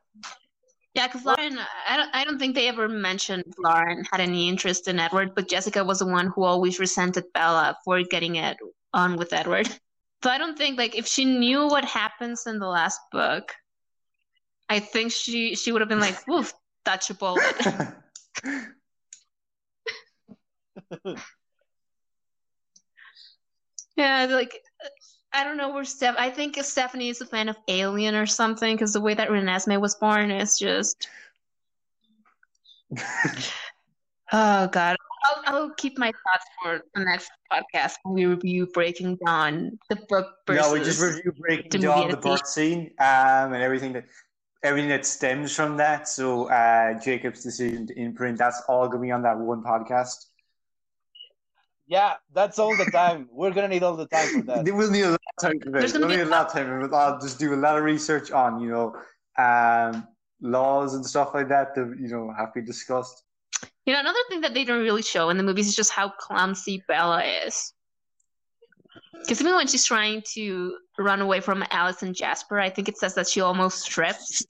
Yeah, 0.98 1.06
because 1.06 1.26
Lauren, 1.26 1.60
I 1.88 1.96
don't, 1.96 2.10
I 2.16 2.24
don't 2.24 2.40
think 2.40 2.56
they 2.56 2.68
ever 2.68 2.90
mentioned 2.90 3.44
Lauren 3.60 4.04
had 4.12 4.20
any 4.20 4.50
interest 4.50 4.88
in 4.88 4.98
Edward, 4.98 5.36
but 5.36 5.48
Jessica 5.48 5.84
was 5.84 6.00
the 6.00 6.08
one 6.08 6.32
who 6.34 6.44
always 6.44 6.80
resented 6.80 7.26
Bella 7.36 7.78
for 7.86 8.02
getting 8.02 8.38
it 8.38 8.58
on 8.94 9.16
with 9.16 9.32
Edward. 9.32 9.70
So 10.24 10.32
I 10.32 10.40
don't 10.40 10.58
think 10.58 10.80
like 10.80 10.96
if 10.96 11.06
she 11.06 11.26
knew 11.26 11.68
what 11.68 11.86
happens 11.86 12.48
in 12.48 12.58
the 12.58 12.66
last 12.66 13.00
book, 13.12 13.54
I 14.68 14.80
think 14.80 15.12
she 15.12 15.56
she 15.56 15.72
would 15.72 15.80
have 15.80 15.90
been 15.90 16.00
like, 16.00 16.28
"Woof, 16.28 16.54
that's 16.84 17.12
a 17.12 17.14
bullet." 17.14 17.46
yeah, 23.96 24.26
like 24.26 24.60
I 25.38 25.44
don't 25.44 25.56
know 25.56 25.70
where 25.70 25.86
Steph. 25.86 26.16
I 26.18 26.32
think 26.32 26.58
Stephenie 26.64 27.10
is 27.10 27.22
a 27.22 27.26
fan 27.26 27.48
of 27.48 27.58
Alien 27.68 28.16
or 28.16 28.26
something 28.26 28.76
because 28.76 28.94
the 28.94 29.02
way 29.02 29.14
that 29.14 29.30
Renesmee 29.30 29.80
was 29.80 29.94
born 29.96 30.32
is 30.32 30.58
just. 30.58 31.08
Oh 34.34 34.68
God, 34.68 34.98
I'll, 35.24 35.44
I'll 35.46 35.70
keep 35.76 35.98
my 35.98 36.08
thoughts 36.12 36.46
for 36.62 36.82
the 36.96 37.06
next 37.06 37.32
podcast 37.50 37.94
when 38.04 38.16
we 38.16 38.26
review 38.26 38.68
Breaking 38.68 39.18
Dawn, 39.26 39.80
the 39.90 39.96
book 40.10 40.28
versus. 40.46 40.68
No, 40.68 40.74
we 40.74 40.84
just 40.84 41.02
review 41.02 41.32
breaking 41.40 41.82
down 41.82 42.10
the 42.10 42.18
birth 42.18 42.46
scene 42.46 42.92
um, 43.00 43.54
and 43.54 43.64
everything 43.64 43.94
that 43.94 44.04
everything 44.64 44.90
that 44.90 45.06
stems 45.06 45.56
from 45.56 45.78
that. 45.78 46.10
So 46.10 46.50
uh, 46.50 47.00
Jacob's 47.00 47.42
decision 47.42 47.88
to 47.88 47.98
imprint 47.98 48.38
that's 48.38 48.62
all 48.68 48.88
going 48.88 49.02
to 49.02 49.06
be 49.06 49.12
on 49.12 49.22
that 49.22 49.38
one 49.38 49.64
podcast. 49.64 50.26
Yeah, 51.88 52.16
that's 52.34 52.60
all 52.60 52.76
the 52.76 52.86
time. 52.92 53.30
We're 53.32 53.52
gonna 53.52 53.70
need 53.70 53.82
all 53.84 53.96
the 53.96 54.08
time 54.08 54.28
for 54.28 54.42
that. 54.48 54.66
We'll 54.74 54.92
need 54.92 55.04
a 55.04 55.12
lot 55.12 55.22
of 55.38 55.42
time 55.42 55.60
for 55.62 55.72
There's 55.72 55.94
gonna 55.94 56.06
We'll 56.06 56.18
be 56.18 56.22
need 56.22 56.28
a 56.28 56.30
lot 56.30 56.48
of 56.48 56.52
time. 56.54 56.70
and 56.70 56.94
I'll 56.94 57.20
just 57.20 57.40
do 57.40 57.54
a 57.54 57.56
lot 57.56 57.78
of 57.78 57.84
research 57.84 58.30
on 58.32 58.60
you 58.60 58.70
know 58.70 58.96
um, 59.42 60.08
laws 60.42 60.96
and 60.96 61.06
stuff 61.06 61.34
like 61.34 61.48
that 61.50 61.76
that 61.76 61.96
you 62.00 62.10
know 62.10 62.34
have 62.38 62.54
to 62.54 62.60
be 62.62 62.66
discussed. 62.66 63.24
You 63.86 63.94
know, 63.94 64.02
another 64.02 64.20
thing 64.30 64.42
that 64.42 64.54
they 64.54 64.66
don't 64.66 64.84
really 64.84 65.02
show 65.02 65.30
in 65.30 65.38
the 65.38 65.44
movies 65.44 65.68
is 65.68 65.76
just 65.76 65.92
how 65.92 66.10
clumsy 66.10 66.84
Bella 66.90 67.24
is. 67.46 67.74
Because 69.22 69.40
even 69.42 69.56
when 69.56 69.68
she's 69.68 69.86
trying 69.86 70.22
to 70.34 70.76
run 71.00 71.22
away 71.22 71.40
from 71.40 71.64
Alice 71.72 72.04
and 72.04 72.14
Jasper, 72.14 72.60
I 72.60 72.70
think 72.70 72.90
it 72.90 72.98
says 72.98 73.16
that 73.16 73.28
she 73.28 73.40
almost 73.40 73.88
trips. 73.88 74.46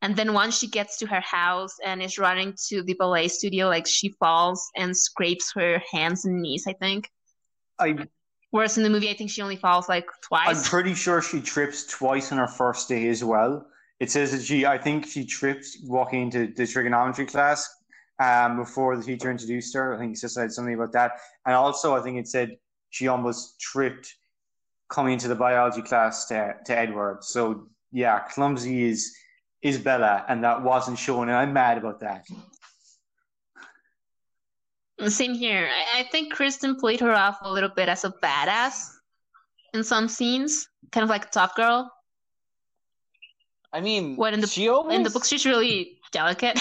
And 0.00 0.14
then 0.14 0.32
once 0.32 0.56
she 0.58 0.68
gets 0.68 0.98
to 0.98 1.06
her 1.06 1.20
house 1.20 1.76
and 1.84 2.00
is 2.00 2.18
running 2.18 2.54
to 2.68 2.82
the 2.82 2.94
ballet 2.94 3.28
studio, 3.28 3.66
like 3.66 3.86
she 3.86 4.10
falls 4.20 4.70
and 4.76 4.96
scrapes 4.96 5.52
her 5.54 5.82
hands 5.92 6.24
and 6.24 6.40
knees, 6.40 6.66
I 6.68 6.72
think. 6.72 7.10
I 7.78 8.06
Whereas 8.50 8.78
in 8.78 8.82
the 8.82 8.90
movie, 8.90 9.10
I 9.10 9.14
think 9.14 9.30
she 9.30 9.42
only 9.42 9.56
falls 9.56 9.88
like 9.88 10.06
twice. 10.22 10.46
I'm 10.48 10.70
pretty 10.70 10.94
sure 10.94 11.20
she 11.20 11.40
trips 11.40 11.84
twice 11.86 12.32
on 12.32 12.38
her 12.38 12.46
first 12.46 12.88
day 12.88 13.08
as 13.08 13.22
well. 13.22 13.66
It 14.00 14.10
says 14.10 14.32
that 14.32 14.42
she, 14.42 14.64
I 14.64 14.78
think 14.78 15.06
she 15.06 15.26
tripped 15.26 15.66
walking 15.84 16.22
into 16.22 16.52
the 16.54 16.66
trigonometry 16.66 17.26
class 17.26 17.68
um, 18.18 18.56
before 18.56 18.96
the 18.96 19.02
teacher 19.02 19.30
introduced 19.30 19.74
her. 19.74 19.94
I 19.94 19.98
think 19.98 20.16
it 20.16 20.28
said 20.28 20.52
something 20.52 20.74
about 20.74 20.92
that. 20.92 21.12
And 21.44 21.54
also, 21.54 21.94
I 21.94 22.00
think 22.00 22.16
it 22.16 22.28
said 22.28 22.56
she 22.90 23.08
almost 23.08 23.60
tripped 23.60 24.14
coming 24.88 25.12
into 25.12 25.28
the 25.28 25.34
biology 25.34 25.82
class 25.82 26.26
to, 26.26 26.54
to 26.64 26.78
Edward. 26.78 27.22
So, 27.22 27.66
yeah, 27.92 28.20
clumsy 28.20 28.84
is 28.84 29.14
is 29.62 29.78
Bella, 29.78 30.24
and 30.28 30.42
that 30.44 30.62
wasn't 30.62 30.98
shown, 30.98 31.28
and 31.28 31.36
I'm 31.36 31.52
mad 31.52 31.78
about 31.78 32.00
that. 32.00 32.26
Same 35.08 35.34
here. 35.34 35.68
I, 35.70 36.00
I 36.00 36.02
think 36.04 36.32
Kristen 36.32 36.76
played 36.76 37.00
her 37.00 37.12
off 37.12 37.38
a 37.42 37.50
little 37.52 37.68
bit 37.68 37.88
as 37.88 38.04
a 38.04 38.10
badass 38.10 38.90
in 39.74 39.84
some 39.84 40.08
scenes, 40.08 40.68
kind 40.90 41.04
of 41.04 41.10
like 41.10 41.26
a 41.26 41.28
tough 41.28 41.54
girl. 41.54 41.90
I 43.72 43.80
mean, 43.80 44.16
What, 44.16 44.34
in 44.34 44.40
the- 44.40 44.46
she 44.46 44.68
always 44.68 44.96
In 44.96 45.02
the 45.04 45.10
book, 45.10 45.24
she's 45.24 45.44
really 45.46 45.98
delicate. 46.10 46.58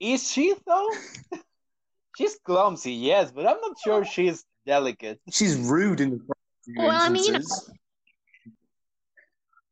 is 0.00 0.30
she 0.30 0.54
though? 0.66 0.88
she's 2.16 2.38
clumsy, 2.44 2.92
yes, 2.92 3.30
but 3.32 3.46
I'm 3.46 3.60
not 3.60 3.76
sure 3.82 4.04
she's 4.04 4.44
delicate. 4.66 5.20
She's 5.30 5.56
rude 5.56 6.00
in 6.00 6.10
the 6.10 6.18
first 6.18 6.40
few 6.64 6.74
Well, 6.78 6.90
I 7.00 7.08
mean, 7.08 7.24
you 7.24 7.32
know- 7.32 7.44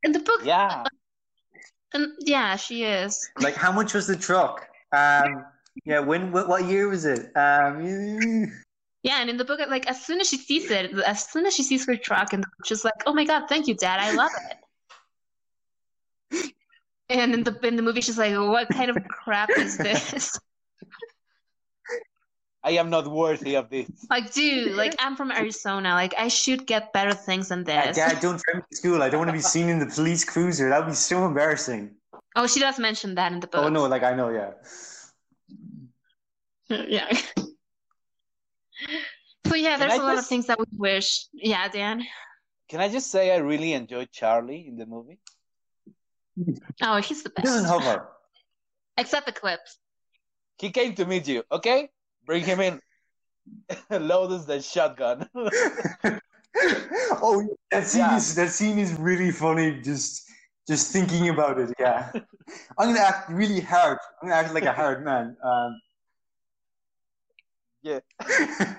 In 0.04 0.12
the 0.12 0.20
book, 0.20 0.40
Yeah, 0.44 0.84
um, 1.94 2.14
yeah, 2.20 2.56
she 2.56 2.84
is. 2.84 3.30
Like, 3.40 3.54
how 3.54 3.72
much 3.72 3.94
was 3.94 4.06
the 4.06 4.16
truck? 4.16 4.68
Um, 4.92 5.44
yeah, 5.84 6.00
when? 6.00 6.32
What, 6.32 6.48
what 6.48 6.64
year 6.64 6.88
was 6.88 7.04
it? 7.04 7.30
Um, 7.36 8.52
Yeah, 9.02 9.20
and 9.20 9.30
in 9.30 9.36
the 9.36 9.44
book, 9.44 9.60
like 9.68 9.86
as 9.86 10.04
soon 10.04 10.20
as 10.20 10.28
she 10.28 10.36
sees 10.36 10.68
it, 10.70 10.92
as 11.06 11.30
soon 11.30 11.46
as 11.46 11.54
she 11.54 11.62
sees 11.62 11.86
her 11.86 11.96
truck, 11.96 12.32
and 12.32 12.44
she's 12.64 12.84
like, 12.84 12.94
"Oh 13.06 13.14
my 13.14 13.24
god, 13.24 13.44
thank 13.48 13.68
you, 13.68 13.74
Dad, 13.74 14.00
I 14.00 14.12
love 14.12 14.32
it." 16.32 16.52
And 17.08 17.32
in 17.32 17.44
the 17.44 17.56
in 17.62 17.76
the 17.76 17.82
movie, 17.82 18.00
she's 18.00 18.18
like, 18.18 18.34
"What 18.34 18.68
kind 18.68 18.90
of 18.90 18.98
crap 19.06 19.50
is 19.50 19.78
this?" 19.78 20.40
I 22.66 22.70
am 22.72 22.90
not 22.90 23.06
worthy 23.06 23.54
of 23.54 23.70
this. 23.70 23.88
like, 24.10 24.32
dude, 24.32 24.72
like 24.72 24.94
I'm 24.98 25.14
from 25.14 25.30
Arizona, 25.30 25.90
like 25.94 26.14
I 26.18 26.26
should 26.26 26.66
get 26.66 26.92
better 26.92 27.14
things 27.14 27.48
than 27.50 27.62
this. 27.62 27.96
Yeah, 27.96 28.08
Dad, 28.12 28.20
don't 28.26 28.42
drive 28.42 28.56
me 28.56 28.62
to 28.68 28.76
school. 28.76 29.02
I 29.04 29.08
don't 29.08 29.20
want 29.20 29.28
to 29.28 29.32
be 29.32 29.40
seen 29.40 29.68
in 29.68 29.78
the 29.78 29.86
police 29.86 30.24
cruiser. 30.24 30.68
That 30.68 30.80
would 30.80 30.90
be 30.90 30.96
so 30.96 31.24
embarrassing. 31.24 31.94
Oh, 32.34 32.48
she 32.48 32.58
does 32.58 32.78
mention 32.80 33.14
that 33.14 33.30
in 33.32 33.38
the 33.38 33.46
book. 33.46 33.62
Oh 33.64 33.68
no, 33.68 33.86
like 33.86 34.02
I 34.02 34.14
know, 34.14 34.30
yeah. 34.30 34.50
yeah. 36.88 37.16
So 39.46 39.54
yeah, 39.54 39.76
there's 39.78 39.94
a 39.94 40.02
lot 40.02 40.18
of 40.18 40.26
things 40.26 40.46
that 40.48 40.58
we 40.58 40.66
wish. 40.76 41.26
Yeah, 41.32 41.68
Dan. 41.68 42.04
Can 42.68 42.80
I 42.80 42.88
just 42.88 43.12
say 43.12 43.32
I 43.32 43.36
really 43.36 43.74
enjoyed 43.74 44.10
Charlie 44.10 44.66
in 44.66 44.76
the 44.76 44.86
movie? 44.86 45.20
Oh, 46.82 46.96
he's 46.96 47.22
the 47.22 47.30
He 47.36 47.42
doesn't 47.42 47.62
best. 47.62 47.72
hover. 47.72 48.08
Except 48.98 49.24
the 49.24 49.32
clips. 49.32 49.78
He 50.58 50.70
came 50.70 50.94
to 50.96 51.04
meet 51.06 51.28
you, 51.28 51.44
okay? 51.52 51.90
Bring 52.26 52.44
him 52.44 52.60
in. 52.60 52.80
Load 53.90 54.32
us 54.32 54.44
the 54.44 54.60
shotgun. 54.60 55.28
oh, 57.22 57.46
that 57.70 57.86
scene 57.86 58.00
Yeah. 58.00 58.16
is 58.16 58.34
that 58.34 58.50
scene 58.50 58.78
is 58.78 58.92
really 58.94 59.30
funny. 59.30 59.80
Just 59.80 60.28
just 60.68 60.90
thinking 60.92 61.28
about 61.28 61.58
it. 61.60 61.72
Yeah, 61.78 62.10
I'm 62.78 62.88
gonna 62.88 62.98
act 63.00 63.30
really 63.30 63.60
hard. 63.60 63.98
I'm 64.20 64.28
gonna 64.28 64.40
act 64.40 64.52
like 64.54 64.64
a 64.64 64.72
hard 64.72 65.04
man. 65.04 65.36
Um, 65.44 65.80
Yeah. 67.82 68.00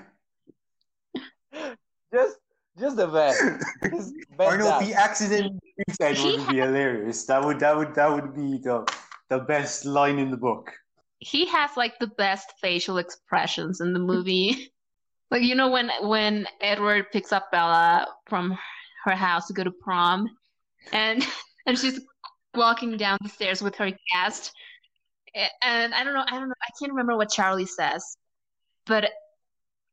just 2.13 2.37
just 2.77 2.95
the 2.97 3.07
best. 3.07 3.41
Just 3.91 4.13
best 4.37 4.53
or 4.53 4.57
no, 4.57 4.65
if 4.67 4.79
dad. 4.79 4.83
he 4.83 4.93
accidentally 4.93 5.59
shoots 5.87 5.97
Edward 6.01 6.39
would 6.39 6.47
be 6.49 6.57
hilarious. 6.57 7.25
That 7.25 7.43
would 7.43 7.59
that 7.61 7.75
would 7.77 7.95
that 7.95 8.11
would 8.11 8.35
be 8.35 8.57
the 8.59 8.85
the 9.29 9.39
best 9.39 9.85
line 9.85 10.19
in 10.19 10.29
the 10.31 10.37
book. 10.37 10.71
He 11.19 11.45
has 11.47 11.71
like 11.75 11.97
the 11.99 12.07
best 12.07 12.53
facial 12.61 12.97
expressions 12.97 13.81
in 13.81 13.93
the 13.93 13.99
movie. 13.99 14.71
Like 15.29 15.43
you 15.43 15.55
know 15.55 15.69
when 15.69 15.91
when 16.03 16.47
Edward 16.61 17.11
picks 17.11 17.33
up 17.33 17.51
Bella 17.51 18.07
from 18.27 18.57
her 19.03 19.13
house 19.13 19.47
to 19.47 19.53
go 19.53 19.61
to 19.61 19.71
prom, 19.71 20.29
and 20.93 21.21
and 21.65 21.77
she's 21.77 21.99
walking 22.55 22.95
down 22.95 23.17
the 23.21 23.27
stairs 23.27 23.61
with 23.61 23.75
her 23.75 23.87
A- 23.87 23.97
and 25.61 25.93
I 25.93 26.05
don't 26.05 26.13
know, 26.13 26.23
I 26.25 26.39
don't 26.39 26.47
know, 26.47 26.55
I 26.61 26.71
can't 26.79 26.93
remember 26.93 27.17
what 27.17 27.29
Charlie 27.29 27.65
says, 27.65 28.15
but 28.85 29.11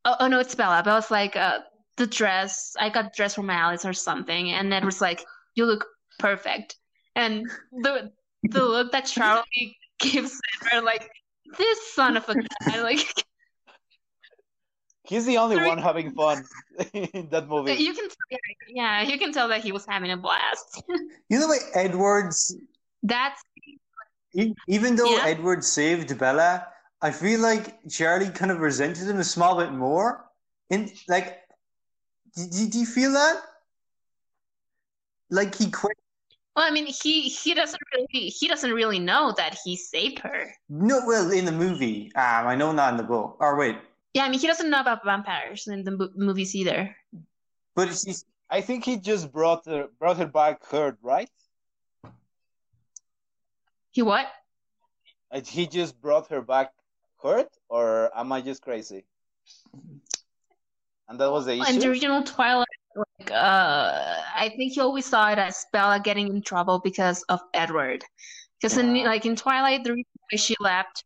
oh, 0.04 0.14
oh 0.20 0.28
no, 0.28 0.38
it's 0.38 0.54
Bella. 0.54 0.84
Bella's 0.84 1.10
like 1.10 1.34
uh, 1.34 1.58
the 1.96 2.06
dress. 2.06 2.76
I 2.78 2.88
got 2.88 3.12
dress 3.12 3.34
from 3.34 3.50
Alice 3.50 3.84
or 3.84 3.92
something, 3.92 4.50
and 4.50 4.72
Edward's 4.72 5.00
like, 5.00 5.24
you 5.56 5.66
look 5.66 5.84
perfect, 6.20 6.76
and 7.16 7.44
the 7.72 8.12
the 8.44 8.62
look 8.62 8.92
that 8.92 9.06
Charlie 9.06 9.76
gives 10.12 10.40
Edward 10.72 10.84
like 10.84 11.10
this 11.58 11.78
son 11.94 12.16
of 12.16 12.28
a 12.28 12.34
guy 12.34 12.82
like 12.82 13.06
He's 15.06 15.26
the 15.26 15.36
only 15.36 15.56
Sorry. 15.56 15.68
one 15.68 15.76
having 15.78 16.12
fun 16.14 16.44
in 16.94 17.28
that 17.30 17.46
movie. 17.46 17.74
you 17.74 17.92
can 17.92 18.08
tell, 18.08 18.38
yeah 18.68 19.02
you 19.02 19.18
can 19.18 19.32
tell 19.32 19.48
that 19.48 19.62
he 19.62 19.70
was 19.70 19.84
having 19.86 20.10
a 20.10 20.16
blast 20.16 20.82
You 21.28 21.40
know, 21.40 21.46
like 21.46 21.60
Edward's 21.74 22.56
that's 23.02 23.42
E- 24.36 24.54
Even 24.66 24.96
though 24.96 25.16
Yeah. 25.16 25.26
Edward 25.26 25.62
saved 25.62 26.16
Bella, 26.18 26.66
I 27.00 27.10
feel 27.12 27.40
like 27.40 27.78
Charlie 27.88 28.30
kind 28.30 28.50
of 28.50 28.58
resented 28.60 29.06
him 29.08 29.18
a 29.18 29.24
small 29.24 29.56
bit 29.58 29.72
more. 29.72 30.24
In 30.70 30.90
like, 31.08 31.38
do, 32.34 32.42
do, 32.50 32.68
do 32.68 32.78
you 32.80 32.86
feel 32.86 33.12
that? 33.12 33.36
Like 35.30 35.54
he 35.54 35.70
quit? 35.70 35.96
Well 36.56 36.66
i 36.66 36.70
mean 36.70 36.86
he 36.86 37.28
he 37.28 37.54
doesn't 37.54 37.80
really 37.94 38.28
he 38.28 38.46
doesn't 38.48 38.72
really 38.72 38.98
know 38.98 39.32
that 39.36 39.56
he 39.64 39.76
saved 39.76 40.18
her 40.20 40.52
No, 40.68 41.02
well, 41.06 41.30
in 41.30 41.44
the 41.44 41.52
movie. 41.52 42.10
Um, 42.14 42.46
I 42.46 42.54
know 42.56 42.72
not 42.72 42.92
in 42.92 42.96
the 42.96 43.02
book. 43.14 43.36
Or 43.40 43.56
wait, 43.56 43.76
yeah 44.14 44.24
i 44.24 44.28
mean 44.28 44.40
he 44.40 44.46
doesn't 44.46 44.70
know 44.70 44.80
about 44.80 45.04
vampires 45.04 45.66
in 45.66 45.84
the 45.84 45.90
mo- 45.92 46.14
movies 46.16 46.54
either 46.54 46.94
but 47.74 47.88
she's 47.90 48.24
I 48.50 48.60
think 48.60 48.84
he 48.84 48.98
just 48.98 49.32
brought 49.32 49.64
her 49.66 49.88
brought 49.98 50.18
her 50.18 50.26
back 50.28 50.62
hurt, 50.70 50.96
right? 51.02 51.30
he 53.90 54.02
what 54.02 54.26
Uh, 55.32 55.40
He 55.40 55.66
just 55.66 55.98
brought 56.00 56.28
her 56.28 56.42
back 56.42 56.70
hurt, 57.22 57.50
or 57.68 58.10
am 58.14 58.30
I 58.30 58.40
just 58.42 58.62
crazy? 58.62 59.02
And 61.08 61.18
that 61.18 61.30
was 61.32 61.46
the 61.46 61.58
Well, 61.58 61.68
in 61.72 61.80
the 61.80 61.88
original 61.88 62.22
twilight 62.22 62.78
like 62.96 63.30
uh 63.30 64.20
i 64.36 64.52
think 64.56 64.72
he 64.72 64.80
always 64.80 65.06
saw 65.06 65.30
it 65.30 65.38
as 65.38 65.66
bella 65.72 66.00
getting 66.00 66.28
in 66.28 66.42
trouble 66.42 66.80
because 66.82 67.22
of 67.24 67.40
edward 67.52 68.04
because 68.60 68.78
in 68.78 68.94
like 69.04 69.26
in 69.26 69.36
twilight 69.36 69.84
the 69.84 69.92
reason 69.92 70.18
why 70.30 70.36
she 70.36 70.54
left 70.60 71.04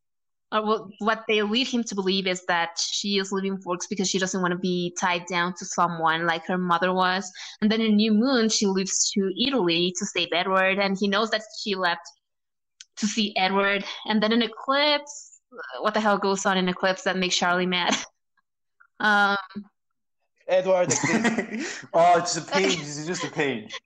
or 0.51 0.89
what 1.01 1.25
they 1.29 1.43
lead 1.43 1.67
him 1.67 1.85
to 1.85 1.95
believe 1.95 2.27
is 2.27 2.45
that 2.47 2.79
she 2.79 3.19
is 3.19 3.33
leaving 3.33 3.59
Forks 3.59 3.87
because 3.87 4.09
she 4.09 4.19
doesn't 4.19 4.41
want 4.41 4.53
to 4.53 4.59
be 4.59 4.95
tied 4.99 5.27
down 5.27 5.55
to 5.59 5.65
someone 5.67 6.27
like 6.27 6.47
her 6.47 6.57
mother 6.57 6.93
was. 6.93 7.31
And 7.61 7.71
then 7.71 7.81
in 7.81 7.97
New 7.97 8.13
Moon, 8.13 8.49
she 8.49 8.67
leaves 8.67 9.11
to 9.11 9.31
Italy 9.47 9.93
to 9.99 10.07
save 10.07 10.29
Edward, 10.33 10.79
and 10.79 10.97
he 10.99 11.07
knows 11.07 11.31
that 11.31 11.43
she 11.61 11.75
left 11.75 12.09
to 12.97 13.07
see 13.07 13.37
Edward. 13.37 13.85
And 14.07 14.23
then 14.23 14.33
in 14.33 14.43
Eclipse, 14.43 15.41
uh, 15.53 15.83
what 15.83 15.95
the 15.95 16.01
hell 16.01 16.19
goes 16.19 16.47
on 16.47 16.57
in 16.57 16.69
Eclipse 16.69 17.03
that 17.03 17.17
makes 17.17 17.37
Charlie 17.37 17.67
mad? 17.67 17.95
Um, 19.01 19.37
Edward 20.49 20.85
exists. 20.85 21.85
oh, 21.95 22.19
it's 22.19 22.37
a 22.37 22.43
page. 22.43 22.81
It's 22.81 23.07
just 23.07 23.25
a 23.25 23.31
page. 23.31 23.79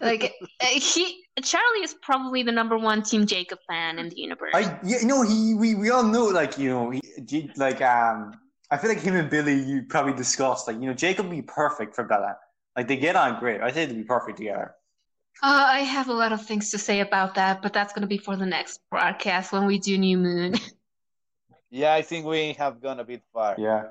like 0.00 0.34
uh, 0.60 0.66
he, 0.66 1.24
Charlie 1.42 1.82
is 1.82 1.94
probably 2.02 2.42
the 2.42 2.52
number 2.52 2.78
one 2.78 3.02
Team 3.02 3.26
Jacob 3.26 3.58
fan 3.66 3.98
in 3.98 4.08
the 4.08 4.20
universe. 4.20 4.52
I, 4.54 4.78
yeah, 4.84 4.98
no, 5.02 5.22
he, 5.22 5.54
we, 5.54 5.74
we 5.74 5.90
all 5.90 6.02
know, 6.02 6.26
like, 6.26 6.58
you 6.58 6.68
know, 6.68 6.90
he, 6.90 7.00
G- 7.24 7.50
like, 7.56 7.80
um, 7.82 8.34
I 8.70 8.76
feel 8.76 8.90
like 8.90 9.00
him 9.00 9.16
and 9.16 9.30
Billy, 9.30 9.60
you 9.60 9.82
probably 9.82 10.12
discussed, 10.12 10.66
like, 10.66 10.76
you 10.76 10.86
know, 10.86 10.94
Jacob 10.94 11.26
would 11.26 11.34
be 11.34 11.42
perfect 11.42 11.94
for 11.94 12.04
Bella. 12.04 12.36
Like, 12.76 12.86
they 12.86 12.96
get 12.96 13.16
on 13.16 13.40
great. 13.40 13.60
I 13.60 13.70
think 13.70 13.90
they'd 13.90 13.96
be 13.96 14.04
perfect 14.04 14.38
together. 14.38 14.74
Uh, 15.42 15.66
I 15.70 15.80
have 15.80 16.08
a 16.08 16.12
lot 16.12 16.32
of 16.32 16.44
things 16.44 16.70
to 16.72 16.78
say 16.78 17.00
about 17.00 17.36
that, 17.36 17.62
but 17.62 17.72
that's 17.72 17.92
going 17.92 18.02
to 18.02 18.08
be 18.08 18.18
for 18.18 18.36
the 18.36 18.46
next 18.46 18.80
broadcast 18.90 19.52
when 19.52 19.66
we 19.66 19.78
do 19.78 19.96
New 19.96 20.18
Moon. 20.18 20.54
yeah, 21.70 21.94
I 21.94 22.02
think 22.02 22.26
we 22.26 22.54
have 22.54 22.82
gone 22.82 23.00
a 23.00 23.04
bit 23.04 23.22
far. 23.32 23.54
Yeah. 23.56 23.84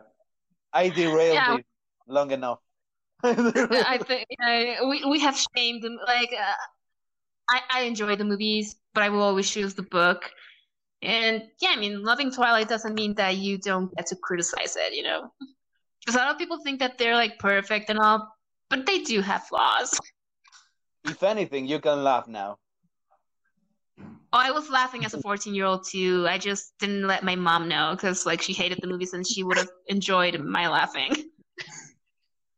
I 0.73 0.89
derailed 0.89 1.35
Yeah. 1.35 1.55
it 1.57 1.65
long 2.07 2.31
enough. 2.31 2.59
I 3.23 3.97
think 3.97 4.27
uh, 4.41 4.85
we 4.87 5.03
we 5.05 5.19
have 5.19 5.37
shamed 5.37 5.81
them. 5.83 5.97
Like, 6.05 6.31
uh, 6.33 6.53
I 7.49 7.61
I 7.69 7.81
enjoy 7.83 8.15
the 8.15 8.25
movies, 8.25 8.75
but 8.93 9.03
I 9.03 9.09
will 9.09 9.21
always 9.23 9.49
choose 9.49 9.73
the 9.73 9.83
book. 9.83 10.31
And 11.01 11.43
yeah, 11.61 11.69
I 11.71 11.77
mean, 11.77 12.03
loving 12.03 12.31
Twilight 12.31 12.69
doesn't 12.69 12.93
mean 12.93 13.15
that 13.15 13.37
you 13.37 13.57
don't 13.57 13.93
get 13.95 14.07
to 14.07 14.15
criticize 14.15 14.75
it. 14.77 14.93
You 14.93 15.03
know, 15.03 15.31
because 16.01 16.15
a 16.15 16.19
lot 16.19 16.31
of 16.31 16.37
people 16.37 16.59
think 16.63 16.79
that 16.79 16.97
they're 16.97 17.15
like 17.15 17.39
perfect 17.39 17.89
and 17.89 17.99
all, 17.99 18.27
but 18.69 18.85
they 18.85 18.99
do 19.03 19.21
have 19.21 19.43
flaws. 19.47 19.97
if 21.03 21.23
anything, 21.23 21.65
you 21.65 21.79
can 21.79 22.03
laugh 22.03 22.27
now. 22.27 22.57
Oh, 24.33 24.39
I 24.39 24.51
was 24.51 24.69
laughing 24.69 25.05
as 25.05 25.13
a 25.13 25.21
14 25.21 25.55
year 25.55 25.65
old 25.65 25.85
too. 25.87 26.25
I 26.29 26.37
just 26.37 26.73
didn't 26.79 27.07
let 27.07 27.23
my 27.23 27.35
mom 27.35 27.67
know 27.69 27.91
because 27.95 28.25
like 28.25 28.41
she 28.41 28.53
hated 28.53 28.79
the 28.81 28.87
movies 28.87 29.13
and 29.13 29.25
she 29.25 29.43
would 29.43 29.57
have 29.57 29.69
enjoyed 29.87 30.39
my 30.41 30.67
laughing. 30.67 31.15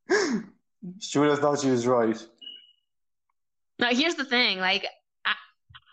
She 0.99 1.19
would 1.19 1.29
have 1.29 1.39
thought 1.39 1.59
she 1.59 1.69
was 1.69 1.85
right. 1.85 2.17
Now, 3.79 3.89
here's 3.89 4.15
the 4.15 4.23
thing: 4.23 4.59
like, 4.59 4.87
I, 5.25 5.33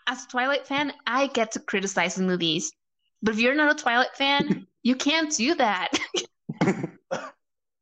as 0.07 0.23
a 0.23 0.27
Twilight 0.27 0.65
fan, 0.65 0.93
I 1.05 1.27
get 1.27 1.51
to 1.51 1.59
criticize 1.59 2.15
the 2.15 2.23
movies, 2.23 2.71
but 3.21 3.33
if 3.33 3.39
you're 3.39 3.53
not 3.53 3.69
a 3.71 3.75
Twilight 3.83 4.15
fan, 4.15 4.65
you 4.83 4.95
can't 4.95 5.31
do 5.35 5.55
that. 5.55 5.89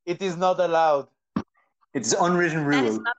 It 0.05 0.22
is 0.22 0.35
not 0.38 0.59
allowed. 0.59 1.07
It's 1.93 2.13
an 2.13 2.19
unwritten 2.22 2.65
That 2.69 2.84
is 2.85 2.95
rule. 2.95 3.03
not. 3.03 3.15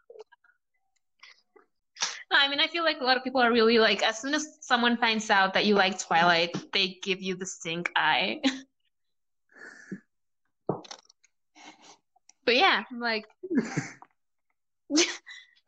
No, 2.30 2.38
I 2.38 2.48
mean, 2.48 2.58
I 2.58 2.66
feel 2.66 2.82
like 2.82 3.00
a 3.00 3.04
lot 3.04 3.16
of 3.16 3.22
people 3.24 3.40
are 3.40 3.52
really 3.52 3.78
like, 3.78 4.02
as 4.02 4.18
soon 4.18 4.34
as 4.34 4.58
someone 4.60 4.96
finds 4.96 5.30
out 5.30 5.54
that 5.54 5.64
you 5.64 5.76
like 5.76 5.98
Twilight, 5.98 6.56
they 6.72 6.98
give 7.02 7.22
you 7.22 7.36
the 7.36 7.46
stink 7.46 7.90
eye. 7.94 8.40
but 12.44 12.56
yeah, 12.56 12.82
like, 12.98 13.26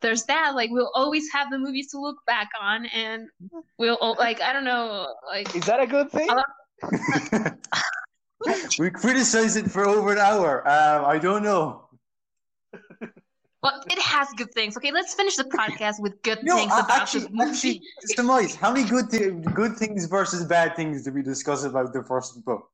there's 0.01 0.25
that. 0.25 0.53
Like, 0.55 0.69
we'll 0.71 0.91
always 0.93 1.31
have 1.31 1.49
the 1.49 1.57
movies 1.57 1.91
to 1.91 1.99
look 1.99 2.17
back 2.27 2.49
on, 2.59 2.85
and 2.87 3.29
we'll 3.77 3.97
like, 4.19 4.41
I 4.41 4.51
don't 4.51 4.65
know, 4.65 5.15
like. 5.27 5.55
Is 5.55 5.65
that 5.65 5.79
a 5.79 5.87
good 5.87 6.11
thing? 6.11 6.29
Uh, 6.29 6.43
we 8.79 8.89
criticized 8.89 9.55
it 9.57 9.71
for 9.71 9.85
over 9.85 10.11
an 10.11 10.17
hour. 10.19 10.67
Um, 10.67 11.05
I 11.05 11.19
don't 11.19 11.43
know. 11.43 11.88
Well, 13.61 13.83
it 13.89 13.99
has 13.99 14.29
good 14.37 14.53
things. 14.53 14.77
Okay, 14.77 14.91
let's 14.91 15.13
finish 15.13 15.35
the 15.35 15.43
podcast 15.43 15.99
with 15.99 16.21
good 16.23 16.39
No, 16.43 16.55
things 16.55 16.71
a- 16.71 16.79
about 16.79 17.01
actually, 17.01 17.21
this 17.21 17.29
movie. 17.31 17.51
actually, 17.51 17.81
Demise, 18.15 18.55
how 18.55 18.71
many 18.71 18.87
good 18.89 19.09
thi- 19.09 19.31
good 19.53 19.75
things 19.75 20.05
versus 20.05 20.45
bad 20.45 20.75
things 20.75 21.03
did 21.03 21.13
we 21.13 21.21
discuss 21.21 21.63
about 21.65 21.91
the 21.91 22.03
first 22.03 22.43
book 22.45 22.69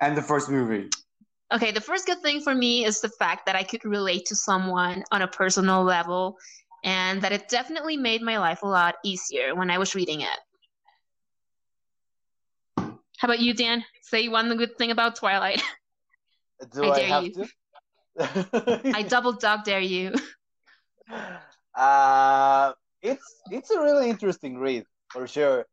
and 0.00 0.16
the 0.16 0.22
first 0.22 0.48
movie? 0.48 0.88
Okay, 1.52 1.70
the 1.70 1.80
first 1.80 2.06
good 2.06 2.20
thing 2.22 2.40
for 2.40 2.54
me 2.54 2.84
is 2.84 3.00
the 3.00 3.10
fact 3.10 3.46
that 3.46 3.54
I 3.54 3.62
could 3.62 3.84
relate 3.84 4.24
to 4.26 4.34
someone 4.36 5.04
on 5.12 5.22
a 5.22 5.28
personal 5.28 5.84
level 5.84 6.38
and 6.82 7.20
that 7.22 7.32
it 7.32 7.48
definitely 7.48 7.96
made 7.96 8.22
my 8.22 8.38
life 8.38 8.62
a 8.62 8.66
lot 8.68 8.96
easier 9.04 9.54
when 9.54 9.70
I 9.70 9.78
was 9.78 9.94
reading 9.94 10.22
it. 10.22 10.38
How 13.18 13.28
about 13.28 13.40
you, 13.40 13.54
Dan? 13.54 13.84
Say 14.02 14.28
one 14.28 14.54
good 14.56 14.76
thing 14.78 14.90
about 14.90 15.16
Twilight. 15.16 15.62
Do 16.72 16.84
I 16.84 16.90
I, 16.90 16.96
dare 16.96 17.06
have 17.08 17.24
you. 17.24 17.32
to? 17.34 17.48
I 18.18 19.04
double 19.08 19.32
dog 19.32 19.64
dare 19.64 19.80
you. 19.80 20.12
uh, 21.74 22.72
it's 23.02 23.42
it's 23.50 23.70
a 23.70 23.80
really 23.80 24.10
interesting 24.10 24.58
read 24.58 24.84
for 25.10 25.26
sure. 25.26 25.66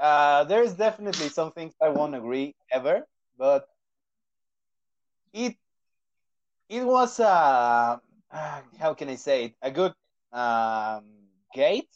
Uh, 0.00 0.44
there's 0.44 0.74
definitely 0.74 1.28
some 1.28 1.52
things 1.52 1.74
I 1.80 1.88
won't 1.88 2.14
agree 2.14 2.54
ever, 2.72 3.06
but 3.38 3.66
it 5.32 5.56
it 6.68 6.84
was 6.84 7.20
uh, 7.20 7.98
how 8.78 8.94
can 8.94 9.08
I 9.08 9.16
say 9.16 9.44
it 9.46 9.54
a 9.62 9.70
good 9.70 9.92
um, 10.32 11.04
gate 11.54 11.90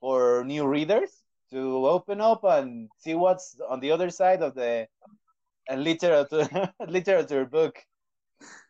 for 0.00 0.44
new 0.44 0.66
readers 0.66 1.22
to 1.50 1.86
open 1.86 2.20
up 2.20 2.44
and 2.44 2.88
see 2.98 3.14
what's 3.14 3.60
on 3.68 3.80
the 3.80 3.92
other 3.92 4.10
side 4.10 4.42
of 4.42 4.54
the 4.54 4.88
uh, 5.70 5.74
literature 5.76 6.72
literature 6.88 7.44
book 7.44 7.76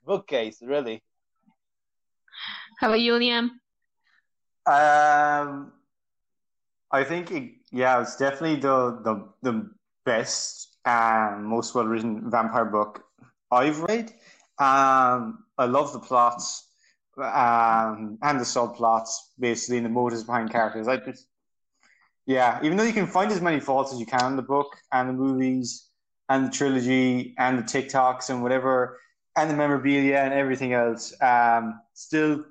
bookcase. 0.06 0.62
Really, 0.62 1.02
How 2.78 2.88
about 2.88 3.00
you, 3.00 3.12
Liam? 3.14 3.50
Um, 4.66 5.72
I 6.90 7.04
think 7.04 7.30
it, 7.30 7.52
yeah, 7.72 8.00
it's 8.00 8.16
definitely 8.16 8.56
the 8.56 9.00
the 9.02 9.28
the 9.42 9.70
best 10.04 10.78
and 10.84 11.44
most 11.44 11.74
well 11.74 11.86
written 11.86 12.30
vampire 12.30 12.64
book 12.64 13.04
I've 13.50 13.80
read. 13.80 14.12
Um, 14.58 15.44
I 15.58 15.66
love 15.66 15.92
the 15.92 15.98
plots 15.98 16.64
um, 17.18 18.18
and 18.22 18.40
the 18.40 18.44
subplots, 18.44 19.10
basically, 19.38 19.78
and 19.78 19.86
the 19.86 19.90
motives 19.90 20.24
behind 20.24 20.50
characters. 20.50 20.88
I 20.88 20.96
just, 20.98 21.26
yeah, 22.26 22.60
even 22.62 22.76
though 22.76 22.84
you 22.84 22.92
can 22.92 23.06
find 23.06 23.30
as 23.32 23.40
many 23.40 23.60
faults 23.60 23.92
as 23.92 24.00
you 24.00 24.06
can 24.06 24.32
in 24.32 24.36
the 24.36 24.42
book 24.42 24.76
and 24.92 25.08
the 25.08 25.12
movies 25.12 25.88
and 26.28 26.46
the 26.46 26.50
trilogy 26.50 27.34
and 27.38 27.58
the 27.58 27.62
TikToks 27.62 28.30
and 28.30 28.42
whatever, 28.42 28.98
and 29.36 29.50
the 29.50 29.54
memorabilia 29.54 30.16
and 30.18 30.32
everything 30.32 30.72
else, 30.72 31.14
um, 31.20 31.80
still, 31.92 32.44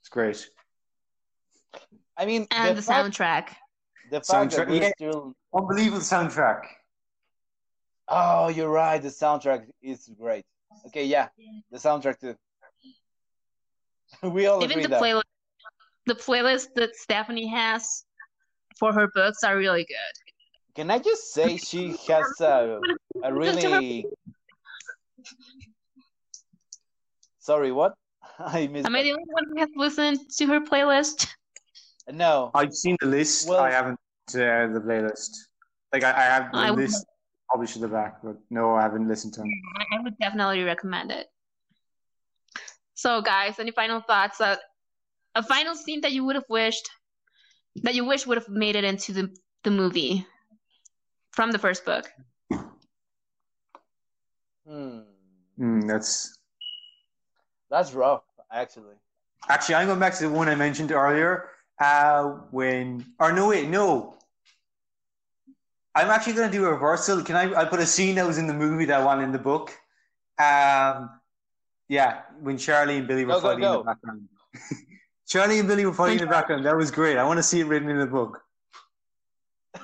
it's 0.00 0.08
great. 0.08 0.48
I 2.16 2.24
mean, 2.24 2.46
And 2.50 2.76
the, 2.76 2.82
fact, 2.82 3.08
soundtrack. 3.08 3.46
the 4.10 4.20
fact 4.20 4.50
that 4.50 4.66
Soundtrack, 4.66 4.68
we're 4.68 4.82
yeah. 4.82 4.90
still. 4.96 5.34
Unbelievable 5.54 5.98
soundtrack. 6.00 6.62
Oh, 8.08 8.48
you're 8.48 8.70
right. 8.70 9.02
The 9.02 9.08
soundtrack 9.08 9.66
is 9.82 10.10
great. 10.18 10.44
Okay, 10.86 11.04
yeah, 11.04 11.28
the 11.70 11.78
soundtrack 11.78 12.20
too. 12.20 12.36
we 14.30 14.46
all 14.46 14.62
Even 14.62 14.72
agree 14.72 14.82
the 14.84 14.88
that. 14.90 15.02
playlist, 15.02 15.22
the 16.06 16.14
playlist 16.14 16.68
that 16.76 16.94
Stephenie 16.94 17.46
has 17.48 18.04
for 18.78 18.92
her 18.92 19.08
books 19.14 19.42
are 19.42 19.56
really 19.56 19.84
good. 19.84 19.96
Can 20.74 20.90
I 20.90 20.98
just 20.98 21.32
say 21.32 21.56
she 21.56 21.96
has 22.08 22.40
a, 22.40 22.80
a 23.22 23.32
really. 23.34 24.06
Sorry, 27.46 27.70
what? 27.70 27.94
I 28.40 28.66
missed. 28.66 28.86
Am 28.86 28.96
I 28.96 29.02
the 29.04 29.12
only 29.12 29.30
one 29.38 29.44
who 29.50 29.58
has 29.60 29.68
listened 29.76 30.18
to 30.38 30.46
her 30.48 30.60
playlist? 30.60 31.28
No. 32.10 32.50
I've 32.54 32.74
seen 32.74 32.96
the 33.00 33.06
list. 33.06 33.48
Well- 33.48 33.60
I 33.60 33.70
haven't 33.70 34.00
uh, 34.34 34.66
the 34.76 34.82
playlist. 34.84 35.30
Like 35.92 36.02
I, 36.02 36.10
I 36.10 36.24
have 36.34 36.50
the 36.52 36.58
I 36.58 36.70
would- 36.70 36.80
list. 36.80 37.06
Probably 37.48 37.68
should 37.68 37.82
have 37.82 37.92
back, 37.92 38.16
but 38.24 38.36
no, 38.50 38.74
I 38.74 38.82
haven't 38.82 39.06
listened 39.06 39.32
to 39.34 39.40
them. 39.42 39.50
I 39.92 40.02
would 40.02 40.18
definitely 40.18 40.64
recommend 40.64 41.12
it. 41.12 41.28
So, 42.94 43.22
guys, 43.22 43.60
any 43.60 43.70
final 43.70 44.00
thoughts? 44.00 44.40
Uh, 44.40 44.56
a 45.36 45.44
final 45.44 45.76
scene 45.76 46.00
that 46.00 46.10
you 46.10 46.24
would 46.24 46.34
have 46.34 46.48
wished 46.48 46.90
that 47.84 47.94
you 47.94 48.04
wish 48.04 48.26
would 48.26 48.36
have 48.36 48.48
made 48.48 48.74
it 48.74 48.82
into 48.82 49.12
the 49.12 49.32
the 49.62 49.70
movie 49.70 50.26
from 51.30 51.52
the 51.52 51.58
first 51.60 51.84
book. 51.84 52.10
Hmm. 54.66 55.00
Mm, 55.58 55.86
that's 55.86 56.35
That's 57.70 57.92
rough, 57.92 58.22
actually. 58.52 58.94
actually 59.48 59.74
I'm 59.74 59.86
going 59.86 59.98
back 59.98 60.14
to 60.14 60.28
the 60.28 60.30
one 60.30 60.48
I 60.48 60.54
mentioned 60.54 60.92
earlier. 60.92 61.50
Uh, 61.78 62.24
when 62.50 63.04
or 63.20 63.32
no 63.32 63.48
wait 63.48 63.68
no. 63.68 64.14
I'm 65.94 66.10
actually 66.10 66.34
going 66.34 66.50
to 66.50 66.56
do 66.56 66.64
a 66.66 66.70
reversal. 66.70 67.22
Can 67.22 67.36
I? 67.36 67.62
I 67.62 67.64
put 67.64 67.80
a 67.80 67.86
scene 67.86 68.16
that 68.16 68.26
was 68.26 68.38
in 68.38 68.46
the 68.46 68.54
movie 68.54 68.84
that 68.86 69.04
one 69.04 69.22
in 69.22 69.32
the 69.32 69.38
book. 69.38 69.70
Um, 70.38 71.10
yeah, 71.88 72.22
when 72.40 72.58
Charlie 72.58 72.98
and 72.98 73.08
Billy 73.08 73.24
were 73.24 73.34
Go, 73.34 73.40
go, 73.40 73.46
fighting 73.48 73.64
in 73.64 73.72
the 73.72 73.82
background. 73.82 74.28
Charlie 75.26 75.58
and 75.58 75.68
Billy 75.68 75.86
were 75.86 75.94
fighting 75.94 76.18
in 76.18 76.24
the 76.24 76.30
background. 76.30 76.66
That 76.66 76.76
was 76.76 76.90
great. 76.90 77.16
I 77.16 77.24
want 77.24 77.38
to 77.38 77.42
see 77.42 77.60
it 77.60 77.66
written 77.66 77.88
in 77.88 77.98
the 77.98 78.06
book. 78.06 78.42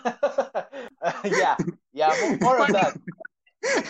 yeah, 1.24 1.56
yeah, 1.92 2.36
more, 2.40 2.56
more 2.56 2.62
of 2.66 2.72
that. 2.72 2.98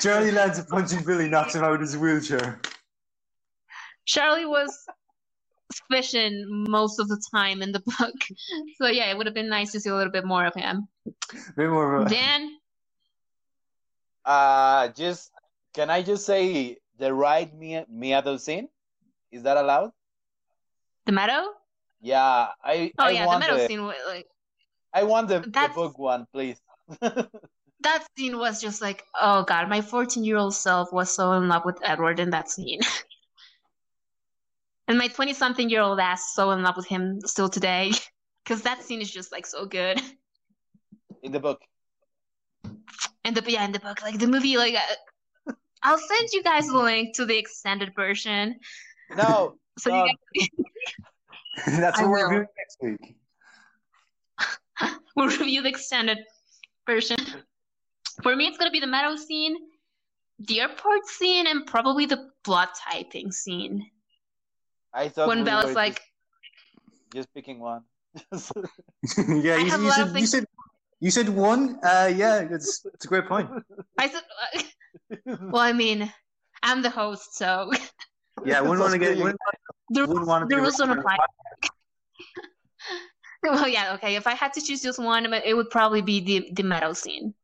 Charlie 0.01 0.31
lands 0.31 0.59
a 0.59 0.65
punch 0.65 0.93
and 0.93 1.05
Billy 1.05 1.29
knocks 1.29 1.55
him 1.55 1.65
out 1.65 1.75
of 1.75 1.81
his 1.81 1.97
wheelchair. 1.97 2.61
Charlie 4.05 4.47
was 4.47 4.87
fishing 5.91 6.45
most 6.69 6.99
of 6.99 7.09
the 7.09 7.21
time 7.35 7.63
in 7.63 7.73
the 7.73 7.81
book, 7.81 8.15
so 8.81 8.89
yeah, 8.89 9.11
it 9.11 9.17
would 9.17 9.27
have 9.27 9.35
been 9.35 9.49
nice 9.49 9.73
to 9.73 9.81
see 9.81 9.91
a 9.91 9.95
little 9.95 10.13
bit 10.13 10.25
more 10.25 10.45
of 10.45 10.55
him. 10.55 10.89
Bit 11.57 11.71
more 11.71 11.97
of 11.97 12.07
a, 12.07 12.11
Dan, 12.15 12.59
Uh, 14.25 14.89
just 14.89 15.31
can 15.75 15.91
I 15.91 16.03
just 16.03 16.27
say 16.27 16.77
the 16.99 17.13
right 17.13 17.53
Mia 17.55 17.87
Miado 17.93 18.39
scene? 18.39 18.69
Is 19.31 19.43
that 19.45 19.57
allowed? 19.57 19.93
the 21.07 21.13
meadow. 21.13 21.49
Yeah, 22.01 22.49
I 22.63 22.93
Oh 22.99 23.05
I 23.05 23.11
yeah, 23.11 23.27
the 23.27 23.39
meadow 23.39 23.57
the, 23.57 23.67
scene. 23.67 23.85
Like 23.87 24.27
I 24.93 25.03
want 25.05 25.29
the, 25.29 25.41
the 25.41 25.71
book 25.75 25.99
one, 25.99 26.27
please. 26.33 26.61
that 27.01 28.07
scene 28.17 28.39
was 28.39 28.61
just 28.61 28.83
like, 28.83 29.05
oh 29.21 29.43
god, 29.45 29.69
my 29.69 29.81
14 29.81 30.25
year 30.25 30.37
old 30.37 30.55
self 30.55 30.93
was 30.93 31.11
so 31.15 31.33
in 31.33 31.49
love 31.49 31.65
with 31.65 31.79
Edward 31.83 32.21
in 32.21 32.31
that 32.31 32.51
scene. 32.51 32.81
And 34.89 34.99
my 34.99 35.09
20 35.09 35.33
something 35.35 35.69
year 35.71 35.81
old 35.81 36.01
ass 36.01 36.35
so 36.35 36.51
in 36.51 36.63
love 36.63 36.77
with 36.77 36.87
him 36.87 37.21
still 37.25 37.49
today. 37.49 37.93
Because 38.45 38.63
that 38.63 38.83
scene 38.83 39.01
is 39.01 39.09
just 39.09 39.31
like 39.31 39.47
so 39.47 39.67
good. 39.67 40.03
In 41.23 41.31
the 41.31 41.39
book. 41.39 41.61
And 43.25 43.37
the 43.37 43.45
yeah, 43.49 43.65
in 43.65 43.71
the 43.71 43.79
book, 43.79 44.03
like 44.03 44.19
the 44.19 44.27
movie, 44.27 44.57
like 44.57 44.75
uh, 44.75 45.53
I'll 45.85 45.97
send 45.97 46.29
you 46.33 46.43
guys 46.43 46.69
a 46.69 46.77
link 46.77 47.15
to 47.15 47.25
the 47.25 47.39
extended 47.39 47.95
version. 47.95 48.59
No, 49.17 49.59
So 49.79 49.91
no, 49.91 50.07
you 50.35 50.47
That's 51.67 52.01
I 52.01 52.03
what 52.03 52.11
we're 52.11 52.29
will. 52.29 52.31
doing 52.31 52.47
next 52.59 52.79
week. 52.83 53.17
we'll 55.15 55.29
review 55.29 55.63
the 55.63 55.69
extended 55.69 56.19
version. 56.85 57.19
For 58.23 58.35
me, 58.35 58.47
it's 58.49 58.59
gonna 58.59 58.73
be 58.73 58.81
the 58.81 58.89
meadow 58.89 59.15
scene, 59.15 59.57
the 60.41 60.63
airport 60.63 61.07
scene, 61.07 61.47
and 61.47 61.65
probably 61.65 62.07
the 62.07 62.31
blood 62.45 62.69
typing 62.91 63.31
scene. 63.31 63.89
I 64.95 65.09
thought 65.09 65.29
when 65.29 65.39
we 65.39 65.45
Bella's 65.45 65.67
were 65.67 65.75
like, 65.75 65.95
just, 67.15 67.15
just 67.15 67.35
picking 67.35 67.59
one. 67.61 67.83
yeah, 68.33 69.57
you, 69.57 69.65
you 69.65 69.91
said, 69.91 70.21
you 70.21 70.27
said 70.27 70.45
you 71.03 71.11
said 71.11 71.29
one. 71.29 71.81
Uh, 71.83 72.13
yeah, 72.15 72.47
it's 72.49 72.87
it's 72.95 73.05
a 73.07 73.09
great 73.09 73.27
point. 73.27 73.51
I 73.99 74.09
said, 74.09 74.23
well, 75.41 75.61
I 75.61 75.73
mean, 75.73 76.13
I'm 76.63 76.81
the 76.81 76.91
host, 76.91 77.37
so 77.37 77.73
Yeah, 78.45 78.61
wouldn't 78.61 78.81
want 78.81 78.93
to 78.93 78.99
get 78.99 79.09
That's 79.09 79.21
wouldn't, 79.21 79.41
the, 79.91 80.07
wouldn't 80.07 80.27
want 80.29 80.49
to 80.49 80.55
the 80.55 80.63
rules 80.63 80.77
don't 80.77 80.91
apply. 80.91 81.17
well, 83.43 83.67
yeah, 83.67 83.95
okay. 83.95 84.15
If 84.15 84.29
I 84.29 84.35
had 84.35 84.53
to 84.53 84.61
choose 84.61 84.81
just 84.81 85.01
one, 85.01 85.27
it 85.33 85.55
would 85.55 85.71
probably 85.71 86.03
be 86.03 86.21
the 86.21 86.51
the 86.53 86.63
meadow 86.63 86.93
scene. 86.93 87.35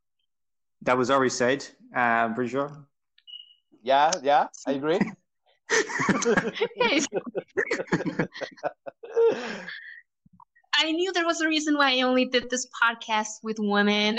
That 0.82 0.96
was 0.96 1.10
already 1.10 1.30
said. 1.30 1.66
Uh, 1.96 1.98
I'm 1.98 2.34
pretty 2.34 2.50
sure. 2.50 2.70
yeah, 3.82 4.12
yeah, 4.22 4.46
I 4.66 4.72
agree. 4.72 5.00
Yes. 6.76 7.06
I 10.74 10.92
knew 10.92 11.12
there 11.12 11.26
was 11.26 11.40
a 11.40 11.48
reason 11.48 11.76
why 11.76 11.92
I 11.98 12.02
only 12.02 12.24
did 12.26 12.50
this 12.50 12.66
podcast 12.82 13.42
with 13.42 13.58
women. 13.58 14.18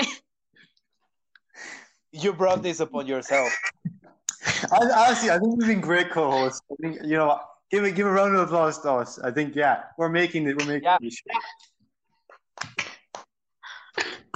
you 2.12 2.34
brought 2.34 2.62
this 2.64 2.80
upon 2.82 3.08
yourself. 3.08 3.50
I, 4.72 4.78
honestly, 4.78 5.30
I 5.30 5.38
think 5.40 5.58
we've 5.58 5.68
been 5.68 5.82
great 5.82 6.10
co-hosts. 6.12 6.62
I 6.72 6.76
think 6.82 7.00
you 7.04 7.18
know, 7.18 7.40
give 7.72 7.84
a 7.84 7.92
give 7.92 8.08
a 8.08 8.12
round 8.12 8.36
of 8.36 8.42
applause 8.42 8.80
to 8.82 8.92
us. 8.94 9.20
I 9.20 9.32
think 9.32 9.56
yeah, 9.56 9.84
we're 9.98 10.10
making 10.10 10.48
it. 10.48 10.58
We're 10.60 10.68
making 10.68 10.84
Yeah. 10.84 10.98
it. 11.02 11.14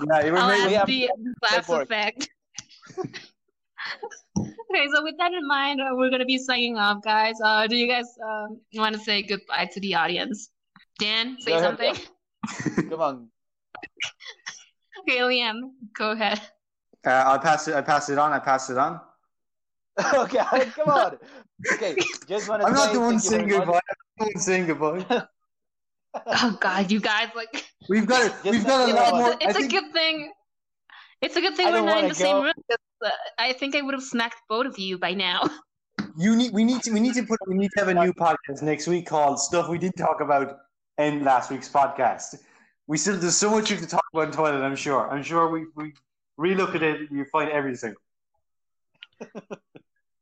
Yeah, 0.06 0.32
we're 0.32 0.38
I'll 0.38 0.48
making. 0.48 0.76
add 0.76 0.90
Yeah, 0.90 1.08
the 1.18 1.34
laughs 1.52 1.68
work. 1.70 1.84
effect. 1.84 2.30
okay, 4.40 4.88
so 4.94 5.04
with 5.04 5.16
that 5.18 5.34
in 5.34 5.48
mind, 5.48 5.82
uh, 5.82 5.90
we're 5.94 6.10
gonna 6.10 6.26
be 6.26 6.38
signing 6.38 6.78
off, 6.78 7.04
guys. 7.04 7.36
Uh, 7.44 7.68
do 7.68 7.76
you 7.76 7.88
guys 7.88 8.06
um, 8.26 8.60
want 8.76 8.96
to 8.96 9.02
say 9.02 9.22
goodbye 9.22 9.70
to 9.72 9.80
the 9.80 9.96
audience? 9.96 10.50
Dan, 11.00 11.38
say 11.40 11.52
Go 11.52 11.58
ahead, 11.58 11.96
something. 12.46 12.90
Come 12.90 13.02
on. 13.02 13.30
Okay, 15.00 15.20
Liam, 15.20 15.72
go 15.98 16.12
ahead. 16.12 16.40
Uh, 17.06 17.10
I'll 17.10 17.40
pass 17.40 17.68
it. 17.68 17.76
I 17.76 17.82
pass 17.82 18.10
it 18.10 18.18
on. 18.18 18.32
I 18.32 18.40
pass 18.40 18.70
it 18.70 18.78
on. 18.78 19.02
okay, 20.14 20.40
come 20.76 20.90
on. 20.90 21.18
Okay, 21.74 21.96
just 22.28 22.50
want 22.50 22.62
to 22.62 22.68
I'm 22.68 22.76
say 22.76 22.86
not 22.86 22.94
the 22.94 23.00
one 23.00 23.20
thank 23.20 23.22
saying 23.22 23.48
goodbye. 23.50 23.74
I'm 23.74 23.96
the 24.18 24.26
one 24.26 24.40
saying 24.40 24.66
goodbye. 24.68 25.26
Oh 26.28 26.58
God, 26.60 26.92
you 26.92 27.00
guys 27.00 27.30
like. 27.36 27.66
We've 27.90 28.06
got 28.06 28.26
it. 28.26 28.34
We've 28.50 28.66
got 28.66 28.90
a 28.90 28.94
lot 28.94 29.14
you. 29.14 29.20
more. 29.20 29.34
It's, 29.34 29.44
a, 29.44 29.44
it's 29.44 29.46
I 29.46 29.50
a 29.50 29.54
think 29.54 29.72
good 29.72 29.94
thing. 29.94 30.32
It's 31.22 31.36
a 31.36 31.42
good 31.42 31.56
thing 31.56 31.68
we're 31.68 31.74
don't 31.74 31.88
in 31.88 31.96
wanna 31.96 32.10
the 32.10 32.16
same 32.16 32.42
room. 32.42 32.54
'Cause, 33.04 33.12
uh, 33.12 33.42
I 33.42 33.54
think 33.54 33.76
I 33.76 33.82
would 33.82 33.94
have 33.94 34.04
smacked 34.04 34.42
both 34.50 34.66
of 34.66 34.80
you 34.80 34.98
by 34.98 35.14
now. 35.14 35.42
you 36.18 36.36
need. 36.36 36.54
We 36.54 36.64
need 36.64 36.82
to. 36.84 36.92
We 36.92 37.00
need 37.00 37.16
to 37.16 37.24
put. 37.24 37.40
We 37.48 37.56
need 37.56 37.72
to 37.76 37.80
have 37.80 37.90
a 37.90 37.94
new 37.94 38.14
podcast 38.14 38.62
next 38.62 38.88
week 38.88 39.08
called 39.08 39.40
"Stuff 39.40 39.70
We 39.70 39.78
Didn't 39.78 39.98
Talk 39.98 40.22
About" 40.22 40.58
in 40.98 41.24
last 41.24 41.52
week's 41.52 41.70
podcast. 41.70 42.36
We 42.88 42.98
still 42.98 43.18
there's 43.18 43.38
so 43.38 43.50
much 43.50 43.72
you 43.72 43.78
to 43.78 43.88
talk 43.88 44.04
about 44.14 44.28
in 44.28 44.34
Twilight. 44.34 44.62
I'm 44.62 44.76
sure. 44.76 45.10
I'm 45.10 45.24
sure 45.24 45.50
we 45.50 45.66
we 45.76 45.94
relook 46.40 46.76
at 46.76 46.84
it. 46.84 47.12
You 47.12 47.26
find 47.26 47.50
everything. 47.52 47.96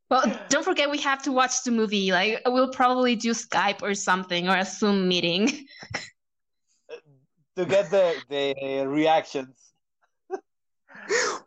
Well, 0.10 0.26
don't 0.50 0.66
forget 0.66 0.92
we 0.92 0.98
have 0.98 1.24
to 1.24 1.32
watch 1.32 1.64
the 1.64 1.72
movie. 1.72 2.12
Like 2.12 2.42
we'll 2.46 2.74
probably 2.74 3.16
do 3.16 3.32
Skype 3.32 3.82
or 3.82 3.96
something 3.96 4.50
or 4.50 4.58
a 4.58 4.66
Zoom 4.66 5.08
meeting. 5.08 5.48
to 7.56 7.66
get 7.66 7.90
the 7.90 8.22
the 8.28 8.86
reactions. 8.88 9.61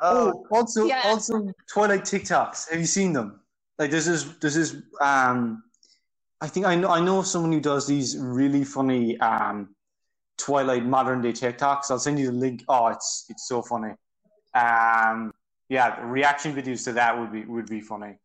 Oh, 0.00 0.46
also, 0.50 0.86
Yeah. 0.86 1.02
also 1.04 1.50
Twilight 1.72 2.02
TikToks. 2.02 2.70
Have 2.70 2.80
you 2.80 2.86
seen 2.86 3.12
them? 3.12 3.40
Like, 3.78 3.90
this 3.90 4.06
is 4.06 4.38
this 4.38 4.56
is 4.56 4.82
um, 5.00 5.62
I 6.40 6.48
think 6.48 6.66
I 6.66 6.74
know 6.74 6.88
I 6.90 7.00
know 7.00 7.22
someone 7.22 7.52
who 7.52 7.60
does 7.60 7.86
these 7.86 8.16
really 8.18 8.64
funny 8.64 9.18
um, 9.20 9.74
Twilight 10.38 10.84
modern 10.84 11.22
day 11.22 11.32
TikToks. 11.32 11.90
I'll 11.90 11.98
send 11.98 12.18
you 12.18 12.26
the 12.26 12.32
link. 12.32 12.64
Oh, 12.68 12.88
it's 12.88 13.26
it's 13.28 13.48
so 13.48 13.62
funny. 13.62 13.94
Um, 14.54 15.32
yeah, 15.68 16.00
reaction 16.04 16.54
videos 16.54 16.84
to 16.84 16.92
that 16.92 17.18
would 17.18 17.32
be 17.32 17.44
would 17.44 17.66
be 17.66 17.80
funny. 17.80 18.18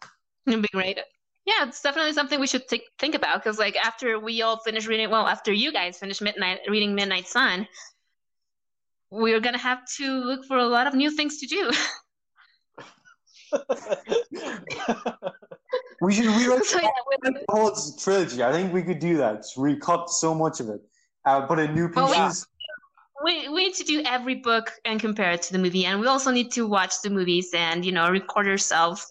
It'd 0.46 0.62
be 0.62 0.68
great. 0.72 1.00
Yeah, 1.46 1.68
it's 1.68 1.82
definitely 1.82 2.14
something 2.14 2.40
we 2.40 2.46
should 2.48 2.68
think 2.68 2.84
think 3.00 3.16
about 3.16 3.42
because, 3.42 3.58
like, 3.58 3.76
after 3.78 4.20
we 4.20 4.42
all 4.42 4.58
finish 4.58 4.86
reading, 4.86 5.10
well, 5.10 5.26
after 5.26 5.52
you 5.52 5.72
guys 5.72 5.98
finish 5.98 6.22
midnight 6.22 6.60
reading 6.68 6.94
Midnight 6.94 7.28
Sun, 7.28 7.68
we're 9.12 9.40
gonna 9.40 9.58
have 9.58 9.86
to 9.98 10.24
look 10.24 10.46
for 10.46 10.58
a 10.58 10.66
lot 10.66 10.88
of 10.88 10.94
new 10.94 11.12
things 11.12 11.40
to 11.40 11.48
do. 11.48 11.72
We 16.02 16.14
should 16.14 16.26
rewrite 16.28 16.64
so 16.64 16.80
yeah, 16.80 16.90
the 17.22 17.44
whole 17.50 17.76
trilogy. 17.98 18.42
I 18.42 18.52
think 18.54 18.74
we 18.74 18.84
could 18.84 19.00
do 19.00 19.18
that. 19.18 19.38
Just 19.38 19.58
recut 19.58 20.10
so 20.10 20.34
much 20.34 20.60
of 20.62 20.70
it. 20.70 20.80
Uh, 21.26 21.42
put 21.46 21.60
in 21.60 21.76
new 21.76 21.92
Oh, 21.96 22.12
yeah. 22.14 22.28
pieces. 22.28 22.48
we 23.24 23.50
we 23.50 23.66
need 23.66 23.74
to 23.76 23.84
do 23.84 24.02
every 24.06 24.36
book 24.36 24.72
and 24.86 25.00
compare 25.00 25.32
it 25.32 25.42
to 25.44 25.54
the 25.54 25.60
movie, 25.60 25.86
and 25.86 26.00
we 26.00 26.08
also 26.08 26.32
need 26.32 26.52
to 26.54 26.66
watch 26.68 27.02
the 27.02 27.10
movies 27.10 27.50
and 27.54 27.84
you 27.84 27.92
know 27.92 28.10
record 28.10 28.48
ourselves 28.48 29.06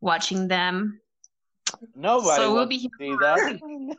watching 0.00 0.48
them. 0.48 0.98
Nobody 1.94 2.36
So 2.36 2.54
we'll 2.54 2.66
be 2.66 2.78
to 2.78 2.90
see 2.98 3.10
that. 3.20 3.60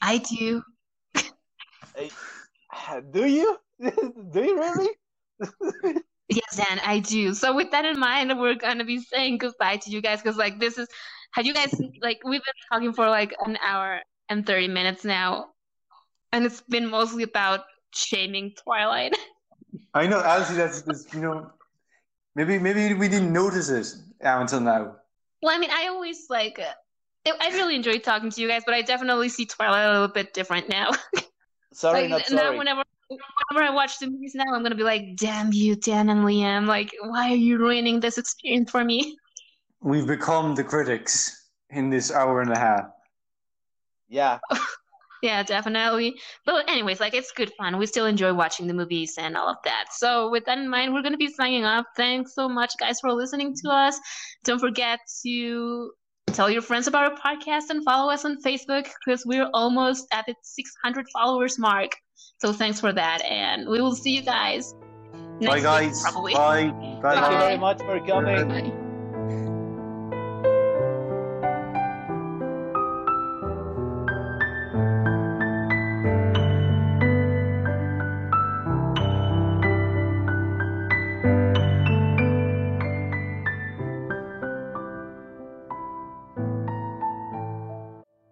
I 0.00 0.18
do. 0.18 0.62
Do 3.10 3.26
you? 3.26 3.58
Do 4.32 4.42
you 4.42 4.58
really? 4.58 4.88
Yes, 6.28 6.56
Dan, 6.56 6.80
I 6.84 7.00
do. 7.00 7.34
So 7.34 7.54
with 7.54 7.70
that 7.72 7.84
in 7.84 8.00
mind, 8.00 8.38
we're 8.40 8.54
gonna 8.54 8.84
be 8.84 8.98
saying 8.98 9.38
goodbye 9.38 9.76
to 9.76 9.90
you 9.90 10.00
guys 10.00 10.22
because 10.22 10.38
like 10.38 10.58
this 10.58 10.78
is 10.78 10.88
have 11.32 11.44
you 11.44 11.52
guys 11.52 11.74
like 12.00 12.20
we've 12.24 12.40
been 12.40 12.54
talking 12.72 12.92
for 12.94 13.06
like 13.08 13.34
an 13.44 13.58
hour 13.62 14.00
and 14.30 14.46
30 14.46 14.68
minutes 14.68 15.04
now 15.04 15.48
and 16.34 16.44
it's 16.44 16.62
been 16.62 16.90
mostly 16.90 17.22
about 17.22 17.60
shaming 17.94 18.52
Twilight. 18.62 19.14
I 19.94 20.06
know, 20.06 20.20
honestly, 20.20 20.56
that's, 20.56 20.82
that's 20.82 21.12
you 21.14 21.20
know, 21.20 21.50
maybe 22.34 22.58
maybe 22.58 22.94
we 22.94 23.08
didn't 23.08 23.32
notice 23.32 23.68
it 23.68 23.86
uh, 24.24 24.40
until 24.40 24.60
now. 24.60 24.96
Well, 25.42 25.54
I 25.54 25.58
mean, 25.58 25.70
I 25.70 25.88
always 25.88 26.26
like 26.30 26.58
uh, 26.58 27.32
I 27.40 27.48
really 27.50 27.76
enjoy 27.76 27.98
talking 27.98 28.30
to 28.30 28.40
you 28.40 28.48
guys, 28.48 28.62
but 28.66 28.74
I 28.74 28.82
definitely 28.82 29.28
see 29.28 29.46
Twilight 29.46 29.86
a 29.86 29.92
little 29.92 30.08
bit 30.08 30.34
different 30.34 30.68
now. 30.68 30.90
Sorry, 31.72 32.08
like 32.08 32.30
not 32.30 32.52
now 32.52 32.58
whenever 32.58 32.82
whenever 33.08 33.66
I 33.66 33.74
watch 33.74 33.98
the 33.98 34.08
movies 34.08 34.34
now, 34.34 34.54
I'm 34.54 34.62
gonna 34.62 34.74
be 34.74 34.82
like, 34.82 35.16
damn 35.16 35.52
you, 35.52 35.76
Dan 35.76 36.08
and 36.08 36.24
Liam, 36.24 36.66
like 36.66 36.90
why 37.02 37.30
are 37.30 37.36
you 37.36 37.58
ruining 37.58 38.00
this 38.00 38.18
experience 38.18 38.70
for 38.70 38.84
me? 38.84 39.16
We've 39.80 40.06
become 40.06 40.54
the 40.54 40.64
critics 40.64 41.48
in 41.70 41.90
this 41.90 42.10
hour 42.10 42.40
and 42.40 42.52
a 42.52 42.58
half. 42.58 42.86
Yeah. 44.08 44.38
Yeah, 45.22 45.42
definitely. 45.42 46.20
But 46.44 46.68
anyways, 46.68 47.00
like 47.00 47.14
it's 47.14 47.32
good 47.32 47.50
fun. 47.56 47.78
We 47.78 47.86
still 47.86 48.04
enjoy 48.04 48.34
watching 48.34 48.66
the 48.66 48.74
movies 48.74 49.14
and 49.16 49.38
all 49.38 49.48
of 49.48 49.56
that. 49.64 49.86
So 49.90 50.30
with 50.30 50.44
that 50.44 50.58
in 50.58 50.68
mind, 50.68 50.92
we're 50.92 51.00
gonna 51.00 51.16
be 51.16 51.32
signing 51.32 51.64
off. 51.64 51.86
Thanks 51.96 52.34
so 52.34 52.46
much, 52.46 52.74
guys, 52.78 53.00
for 53.00 53.10
listening 53.10 53.54
to 53.64 53.70
us. 53.70 53.98
Don't 54.44 54.58
forget 54.58 55.00
to 55.22 55.92
tell 56.26 56.50
your 56.50 56.60
friends 56.60 56.88
about 56.88 57.10
our 57.10 57.16
podcast 57.16 57.70
and 57.70 57.82
follow 57.84 58.12
us 58.12 58.26
on 58.26 58.42
Facebook 58.42 58.86
because 59.02 59.24
we're 59.24 59.48
almost 59.54 60.06
at 60.12 60.26
the 60.26 60.34
600 60.42 61.06
followers 61.10 61.58
mark. 61.58 61.92
So 62.38 62.52
thanks 62.52 62.80
for 62.80 62.92
that, 62.92 63.22
and 63.24 63.68
we 63.68 63.80
will 63.80 63.94
see 63.94 64.14
you 64.14 64.22
guys. 64.22 64.74
Bye, 64.74 65.20
next 65.40 65.54
week, 65.54 65.62
guys. 65.62 66.02
probably. 66.02 66.34
Bye. 66.34 66.70
Bye. 67.02 67.14
Thank 67.14 67.32
you 67.32 67.38
very 67.38 67.58
much 67.58 67.78
for 67.78 68.00
coming. 68.06 68.48
Bye. 68.48 68.83